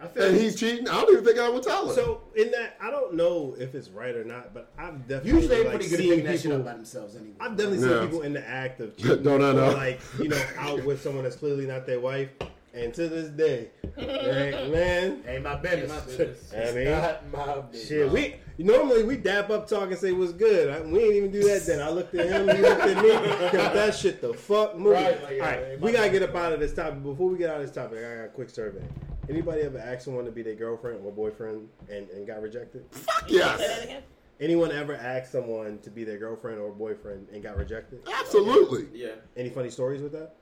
I 0.00 0.06
feel 0.06 0.22
and 0.22 0.36
you. 0.36 0.42
he's 0.42 0.56
cheating. 0.58 0.88
I 0.88 1.00
don't 1.00 1.10
even 1.12 1.24
think 1.24 1.38
I 1.38 1.48
would 1.50 1.62
tell 1.62 1.88
her. 1.88 1.94
So 1.94 2.22
in 2.36 2.50
that, 2.52 2.76
I 2.80 2.90
don't 2.90 3.14
know 3.14 3.54
if 3.58 3.74
it's 3.74 3.88
right 3.90 4.14
or 4.14 4.24
not, 4.24 4.54
but 4.54 4.70
I've 4.78 5.06
definitely 5.08 5.30
usually 5.32 5.46
they're 5.48 5.64
like, 5.64 5.74
pretty 5.74 5.88
good 5.88 5.94
at 5.94 6.00
seen 6.00 6.08
picking 6.10 6.24
that 6.24 6.32
shit 6.34 6.42
people. 6.44 6.56
up 6.58 6.64
by 6.64 6.72
themselves 6.74 7.16
anyway. 7.16 7.34
I've 7.40 7.56
definitely 7.56 7.86
Yeah. 7.88 7.98
seen 8.00 8.06
people 8.08 8.22
in 8.22 8.32
the 8.32 8.48
act 8.48 8.80
of 8.80 8.96
cheating, 8.96 9.22
Don't 9.24 9.42
I 9.42 9.52
know? 9.52 9.70
or, 9.70 9.72
like 9.74 10.00
you 10.18 10.28
know, 10.28 10.42
out 10.56 10.84
with 10.84 11.02
someone 11.02 11.24
that's 11.24 11.36
clearly 11.36 11.66
not 11.66 11.84
their 11.84 12.00
wife, 12.00 12.30
and 12.74 12.92
to 12.94 13.08
this 13.08 13.28
day, 13.30 13.70
right, 13.96 14.70
man, 14.70 15.22
Ain't 15.26 15.42
my 15.42 15.56
business. 15.56 15.90
Ain't 15.90 15.90
my 15.90 16.00
business. 16.06 16.52
I 16.54 16.72
mean, 16.74 16.84
Not 16.90 17.32
my 17.32 17.60
business. 17.62 17.88
shit, 17.88 18.10
we 18.12 18.36
normally 18.58 19.04
we 19.04 19.16
dap 19.16 19.50
up, 19.50 19.68
talk, 19.68 19.90
and 19.90 19.98
say 19.98 20.12
what's 20.12 20.32
good. 20.32 20.68
I, 20.70 20.80
we 20.82 21.00
ain't 21.00 21.14
even 21.14 21.30
do 21.30 21.42
that. 21.44 21.64
Then 21.66 21.80
I 21.80 21.90
looked 21.90 22.14
at 22.14 22.26
him, 22.26 22.56
he 22.56 22.62
looked 22.62 22.82
at 22.82 23.02
me, 23.02 23.10
kept 23.50 23.74
that 23.74 23.94
shit 23.94 24.20
the 24.20 24.34
fuck 24.34 24.76
moving. 24.76 24.92
Right, 25.02 25.22
like, 25.22 25.36
yeah, 25.36 25.44
All 25.44 25.50
right, 25.62 25.80
we 25.80 25.92
gotta 25.92 26.10
get 26.10 26.22
up 26.22 26.34
out 26.34 26.52
of 26.52 26.60
this 26.60 26.74
topic. 26.74 27.02
Before 27.02 27.28
we 27.28 27.38
get 27.38 27.50
out 27.50 27.56
of 27.56 27.62
this 27.62 27.74
topic, 27.74 27.98
I 27.98 28.16
got 28.16 28.24
a 28.24 28.28
quick 28.28 28.50
survey. 28.50 28.82
Anybody 29.30 29.60
ever 29.62 29.78
asked 29.78 30.04
someone 30.06 30.24
to 30.24 30.30
be 30.32 30.42
their 30.42 30.54
girlfriend 30.54 31.04
or 31.04 31.12
boyfriend 31.12 31.68
and, 31.90 32.08
and 32.10 32.26
got 32.26 32.40
rejected? 32.40 32.84
Fuck 32.90 33.24
yes. 33.28 34.00
Anyone 34.40 34.70
ever 34.70 34.94
asked 34.94 35.32
someone 35.32 35.78
to 35.80 35.90
be 35.90 36.04
their 36.04 36.16
girlfriend 36.16 36.60
or 36.60 36.70
boyfriend 36.70 37.26
and 37.32 37.42
got 37.42 37.56
rejected? 37.56 38.00
absolutely. 38.20 38.86
Yeah. 38.94 39.16
Any 39.36 39.50
funny 39.50 39.68
stories 39.68 40.00
with 40.00 40.12
that? 40.12 40.36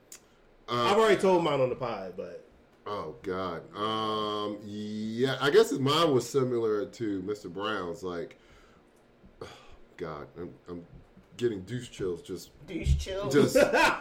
Uh, 0.69 0.91
I've 0.91 0.99
already 0.99 1.21
told 1.21 1.45
mine 1.45 1.61
on 1.61 1.69
the 1.69 1.77
pod, 1.77 2.15
but 2.17 2.43
Oh 2.87 3.15
God. 3.23 3.63
Um. 3.77 4.59
Yeah. 4.65 5.37
I 5.41 5.51
guess 5.51 5.73
mine 5.73 6.13
was 6.13 6.29
similar 6.29 6.87
to 6.87 7.23
Mr. 7.23 7.53
Brown's. 7.53 8.03
Like, 8.03 8.39
God, 9.97 10.27
I'm, 10.39 10.51
I'm 10.69 10.85
getting 11.37 11.61
douche 11.63 11.91
chills 11.91 12.23
just 12.23 12.51
Douche 12.67 12.97
chill. 12.97 13.29
just 13.29 13.55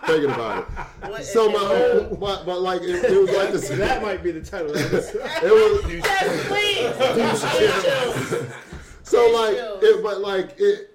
thinking 0.05 0.29
about 0.31 0.59
it. 0.69 1.09
What- 1.09 1.25
So 1.25 1.49
my, 1.49 1.59
whole, 1.59 2.15
but, 2.15 2.45
but 2.45 2.61
like 2.61 2.81
it, 2.81 3.03
it 3.03 3.19
was 3.21 3.29
like 3.31 3.51
this. 3.51 3.69
that 3.69 4.01
might 4.01 4.23
be 4.23 4.31
the 4.31 4.41
title. 4.41 4.71
Of 4.71 4.91
this. 4.91 5.13
It 5.15 5.51
was 5.51 5.91
Yes, 5.93 6.47
please. 6.47 7.41
Douche 7.41 7.57
chills. 7.57 8.51
so 9.03 9.25
Deuce 9.27 9.35
like 9.35 9.55
chills. 9.55 9.83
it, 9.83 10.03
but 10.03 10.21
like 10.21 10.55
it. 10.59 10.91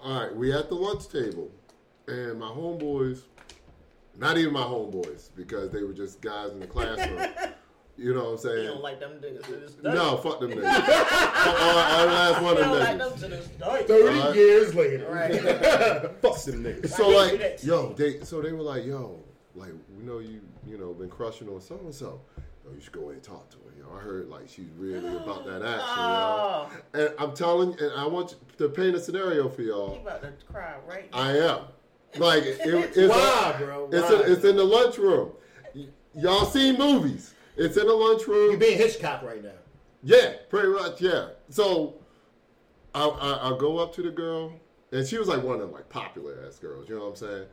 All 0.00 0.20
right, 0.22 0.34
we 0.36 0.52
at 0.52 0.68
the 0.68 0.74
lunch 0.76 1.08
table, 1.08 1.50
and 2.06 2.38
my 2.38 2.46
homeboys, 2.46 3.22
not 4.18 4.36
even 4.36 4.52
my 4.52 4.62
homeboys, 4.62 5.30
because 5.34 5.70
they 5.70 5.82
were 5.82 5.92
just 5.94 6.20
guys 6.20 6.50
in 6.52 6.60
the 6.60 6.66
classroom. 6.66 7.20
You 8.00 8.14
know 8.14 8.22
what 8.26 8.30
I'm 8.30 8.38
saying? 8.38 8.62
You 8.62 8.68
don't 8.68 8.80
like 8.84 9.00
them 9.00 9.14
niggas 9.20 9.42
to 9.46 9.52
this 9.56 9.72
day. 9.72 9.92
No, 9.92 10.18
fuck 10.18 10.38
them 10.38 10.50
niggas. 10.52 10.62
Every 10.62 12.12
last 12.14 12.42
one 12.42 12.56
of 12.56 12.58
don't 12.62 12.78
like 12.78 12.88
them 12.96 12.98
them 13.10 13.18
to 13.18 13.26
this 13.28 13.46
day. 13.48 13.84
Thirty 13.88 14.18
Alright. 14.20 14.36
years 14.36 14.74
later, 14.76 15.10
Right. 15.10 15.32
Fuck 16.22 16.40
them 16.44 16.62
niggas. 16.62 16.90
So 16.90 17.08
like, 17.08 17.32
did 17.32 17.32
you 17.32 17.38
do 17.38 17.42
that? 17.42 17.64
yo, 17.64 17.92
they 17.94 18.20
so 18.20 18.40
they 18.40 18.52
were 18.52 18.62
like, 18.62 18.84
yo, 18.86 19.20
like 19.56 19.72
we 19.96 20.04
know 20.04 20.20
you, 20.20 20.40
you 20.64 20.78
know, 20.78 20.94
been 20.94 21.08
crushing 21.08 21.48
on 21.48 21.60
so 21.60 21.74
and 21.78 21.92
so. 21.92 22.20
Yo, 22.64 22.72
you 22.72 22.80
should 22.80 22.92
go 22.92 23.08
in 23.08 23.16
and 23.16 23.22
talk 23.24 23.50
to 23.50 23.56
her. 23.56 23.62
Yo, 23.76 23.92
I 23.96 24.00
heard 24.00 24.28
like 24.28 24.48
she's 24.48 24.68
really 24.76 25.16
about 25.16 25.44
that 25.46 25.62
action. 25.64 25.80
Oh, 25.88 26.70
Yo. 26.94 27.00
And 27.06 27.14
I'm 27.18 27.34
telling, 27.34 27.70
you, 27.72 27.78
and 27.80 27.92
I 27.98 28.06
want 28.06 28.30
you 28.30 28.36
to 28.58 28.68
paint 28.72 28.94
a 28.94 29.00
scenario 29.00 29.48
for 29.48 29.62
you 29.62 29.70
y'all. 29.70 29.96
about 29.96 30.22
to 30.22 30.30
cry 30.46 30.76
right 30.88 31.10
now. 31.12 31.18
I 31.18 31.32
am. 31.32 31.58
Like 32.16 32.44
it, 32.44 32.58
it's 32.64 32.96
Why, 32.96 33.54
bro? 33.58 33.88
It's 33.92 34.10
Why? 34.10 34.22
in, 34.24 34.32
it's 34.32 34.44
in 34.44 34.56
the 34.56 34.64
lunchroom. 34.64 35.32
Y- 35.74 35.86
y'all 36.14 36.46
seen 36.46 36.78
movies? 36.78 37.34
It's 37.56 37.76
in 37.76 37.86
the 37.86 37.92
lunchroom. 37.92 38.52
you 38.52 38.56
being 38.56 38.78
Hitchcock 38.78 39.22
right 39.22 39.42
now. 39.42 39.50
Yeah, 40.02 40.34
pretty 40.48 40.68
much. 40.68 41.00
Yeah. 41.00 41.28
So 41.50 41.94
I, 42.94 43.06
I 43.06 43.32
I'll 43.42 43.56
go 43.56 43.78
up 43.78 43.94
to 43.96 44.02
the 44.02 44.10
girl, 44.10 44.52
and 44.92 45.06
she 45.06 45.18
was 45.18 45.28
like 45.28 45.42
one 45.42 45.56
of 45.56 45.60
them 45.60 45.72
like 45.72 45.88
popular 45.88 46.44
ass 46.46 46.58
girls. 46.58 46.88
You 46.88 46.96
know 46.96 47.02
what 47.02 47.10
I'm 47.10 47.16
saying? 47.16 47.46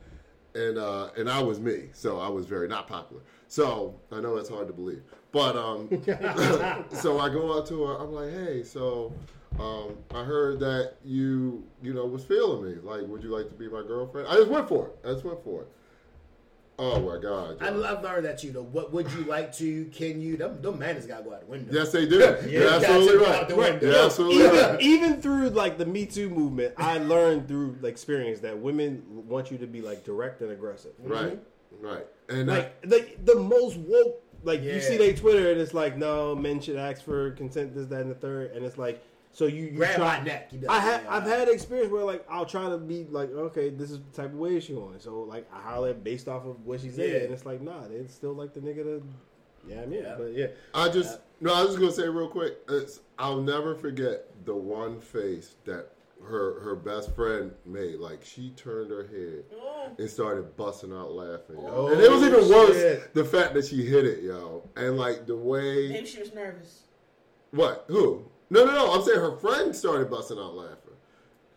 And 0.55 0.77
uh, 0.77 1.09
and 1.17 1.29
I 1.29 1.41
was 1.41 1.59
me, 1.59 1.89
so 1.91 2.19
I 2.19 2.29
was 2.29 2.45
very 2.45 2.67
not 2.67 2.87
popular. 2.87 3.21
So 3.47 3.93
I 4.11 4.21
know 4.21 4.35
that's 4.35 4.49
hard 4.49 4.67
to 4.67 4.73
believe, 4.73 5.03
but 5.31 5.55
um, 5.57 5.89
so 6.91 7.19
I 7.19 7.29
go 7.29 7.57
out 7.57 7.67
to 7.67 7.83
her. 7.83 7.95
I'm 7.95 8.13
like, 8.13 8.31
hey, 8.31 8.63
so 8.63 9.13
um, 9.59 9.97
I 10.13 10.23
heard 10.23 10.59
that 10.61 10.93
you 11.03 11.63
you 11.83 11.93
know 11.93 12.05
was 12.05 12.23
feeling 12.23 12.63
me. 12.65 12.75
Like, 12.81 13.05
would 13.07 13.21
you 13.21 13.29
like 13.29 13.49
to 13.49 13.53
be 13.55 13.67
my 13.67 13.81
girlfriend? 13.81 14.27
I 14.29 14.35
just 14.35 14.49
went 14.49 14.67
for 14.67 14.87
it. 14.87 14.95
I 15.07 15.11
just 15.13 15.25
went 15.25 15.43
for 15.43 15.63
it. 15.63 15.67
Oh 16.77 16.99
my 16.99 17.17
god. 17.17 17.57
I, 17.61 17.65
have 17.67 18.03
learned 18.03 18.25
that 18.25 18.43
you 18.43 18.51
know. 18.51 18.63
What 18.63 18.91
would 18.91 19.09
you 19.13 19.23
like 19.23 19.53
to? 19.57 19.85
Can 19.85 20.19
you? 20.19 20.35
Them, 20.35 20.61
them 20.61 20.77
manners 20.77 21.05
gotta 21.05 21.23
go 21.23 21.33
out 21.33 21.41
the 21.41 21.45
window. 21.45 21.71
Yes, 21.73 21.91
they 21.93 22.05
do. 22.05 22.19
Yeah, 22.19 22.45
You're 22.47 22.69
absolutely 22.69 23.17
go 23.17 23.25
right. 23.25 23.41
out 23.41 23.79
the. 23.79 23.87
You're 23.87 24.05
absolutely 24.05 24.43
right. 24.43 24.81
even, 24.81 24.81
even 24.81 25.21
through 25.21 25.49
like 25.49 25.77
the 25.77 25.85
Me 25.85 26.05
Too 26.05 26.29
movement, 26.29 26.73
I 26.77 26.97
learned 26.97 27.47
through 27.47 27.77
like, 27.81 27.93
experience 27.93 28.41
that 28.41 28.57
women 28.57 29.03
want 29.07 29.51
you 29.51 29.57
to 29.59 29.67
be 29.67 29.81
like 29.81 30.03
direct 30.03 30.41
and 30.41 30.51
aggressive. 30.51 30.91
Right, 30.99 31.39
right, 31.79 32.05
and 32.27 32.47
Like 32.47 32.81
the 32.81 33.07
the 33.23 33.35
most 33.35 33.77
woke. 33.77 34.21
Like 34.43 34.61
you 34.61 34.79
see 34.79 34.97
they 34.97 35.13
Twitter 35.13 35.51
and 35.51 35.59
it's 35.59 35.73
like 35.73 35.97
no 35.97 36.35
men 36.35 36.61
should 36.61 36.75
ask 36.75 37.03
for 37.03 37.31
consent 37.31 37.73
this 37.73 37.87
that 37.87 38.01
and 38.01 38.11
the 38.11 38.15
third 38.15 38.51
and 38.51 38.63
it's 38.63 38.77
like 38.77 39.03
so 39.35 39.47
you, 39.47 39.65
you 39.65 39.71
Grab 39.71 39.95
try, 39.97 40.17
my 40.17 40.23
neck. 40.23 40.49
You 40.53 40.61
I 40.69 40.79
have 40.79 41.05
I've 41.09 41.23
had 41.23 41.49
experience 41.49 41.91
where 41.91 42.05
like 42.05 42.25
I'll 42.29 42.45
try 42.45 42.69
to 42.69 42.77
be 42.77 43.05
like 43.09 43.29
okay 43.31 43.69
this 43.69 43.91
is 43.91 43.99
the 43.99 44.21
type 44.21 44.31
of 44.31 44.39
way 44.39 44.59
she 44.61 44.73
on 44.75 44.99
so 44.99 45.21
like 45.23 45.45
I 45.53 45.59
holler 45.59 45.93
based 45.93 46.29
off 46.29 46.45
of 46.45 46.65
what 46.65 46.79
she's 46.79 46.95
said 46.95 47.09
Yeah. 47.09 47.17
and 47.25 47.33
it's 47.33 47.45
like 47.45 47.61
nah 47.61 47.83
it's 47.91 48.13
still 48.13 48.33
like 48.33 48.53
the 48.53 48.61
nigga 48.61 48.83
to 48.83 49.03
yeah 49.67 49.81
I 49.81 49.85
mean 49.87 50.03
Yeah. 50.03 50.15
but 50.17 50.33
yeah 50.33 50.47
I 50.73 50.87
just 50.87 51.19
no. 51.41 51.53
I 51.53 51.61
was 51.61 51.71
just 51.71 51.79
gonna 51.79 51.91
say 51.91 52.07
real 52.07 52.29
quick. 52.29 52.59
It's, 52.69 53.01
I'll 53.19 53.41
never 53.41 53.75
forget 53.75 54.25
the 54.45 54.55
one 54.55 55.01
face 55.01 55.55
that 55.65 55.89
her 56.23 56.61
her 56.61 56.75
best 56.75 57.13
friend 57.13 57.51
made. 57.65 57.95
Like 57.95 58.23
she 58.23 58.51
turned 58.51 58.89
her 58.89 59.03
head 59.03 59.43
oh. 59.53 59.89
and 59.97 60.09
started 60.09 60.55
busting 60.55 60.93
out 60.93 61.11
laughing. 61.11 61.57
Oh, 61.59 61.87
and 61.87 61.99
it 61.99 62.09
was 62.09 62.23
even 62.23 62.47
worse 62.49 62.75
shit. 62.75 63.13
the 63.13 63.25
fact 63.25 63.53
that 63.55 63.65
she 63.65 63.85
hit 63.85 64.05
it, 64.05 64.23
yo. 64.23 64.63
And 64.77 64.97
like 64.97 65.27
the 65.27 65.35
way 65.35 65.89
Maybe 65.89 66.07
she 66.07 66.19
was 66.19 66.33
nervous. 66.33 66.83
what 67.51 67.85
who? 67.89 68.25
No, 68.49 68.65
no, 68.65 68.71
no. 68.71 68.93
I'm 68.93 69.03
saying 69.03 69.19
her 69.19 69.35
friend 69.37 69.75
started 69.75 70.09
busting 70.09 70.37
out 70.37 70.55
laughing. 70.55 70.77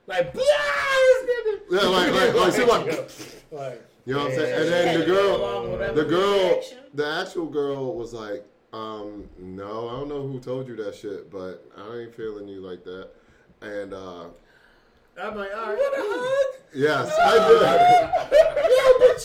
like, 0.06 0.34
Yeah, 1.70 1.80
like 1.88 2.12
like 2.12 2.34
like 2.34 2.54
she 2.54 2.64
like. 2.64 2.86
like 3.52 3.82
You 4.06 4.14
know 4.14 4.20
what 4.20 4.30
I'm 4.30 4.36
saying? 4.36 4.54
And 4.60 4.68
then 4.72 4.84
the 4.86 4.92
Had 4.92 5.00
to 5.00 5.06
go 5.06 5.36
along 5.36 5.78
girl, 5.78 5.94
the 5.94 6.04
girl, 6.04 6.62
the 6.94 7.06
actual 7.06 7.46
girl 7.46 7.94
was 7.94 8.14
like, 8.14 8.44
um, 8.72 9.28
no, 9.38 9.88
I 9.88 9.92
don't 9.92 10.08
know 10.08 10.26
who 10.26 10.40
told 10.40 10.68
you 10.68 10.76
that 10.76 10.94
shit, 10.94 11.30
but 11.30 11.64
I 11.76 11.98
ain't 11.98 12.14
feeling 12.14 12.48
you 12.48 12.60
like 12.60 12.84
that. 12.84 13.08
And 13.60 13.92
uh, 13.92 14.26
I'm 15.20 15.36
like, 15.36 15.50
all 15.54 15.66
right. 15.66 15.76
What 15.76 15.98
a 15.98 16.02
hug. 16.02 16.54
yes, 16.74 17.12
I 17.20 17.32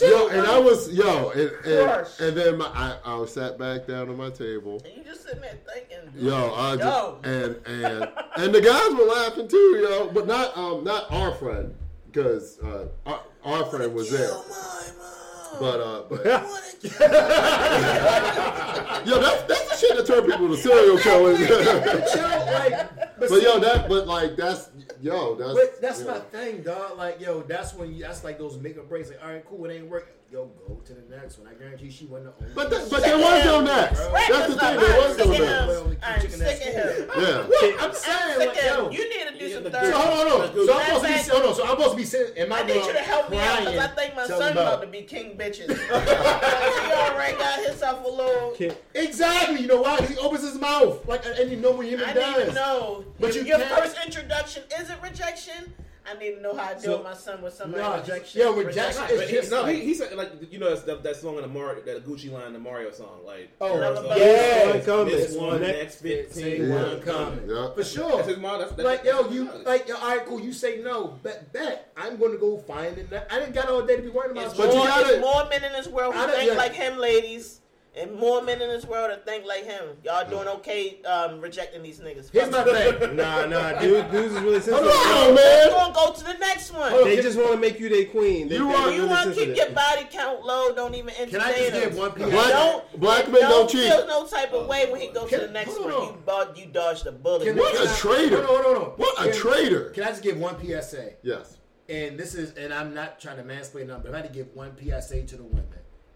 yo, 0.10 0.28
and 0.28 0.46
I 0.46 0.58
was 0.58 0.90
yo, 0.92 1.30
and 1.30 1.50
and, 1.64 1.88
Crush. 1.88 2.20
and 2.20 2.36
then 2.36 2.58
my, 2.58 2.66
I 2.66 2.96
I 3.04 3.24
sat 3.26 3.58
back 3.58 3.86
down 3.86 4.10
at 4.10 4.16
my 4.16 4.30
table. 4.30 4.80
And 4.84 4.94
you 4.96 5.04
just 5.04 5.22
sitting 5.24 5.40
there 5.40 5.56
thinking, 5.72 6.10
Yo, 6.16 6.52
I 6.54 6.76
just, 6.76 6.86
Yo. 6.86 7.18
and 7.24 7.56
and 7.66 8.08
and 8.36 8.54
the 8.54 8.60
guys 8.60 8.92
were 8.94 9.04
laughing 9.04 9.48
too, 9.48 9.86
yo, 9.88 10.10
but 10.12 10.26
not 10.26 10.56
um 10.56 10.82
not 10.84 11.10
our 11.12 11.32
friend 11.34 11.74
because 12.10 12.58
uh, 12.60 12.86
our, 13.06 13.20
our 13.44 13.64
friend 13.66 13.94
was 13.94 14.10
there, 14.10 14.30
my 14.30 14.90
mom. 14.98 15.60
but 15.60 15.80
uh, 15.80 16.02
but 16.08 16.26
I 16.26 16.42
wanna 16.44 16.72
kill 19.04 19.14
Yo, 19.14 19.20
that's 19.22 19.42
that's 19.44 19.68
the 19.70 19.76
shit 19.76 19.96
that 19.96 20.06
turn 20.06 20.24
people 20.24 20.48
to 20.48 20.56
serial 20.56 20.98
killers. 20.98 21.38
Like, 21.40 22.88
but 23.18 23.28
see, 23.28 23.42
yo, 23.42 23.58
that 23.60 23.88
but 23.88 24.06
like 24.06 24.36
that's 24.36 24.70
yo, 25.00 25.34
that's 25.34 25.54
But 25.54 25.80
that's 25.80 26.00
my 26.04 26.14
know. 26.14 26.20
thing, 26.20 26.62
dog. 26.62 26.98
Like, 26.98 27.20
yo, 27.20 27.42
that's 27.42 27.74
when 27.74 27.94
you, 27.94 28.02
that's 28.02 28.24
like 28.24 28.38
those 28.38 28.58
make 28.58 28.76
or 28.76 28.82
breaks. 28.82 29.10
Like, 29.10 29.22
all 29.22 29.32
right, 29.32 29.44
cool, 29.44 29.64
it 29.66 29.74
ain't 29.74 29.88
working. 29.88 30.12
Yo, 30.34 30.50
go 30.66 30.74
to 30.84 30.94
the 30.94 31.16
next 31.16 31.38
one. 31.38 31.46
I 31.46 31.54
guarantee 31.54 31.84
you, 31.84 31.90
she 31.92 32.06
wasn't 32.06 32.36
the 32.36 32.42
only. 32.42 32.54
But 32.56 32.68
that, 32.70 32.90
but 32.90 33.02
there 33.04 33.16
was 33.16 33.44
no 33.44 33.60
next. 33.60 34.00
Right, 34.10 34.26
That's 34.28 34.52
the 34.52 34.58
thing. 34.58 34.80
There 34.80 34.98
was 34.98 35.16
sick 35.16 35.26
no 35.28 35.32
of 35.32 35.90
next. 35.90 36.04
I'm 36.08 36.20
Chicken 36.20 36.38
sick 36.40 36.58
that's 36.58 36.66
of 36.66 36.74
him. 36.74 37.22
Yeah. 37.22 37.46
What? 37.46 37.74
I'm 37.78 37.90
I'm 37.90 37.94
saying, 37.94 38.38
like, 38.48 38.56
yo. 38.64 38.90
You 38.90 39.08
need 39.10 39.28
to 39.32 39.38
do 39.38 39.46
Yeah, 39.46 39.54
some 39.54 39.62
the 39.62 39.70
So 39.70 39.92
hold 39.96 40.26
on, 40.26 40.26
hold 40.26 40.58
on. 40.58 40.66
So 40.66 40.74
I'm 40.76 40.84
supposed 40.86 41.04
to 41.04 41.30
be. 41.30 41.30
Hold 41.38 41.44
on. 41.46 41.54
So 41.54 41.62
I'm 41.62 41.68
supposed 41.70 41.90
to 41.92 41.96
be 41.96 42.04
sitting 42.04 42.36
in 42.36 42.48
my 42.48 42.58
I 42.58 42.62
need 42.64 42.74
you 42.74 42.92
to 42.94 42.98
help 42.98 43.30
me 43.30 43.38
out 43.38 43.58
because 43.60 43.78
I 43.78 43.86
think 43.94 44.16
my 44.16 44.26
telling 44.26 44.42
son 44.42 44.52
about- 44.54 44.74
about 44.74 44.80
to 44.82 44.88
be 44.88 45.02
king 45.02 45.36
bitches. 45.38 45.68
he 45.78 46.92
already 46.92 47.36
got 47.38 47.64
himself 47.64 48.04
a 48.04 48.08
little. 48.08 48.56
Exactly. 48.94 49.60
You 49.60 49.68
know 49.68 49.82
why? 49.82 49.98
'Cause 49.98 50.08
he 50.08 50.18
opens 50.18 50.42
his 50.42 50.58
mouth, 50.58 51.06
like, 51.06 51.24
and 51.26 51.48
you 51.48 51.58
know 51.58 51.70
when 51.70 51.86
him 51.86 52.00
I 52.04 52.06
need 52.12 52.14
to 52.14 52.44
does. 52.46 52.54
know. 52.56 53.04
But 53.20 53.28
But 53.28 53.36
you 53.36 53.44
your 53.44 53.58
can't- 53.58 53.70
first 53.84 53.96
introduction 54.04 54.64
is 54.80 54.90
it 54.90 54.96
rejection? 55.00 55.72
I 56.06 56.18
need 56.18 56.34
to 56.34 56.40
know 56.42 56.54
how 56.54 56.64
I 56.70 56.72
deal 56.74 56.82
So- 56.82 56.96
with 56.98 57.04
my 57.04 57.14
son 57.14 57.40
with 57.42 57.54
some 57.54 57.70
No, 57.70 57.96
rejection. 57.96 58.40
yo, 58.40 58.52
rejection 58.52 59.04
is 59.10 59.18
But 59.20 59.28
he, 59.28 59.36
just 59.36 59.50
no, 59.50 59.62
like- 59.62 59.76
he, 59.76 59.80
he 59.84 59.94
said 59.94 60.14
like 60.16 60.30
you 60.52 60.58
know 60.58 60.68
that's, 60.68 60.82
that, 60.82 61.02
that 61.02 61.16
song 61.16 61.36
in 61.36 61.42
the 61.42 61.48
Mario, 61.48 61.80
that 61.82 62.06
Gucci 62.06 62.30
line, 62.30 62.48
in 62.48 62.52
the 62.52 62.58
Mario 62.58 62.90
song, 62.90 63.20
like 63.24 63.50
Oh, 63.60 63.74
Girls, 63.74 64.18
yeah. 64.18 64.80
Coming. 64.80 65.06
this 65.16 65.34
one, 65.34 65.60
Next- 65.62 65.78
next 65.78 65.96
fifteen, 66.02 66.68
Yeah. 66.68 66.74
one 66.74 66.82
one 66.88 67.00
coming. 67.02 67.38
coming. 67.38 67.50
Yeah. 67.56 67.70
For 67.74 67.84
sure. 67.84 68.16
That's 68.16 68.28
his 68.28 68.38
mom. 68.38 68.58
That's, 68.58 68.72
that's 68.72 68.84
like 68.84 69.04
yo, 69.04 69.28
you 69.30 69.50
like 69.64 69.88
yo, 69.88 69.96
all 69.96 70.08
right, 70.16 70.26
cool. 70.26 70.40
You 70.40 70.52
say 70.52 70.80
no, 70.82 71.18
bet 71.22 71.52
bet. 71.52 71.90
I'm 71.96 72.16
gonna 72.18 72.36
go 72.36 72.58
find 72.58 72.98
it. 72.98 73.08
I 73.30 73.38
didn't 73.40 73.54
got 73.54 73.68
all 73.70 73.82
day 73.82 73.96
to 73.96 74.02
be 74.02 74.10
worrying 74.10 74.32
about. 74.32 74.46
It's 74.48 74.56
But 74.56 74.72
you 74.72 74.78
more, 74.78 74.86
gotta- 74.86 75.20
more 75.20 75.48
men 75.48 75.64
in 75.64 75.72
this 75.72 75.88
world 75.88 76.14
who 76.14 76.26
think 76.28 76.54
like 76.56 76.72
him, 76.74 76.98
ladies, 76.98 77.60
and 77.96 78.12
more 78.14 78.42
men 78.42 78.60
in 78.60 78.68
this 78.68 78.84
world 78.84 79.10
that 79.10 79.24
think 79.24 79.44
like 79.46 79.64
him. 79.64 79.82
Y'all 80.04 80.28
doing 80.28 80.48
okay 80.48 81.00
um, 81.02 81.40
rejecting 81.40 81.82
these 81.82 82.00
niggas. 82.00 82.30
Here's 82.30 82.50
my 82.50 82.64
thing. 82.64 83.14
nah 83.16 83.46
nah 83.46 83.78
dude 83.80 84.10
dudes 84.10 84.34
is 84.34 84.40
really 84.42 84.60
sensitive 84.60 84.90
Hold 84.90 84.90
on, 84.90 84.94
Oh 84.94 85.28
We're 85.28 85.34
man. 85.36 85.70
gonna 85.70 85.94
go 85.94 86.12
to 86.12 86.24
the 86.24 86.38
next 86.38 86.72
one. 86.72 86.90
Hold 86.90 87.02
on. 87.02 87.08
they 87.08 87.22
just 87.22 87.38
want 87.38 87.52
to 87.52 87.58
make 87.58 87.78
you 87.78 87.88
their 87.88 88.06
queen 88.06 88.48
they, 88.48 88.56
You 88.56 88.68
they 88.68 88.74
are- 88.74 88.84
really 88.86 88.96
you 88.96 89.06
want 89.06 89.34
to 89.34 89.44
keep 89.46 89.56
your 89.56 89.70
body 89.70 90.06
count 90.10 90.44
low. 90.44 90.74
Don't 90.74 90.94
even 90.94 91.10
entertain 91.10 91.30
Can 91.30 91.40
I 91.40 91.52
just 91.52 91.72
them. 91.72 91.80
give 91.90 91.96
one 91.98 92.10
piece? 92.12 92.26
Black- 92.30 92.48
don't 92.50 93.00
black 93.00 93.28
men 93.30 93.40
don't 93.42 93.70
cheat. 93.70 93.88
feel 93.92 94.06
no 94.06 94.26
type 94.26 94.52
of 94.52 94.66
way 94.66 94.90
when 94.90 95.00
he 95.00 95.08
goes 95.08 95.30
to 95.30 95.38
the 95.38 95.48
next 95.48 95.78
one. 95.80 95.92
on. 95.92 96.06
You 96.08 96.18
bought, 96.26 96.56
you 96.58 96.66
dodged 96.66 97.04
the 97.04 97.12
bullet. 97.12 97.44
Can- 97.44 97.56
What 97.56 97.74
can 97.76 97.86
a 97.86 97.90
I- 97.90 97.94
traitor. 97.96 98.42
Hold 98.42 98.58
on, 98.58 98.64
hold 98.64 98.76
on, 98.76 98.82
hold 98.82 98.92
on. 98.92 98.98
What 98.98 99.20
a 99.20 99.30
Can- 99.30 99.40
traitor. 99.40 99.90
Can 99.90 100.02
I 100.04 100.08
just 100.08 100.22
give 100.22 100.36
one 100.38 100.56
PSA? 100.60 101.12
Yes. 101.22 101.58
And 101.88 102.18
this 102.18 102.34
is, 102.34 102.52
and 102.54 102.72
I'm 102.72 102.94
not 102.94 103.20
trying 103.20 103.36
to 103.36 103.42
mansplain 103.42 103.86
nothing, 103.88 104.02
but 104.04 104.08
if 104.08 104.14
I 104.14 104.18
had 104.18 104.26
to 104.26 104.32
give 104.32 104.48
one 104.54 104.72
PSA 104.76 105.22
to 105.24 105.36
the 105.36 105.42
women, 105.44 105.68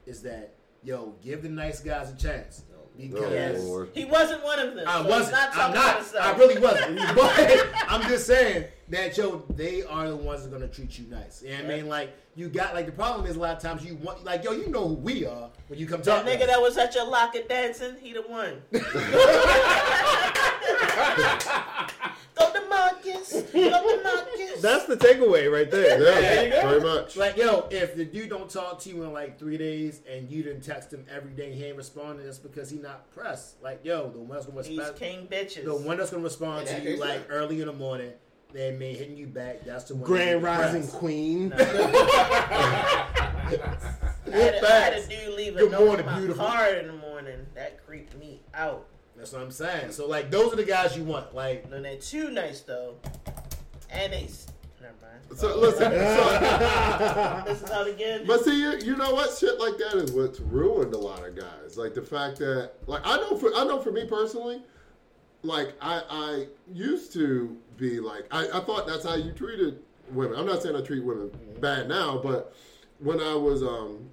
is 0.07 0.22
that 0.22 0.55
yo, 0.83 1.14
give 1.22 1.43
the 1.43 1.49
nice 1.49 1.81
guys 1.81 2.11
a 2.11 2.16
chance. 2.16 2.64
because 2.97 3.33
Yes. 3.33 3.89
He 3.95 4.05
wasn't 4.05 4.43
one 4.45 4.59
of 4.59 4.74
them. 4.74 4.85
I 4.89 5.03
so 5.03 5.09
wasn't. 5.09 5.33
Not 5.33 5.57
I'm 5.57 5.72
not. 5.74 6.16
I 6.20 6.37
really 6.37 6.59
wasn't. 6.61 6.97
but 7.14 7.68
I'm 7.89 8.03
just 8.09 8.26
saying 8.26 8.64
that 8.89 9.16
yo, 9.16 9.45
they 9.51 9.83
are 9.85 10.09
the 10.09 10.16
ones 10.16 10.43
that 10.43 10.49
are 10.49 10.59
gonna 10.59 10.68
treat 10.68 10.99
you 10.99 11.07
nice. 11.09 11.43
You 11.43 11.51
know 11.51 11.57
what 11.57 11.64
I 11.64 11.68
mean? 11.76 11.89
Like 11.89 12.16
you 12.35 12.49
got 12.49 12.74
like 12.74 12.87
the 12.87 12.93
problem 12.93 13.26
is 13.26 13.37
a 13.37 13.41
lot 13.41 13.57
of 13.57 13.62
times 13.62 13.85
you 13.85 13.97
want 13.97 14.24
like 14.24 14.45
yo, 14.45 14.53
you 14.53 14.68
know 14.68 14.89
who 14.89 14.95
we 14.95 15.26
are 15.26 15.51
when 15.68 15.79
you 15.79 15.87
come 15.87 16.03
That 16.03 16.16
talk. 16.16 16.24
to 16.24 16.31
nigga 16.31 16.43
us. 16.43 16.47
that 16.49 16.61
was 16.61 16.79
at 16.79 16.95
your 16.95 17.07
locket 17.09 17.49
dancing, 17.49 17.97
he 18.01 18.12
the 18.12 18.22
one. 18.22 18.62
That's 23.53 24.84
the 24.86 24.96
takeaway 24.96 25.51
right 25.53 25.70
there. 25.70 26.49
Yeah, 26.49 26.62
very 26.68 26.80
much. 26.80 27.16
Like 27.16 27.36
yo, 27.36 27.66
if 27.70 27.94
the 27.96 28.05
dude 28.05 28.28
don't 28.30 28.51
talk 28.51 28.80
to 28.80 28.88
you 28.88 29.03
in 29.05 29.12
like 29.12 29.38
three 29.38 29.57
days 29.59 30.01
and 30.11 30.28
you 30.30 30.42
didn't 30.42 30.62
text 30.62 30.92
him 30.92 31.05
every 31.14 31.32
day, 31.32 31.53
he 31.53 31.64
ain't 31.64 31.76
responding. 31.76 32.24
That's 32.26 32.38
because 32.38 32.68
he 32.70 32.78
not 32.78 33.11
pressed. 33.12 33.62
Like 33.62 33.84
yo, 33.84 34.11
the 34.11 34.18
one 34.18 34.30
that's 34.30 34.46
gonna 34.46 34.62
He's 34.62 34.78
respond, 34.78 34.99
king 34.99 35.26
bitches. 35.30 35.64
the 35.64 35.74
one 35.76 35.96
that's 35.96 36.11
gonna 36.11 36.22
respond 36.24 36.66
Yeah, 36.66 36.78
to 36.80 36.90
you 36.90 36.96
like 36.96 37.11
right. 37.20 37.26
early 37.30 37.61
in 37.61 37.66
the 37.68 37.72
morning, 37.72 38.12
then 38.53 38.78
me 38.78 38.94
hitting 38.94 39.16
you 39.16 39.26
back. 39.26 39.64
That's 39.64 39.84
the 39.84 39.94
one. 39.94 40.05
Grand 40.05 40.42
Rising 40.42 40.82
press. 40.82 40.94
Queen. 40.94 41.53
I 41.55 41.62
had, 43.46 44.55
a, 44.55 44.66
I 44.66 44.80
had 44.80 44.92
a 44.94 45.07
dude 45.07 45.34
leave 45.34 45.57
a 45.57 45.68
note 45.68 45.84
morning, 45.86 46.01
in 46.01 46.07
my 46.07 46.18
beautiful. 46.18 46.46
car 46.46 46.68
in 46.74 46.86
the 46.88 46.92
morning. 46.94 47.46
That 47.55 47.84
creeped 47.86 48.14
me 48.16 48.42
out. 48.55 48.86
That's 49.19 49.33
what 49.33 49.43
I'm 49.43 49.51
saying. 49.51 49.93
So 49.93 50.07
like 50.07 50.31
those 50.31 50.53
are 50.53 50.57
the 50.57 50.64
guys 50.64 50.97
you 50.97 51.05
want. 51.05 51.35
Like 51.35 51.66
And 51.71 51.85
they're 51.85 51.97
too 51.97 52.31
nice 52.31 52.61
though. 52.61 52.95
And 53.91 54.12
they. 54.12 54.25
s- 54.25 54.47
Never 54.81 54.95
mind. 55.03 55.39
So 55.39 55.59
listen, 55.59 55.91
so, 55.91 57.43
This 57.47 57.62
is 57.62 57.71
out 57.71 57.89
again. 57.89 58.25
but 58.27 58.45
see, 58.45 58.61
you, 58.61 58.79
you 58.79 58.97
know 58.97 59.12
what? 59.12 59.37
Shit 59.37 59.59
like 59.59 59.77
that 59.79 59.95
is 59.97 60.12
what's 60.12 60.41
ruined 60.41 60.95
a 60.95 60.99
lot 60.99 61.27
of 61.27 61.35
guys. 61.37 61.77
Like 61.77 61.95
the 61.95 62.03
fact 62.03 62.39
that, 62.39 62.73
like, 62.87 63.03
I 63.05 63.16
know 63.16 63.37
for 63.37 63.51
I 63.55 63.64
know 63.64 63.81
for 63.81 63.91
me 63.91 64.07
personally, 64.07 64.62
like 65.43 65.75
I 65.83 66.03
I 66.09 66.47
used 66.73 67.12
to 67.14 67.57
be 67.77 67.99
like 68.01 68.27
I, 68.31 68.47
I 68.55 68.61
thought 68.61 68.87
that's 68.87 69.05
how 69.05 69.16
you 69.16 69.33
treated 69.33 69.81
women. 70.12 70.39
I'm 70.39 70.47
not 70.47 70.62
saying 70.62 70.77
I 70.77 70.81
treat 70.83 71.03
women 71.05 71.31
bad 71.61 71.89
now, 71.89 72.19
but 72.23 72.55
when 73.01 73.21
I 73.21 73.35
was 73.35 73.62
um, 73.64 74.09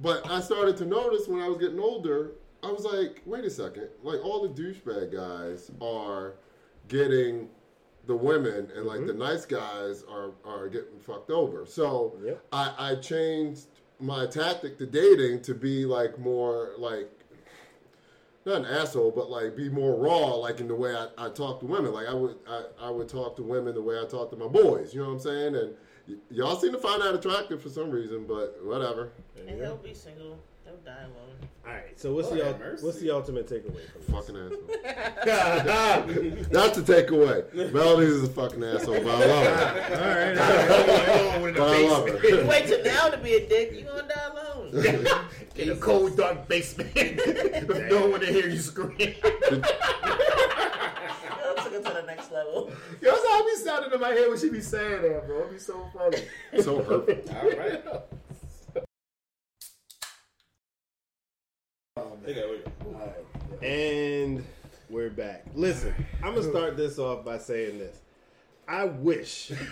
but 0.00 0.28
I 0.30 0.40
started 0.40 0.76
to 0.78 0.84
notice 0.86 1.26
when 1.28 1.40
I 1.42 1.48
was 1.48 1.58
getting 1.58 1.80
older, 1.80 2.32
I 2.64 2.72
was 2.72 2.84
like, 2.84 3.20
wait 3.26 3.44
a 3.44 3.50
second, 3.50 3.88
like 4.02 4.24
all 4.24 4.48
the 4.48 4.62
douchebag 4.62 5.12
guys 5.12 5.70
are 5.80 6.34
getting 6.88 7.48
the 8.06 8.16
women 8.16 8.70
and 8.74 8.86
like 8.86 9.00
the 9.06 9.12
mm-hmm. 9.12 9.18
nice 9.18 9.44
guys 9.46 10.04
are 10.10 10.32
are 10.44 10.68
getting 10.68 10.98
fucked 11.00 11.30
over. 11.30 11.66
So 11.66 12.16
Yep. 12.24 12.44
I, 12.52 12.74
I 12.78 12.94
changed 12.96 13.66
my 14.00 14.26
tactic 14.26 14.78
to 14.78 14.86
dating 14.86 15.42
to 15.42 15.54
be 15.54 15.84
like 15.84 16.18
more 16.18 16.72
like 16.78 17.10
not 18.46 18.56
an 18.56 18.66
asshole, 18.66 19.10
but 19.10 19.30
like 19.30 19.56
be 19.56 19.68
more 19.70 19.94
raw, 19.96 20.34
like 20.34 20.60
in 20.60 20.68
the 20.68 20.74
way 20.74 20.94
I, 20.94 21.08
I 21.16 21.30
talk 21.30 21.60
to 21.60 21.66
women. 21.66 21.92
Like 21.92 22.06
I 22.06 22.14
would 22.14 22.36
I, 22.48 22.64
I 22.82 22.90
would 22.90 23.08
talk 23.08 23.36
to 23.36 23.42
women 23.42 23.74
the 23.74 23.82
way 23.82 23.98
I 23.98 24.04
talk 24.04 24.30
to 24.30 24.36
my 24.36 24.48
boys. 24.48 24.94
You 24.94 25.00
know 25.00 25.08
what 25.08 25.14
I'm 25.14 25.20
saying? 25.20 25.56
And 25.56 25.74
y- 26.08 26.14
y'all 26.30 26.56
seem 26.56 26.72
to 26.72 26.78
find 26.78 27.00
that 27.02 27.14
attractive 27.14 27.62
for 27.62 27.70
some 27.70 27.90
reason, 27.90 28.26
but 28.26 28.58
whatever. 28.62 29.12
and 29.38 29.48
he'll 29.48 29.76
be 29.76 29.94
single. 29.94 30.38
He'll 30.74 30.84
die 30.94 31.00
alone. 31.02 31.38
All 31.66 31.72
right. 31.72 31.98
So 31.98 32.12
what's 32.14 32.28
Lord 32.28 32.40
the 32.40 32.46
ul- 32.52 32.58
mercy. 32.58 32.84
what's 32.84 32.98
the 33.00 33.10
ultimate 33.10 33.48
takeaway 33.48 33.86
from 33.90 34.00
this? 34.02 34.10
Fucking 34.10 34.36
asshole. 34.36 34.66
That's 36.50 36.76
the 36.78 36.82
takeaway. 36.82 37.72
Melody 37.72 38.06
is 38.06 38.22
a 38.24 38.28
fucking 38.28 38.62
asshole, 38.64 39.00
but 39.02 39.06
I 39.06 39.26
love 39.26 39.46
her. 39.46 39.96
All 39.96 40.14
right. 40.14 40.38
All 40.38 40.46
right. 41.44 41.54
But 41.56 41.62
I 41.62 41.64
love 41.88 42.06
You 42.24 42.36
her. 42.38 42.44
wait 42.46 42.66
till 42.66 42.82
now 42.84 43.08
to 43.08 43.16
be 43.18 43.34
a 43.34 43.46
dick, 43.48 43.72
you 43.72 43.82
gonna 43.84 44.08
die 44.08 44.30
alone. 44.32 44.70
in 45.56 45.70
a 45.70 45.76
cold 45.76 46.16
dark 46.16 46.48
basement 46.48 46.92
with 46.96 47.88
no 47.90 48.06
one 48.08 48.20
to 48.20 48.26
hear 48.26 48.48
you 48.48 48.58
scream. 48.58 48.96
That 48.98 49.62
took 51.62 51.72
it 51.72 51.84
to 51.84 51.92
the 51.92 52.02
next 52.06 52.32
level. 52.32 52.70
Yo, 53.00 53.10
that's 53.10 53.24
how 53.26 53.42
I 53.42 53.54
be 53.56 53.62
sounding 53.64 53.92
in 53.92 54.00
my 54.00 54.08
head 54.10 54.28
when 54.28 54.38
she 54.38 54.50
be 54.50 54.60
saying 54.60 55.02
that, 55.02 55.26
bro. 55.26 55.40
It'd 55.42 55.52
be 55.52 55.58
so 55.58 55.86
funny. 55.96 56.18
So 56.62 56.82
hurtful. 56.82 57.36
All 57.36 57.50
right. 57.50 57.82
Think 62.24 62.38
I 62.38 62.46
would- 62.46 62.64
And 63.62 64.44
we're 64.88 65.10
back. 65.10 65.44
Listen, 65.54 65.94
I'm 66.22 66.34
gonna 66.34 66.48
start 66.50 66.76
this 66.76 66.98
off 66.98 67.24
by 67.24 67.38
saying 67.38 67.78
this. 67.78 67.98
I 68.66 68.86
wish. 68.86 69.52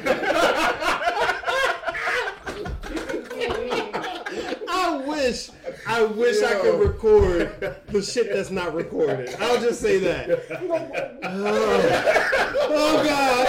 I 4.68 5.02
wish. 5.06 5.50
I 5.86 6.02
wish 6.02 6.42
I 6.42 6.54
could 6.60 6.80
record 6.80 7.80
the 7.88 8.02
shit 8.02 8.30
that's 8.32 8.50
not 8.50 8.74
recorded. 8.74 9.34
I'll 9.40 9.60
just 9.60 9.80
say 9.80 9.98
that. 9.98 11.20
Oh, 11.24 12.66
oh 12.68 13.04
God. 13.04 13.48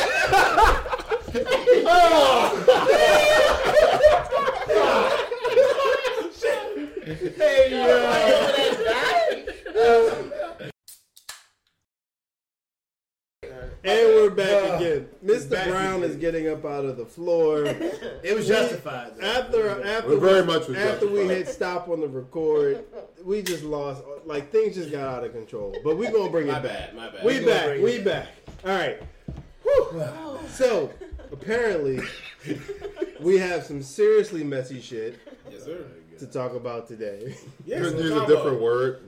Oh. 1.86 3.90
Hey, 7.04 7.70
yo. 7.70 7.90
And 13.86 14.08
we're 14.16 14.30
back 14.30 14.80
again. 14.80 15.10
Mr. 15.26 15.50
back 15.50 15.68
Brown 15.68 15.98
again. 15.98 16.10
is 16.12 16.16
getting 16.16 16.48
up 16.48 16.64
out 16.64 16.86
of 16.86 16.96
the 16.96 17.06
floor. 17.06 17.66
It 18.24 18.34
was 18.38 18.48
justified. 18.48 19.18
though. 19.20 19.28
After 19.28 19.84
after 19.84 20.10
Well, 20.12 20.20
very 20.22 20.42
we, 20.42 20.48
much 20.48 20.70
was 20.70 20.78
after 20.78 21.08
we 21.10 21.26
hit 21.26 21.50
stop 21.50 21.90
on 21.90 22.00
the 22.00 22.08
record, 22.08 22.86
we 23.26 23.42
just 23.42 23.64
lost. 23.66 24.02
Like 24.24 24.50
things 24.50 24.76
just 24.76 24.90
got 24.90 25.14
out 25.14 25.26
of 25.26 25.34
control. 25.34 25.76
But 25.84 25.98
we're 25.98 26.12
gonna 26.12 26.32
bring 26.32 26.48
My 26.48 26.60
it 26.60 26.64
back. 26.64 26.96
My 26.96 27.10
bad. 27.10 27.26
We 27.26 27.40
gonna 27.40 27.46
back. 27.48 27.82
We 27.82 27.92
it 27.96 28.06
back. 28.06 28.28
All 28.64 28.72
right. 28.72 29.02
Whew. 29.64 30.04
So 30.48 30.90
apparently, 31.34 32.00
we 33.20 33.38
have 33.40 33.66
some 33.66 33.82
seriously 33.84 34.46
messy 34.46 34.80
shit 34.80 35.20
yes, 35.54 35.66
sir. 35.66 35.86
To 36.26 36.32
talk 36.32 36.54
about 36.56 36.88
today. 36.88 37.36
Yes, 37.66 37.92
Could 37.92 38.00
use 38.00 38.12
a 38.12 38.16
combo. 38.20 38.36
different 38.36 38.62
word. 38.62 39.04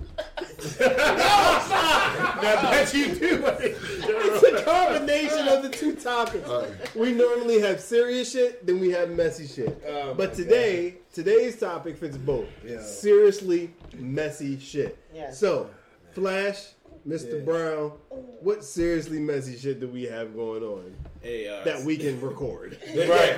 I 0.79 2.57
bet 2.71 2.93
you 2.93 3.13
do. 3.15 3.43
it's 3.45 4.43
a 4.43 4.63
combination 4.63 5.47
of 5.49 5.61
the 5.61 5.69
two 5.69 5.93
topics. 5.93 6.49
We 6.95 7.11
normally 7.11 7.59
have 7.59 7.81
serious 7.81 8.31
shit, 8.31 8.65
then 8.65 8.79
we 8.79 8.91
have 8.91 9.09
messy 9.09 9.45
shit. 9.45 9.83
Oh, 9.85 10.13
but 10.13 10.29
my 10.29 10.35
today, 10.35 10.95
today's 11.13 11.59
topic 11.59 11.97
fits 11.97 12.15
both. 12.17 12.47
Yeah. 12.65 12.81
Seriously 12.81 13.73
messy 13.97 14.57
shit. 14.57 14.97
Yeah. 15.13 15.31
So, 15.31 15.69
Flash, 16.13 16.67
Mr. 17.05 17.39
Yeah. 17.39 17.43
Brown, 17.45 17.91
what 18.39 18.63
seriously 18.63 19.19
messy 19.19 19.57
shit 19.57 19.81
do 19.81 19.87
we 19.89 20.03
have 20.03 20.33
going 20.33 20.63
on 20.63 20.95
Hey, 21.21 21.49
uh, 21.49 21.63
that 21.65 21.81
we 21.83 21.97
can 21.97 22.21
record? 22.21 22.77
right. 22.95 23.37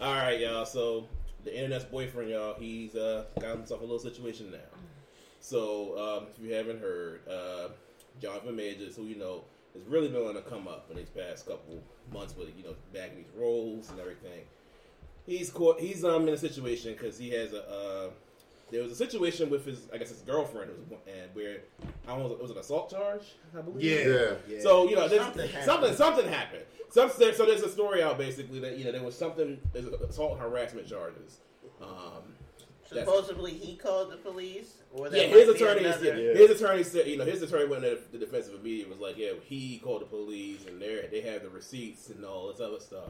All 0.00 0.12
right, 0.14 0.38
y'all. 0.38 0.64
So 0.66 1.08
the 1.44 1.56
internet's 1.56 1.84
boyfriend, 1.84 2.30
y'all, 2.30 2.54
he's 2.58 2.94
uh, 2.94 3.24
got 3.38 3.56
himself 3.56 3.80
a 3.80 3.84
little 3.84 3.98
situation 3.98 4.50
now. 4.50 4.58
So 5.40 5.98
um, 5.98 6.26
if 6.30 6.42
you 6.42 6.54
haven't 6.54 6.80
heard, 6.80 7.20
uh, 7.28 7.68
Jonathan 8.20 8.56
Majors, 8.56 8.96
who 8.96 9.04
you 9.04 9.16
know 9.16 9.44
has 9.74 9.82
really 9.86 10.08
been 10.08 10.22
on 10.22 10.34
the 10.34 10.40
come 10.40 10.66
up 10.66 10.86
in 10.90 10.96
these 10.96 11.10
past 11.10 11.46
couple 11.46 11.82
months 12.12 12.34
with 12.36 12.48
you 12.56 12.64
know 12.64 12.74
bagging 12.92 13.18
these 13.18 13.32
roles 13.36 13.90
and 13.90 14.00
everything. 14.00 14.42
He's 15.26 15.50
caught. 15.50 15.80
He's 15.80 16.04
um 16.04 16.26
in 16.28 16.34
a 16.34 16.38
situation 16.38 16.92
because 16.92 17.18
he 17.18 17.30
has 17.30 17.52
a. 17.52 17.68
Uh, 17.68 18.10
there 18.70 18.82
was 18.82 18.92
a 18.92 18.96
situation 18.96 19.50
with 19.50 19.64
his, 19.66 19.88
I 19.92 19.98
guess 19.98 20.08
his 20.08 20.20
girlfriend, 20.20 20.70
was, 20.90 20.98
and 21.06 21.34
where 21.34 21.58
I 22.06 22.08
don't 22.16 22.20
know, 22.20 22.32
it 22.32 22.40
was 22.42 22.50
an 22.50 22.58
assault 22.58 22.90
charge, 22.90 23.22
I 23.56 23.60
believe. 23.60 23.82
Yeah. 23.84 24.32
Yeah. 24.48 24.60
So 24.62 24.88
you 24.88 24.96
know, 24.96 25.08
Something 25.08 25.48
something 25.48 25.50
happened. 25.62 25.96
something 25.96 26.28
happened. 26.28 26.62
Some, 26.90 27.10
so 27.10 27.44
there's 27.46 27.62
a 27.62 27.68
story 27.70 28.02
out 28.02 28.18
basically 28.18 28.60
that 28.60 28.78
you 28.78 28.84
know 28.84 28.92
there 28.92 29.02
was 29.02 29.16
something 29.18 29.60
there's 29.72 29.86
assault 29.86 30.32
and 30.32 30.40
harassment 30.40 30.86
charges. 30.88 31.38
Um, 31.82 32.22
Supposedly 32.86 33.52
he 33.52 33.76
called 33.76 34.12
the 34.12 34.16
police. 34.18 34.74
Or 34.92 35.08
yeah, 35.08 35.22
his 35.24 35.48
attorney 35.48 35.80
another- 35.84 36.04
said, 36.04 36.18
Yeah. 36.18 36.32
his 36.34 36.50
attorney 36.60 36.82
said 36.84 37.06
you 37.08 37.16
know 37.16 37.24
his 37.24 37.42
attorney 37.42 37.66
went 37.66 37.82
to 37.82 37.98
the 38.12 38.18
defense 38.18 38.46
of 38.48 38.62
media 38.62 38.86
was 38.88 38.98
like 39.00 39.16
yeah 39.18 39.30
he 39.42 39.78
called 39.82 40.02
the 40.02 40.06
police 40.06 40.66
and 40.66 40.80
they 40.80 41.08
they 41.10 41.20
have 41.22 41.42
the 41.42 41.48
receipts 41.48 42.10
and 42.10 42.24
all 42.24 42.48
this 42.52 42.60
other 42.60 42.78
stuff. 42.78 43.08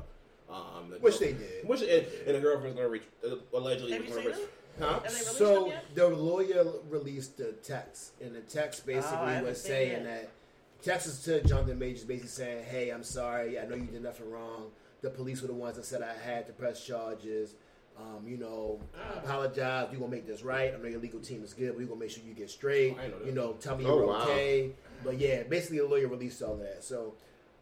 Um, 0.48 0.90
the 0.90 0.96
Which 0.98 1.18
they 1.18 1.32
did. 1.32 1.66
Which 1.66 1.80
and, 1.82 2.06
and 2.26 2.36
the 2.36 2.40
girlfriend's 2.40 2.76
going 2.76 2.86
to 2.86 2.92
reach 2.92 3.02
uh, 3.26 3.36
allegedly. 3.56 3.92
Have 3.92 4.04
you 4.06 4.14
seen 4.14 4.24
reach- 4.26 4.34
them? 4.36 4.44
Huh? 4.78 4.94
Have 4.94 5.02
they 5.04 5.08
released 5.10 5.36
So 5.38 5.72
the 5.94 6.08
lawyer 6.08 6.64
released 6.88 7.36
the 7.38 7.52
text, 7.62 8.12
and 8.20 8.34
the 8.34 8.40
text 8.40 8.82
Oh, 8.84 8.86
basically 8.86 9.16
haven't 9.18 9.44
was 9.44 9.60
saying 9.60 10.02
it. 10.02 10.04
that 10.04 10.28
Texas 10.82 11.22
to 11.24 11.42
Jonathan 11.42 11.78
Majors 11.78 12.04
basically 12.04 12.28
saying, 12.28 12.64
"Hey, 12.64 12.90
I'm 12.90 13.02
sorry. 13.04 13.58
I 13.58 13.64
know 13.66 13.76
you 13.76 13.86
did 13.86 14.02
nothing 14.02 14.30
wrong. 14.30 14.70
The 15.00 15.10
police 15.10 15.40
were 15.42 15.48
the 15.48 15.54
ones 15.54 15.76
that 15.76 15.84
said 15.84 16.02
I 16.02 16.12
had 16.14 16.46
to 16.46 16.52
press 16.52 16.84
charges. 16.84 17.54
Um, 17.96 18.26
you 18.26 18.36
know, 18.36 18.80
I 18.94 18.98
Ah. 19.14 19.18
apologize. 19.20 19.88
We're 19.92 19.98
gonna 19.98 20.10
make 20.10 20.26
this 20.26 20.42
right. 20.42 20.74
I 20.74 20.76
know 20.78 20.88
your 20.88 20.98
legal 21.00 21.20
team 21.20 21.44
is 21.44 21.54
good. 21.54 21.68
but 21.68 21.78
We're 21.78 21.86
gonna 21.86 22.00
make 22.00 22.10
sure 22.10 22.24
you 22.26 22.34
get 22.34 22.50
straight. 22.50 22.96
I 22.98 23.02
didn't 23.06 23.20
know. 23.20 23.26
You 23.26 23.32
know, 23.32 23.52
tell 23.60 23.76
me 23.76 23.84
Oh, 23.86 23.98
you're 23.98 24.06
wow. 24.08 24.22
okay. 24.22 24.72
But 25.04 25.18
yeah, 25.18 25.44
basically 25.44 25.78
the 25.78 25.86
lawyer 25.86 26.08
released 26.08 26.42
all 26.42 26.56
that. 26.56 26.82
So 26.82 27.14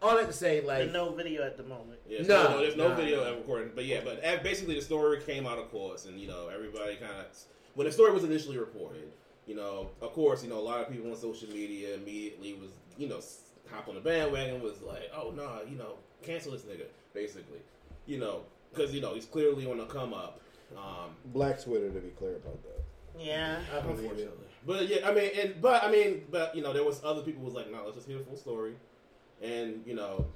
all 0.03 0.16
that 0.16 0.26
to 0.26 0.32
say, 0.32 0.61
like, 0.61 0.78
There's 0.78 0.92
no 0.92 1.12
video 1.12 1.42
at 1.44 1.57
the 1.57 1.62
moment. 1.62 2.00
Yeah, 2.09 2.22
Nah, 2.22 2.26
so 2.26 2.50
no, 2.50 2.59
there's 2.59 2.76
no 2.76 2.88
nah, 2.88 2.94
video 2.94 3.22
nah. 3.22 3.30
of 3.30 3.36
recording, 3.38 3.70
but 3.74 3.84
yeah, 3.84 4.00
but 4.05 4.24
uh, 4.24 4.42
basically 4.42 4.74
the 4.74 4.82
story 4.82 5.20
came 5.22 5.46
out 5.46 5.59
of 5.59 5.70
course, 5.70 6.07
and 6.07 6.18
you 6.18 6.28
know 6.28 6.48
everybody 6.48 6.96
kind 6.96 7.12
of 7.12 7.26
when 7.74 7.86
the 7.86 7.92
story 7.92 8.12
was 8.12 8.24
initially 8.24 8.59
reported, 8.59 9.12
You 9.46 9.57
know, 9.57 9.90
of 10.00 10.12
course, 10.12 10.42
you 10.42 10.50
know 10.50 10.59
a 10.59 10.61
lot 10.61 10.80
of 10.80 10.90
people 10.90 11.11
on 11.11 11.16
social 11.16 11.48
media 11.48 11.94
immediately 11.94 12.55
was 12.55 12.70
you 12.96 13.09
know 13.09 13.20
hop 13.70 13.88
on 13.88 13.94
the 13.94 14.00
bandwagon 14.00 14.62
was 14.62 14.82
like, 14.82 15.11
oh 15.16 15.30
no, 15.30 15.61
you 15.68 15.76
know, 15.76 15.94
cancel 16.22 16.53
this 16.53 16.62
nigga, 16.62 16.84
basically. 17.14 17.61
You 18.07 18.18
know, 18.18 18.42
because 18.72 18.92
you 18.92 19.00
know 19.00 19.14
he's 19.14 19.26
clearly 19.26 19.70
on 19.70 19.78
the 19.78 19.86
come 19.86 20.12
up. 20.12 20.40
Um, 20.76 21.11
Black 21.26 21.62
Twitter, 21.62 21.90
to 21.90 22.00
be 22.00 22.09
clear 22.11 22.36
about 22.36 22.62
that. 22.62 22.82
Yeah. 23.18 23.61
I 23.76 23.80
believe 23.80 23.98
it. 23.98 24.03
Unfortunately. 24.03 24.46
But 24.66 24.88
yeah, 24.88 25.09
I 25.09 25.12
mean, 25.12 25.30
and 25.38 25.61
but 25.61 25.82
I 25.82 25.90
mean, 25.90 26.22
but 26.30 26.55
you 26.55 26.62
know, 26.62 26.72
there 26.72 26.84
was 26.84 27.00
other 27.05 27.22
people 27.22 27.42
was 27.42 27.55
like, 27.55 27.70
no, 27.70 27.82
let's 27.84 27.96
just 27.96 28.09
hear 28.09 28.18
the 28.18 28.24
full 28.24 28.36
story, 28.36 28.74
and 29.43 29.82
you 29.86 29.95
know, 29.95 30.26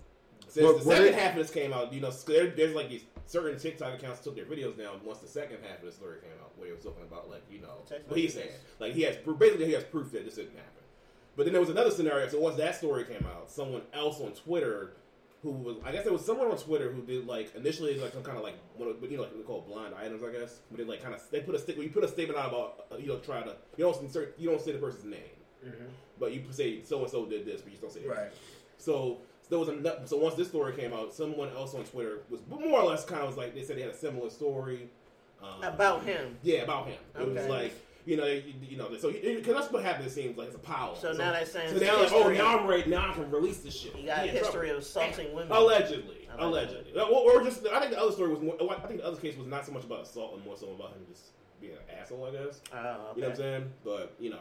since 0.49 0.67
But 0.67 0.81
the 0.83 0.89
what 0.89 0.97
second 0.99 1.07
it- 1.07 1.15
half 1.15 1.33
of 1.33 1.39
this 1.39 1.51
came 1.51 1.73
out, 1.73 1.93
you 1.93 2.01
know, 2.01 2.11
there, 2.11 2.49
there's 2.49 2.75
like 2.75 2.89
these 2.91 3.05
certain 3.27 3.59
TikTok 3.59 3.95
accounts 3.95 4.21
took 4.21 4.37
their 4.37 4.45
videos 4.45 4.77
down 4.79 5.01
once 5.05 5.19
the 5.19 5.29
second 5.29 5.59
half 5.69 5.81
of 5.81 5.87
the 5.87 5.93
story 5.93 6.21
came 6.21 6.31
out, 6.43 6.53
where 6.57 6.69
he 6.69 6.75
was 6.75 6.83
talking 6.85 7.03
about 7.03 7.29
like 7.31 7.43
you 7.51 7.61
know 7.61 7.69
what 8.09 8.19
he's 8.19 8.35
messages. 8.35 8.53
saying, 8.53 8.65
like 8.81 8.93
he 8.95 9.03
has 9.03 9.17
basically 9.39 9.67
he 9.67 9.73
has 9.73 9.85
proof 9.85 10.13
that 10.13 10.25
this 10.25 10.35
didn't 10.37 10.55
happen. 10.57 10.73
But 11.37 11.45
then 11.45 11.53
there 11.53 11.61
was 11.61 11.71
another 11.71 11.91
scenario. 11.91 12.29
So 12.29 12.41
once 12.41 12.57
that 12.57 12.77
story 12.77 13.05
came 13.05 13.27
out, 13.27 13.51
someone 13.51 13.83
else 13.93 14.21
on 14.21 14.33
Twitter 14.33 14.93
who 15.43 15.51
was 15.51 15.77
I 15.85 15.93
guess 15.93 16.03
there 16.05 16.13
was 16.13 16.25
someone 16.25 16.51
on 16.51 16.57
Twitter 16.57 16.91
who 16.91 17.03
did 17.03 17.27
like 17.27 17.55
initially 17.55 17.99
like 18.01 18.13
some 18.15 18.23
kind 18.23 18.39
of 18.39 18.43
like 18.43 18.55
one 18.77 18.89
of, 18.89 18.97
you 19.03 19.17
know 19.19 19.23
like 19.25 19.37
they 19.37 19.43
call 19.43 19.61
blind 19.61 19.95
items 19.95 20.23
I 20.25 20.33
guess. 20.33 20.61
But 20.71 20.79
they 20.79 20.85
like 20.85 21.03
kind 21.03 21.15
of 21.15 21.21
they 21.31 21.41
put 21.41 21.55
a 21.55 21.59
sta- 21.59 21.75
you 21.81 21.91
put 21.91 22.05
a 22.05 22.09
statement 22.09 22.39
out 22.39 22.49
about 22.49 22.87
uh, 22.93 22.97
you 22.97 23.09
know 23.09 23.19
try 23.19 23.43
to 23.43 23.55
you 23.77 23.85
don't 23.85 24.03
insert 24.03 24.35
you 24.39 24.49
don't 24.49 24.61
say 24.61 24.73
the 24.73 24.79
person's 24.79 25.05
name, 25.05 25.21
but 26.19 26.33
you 26.33 26.43
say 26.51 26.83
so 26.85 27.03
and 27.03 27.11
so 27.11 27.27
did 27.27 27.45
this, 27.45 27.61
but 27.61 27.67
you 27.73 27.79
just 27.79 27.83
don't 27.83 27.93
say 27.93 28.01
it. 28.01 28.09
Right. 28.77 28.83
So 28.83 29.19
there 29.49 29.59
was 29.59 29.69
a 29.69 30.07
so 30.07 30.17
once 30.19 30.35
this 30.35 30.49
story 30.49 30.75
came 30.75 30.93
out, 30.93 31.15
someone 31.15 31.51
else 31.51 31.75
on 31.75 31.85
Twitter 31.85 32.21
was 32.31 32.41
more 32.49 32.81
or 32.81 32.85
less 32.85 33.05
kind 33.05 33.23
of 33.23 33.29
was 33.29 33.37
like 33.37 33.55
they 33.55 33.63
said 33.63 33.77
they 33.77 33.83
had 33.83 33.91
a 33.91 33.97
similar 33.97 34.31
story 34.31 34.89
um, 35.43 35.63
About 35.63 36.03
him. 36.05 36.37
Yeah, 36.43 36.63
about 36.63 36.87
him. 36.87 36.99
It 37.19 37.29
was 37.29 37.47
like 37.47 37.73
you 38.05 38.17
know 38.17 38.27
you, 38.27 38.55
you 38.63 38.77
know 38.77 38.89
so 38.97 39.11
because 39.13 39.55
that's 39.55 39.73
what 39.73 39.83
happened. 39.85 40.07
It 40.07 40.11
seems 40.11 40.37
like 40.37 40.49
it's 40.49 40.57
a 40.57 40.61
power. 40.61 40.95
So 40.97 41.13
now 41.13 41.33
they're 41.33 41.45
saying 41.47 41.79
so 41.79 41.85
now 41.85 42.03
like 42.03 42.13
oh 42.13 42.31
now 42.31 42.59
I'm 42.59 42.67
ready 42.67 42.89
now 42.89 43.11
I 43.11 43.15
can 43.15 43.31
release 43.31 43.59
this 43.59 43.75
shit. 43.75 43.95
He 43.95 44.07
got 44.07 44.19
a 44.19 44.23
He 44.23 44.29
trouble. 44.31 44.45
history 44.45 44.71
of 44.71 44.79
assaulting 44.79 45.35
women. 45.35 45.53
Allegedly, 45.53 46.29
Allegedly. 46.39 46.93
or 47.01 47.43
just 47.45 47.67
I 47.67 47.81
think 47.81 47.93
the 47.93 48.01
other 48.01 48.13
story 48.13 48.31
was 48.31 48.41
more. 48.41 48.57
I 48.71 48.87
think 48.87 49.01
the 49.01 49.07
other 49.07 49.21
case 49.21 49.37
was 49.37 49.47
not 49.47 49.67
so 49.67 49.73
much 49.73 49.85
about 49.85 50.03
assault 50.03 50.35
and 50.37 50.45
more 50.45 50.57
so 50.57 50.73
about 50.73 50.93
him 50.93 51.07
just 51.09 51.33
being 51.61 51.73
an 51.73 51.79
asshole. 52.01 52.27
I 52.27 52.31
guess. 52.31 52.61
Oh, 52.73 52.77
okay. 52.79 52.87
You 53.17 53.23
know 53.23 53.29
what 53.29 53.31
I'm 53.31 53.37
saying? 53.37 53.73
But 53.85 54.15
you 54.19 54.31
know, 54.31 54.41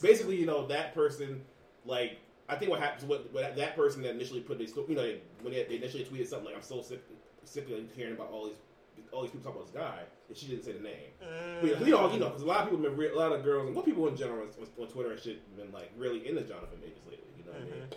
basically, 0.00 0.36
you 0.36 0.46
know 0.46 0.66
that 0.68 0.94
person, 0.94 1.42
like 1.84 2.18
I 2.48 2.56
think 2.56 2.70
what 2.70 2.80
happens, 2.80 3.04
what, 3.04 3.32
what 3.32 3.56
that 3.56 3.76
person 3.76 4.02
that 4.02 4.10
initially 4.10 4.40
put 4.40 4.58
this, 4.58 4.72
you 4.76 4.94
know, 4.94 5.14
when 5.42 5.54
they, 5.54 5.64
they 5.64 5.76
initially 5.76 6.04
tweeted 6.04 6.26
something 6.28 6.46
like, 6.46 6.56
"I'm 6.56 6.62
so 6.62 6.82
sick, 6.82 7.00
sick 7.44 7.68
of 7.70 7.78
hearing 7.96 8.14
about 8.14 8.30
all 8.30 8.46
these, 8.46 8.56
all 9.12 9.22
these 9.22 9.30
people 9.30 9.50
talking 9.52 9.62
about 9.62 9.72
this 9.72 9.80
guy," 9.80 10.00
and 10.28 10.36
she 10.36 10.46
didn't 10.48 10.64
say 10.64 10.72
the 10.72 10.80
name. 10.80 11.10
But, 11.60 11.86
you 11.86 11.92
know, 11.92 12.12
you 12.12 12.18
know, 12.18 12.26
because 12.28 12.42
a 12.42 12.46
lot 12.46 12.64
of 12.64 12.70
people, 12.70 12.82
been 12.82 12.96
re- 12.96 13.10
a 13.10 13.14
lot 13.16 13.32
of 13.32 13.44
girls, 13.44 13.66
and 13.66 13.76
what 13.76 13.84
people 13.84 14.06
in 14.08 14.16
general 14.16 14.42
on, 14.42 14.82
on 14.82 14.88
Twitter 14.88 15.12
and 15.12 15.20
shit, 15.20 15.56
been 15.56 15.72
like 15.72 15.90
really 15.96 16.26
into 16.28 16.42
Jonathan 16.42 16.78
Majors 16.80 16.98
lately. 17.08 17.24
You 17.38 17.44
know 17.44 17.52
what 17.52 17.60
I 17.60 17.64
mean? 17.64 17.88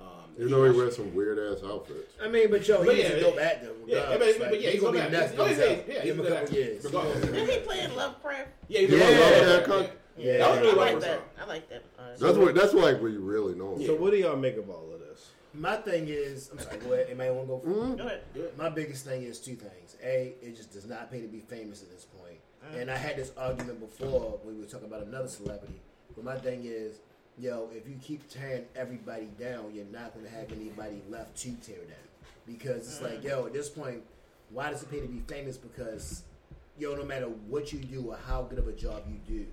Um, 0.00 0.30
You 0.36 0.48
know 0.50 0.64
he 0.70 0.76
wears 0.76 0.96
some 0.96 1.14
weird 1.14 1.38
ass 1.38 1.62
outfits. 1.64 2.14
I 2.22 2.28
mean, 2.28 2.50
but 2.50 2.66
yo, 2.66 2.84
But 2.84 2.96
he's 2.96 3.04
yeah, 3.04 3.10
a 3.12 3.20
dope 3.20 3.38
actor. 3.38 3.70
Yeah, 3.86 3.96
regardless. 4.12 4.18
but, 4.18 4.38
but, 4.38 4.52
Like, 4.52 4.62
yeah, 4.62 4.70
he's 4.70 4.80
gonna 4.82 5.04
be 5.04 5.08
next. 5.10 5.32
Oh, 5.32 5.36
to 5.36 5.42
yeah, 5.42 5.48
himself. 5.48 5.88
yeah, 5.88 5.94
Give 5.94 5.96
him 5.96 6.04
he's 6.04 6.10
a 6.10 6.16
good 6.16 6.26
couple 6.28 6.36
actor. 6.38 6.54
years. 6.54 6.84
Regardless. 6.84 7.24
Did 7.26 7.48
he 7.48 7.58
play 7.60 7.80
in 7.84 7.96
Lovecraft? 7.96 8.48
Yeah, 8.68 8.78
he 8.80 8.86
Yeah, 8.86 8.92
was 8.92 9.00
yeah, 9.00 9.08
yeah, 9.30 9.48
yeah, 9.58 9.62
con- 9.62 9.88
Yeah, 10.16 10.38
That 10.38 10.50
was 10.50 10.58
I 10.58 10.62
like 10.62 10.76
well 10.76 11.00
that. 11.00 11.06
done. 11.08 11.18
I 11.40 11.46
like 11.46 11.68
that. 11.70 11.82
Uh, 11.98 12.02
That's 12.18 12.38
what. 12.38 12.54
That's 12.54 12.74
like 12.74 13.00
where 13.00 13.10
you 13.10 13.20
really 13.20 13.54
know 13.54 13.74
him. 13.76 13.86
So 13.86 13.96
what 13.96 14.10
do 14.12 14.16
y'all 14.18 14.36
make 14.36 14.56
of 14.56 14.70
all 14.70 14.92
of 14.92 15.00
this? 15.00 15.30
My 15.54 15.76
thing 15.76 16.06
is, 16.08 16.50
I'm 16.52 16.58
sorry. 16.60 16.78
Go 16.78 16.92
ahead. 16.92 17.06
Anybody 17.08 17.30
want 17.30 17.42
to 17.42 17.46
go? 17.48 17.58
first? 17.60 17.78
Mhm. 17.92 17.98
Go 17.98 18.04
ahead. 18.06 18.22
My 18.58 18.68
biggest 18.68 19.04
thing 19.04 19.22
is 19.22 19.38
two 19.40 19.54
things. 19.54 19.96
A, 20.04 20.34
it 20.42 20.56
just 20.56 20.72
does 20.72 20.86
not 20.86 21.10
pay 21.10 21.20
to 21.20 21.28
be 21.28 21.40
famous 21.40 21.82
at 21.82 21.90
this 21.90 22.04
point. 22.04 22.38
Mm. 22.74 22.82
And 22.82 22.90
I 22.90 22.96
had 22.96 23.16
this 23.16 23.32
argument 23.36 23.80
before 23.80 24.38
when 24.42 24.54
we 24.56 24.60
were 24.60 24.66
talking 24.68 24.86
about 24.88 25.02
another 25.02 25.28
celebrity. 25.28 25.80
But 26.14 26.24
my 26.24 26.36
thing 26.36 26.62
is, 26.64 26.98
yo, 27.38 27.68
if 27.74 27.88
you 27.88 27.96
keep 28.02 28.28
tearing 28.28 28.64
everybody 28.76 29.28
down, 29.38 29.72
you're 29.74 29.84
not 29.86 30.12
going 30.14 30.26
to 30.26 30.32
have 30.32 30.50
anybody 30.52 31.02
left 31.08 31.36
to 31.38 31.52
tear 31.62 31.76
down. 31.78 31.96
Because 32.46 32.86
it's 32.88 33.00
like, 33.02 33.22
yo, 33.24 33.46
at 33.46 33.52
this 33.52 33.68
point, 33.68 34.02
why 34.50 34.70
does 34.70 34.82
it 34.82 34.90
pay 34.90 35.00
to 35.00 35.06
be 35.08 35.20
famous? 35.26 35.56
Because, 35.56 36.22
yo, 36.78 36.94
no 36.94 37.04
matter 37.04 37.26
what 37.48 37.72
you 37.72 37.78
do 37.78 38.10
or 38.10 38.18
how 38.26 38.42
good 38.42 38.58
of 38.58 38.68
a 38.68 38.72
job 38.72 39.02
you 39.08 39.18
do, 39.26 39.46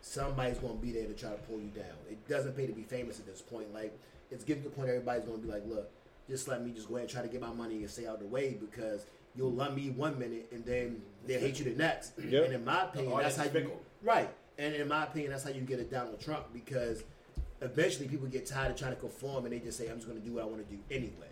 somebody's 0.00 0.58
going 0.58 0.76
to 0.76 0.82
be 0.82 0.92
there 0.92 1.06
to 1.06 1.14
try 1.14 1.30
to 1.30 1.36
pull 1.36 1.58
you 1.58 1.70
down. 1.74 1.84
It 2.10 2.26
doesn't 2.28 2.56
pay 2.56 2.66
to 2.66 2.72
be 2.72 2.82
famous 2.82 3.18
at 3.18 3.26
this 3.26 3.40
point. 3.40 3.72
Like, 3.72 3.96
it's 4.30 4.44
getting 4.44 4.62
to 4.64 4.68
the 4.68 4.74
point 4.74 4.88
everybody's 4.88 5.24
going 5.24 5.40
to 5.40 5.46
be 5.46 5.52
like, 5.52 5.62
look, 5.66 5.90
just 6.28 6.48
let 6.48 6.64
me 6.64 6.72
just 6.72 6.88
go 6.88 6.96
ahead 6.96 7.04
and 7.04 7.10
try 7.12 7.22
to 7.22 7.28
get 7.28 7.40
my 7.40 7.52
money 7.52 7.76
and 7.76 7.90
stay 7.90 8.06
out 8.06 8.14
of 8.14 8.20
the 8.20 8.26
way 8.26 8.56
because 8.60 9.06
you'll 9.36 9.52
love 9.52 9.74
me 9.74 9.90
one 9.90 10.18
minute 10.18 10.48
and 10.52 10.64
then 10.64 11.00
they'll 11.26 11.40
hate 11.40 11.58
you 11.58 11.64
the 11.64 11.70
next. 11.82 12.12
Yep. 12.18 12.46
And 12.46 12.54
in 12.54 12.64
my 12.64 12.84
opinion, 12.84 13.16
that's 13.18 13.36
how 13.36 13.44
you 13.44 13.50
fickle. 13.50 13.80
right. 14.02 14.28
And 14.58 14.74
in 14.74 14.88
my 14.88 15.04
opinion, 15.04 15.32
that's 15.32 15.44
how 15.44 15.50
you 15.50 15.60
get 15.60 15.80
a 15.80 15.84
Donald 15.84 16.18
Trump 16.18 16.46
because 16.54 17.04
eventually 17.60 18.08
people 18.08 18.26
get 18.26 18.46
tired 18.46 18.70
of 18.70 18.78
trying 18.78 18.94
to 18.94 19.00
conform 19.00 19.44
and 19.44 19.52
they 19.52 19.58
just 19.58 19.76
say, 19.76 19.88
"I'm 19.88 19.96
just 19.96 20.08
going 20.08 20.18
to 20.18 20.26
do 20.26 20.32
what 20.32 20.44
I 20.44 20.46
want 20.46 20.66
to 20.66 20.74
do 20.74 20.80
anyway." 20.90 21.28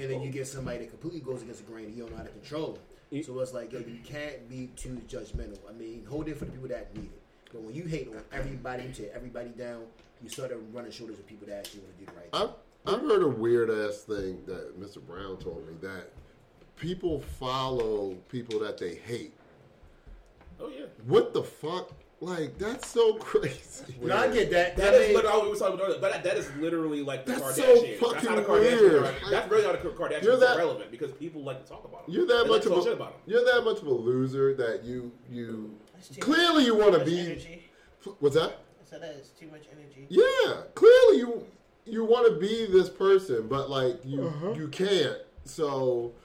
And 0.00 0.10
then 0.10 0.22
you 0.22 0.30
get 0.30 0.46
somebody 0.46 0.78
that 0.78 0.88
completely 0.88 1.20
goes 1.20 1.42
against 1.42 1.64
the 1.66 1.70
grain 1.70 1.84
and 1.84 1.94
you 1.94 2.02
don't 2.02 2.12
know 2.12 2.16
how 2.16 2.22
to 2.24 2.30
control 2.30 2.78
them. 3.12 3.22
So 3.22 3.40
it's 3.40 3.52
like, 3.52 3.72
yo, 3.72 3.80
you 3.80 3.98
can't 4.04 4.48
be 4.48 4.70
too 4.76 5.00
judgmental. 5.08 5.58
I 5.68 5.72
mean, 5.72 6.04
hold 6.08 6.28
it 6.28 6.36
for 6.36 6.44
the 6.44 6.52
people 6.52 6.68
that 6.68 6.94
need 6.96 7.04
it. 7.04 7.22
But 7.52 7.62
when 7.62 7.74
you 7.74 7.84
hate 7.84 8.08
on 8.08 8.22
everybody, 8.32 8.84
you 8.84 8.92
tear 8.92 9.10
everybody 9.14 9.50
down, 9.50 9.82
you 10.22 10.28
start 10.28 10.50
to 10.50 10.56
run 10.72 10.90
shoulders 10.90 11.18
with 11.18 11.26
people 11.26 11.46
that 11.48 11.58
actually 11.58 11.80
want 11.80 11.98
to 11.98 12.04
do 12.04 12.06
the 12.06 12.18
right 12.18 12.32
thing. 12.32 12.54
I've, 12.86 12.94
I've 12.94 13.00
heard 13.02 13.22
a 13.22 13.28
weird 13.28 13.70
ass 13.70 13.98
thing 14.02 14.42
that 14.46 14.80
Mr. 14.80 15.00
Brown 15.00 15.36
told 15.38 15.66
me 15.68 15.74
that 15.82 16.10
people 16.76 17.20
follow 17.38 18.14
people 18.28 18.58
that 18.60 18.78
they 18.78 18.94
hate. 18.94 19.34
Oh 20.58 20.68
yeah. 20.68 20.86
What 21.06 21.34
the 21.34 21.42
fuck? 21.42 21.92
Like 22.22 22.56
that's 22.56 22.86
so 22.88 23.14
crazy. 23.30 23.96
No, 24.00 24.16
I 24.16 24.28
get 24.32 24.50
that. 24.52 24.76
That 24.76 24.94
I 24.94 24.96
is 24.98 25.06
mean- 25.08 25.16
literally, 25.16 25.42
we 25.42 25.48
were 25.50 25.56
talking 25.56 25.74
about 25.80 26.00
but 26.00 26.22
that 26.22 26.36
is 26.36 26.48
literally 26.60 27.02
like 27.02 27.26
the 27.26 27.32
That's 27.32 27.56
so 27.56 27.62
Kardashians. 27.62 28.00
that's 28.00 28.12
fucking 28.12 28.28
how 28.28 28.34
the 28.36 28.42
Kardashians 28.42 28.80
weird. 28.80 29.02
are. 29.02 29.14
That's 29.30 29.50
really 29.50 29.64
how 29.64 29.72
the 29.72 29.78
Kardashians 29.78 30.22
You're 30.22 30.34
are 30.34 30.36
that- 30.36 30.56
relevant 30.56 30.90
because 30.92 31.10
people 31.12 31.42
like 31.42 31.64
to 31.64 31.68
talk 31.68 31.84
about 31.84 32.06
them. 32.06 32.14
You're 32.14 32.26
that 32.28 32.44
They 32.44 32.48
much 32.50 32.64
like 32.64 32.66
of 32.66 32.72
talk 32.74 32.82
shit 32.84 32.92
a 32.92 32.96
about 32.96 33.12
them. 33.12 33.20
you're 33.26 33.44
that 33.44 33.62
much 33.64 33.78
of 33.82 33.86
a 33.88 33.92
loser 33.92 34.54
that 34.54 34.84
you 34.84 35.10
you 35.28 35.74
clearly 36.20 36.64
you 36.64 36.76
want 36.76 36.94
to 36.96 37.04
be. 37.04 37.18
energy. 37.18 37.68
What's 38.20 38.36
that? 38.36 38.50
I 38.80 38.84
said 38.88 39.02
that 39.02 39.16
is 39.16 39.30
too 39.30 39.48
much 39.48 39.62
energy. 39.72 40.06
Yeah, 40.08 40.62
clearly 40.76 41.18
you 41.18 41.44
you 41.86 42.04
want 42.04 42.32
to 42.32 42.38
be 42.38 42.66
this 42.66 42.88
person, 42.88 43.48
but 43.48 43.68
like 43.68 43.98
you 44.04 44.28
Uh-huh. 44.28 44.52
you 44.52 44.68
can't. 44.68 45.18
So 45.44 46.12
y- 46.14 46.21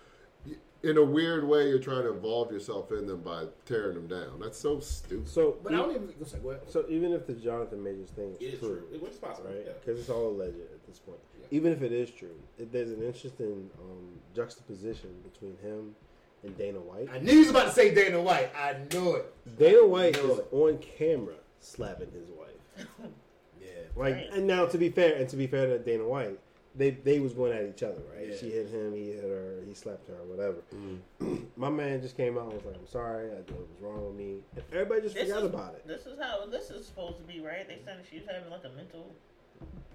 in 0.83 0.97
a 0.97 1.03
weird 1.03 1.43
way, 1.47 1.69
you're 1.69 1.79
trying 1.79 2.03
to 2.03 2.13
involve 2.13 2.51
yourself 2.51 2.91
in 2.91 3.07
them 3.07 3.21
by 3.21 3.45
tearing 3.65 3.95
them 3.95 4.07
down. 4.07 4.39
That's 4.39 4.57
so 4.59 4.79
stupid. 4.79 5.27
So, 5.27 5.57
But 5.63 5.73
I 5.73 5.77
don't 5.77 5.91
even. 5.95 6.07
Go 6.07 6.25
say, 6.25 6.37
go 6.39 6.57
so 6.67 6.85
even 6.89 7.13
if 7.13 7.25
the 7.27 7.33
Jonathan 7.33 7.83
Majors 7.83 8.09
thing 8.11 8.35
It 8.39 8.43
is 8.45 8.53
is 8.55 8.59
true, 8.59 8.69
true. 8.69 8.87
It 8.93 9.01
was 9.01 9.15
possible. 9.17 9.49
right? 9.49 9.63
Yeah. 9.65 9.73
Because 9.83 9.99
it's 9.99 10.09
all 10.09 10.29
alleged 10.29 10.59
at 10.59 10.85
this 10.87 10.99
point. 10.99 11.17
Yeah. 11.39 11.47
Even 11.51 11.71
if 11.73 11.81
it 11.81 11.91
is 11.91 12.11
true, 12.11 12.35
it, 12.59 12.71
there's 12.71 12.91
an 12.91 13.01
interesting 13.03 13.69
um, 13.81 14.07
juxtaposition 14.35 15.09
between 15.23 15.57
him 15.57 15.95
and 16.43 16.55
Dana 16.57 16.79
White. 16.79 17.09
I 17.11 17.19
knew 17.19 17.31
he 17.31 17.39
was 17.39 17.49
about 17.49 17.65
to 17.65 17.71
say 17.73 17.93
Dana 17.93 18.21
White. 18.21 18.51
I 18.55 18.75
knew 18.93 19.15
it. 19.15 19.57
Dana 19.57 19.85
White 19.85 20.15
Know 20.23 20.33
is 20.33 20.39
it. 20.39 20.47
on 20.51 20.77
camera 20.77 21.35
slapping 21.59 22.11
his 22.11 22.29
wife. 22.29 22.87
Yeah. 23.59 23.67
Like, 23.95 24.13
Right. 24.13 24.29
and 24.33 24.45
now 24.45 24.67
to 24.67 24.77
be 24.77 24.89
fair, 24.89 25.15
and 25.15 25.27
to 25.29 25.35
be 25.35 25.47
fair 25.47 25.65
to 25.67 25.79
Dana 25.79 26.07
White, 26.07 26.39
they 26.77 26.91
they 26.91 27.19
was 27.19 27.33
going 27.33 27.51
at 27.51 27.65
each 27.65 27.83
other, 27.83 28.01
right? 28.15 28.29
Yeah. 28.29 28.37
She 28.37 28.49
hit 28.51 28.69
him, 28.69 28.93
he 28.93 29.07
hit 29.11 29.23
her, 29.23 29.59
he 29.67 29.73
slapped 29.73 30.07
her, 30.07 30.15
or 30.15 30.25
whatever. 30.25 30.57
Mm-hmm. 30.73 31.35
My 31.57 31.69
man 31.69 32.01
just 32.01 32.15
came 32.15 32.37
out 32.37 32.45
and 32.45 32.53
was 32.53 32.65
like, 32.65 32.75
"I'm 32.75 32.87
sorry, 32.87 33.31
I 33.31 33.37
did 33.37 33.51
what 33.51 33.67
was 33.69 33.81
wrong 33.81 34.05
with 34.07 34.15
me." 34.15 34.37
And 34.55 34.63
everybody 34.71 35.01
just 35.01 35.15
This 35.15 35.27
forgot 35.27 35.43
is, 35.43 35.49
about 35.53 35.73
it. 35.75 35.87
This 35.87 36.05
is 36.05 36.19
how 36.21 36.45
this 36.45 36.69
is 36.69 36.85
supposed 36.85 37.17
to 37.17 37.23
be, 37.23 37.41
right? 37.41 37.67
They 37.67 37.79
said 37.83 37.97
she 38.09 38.17
was 38.17 38.27
having 38.31 38.49
like 38.49 38.63
a 38.63 38.69
mental 38.69 39.15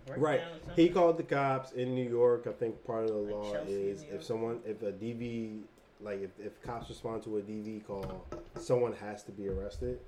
breakdown 0.07 0.23
Right. 0.23 0.41
He 0.77 0.89
called 0.89 1.17
the 1.17 1.23
cops 1.23 1.73
in 1.73 1.95
New 1.95 2.09
York. 2.09 2.47
I 2.49 2.53
think 2.53 2.85
part 2.85 3.05
of 3.05 3.11
the 3.11 3.17
Like 3.17 3.35
law 3.35 3.53
Chelsea, 3.53 3.73
is 3.73 4.05
if 4.11 4.25
someone, 4.25 4.61
if 4.67 4.83
a 4.83 4.93
DV, 4.93 5.61
like 6.01 6.23
if, 6.23 6.31
if 6.45 6.61
cops 6.63 6.89
respond 6.89 7.23
to 7.25 7.39
a 7.39 7.43
DV 7.43 7.87
call, 7.87 8.27
someone 8.59 8.93
has 8.95 9.23
to 9.25 9.33
be 9.33 9.49
arrested. 9.49 10.01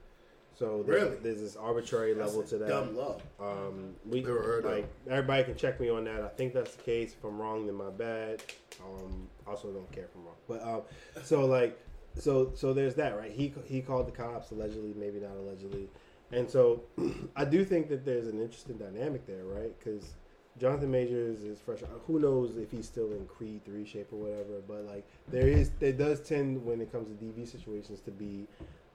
So 0.57 0.83
there's, 0.87 1.03
Really? 1.03 1.17
there's 1.23 1.41
this 1.41 1.57
arbitrary 1.57 2.15
That's 2.15 2.29
level 2.29 2.43
to 2.49 2.59
that. 2.59 2.69
Dumb 2.69 2.97
law. 2.97 3.19
Um, 3.41 3.95
we 4.07 4.21
Never 4.21 4.41
heard 4.43 4.65
of 4.65 4.71
like 4.71 4.89
everybody 5.09 5.45
can 5.45 5.57
check 5.57 5.81
me 5.81 5.89
on 5.91 6.05
that. 6.05 6.23
I 6.23 6.29
think 6.29 6.55
that's 6.55 6.77
the 6.77 6.83
case. 6.83 7.13
If 7.19 7.25
I'm 7.25 7.39
wrong, 7.41 7.67
then 7.67 7.75
my 7.75 7.91
bad. 7.91 8.43
Um, 8.81 9.29
also 9.47 9.69
don't 9.73 9.91
care 9.93 10.05
if 10.05 10.11
I'm 10.15 10.25
wrong. 10.25 10.37
But 10.49 10.63
um, 10.63 10.83
so 11.25 11.45
like, 11.47 11.79
so 12.17 12.53
so 12.55 12.73
there's 12.73 12.95
that, 12.95 13.17
right? 13.19 13.33
He 13.33 13.53
he 13.65 13.81
called 13.81 14.07
the 14.07 14.13
cops 14.13 14.53
allegedly, 14.53 14.95
maybe 14.97 15.19
not 15.19 15.33
allegedly, 15.37 15.89
and 16.31 16.49
so 16.49 16.83
I 17.37 17.45
do 17.45 17.65
think 17.65 17.89
that 17.89 18.05
there's 18.05 18.29
an 18.29 18.41
interesting 18.41 18.77
dynamic 18.79 19.27
there, 19.27 19.45
right? 19.45 19.77
Because 19.77 20.15
Jonathan 20.61 20.91
Majors 20.93 21.43
is 21.43 21.59
fresh. 21.59 21.81
Who 22.07 22.21
knows 22.21 22.57
if 22.57 22.71
he's 22.71 22.87
still 22.87 23.11
in 23.13 23.27
Creed 23.27 23.65
three 23.65 23.85
shape 23.85 24.13
or 24.13 24.21
whatever? 24.21 24.61
But 24.69 24.85
like, 24.87 25.05
there 25.27 25.49
is 25.49 25.71
there 25.81 25.93
does 25.93 26.21
tend 26.21 26.65
when 26.65 26.81
it 26.81 26.93
comes 26.93 27.09
to 27.09 27.15
DV 27.25 27.49
situations 27.51 28.01
to 28.03 28.13
be 28.13 28.47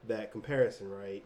that 0.08 0.32
comparison, 0.32 0.90
right? 0.90 1.24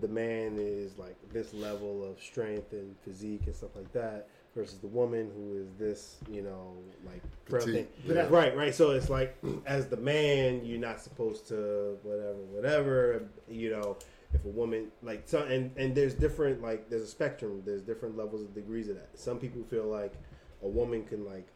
The 0.00 0.08
man 0.08 0.56
is 0.58 0.98
like 0.98 1.16
this 1.32 1.52
level 1.54 2.04
of 2.08 2.22
strength 2.22 2.72
and 2.72 2.94
physique 3.04 3.42
and 3.46 3.54
stuff 3.54 3.74
like 3.74 3.92
that 3.92 4.28
versus 4.54 4.78
the 4.78 4.88
woman 4.88 5.30
who 5.34 5.56
is 5.56 5.68
this, 5.78 6.18
you 6.30 6.42
know, 6.42 6.76
like 7.06 7.22
Petite, 7.46 7.88
yeah. 8.06 8.26
Right, 8.28 8.56
right. 8.56 8.74
So 8.74 8.90
it's 8.90 9.10
like 9.10 9.36
as 9.66 9.86
the 9.86 9.96
man, 9.96 10.64
you're 10.64 10.78
not 10.78 11.00
supposed 11.00 11.48
to 11.48 11.98
whatever, 12.02 12.38
whatever, 12.52 13.22
you 13.48 13.70
know. 13.70 13.96
if 14.32 14.44
a 14.44 14.48
woman 14.48 14.90
like 15.02 15.22
so, 15.26 15.42
and 15.42 15.72
and 15.76 15.94
there's 15.94 16.14
different 16.14 16.62
like 16.62 16.88
there's 16.88 17.02
a 17.02 17.06
spectrum. 17.06 17.62
There's 17.64 17.82
different 17.82 18.16
levels 18.16 18.42
of 18.42 18.54
degrees 18.54 18.88
of 18.88 18.96
that. 18.96 19.10
Some 19.14 19.38
people 19.38 19.62
feel 19.64 19.86
like 19.86 20.14
a 20.62 20.68
woman 20.68 21.04
can 21.04 21.24
like 21.24 21.48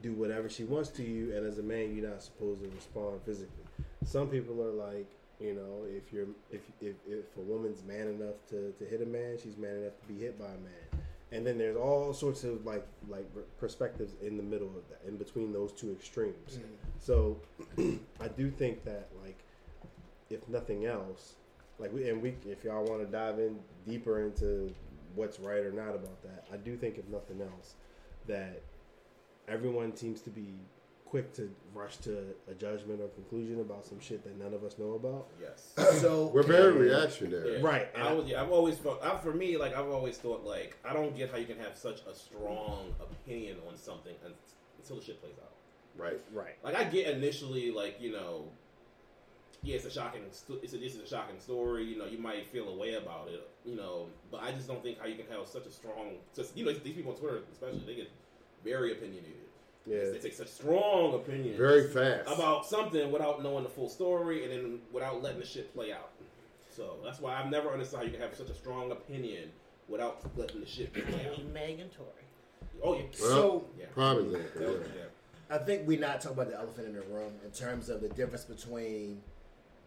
do 0.00 0.12
whatever 0.12 0.48
she 0.48 0.64
wants 0.64 0.90
to 0.90 1.02
you, 1.02 1.34
and 1.34 1.46
as 1.46 1.58
a 1.58 1.62
man, 1.62 1.94
you're 1.96 2.08
not 2.08 2.22
supposed 2.22 2.62
to 2.62 2.70
respond 2.70 3.20
physically. 3.24 3.64
Some 4.04 4.28
people 4.28 4.62
are 4.62 4.70
like, 4.70 5.10
you 5.40 5.54
know, 5.54 5.86
if 5.88 6.12
you're 6.12 6.26
if 6.50 6.60
if, 6.80 6.96
if 7.06 7.36
a 7.36 7.40
woman's 7.40 7.84
man 7.84 8.08
enough 8.08 8.34
to, 8.50 8.72
to 8.78 8.84
hit 8.84 9.02
a 9.02 9.06
man, 9.06 9.38
she's 9.42 9.56
man 9.56 9.76
enough 9.76 9.98
to 10.00 10.12
be 10.12 10.18
hit 10.18 10.38
by 10.38 10.46
a 10.46 10.48
man. 10.48 11.04
And 11.30 11.46
then 11.46 11.58
there's 11.58 11.76
all 11.76 12.12
sorts 12.12 12.44
of 12.44 12.64
like 12.64 12.86
like 13.08 13.26
perspectives 13.58 14.14
in 14.22 14.36
the 14.36 14.42
middle 14.42 14.68
of 14.68 14.88
that, 14.88 15.00
in 15.06 15.16
between 15.16 15.52
those 15.52 15.72
two 15.72 15.92
extremes. 15.92 16.58
Mm. 16.58 16.62
So 16.98 17.40
I 18.20 18.28
do 18.28 18.50
think 18.50 18.84
that 18.84 19.08
like 19.22 19.38
if 20.30 20.46
nothing 20.48 20.86
else, 20.86 21.34
like 21.78 21.92
we 21.92 22.08
and 22.08 22.20
we 22.20 22.34
if 22.46 22.64
y'all 22.64 22.84
want 22.84 23.00
to 23.00 23.06
dive 23.06 23.38
in 23.38 23.58
deeper 23.86 24.24
into 24.24 24.74
what's 25.14 25.38
right 25.38 25.64
or 25.64 25.72
not 25.72 25.94
about 25.94 26.22
that, 26.22 26.46
I 26.52 26.56
do 26.56 26.76
think 26.76 26.98
if 26.98 27.08
nothing 27.08 27.40
else 27.42 27.74
that 28.26 28.62
everyone 29.46 29.96
seems 29.96 30.20
to 30.22 30.30
be 30.30 30.54
quick 31.08 31.32
to 31.34 31.50
rush 31.74 31.96
to 31.98 32.18
a 32.50 32.54
judgment 32.54 33.00
or 33.00 33.08
conclusion 33.08 33.60
about 33.60 33.84
some 33.84 33.98
shit 34.00 34.22
that 34.24 34.38
none 34.38 34.52
of 34.52 34.62
us 34.64 34.78
know 34.78 34.92
about. 34.92 35.26
Yes. 35.40 35.72
So 36.00 36.30
We're 36.34 36.42
very 36.42 36.72
reactionary. 36.72 37.54
Yeah. 37.54 37.66
Right. 37.66 37.88
I 37.96 38.12
was, 38.12 38.26
yeah, 38.26 38.42
I've 38.42 38.50
always 38.50 38.76
felt, 38.78 39.02
I, 39.02 39.16
for 39.18 39.32
me, 39.32 39.56
like, 39.56 39.74
I've 39.74 39.88
always 39.88 40.18
thought, 40.18 40.44
like, 40.44 40.76
I 40.84 40.92
don't 40.92 41.16
get 41.16 41.30
how 41.30 41.38
you 41.38 41.46
can 41.46 41.58
have 41.58 41.76
such 41.76 42.00
a 42.10 42.14
strong 42.14 42.94
opinion 43.00 43.56
on 43.68 43.76
something 43.76 44.14
until 44.80 44.96
the 44.96 45.04
shit 45.04 45.20
plays 45.20 45.34
out. 45.42 45.52
Right. 45.96 46.20
Right. 46.32 46.56
Like, 46.62 46.76
I 46.76 46.84
get 46.84 47.08
initially, 47.08 47.70
like, 47.70 48.00
you 48.00 48.12
know, 48.12 48.44
yeah, 49.62 49.76
it's 49.76 49.86
a 49.86 49.90
shocking, 49.90 50.20
it's 50.24 50.44
a, 50.48 50.76
this 50.76 50.94
is 50.94 51.00
a 51.00 51.08
shocking 51.08 51.40
story. 51.40 51.84
You 51.84 51.98
know, 51.98 52.06
you 52.06 52.18
might 52.18 52.46
feel 52.46 52.68
a 52.68 52.76
way 52.76 52.94
about 52.94 53.28
it, 53.28 53.48
you 53.64 53.74
know, 53.74 54.06
but 54.30 54.42
I 54.42 54.52
just 54.52 54.68
don't 54.68 54.82
think 54.82 55.00
how 55.00 55.06
you 55.06 55.16
can 55.16 55.26
have 55.36 55.48
such 55.48 55.66
a 55.66 55.70
strong, 55.70 56.16
just, 56.36 56.56
you 56.56 56.64
know, 56.64 56.72
these 56.72 56.94
people 56.94 57.12
on 57.12 57.18
Twitter, 57.18 57.40
especially, 57.52 57.82
they 57.86 57.94
get 57.96 58.10
very 58.62 58.92
opinionated. 58.92 59.34
Yeah. 59.86 60.10
They 60.12 60.18
take 60.18 60.34
such 60.34 60.48
strong 60.48 61.14
opinions 61.14 61.56
Very 61.56 61.88
fast. 61.88 62.28
about 62.28 62.66
something 62.66 63.10
without 63.10 63.42
knowing 63.42 63.64
the 63.64 63.70
full 63.70 63.88
story 63.88 64.44
and 64.44 64.52
then 64.52 64.80
without 64.92 65.22
letting 65.22 65.40
the 65.40 65.46
shit 65.46 65.72
play 65.74 65.92
out. 65.92 66.10
So 66.70 66.96
that's 67.02 67.20
why 67.20 67.34
I've 67.40 67.50
never 67.50 67.70
understood 67.70 68.00
how 68.00 68.04
you 68.04 68.10
can 68.12 68.20
have 68.20 68.34
such 68.34 68.50
a 68.50 68.54
strong 68.54 68.92
opinion 68.92 69.50
without 69.88 70.20
letting 70.36 70.60
the 70.60 70.66
shit 70.66 70.92
play 70.92 71.26
out. 71.26 71.42
Megan 71.52 71.88
Tory. 71.88 72.08
Oh 72.82 72.94
yeah, 72.94 73.02
So 73.12 73.64
yeah. 73.78 73.86
Prime 73.94 74.18
example. 74.18 74.48
That 74.56 74.70
Yeah. 74.70 74.78
yeah. 74.96 75.56
I 75.56 75.58
think 75.58 75.88
we're 75.88 75.98
not 75.98 76.20
talking 76.20 76.38
about 76.38 76.50
the 76.50 76.56
elephant 76.58 76.88
in 76.88 76.94
the 76.94 77.00
room 77.02 77.32
in 77.44 77.50
terms 77.50 77.88
of 77.88 78.02
the 78.02 78.08
difference 78.10 78.44
between, 78.44 79.22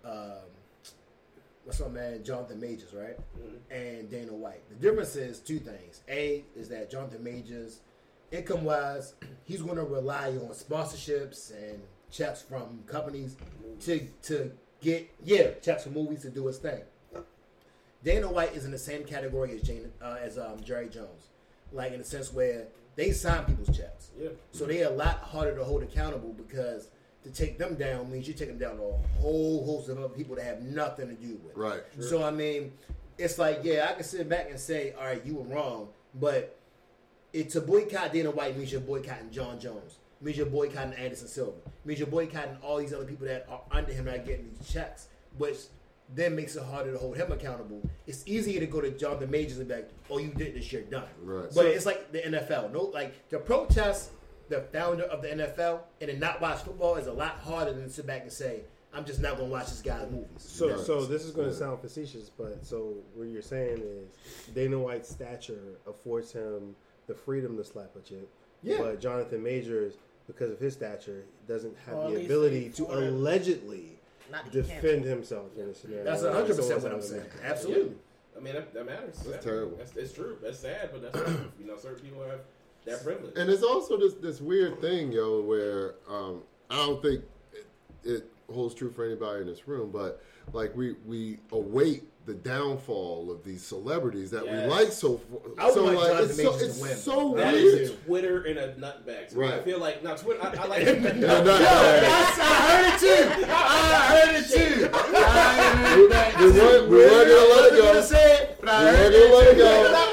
um, 0.03 0.31
what's 1.63 1.79
my 1.79 1.87
man, 1.87 2.23
Jonathan 2.23 2.59
Majors, 2.59 2.93
right? 2.93 3.17
Mhm. 3.37 3.59
And 3.69 4.09
Dana 4.09 4.33
White. 4.33 4.67
The 4.69 4.75
difference 4.75 5.15
is 5.15 5.39
two 5.39 5.59
things. 5.59 6.01
A 6.09 6.43
is 6.55 6.67
that 6.69 6.89
Jonathan 6.89 7.23
Majors, 7.23 7.81
income 8.31 8.63
wise, 8.63 9.13
he's 9.43 9.61
going 9.61 9.77
to 9.77 9.83
rely 9.83 10.29
on 10.29 10.49
sponsorships 10.49 11.51
and 11.51 11.81
checks 12.09 12.41
from 12.41 12.83
companies 12.87 13.37
to 13.81 14.07
to 14.23 14.51
get 14.81 15.09
yeah 15.23 15.51
checks 15.61 15.83
from 15.83 15.93
movies 15.93 16.21
to 16.21 16.29
do 16.29 16.47
his 16.47 16.57
thing. 16.57 16.81
Dana 18.03 18.31
White 18.31 18.55
is 18.55 18.65
in 18.65 18.71
the 18.71 18.79
same 18.79 19.03
category 19.03 19.53
as 19.53 19.61
Jane, 19.61 19.91
uh, 20.01 20.17
as 20.19 20.39
um, 20.39 20.59
Jerry 20.63 20.89
Jones, 20.89 21.29
like 21.71 21.91
in 21.93 21.99
the 21.99 22.05
sense 22.05 22.33
where 22.33 22.65
they 22.95 23.11
sign 23.11 23.45
people's 23.45 23.75
checks. 23.75 24.09
Yeah. 24.19 24.29
So 24.51 24.65
they're 24.65 24.87
a 24.87 24.91
lot 24.91 25.19
harder 25.19 25.55
to 25.55 25.63
hold 25.63 25.83
accountable 25.83 26.33
because 26.33 26.89
to 27.23 27.29
take 27.29 27.59
them 27.59 27.75
down 27.75 28.11
means 28.11 28.27
you 28.27 28.33
take 28.33 28.47
them 28.47 28.57
down 28.57 28.77
to 28.77 28.83
a 28.83 29.19
whole 29.19 29.63
host 29.65 29.89
of 29.89 29.99
other 29.99 30.09
people 30.09 30.35
that 30.35 30.45
have 30.45 30.61
nothing 30.63 31.09
to 31.09 31.13
do 31.13 31.39
with. 31.43 31.51
it. 31.51 31.57
Right. 31.57 31.81
So 31.99 32.23
I 32.23 32.31
mean, 32.31 32.71
it's 33.19 33.37
like 33.37 33.59
yeah, 33.63 33.87
I 33.89 33.93
can 33.93 34.03
sit 34.03 34.27
back 34.27 34.49
and 34.49 34.59
say, 34.59 34.93
all 34.97 35.05
right, 35.05 35.23
you 35.23 35.35
were 35.35 35.43
wrong, 35.43 35.89
but 36.19 36.57
it 37.33 37.49
to 37.51 37.61
boycott 37.61 38.13
Dana 38.13 38.31
White 38.31 38.57
means 38.57 38.71
you're 38.71 38.81
boycotting 38.81 39.31
Jon 39.31 39.59
Jones, 39.59 39.97
means 40.21 40.37
you're 40.37 40.45
boycotting 40.45 40.93
Anderson 40.93 41.27
Silva, 41.27 41.57
means 41.85 41.99
you're 41.99 42.07
boycotting 42.07 42.57
all 42.61 42.77
these 42.77 42.93
other 42.93 43.05
people 43.05 43.27
that 43.27 43.45
are 43.49 43.61
under 43.71 43.93
him 43.93 44.05
that 44.05 44.15
are 44.15 44.23
getting 44.23 44.49
these 44.57 44.69
checks, 44.71 45.07
which 45.37 45.57
then 46.13 46.35
makes 46.35 46.55
it 46.57 46.63
harder 46.63 46.91
to 46.91 46.97
hold 46.97 47.15
him 47.15 47.31
accountable. 47.31 47.81
It's 48.05 48.23
easier 48.25 48.59
to 48.59 48.65
go 48.65 48.81
to 48.81 48.91
Jonathan 48.91 49.31
Majors 49.31 49.59
and 49.59 49.67
be 49.69 49.75
like, 49.75 49.89
"Oh, 50.09 50.17
you 50.17 50.29
did 50.29 50.53
this, 50.55 50.71
you're 50.71 50.81
done." 50.81 51.07
Right. 51.23 51.47
But 51.55 51.67
it's 51.67 51.85
like 51.85 52.11
the 52.11 52.19
NFL. 52.19 52.71
No, 52.73 52.81
like 52.85 53.29
to 53.29 53.39
protest 53.39 54.11
the 54.49 54.59
founder 54.73 55.03
of 55.05 55.21
the 55.21 55.29
NFL 55.29 55.79
and 56.01 56.09
then 56.09 56.19
not 56.19 56.41
watch 56.41 56.59
football 56.63 56.95
is 56.97 57.07
a 57.07 57.13
lot 57.13 57.39
harder 57.39 57.71
than 57.71 57.83
to 57.83 57.89
sit 57.89 58.05
back 58.05 58.23
and 58.23 58.31
say, 58.31 58.63
"I'm 58.93 59.05
just 59.05 59.21
not 59.21 59.37
going 59.37 59.47
to 59.47 59.53
watch 59.53 59.67
this 59.67 59.81
guy's 59.81 60.11
movies." 60.11 60.27
So, 60.39 60.71
Right. 60.71 60.79
so 60.85 61.05
this 61.05 61.23
is 61.23 61.31
going 61.31 61.47
to 61.47 61.55
sound 61.55 61.79
facetious, 61.79 62.29
but 62.29 62.65
so 62.65 62.93
what 63.15 63.29
you're 63.29 63.41
saying 63.41 63.77
is 63.81 64.09
Dana 64.53 64.77
White's 64.77 65.07
stature 65.09 65.77
affords 65.87 66.33
him 66.33 66.75
the 67.11 67.17
freedom 67.19 67.57
to 67.57 67.63
slap 67.63 67.91
a 67.97 67.99
chick, 67.99 68.29
Yeah. 68.63 68.77
but 68.79 69.01
Jonathan 69.01 69.43
Majors, 69.43 69.95
because 70.27 70.49
of 70.51 70.59
his 70.59 70.73
stature, 70.73 71.23
doesn't 71.47 71.75
have 71.85 71.95
Or 71.95 72.07
at 72.07 72.13
the 72.15 72.25
ability 72.25 72.69
to 72.77 72.85
him. 72.85 73.03
allegedly 73.15 73.99
Not 74.31 74.49
defend 74.51 75.03
himself 75.03 75.47
in 75.57 75.67
a 75.69 75.73
scenario. 75.75 76.05
That's 76.05 76.23
like 76.23 76.33
hundred 76.33 76.55
so 76.55 76.61
percent 76.61 76.73
and 76.75 76.83
what 76.83 76.93
I'm 76.93 77.01
saying. 77.01 77.21
and 77.23 77.31
so. 77.33 77.45
Absolutely. 77.45 77.95
I 78.37 78.39
mean, 78.39 78.53
that, 78.53 78.73
that 78.73 78.85
matters. 78.85 79.15
That's 79.17 79.27
That- 79.27 79.41
terrible. 79.41 79.77
That's, 79.77 79.95
it's 79.97 80.13
true. 80.13 80.37
That's 80.41 80.59
sad, 80.59 80.89
but 80.93 81.01
that's 81.11 81.29
you 81.59 81.65
know, 81.67 81.77
certain 81.77 81.99
people 81.99 82.23
have 82.23 82.39
that 82.85 83.03
privilege. 83.03 83.33
And 83.35 83.49
it's 83.49 83.61
also 83.63 83.97
this 83.97 84.13
this 84.13 84.39
weird 84.39 84.79
thing, 84.79 85.11
yo, 85.11 85.41
where 85.41 85.95
um, 86.09 86.41
I 86.69 86.77
don't 86.77 87.01
think 87.01 87.23
it, 87.53 87.67
it 88.05 88.23
holds 88.49 88.73
true 88.73 88.89
for 88.89 89.05
anybody 89.05 89.41
in 89.41 89.47
this 89.47 89.67
room, 89.67 89.91
but 89.91 90.23
like 90.53 90.73
we 90.77 90.93
we 91.05 91.39
await 91.51 92.03
the 92.25 92.33
downfall 92.35 93.31
of 93.31 93.43
these 93.43 93.63
celebrities 93.63 94.29
that 94.31 94.45
Yes. 94.45 94.65
we 94.65 94.69
like 94.71 94.91
so 94.91 95.19
I 95.57 95.65
would 95.65 95.73
so 95.73 95.85
like 95.85 95.97
like 95.97 96.23
it's 96.25 96.35
so, 96.41 96.57
to 96.57 96.65
it's 96.65 96.79
win. 96.79 96.95
so 96.95 97.33
That 97.35 97.53
weird. 97.53 97.81
is 97.81 97.91
Twitter 98.05 98.45
in 98.45 98.57
a 98.59 98.67
nutbag. 98.73 99.29
to 99.29 99.37
me. 99.37 99.41
Right. 99.45 99.53
I 99.55 99.63
feel 99.63 99.79
like 99.79 100.03
now 100.03 100.13
Twitter. 100.15 100.39
I, 100.43 100.53
I 100.55 100.65
like. 100.67 100.85
Yeah, 100.85 100.93
not 100.93 101.45
bad. 101.45 102.37
I 102.39 102.45
heard 102.69 102.93
it 102.93 102.99
too. 102.99 103.45
I 103.49 103.55
heard 104.13 104.35
it 104.35 104.47
too. 104.49 104.89
I 104.93 104.95
we, 105.97 106.01
heard 106.03 106.11
that 106.11 106.39
we 106.39 106.51
too. 106.51 106.59
weren't 106.59 106.89
we 106.89 106.97
weren't 106.97 107.27
gonna 107.27 107.61
let 107.61 107.73
it 107.73 107.81
go. 107.81 108.01
say 108.01 108.33
it, 108.37 108.57
but 108.59 108.69
I 108.69 108.83
We 108.83 108.97
heard 108.97 109.13
weren't 109.13 109.13
gonna 109.13 109.33
let 109.33 109.47
it 109.47 109.53
it 109.53 109.57
go. 109.57 110.10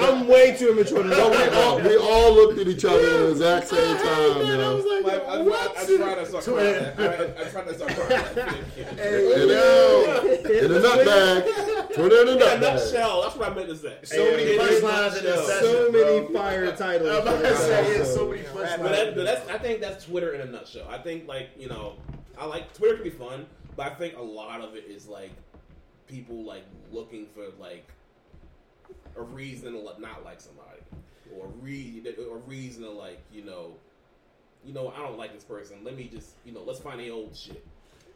I'm 0.00 0.26
way 0.26 0.56
too 0.56 0.70
immature 0.70 1.02
to 1.02 1.08
know 1.08 1.30
We 1.30 1.48
all, 1.56 1.80
we 1.80 1.96
all 1.96 2.32
looked 2.34 2.58
at 2.58 2.68
each 2.68 2.84
other 2.84 2.98
at 2.98 3.18
the 3.18 3.30
exact 3.30 3.68
same 3.68 3.96
time, 3.96 4.46
you 4.46 4.60
I 4.60 4.72
was 4.74 4.84
like, 4.84 5.04
Like, 5.04 5.28
I'm, 5.28 5.44
what? 5.46 5.78
I'm 5.78 5.86
trying 5.98 6.16
to 6.16 6.26
start 6.26 6.44
crying. 6.44 6.84
I'm, 6.98 7.44
I'm 7.44 7.50
trying 7.50 7.66
to 7.66 7.74
start 7.74 7.90
crying. 7.96 8.64
Hey, 8.96 9.32
In 9.42 9.50
a, 9.50 10.64
in 10.64 10.72
a 10.72 10.80
nutbag. 10.80 11.94
Twitter 11.94 12.22
in 12.22 12.28
a 12.28 12.32
In 12.32 12.42
a 12.42 12.44
nutbag. 12.44 12.60
nutshell. 12.60 13.22
That's 13.22 13.36
what 13.36 13.50
I 13.50 13.54
meant 13.54 13.68
to 13.68 13.76
say. 13.76 13.96
So 14.04 14.16
many 14.30 14.54
In 14.54 14.60
a 14.60 14.62
punchlines 14.62 15.18
in 15.18 15.24
this 15.24 15.36
nutshell. 15.36 15.46
session. 15.46 15.64
so 15.72 15.90
many 15.92 16.32
fire 16.34 16.76
titles. 16.76 17.08
I'm 17.10 17.22
about 17.22 17.42
to 17.42 17.56
say 17.56 17.86
it's 17.96 18.14
so 18.14 18.28
many 18.28 18.42
punchlines. 18.42 19.14
but 19.14 19.24
that's 19.24 19.48
I 19.50 19.58
think 19.58 19.80
that's 19.80 20.04
Twitter 20.04 20.34
in 20.34 20.40
a 20.42 20.46
nutshell. 20.50 20.86
I 20.90 20.98
think 20.98 21.26
like 21.28 21.50
you 21.58 21.68
know, 21.68 21.94
I 22.38 22.44
like 22.46 22.72
Twitter 22.74 22.94
can 22.96 23.04
be 23.04 23.10
fun, 23.10 23.46
but 23.76 23.90
I 23.90 23.94
think 23.94 24.16
a 24.16 24.22
lot 24.22 24.60
of 24.60 24.74
it 24.76 24.84
is 24.88 25.08
like 25.08 25.30
people 26.06 26.44
like 26.44 26.64
looking 26.92 27.26
for 27.34 27.44
like 27.60 27.86
a 29.18 29.22
reason 29.22 29.72
to 29.72 30.00
not 30.00 30.24
like 30.24 30.40
somebody, 30.40 30.80
or 31.36 31.46
a 31.46 31.48
re 31.60 32.02
a 32.06 32.36
reason 32.48 32.84
to 32.84 32.90
like 32.90 33.20
you 33.32 33.44
know, 33.44 33.74
you 34.64 34.72
know 34.72 34.92
I 34.96 35.00
don't 35.02 35.18
like 35.18 35.34
this 35.34 35.44
person. 35.44 35.78
Let 35.84 35.96
me 35.96 36.08
just 36.12 36.30
you 36.44 36.52
know 36.52 36.62
let's 36.66 36.80
find 36.80 37.00
the 37.00 37.10
old 37.10 37.36
shit. 37.36 37.64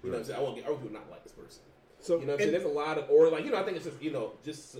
You 0.02 0.10
know 0.10 0.16
what 0.16 0.20
I'm 0.20 0.24
saying? 0.24 0.38
I 0.38 0.42
want 0.42 0.56
to 0.56 0.62
get 0.62 0.70
people 0.70 0.92
not 0.92 1.10
like 1.10 1.22
this 1.22 1.32
person. 1.32 1.62
So, 2.00 2.18
You 2.18 2.26
know 2.26 2.32
what 2.32 2.32
I'm 2.32 2.38
saying? 2.40 2.50
There's 2.52 2.64
a 2.64 2.68
lot 2.68 2.98
of 2.98 3.08
or 3.10 3.28
like 3.28 3.44
you 3.44 3.50
know 3.50 3.58
I 3.58 3.62
think 3.62 3.76
it's 3.76 3.86
just 3.86 4.02
you 4.02 4.10
know 4.10 4.32
just 4.44 4.78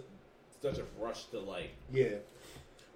such 0.61 0.79
a 0.79 0.85
rush 0.99 1.25
to 1.27 1.41
like 1.41 1.70
yeah. 1.92 2.17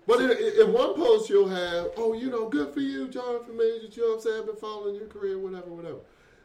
But 0.06 0.20
in, 0.20 0.30
in 0.30 0.72
one 0.72 0.94
post, 0.94 1.28
you'll 1.28 1.48
have, 1.48 1.88
oh, 1.96 2.12
you 2.12 2.30
know, 2.30 2.48
good 2.48 2.72
for 2.72 2.78
you, 2.78 3.08
Jonathan 3.08 3.56
Majors. 3.56 3.96
You 3.96 4.04
know 4.04 4.10
what 4.10 4.14
I'm 4.18 4.20
saying? 4.22 4.38
I've 4.38 4.46
been 4.46 4.54
following 4.54 4.94
your 4.94 5.08
career, 5.08 5.36
whatever, 5.36 5.68
whatever. 5.70 5.98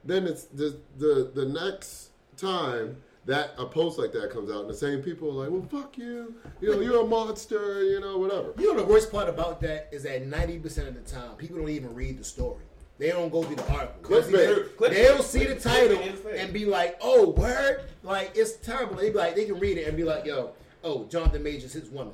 Then 0.03 0.25
it's 0.25 0.45
the 0.45 0.77
the 0.97 1.31
the 1.33 1.45
next 1.45 2.09
time 2.37 2.97
that 3.25 3.53
a 3.57 3.65
post 3.65 3.99
like 3.99 4.11
that 4.13 4.31
comes 4.31 4.49
out, 4.49 4.61
and 4.61 4.69
the 4.69 4.73
same 4.73 5.01
people 5.01 5.29
are 5.29 5.43
like, 5.43 5.51
well, 5.51 5.81
fuck 5.81 5.97
you. 5.97 6.33
You 6.59 6.71
know, 6.73 6.79
you're 6.81 7.01
a 7.01 7.05
monster. 7.05 7.83
You 7.83 7.99
know, 7.99 8.17
whatever. 8.17 8.53
You 8.57 8.73
know 8.73 8.79
the 8.81 8.87
worst 8.87 9.11
part 9.11 9.29
about 9.29 9.61
that 9.61 9.89
is 9.91 10.03
that 10.03 10.25
ninety 10.25 10.57
percent 10.59 10.87
of 10.87 10.95
the 10.95 11.01
time 11.11 11.35
people 11.37 11.57
don't 11.57 11.69
even 11.69 11.93
read 11.93 12.17
the 12.17 12.23
story. 12.23 12.63
They 12.97 13.09
don't 13.09 13.31
go 13.31 13.41
through 13.43 13.55
the 13.55 13.71
article. 13.71 14.09
They'll 14.09 14.21
see 14.23 14.31
the- 14.31 14.69
They'll 14.91 15.23
see 15.23 15.45
the 15.45 15.55
title 15.55 15.97
and 16.35 16.53
be 16.53 16.65
like, 16.65 16.97
"Oh, 17.01 17.29
word!" 17.29 17.81
Like 18.03 18.31
it's 18.35 18.53
terrible. 18.57 18.95
They 18.95 19.09
be 19.09 19.17
like, 19.17 19.35
they 19.35 19.45
can 19.45 19.59
read 19.59 19.77
it 19.77 19.87
and 19.87 19.97
be 19.97 20.03
like, 20.03 20.25
"Yo, 20.25 20.51
oh, 20.83 21.05
Jonathan 21.05 21.41
Majors, 21.43 21.73
his 21.73 21.89
woman." 21.89 22.13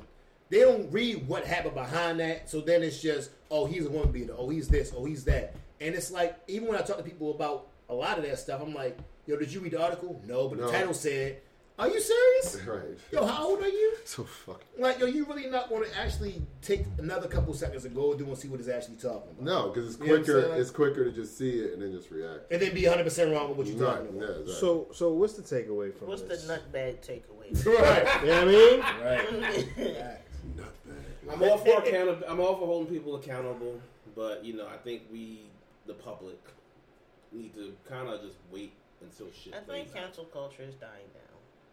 They 0.50 0.60
don't 0.60 0.90
read 0.90 1.28
what 1.28 1.44
happened 1.44 1.74
behind 1.74 2.20
that. 2.20 2.48
So 2.48 2.60
then 2.62 2.82
it's 2.82 3.02
just, 3.02 3.30
"Oh, 3.50 3.66
he's 3.66 3.84
a 3.84 3.90
woman 3.90 4.12
beater. 4.12 4.34
Oh, 4.36 4.48
he's 4.48 4.68
this. 4.68 4.92
Oh, 4.96 5.04
he's 5.04 5.24
that." 5.24 5.54
And 5.80 5.94
it's 5.94 6.10
like, 6.10 6.36
even 6.48 6.68
when 6.68 6.78
I 6.78 6.82
talk 6.82 6.96
to 6.96 7.02
people 7.02 7.30
about 7.32 7.66
a 7.90 7.94
lot 7.94 8.16
of 8.18 8.24
that 8.24 8.38
stuff, 8.38 8.60
I'm 8.62 8.72
like, 8.74 8.98
"Yo, 9.28 9.36
did 9.36 9.52
you 9.52 9.60
read 9.60 9.72
the 9.72 9.80
article?" 9.82 10.20
No, 10.26 10.48
but 10.48 10.58
the 10.58 10.70
title 10.70 10.94
said. 10.94 11.42
Are 11.80 11.86
you 11.88 12.00
serious? 12.00 12.58
Right. 12.66 12.82
Yo, 13.12 13.24
how 13.24 13.46
old 13.50 13.62
are 13.62 13.68
you? 13.68 13.92
So 14.04 14.24
fucking. 14.24 14.66
Like, 14.80 14.98
yo, 14.98 15.06
you 15.06 15.24
really 15.26 15.46
not 15.48 15.70
want 15.70 15.86
to 15.86 15.96
actually 15.96 16.42
take 16.60 16.82
another 16.98 17.28
couple 17.28 17.54
seconds 17.54 17.84
and 17.84 17.94
go 17.94 18.14
through 18.16 18.26
and 18.26 18.36
see 18.36 18.48
what 18.48 18.58
it's 18.58 18.68
actually 18.68 18.96
talking 18.96 19.30
about? 19.30 19.42
No, 19.44 19.68
because 19.68 19.94
it's 19.94 20.00
You 20.04 20.08
know 20.08 20.24
quicker. 20.24 20.54
it's 20.56 20.70
quicker 20.72 21.04
to 21.04 21.12
just 21.12 21.38
see 21.38 21.60
it 21.60 21.74
and 21.74 21.82
then 21.82 21.92
just 21.92 22.10
react. 22.10 22.50
And 22.50 22.60
then 22.60 22.74
be 22.74 22.82
100 22.84 23.04
percent 23.04 23.30
wrong 23.32 23.50
with 23.50 23.58
what 23.58 23.66
you're 23.68 23.76
Right. 23.76 23.98
talking 23.98 24.16
Yeah. 24.16 24.24
about. 24.24 24.30
Exactly. 24.40 24.54
So, 24.54 24.88
so 24.92 25.12
what's 25.12 25.34
the 25.34 25.42
takeaway 25.42 25.94
from 25.96 26.08
What's 26.08 26.22
this? 26.22 26.48
What's 26.48 26.62
the 26.72 26.78
nutbag 26.78 26.96
takeaway? 27.00 27.64
Right. 27.64 28.22
You 28.22 28.26
know 28.26 28.44
what 28.44 28.48
I 28.48 28.58
mean? 28.58 28.80
Right. 29.04 30.18
Nutbag. 30.56 31.32
I'm 31.32 31.42
all 31.44 31.58
for 31.58 31.78
account- 31.78 32.24
I'm 32.26 32.40
all 32.40 32.56
for 32.56 32.66
holding 32.66 32.92
people 32.92 33.14
accountable, 33.14 33.80
but 34.16 34.44
you 34.44 34.54
know, 34.56 34.66
I 34.66 34.78
think 34.78 35.02
we, 35.12 35.42
the 35.86 35.94
public, 35.94 36.38
need 37.30 37.54
to 37.54 37.72
kind 37.88 38.08
of 38.08 38.20
just 38.22 38.34
wait 38.50 38.72
until 39.02 39.26
shit. 39.32 39.54
I 39.54 39.58
plays 39.60 39.84
think 39.86 39.96
out. 39.96 40.02
cancel 40.04 40.24
culture 40.26 40.62
is 40.62 40.74
dying 40.74 41.08
down. 41.14 41.22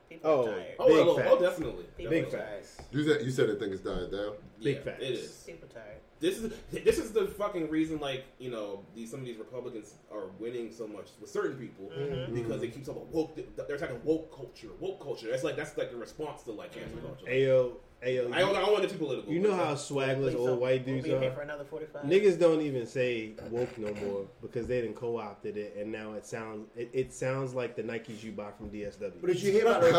People 0.09 0.29
Oh. 0.29 0.41
are 0.47 0.53
tired. 0.53 0.75
Oh, 0.77 0.87
Big 0.87 0.95
well, 0.97 1.09
oh, 1.09 1.17
facts. 1.17 1.41
definitely. 1.41 1.85
People 1.97 2.11
Big 2.11 2.25
are 2.25 2.29
facts. 2.29 2.77
You 2.91 3.03
said 3.03 3.21
you 3.25 3.31
said 3.31 3.49
I 3.49 3.55
think 3.59 3.73
it's 3.73 3.81
dying 3.81 4.11
down. 4.11 4.33
Big 4.63 4.75
Yeah, 4.77 4.81
facts. 4.83 5.03
It 5.03 5.11
is. 5.11 5.43
People 5.47 5.67
tired. 5.67 5.97
This 6.19 6.37
is 6.39 6.53
this 6.71 6.97
is 6.99 7.11
the 7.11 7.25
fucking 7.27 7.69
reason, 7.69 7.99
like 7.99 8.23
you 8.37 8.51
know, 8.51 8.83
these 8.95 9.09
some 9.11 9.21
of 9.21 9.25
these 9.25 9.37
Republicans 9.37 9.95
are 10.11 10.27
winning 10.39 10.71
so 10.71 10.87
much 10.87 11.07
with 11.19 11.29
certain 11.31 11.57
people 11.57 11.89
Mm-hmm. 11.89 12.33
because 12.35 12.61
they 12.61 12.67
keep 12.67 12.85
talking 12.85 13.01
about 13.01 13.13
woke. 13.13 13.67
They're 13.67 13.77
talking 13.77 13.99
woke 14.03 14.33
culture, 14.33 14.69
woke 14.79 15.01
culture. 15.01 15.27
That's 15.31 15.43
like 15.43 15.55
that's 15.55 15.75
like 15.77 15.89
the 15.91 15.97
response 15.97 16.43
to 16.43 16.51
like 16.51 16.71
cancel 16.71 16.99
culture. 16.99 17.25
Ayo, 17.25 17.71
ayo. 18.03 18.33
I 18.33 18.39
don't, 18.39 18.55
I 18.55 18.59
don't 18.61 18.71
want 18.73 18.83
it 18.85 18.89
too 18.91 18.97
political. 18.97 19.31
You 19.31 19.39
know 19.39 19.55
how 19.55 19.73
swagless 19.75 20.35
old 20.35 20.47
don't- 20.47 20.59
white 20.59 20.85
we'll 20.85 20.95
dudes 20.95 21.03
be 21.05 21.09
here 21.11 21.29
are. 21.29 21.31
for 21.31 21.41
another 21.41 21.63
45. 21.65 22.03
Niggas 22.03 22.39
don't 22.39 22.61
even 22.61 22.85
say 22.85 23.33
woke 23.49 23.77
no 23.77 23.93
more 24.05 24.25
because 24.41 24.67
they 24.67 24.81
didn't 24.81 24.95
co-opted 24.95 25.57
it, 25.57 25.75
and 25.79 25.91
now 25.91 26.13
it 26.13 26.25
sounds 26.25 26.67
it, 26.75 26.89
it 26.93 27.13
sounds 27.13 27.53
like 27.53 27.75
the 27.75 27.83
Nikes 27.83 28.23
you 28.23 28.31
buy 28.31 28.51
from 28.57 28.69
DSW. 28.69 29.13
But 29.21 29.27
did 29.27 29.41
you 29.41 29.51
hear 29.51 29.61
about 29.67 29.81
the 29.81 29.91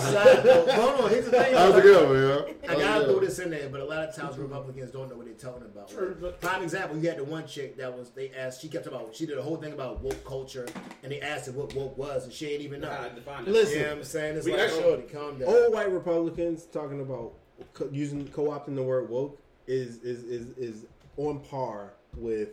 Side 0.00 0.44
note, 0.44 0.68
Hold 0.70 1.00
on, 1.04 1.10
here's 1.10 1.24
the 1.26 1.30
thing. 1.32 1.54
How's 1.54 1.76
it 1.76 1.82
going, 1.82 2.12
man? 2.12 2.54
I 2.68 2.74
gotta 2.74 3.04
throw 3.06 3.20
this 3.20 3.38
in 3.38 3.50
there, 3.50 3.68
but 3.68 3.80
a 3.80 3.84
lot 3.84 4.08
of 4.08 4.14
times 4.14 4.38
Republicans 4.38 4.90
don't 4.90 5.08
know 5.08 5.16
what 5.16 5.26
they're 5.26 5.34
talking 5.34 5.66
about. 5.66 5.88
True, 5.90 6.08
Like, 6.08 6.20
but- 6.20 6.40
prime 6.40 6.62
example, 6.62 6.96
you 6.98 7.08
had 7.08 7.18
the 7.18 7.24
one 7.24 7.46
chick 7.46 7.76
that 7.76 7.96
was 7.96 8.10
they 8.10 8.30
asked 8.30 8.60
she 8.62 8.68
kept 8.68 8.86
about 8.86 9.14
she 9.14 9.26
did 9.26 9.38
a 9.38 9.42
whole 9.42 9.56
thing 9.56 9.72
about 9.72 10.00
woke 10.02 10.24
culture 10.24 10.66
and 11.02 11.12
they 11.12 11.20
asked 11.20 11.46
her 11.46 11.52
what 11.52 11.74
woke 11.74 11.96
was 11.98 12.24
and 12.24 12.32
she 12.32 12.46
ain't 12.48 12.62
even 12.62 12.80
know. 12.80 12.88
Nah, 12.88 13.08
define 13.08 13.44
it. 13.44 13.48
Listen. 13.50 13.76
you 13.78 13.82
know 13.84 13.88
what 13.90 13.98
I'm 13.98 14.04
saying? 14.04 14.36
It's 14.36 14.46
We 14.46 14.52
like 14.52 14.60
actually- 14.62 14.78
oh, 14.84 14.88
shorty, 14.96 15.02
calm 15.12 15.38
down. 15.38 15.48
old 15.48 15.72
white 15.72 15.90
Republicans 15.92 16.66
talking 16.90 17.00
about 17.02 17.32
co- 17.72 17.88
using 17.92 18.26
co-opting 18.28 18.74
the 18.74 18.82
word 18.82 19.08
woke 19.08 19.38
is 19.66 19.98
is 19.98 20.24
is 20.24 20.58
is 20.58 20.86
on 21.16 21.38
par 21.40 21.92
with 22.16 22.48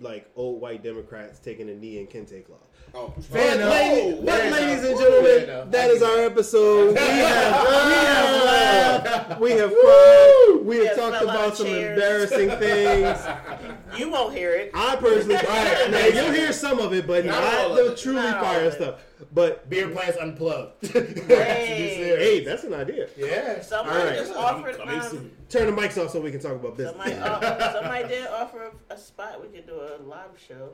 like 0.00 0.30
old 0.36 0.60
white 0.60 0.82
Democrats 0.82 1.38
taking 1.38 1.68
a 1.70 1.74
knee 1.74 1.98
in 1.98 2.06
kente 2.06 2.44
cloth. 2.44 2.60
Oh, 2.94 3.12
But, 3.32 3.56
enough. 3.56 3.70
ladies, 3.72 4.14
Fair 4.24 4.50
but 4.50 4.60
ladies 4.60 4.84
and 4.84 4.98
gentlemen, 4.98 5.70
that 5.70 5.90
is 5.90 6.02
our 6.02 6.18
episode. 6.20 6.90
We 6.94 7.00
have, 7.00 7.62
we 7.64 7.94
have 8.04 8.44
laughed, 8.44 9.40
we 9.40 9.50
have 9.52 9.72
cried, 9.74 10.58
we 10.62 10.76
have 10.86 10.96
talked 10.96 11.22
about 11.22 11.56
some 11.56 11.66
embarrassing 11.66 12.50
things. 12.50 13.18
You 13.98 14.10
won't 14.10 14.34
hear 14.34 14.52
it. 14.54 14.70
I 14.74 14.96
personally, 14.96 15.34
right, 15.48 15.86
now 15.90 16.06
you'll 16.06 16.32
hear 16.32 16.52
some 16.52 16.78
of 16.78 16.92
it, 16.92 17.06
but 17.06 17.24
Not 17.24 17.42
not, 17.42 17.74
the 17.76 17.92
it. 17.92 17.98
truly 17.98 18.22
Not 18.22 18.40
fire 18.42 18.70
stuff. 18.70 19.00
But 19.32 19.68
Beer 19.70 19.88
Plans 19.88 20.16
unplugged. 20.16 20.86
Hey. 20.92 21.96
hey, 22.18 22.44
that's 22.44 22.64
an 22.64 22.74
idea. 22.74 23.08
yeah. 23.16 23.60
Somebody 23.62 23.98
All 23.98 24.04
right. 24.06 24.18
just 24.18 24.34
offered. 24.34 24.76
Coming 24.76 25.00
Um. 25.00 25.30
Turn 25.48 25.74
the 25.74 25.80
mics 25.82 26.02
off 26.02 26.10
so 26.10 26.20
we 26.20 26.30
can 26.30 26.40
talk 26.40 26.52
about 26.52 26.76
business. 26.76 26.94
somebody, 26.96 27.12
uh, 27.14 27.72
somebody 27.72 28.08
did 28.08 28.26
offer 28.28 28.70
a, 28.90 28.94
a 28.94 28.98
spot. 28.98 29.40
We 29.40 29.48
could 29.48 29.66
do 29.66 29.74
a 29.74 30.02
live 30.02 30.30
show. 30.48 30.70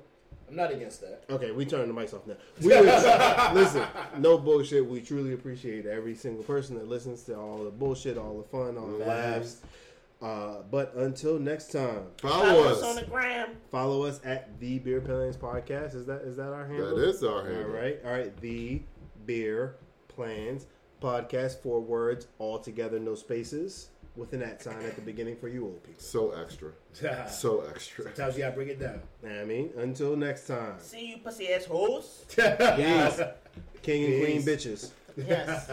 I'm 0.49 0.57
not 0.57 0.73
against 0.73 1.01
that. 1.03 1.23
Okay, 1.31 1.53
we 1.53 1.65
turn 1.65 1.87
the 1.87 1.95
mics 1.95 2.13
off 2.13 2.27
now. 2.27 2.35
We 2.61 2.69
listen, 3.61 3.85
no 4.19 4.37
bullshit. 4.39 4.85
We 4.85 5.01
truly 5.01 5.33
appreciate 5.35 5.87
every 5.87 6.15
single 6.17 6.43
person 6.43 6.75
that 6.77 6.89
listens 6.89 7.23
to 7.25 7.37
all 7.39 7.59
the 7.63 7.71
bullshit, 7.71 8.19
all 8.19 8.37
the 8.39 8.49
fun, 8.49 8.77
all 8.77 8.87
the 8.89 9.05
laughs. 9.05 9.59
Uh, 10.23 10.57
but 10.71 10.95
until 10.97 11.39
next 11.39 11.73
time, 11.73 12.03
Follow 12.19 12.45
Follow 12.45 12.65
us 12.65 12.83
on 12.83 12.97
the 12.97 13.05
gram. 13.05 13.49
follow 13.71 14.03
us 14.05 14.21
at 14.23 14.61
the 14.61 14.79
Beer 14.81 15.01
Plans 15.01 15.37
Podcast. 15.37 15.95
Is 15.95 16.05
that 16.07 16.23
is 16.23 16.37
that 16.37 16.53
our 16.53 16.67
handle? 16.67 16.97
That 16.97 17.09
is 17.09 17.25
our 17.25 17.39
All 17.39 17.45
handle. 17.45 17.71
right, 17.71 17.99
all 18.05 18.13
right. 18.13 18.37
The 18.41 18.83
Beer 19.25 19.77
Plans 20.09 20.67
Podcast. 21.03 21.63
Four 21.63 21.81
words, 21.81 22.27
all 22.39 22.59
together, 22.59 22.99
no 22.99 23.15
spaces, 23.15 23.89
with 24.15 24.35
an 24.35 24.43
at 24.43 24.63
sign 24.63 24.83
at 24.85 24.95
the 24.95 25.01
beginning 25.01 25.37
for 25.37 25.49
you 25.49 25.65
old 25.65 25.83
people. 25.85 26.03
So 26.03 26.33
extra. 26.33 26.73
So 27.31 27.65
extra. 27.71 28.05
Sometimes 28.05 28.37
you 28.37 28.43
gotta 28.43 28.57
bring 28.57 28.69
it 28.69 28.79
down. 28.79 29.01
I 29.25 29.45
mean, 29.45 29.71
until 29.79 30.17
next 30.17 30.47
time. 30.47 30.75
See 30.81 31.07
you, 31.13 31.17
pussy 31.19 31.49
ass 31.53 31.65
hoes. 31.65 32.27
Peace. 32.29 33.21
King 33.83 34.05
and 34.05 34.23
queen 34.25 34.43
bitches. 34.43 34.91
Yes. 35.17 35.71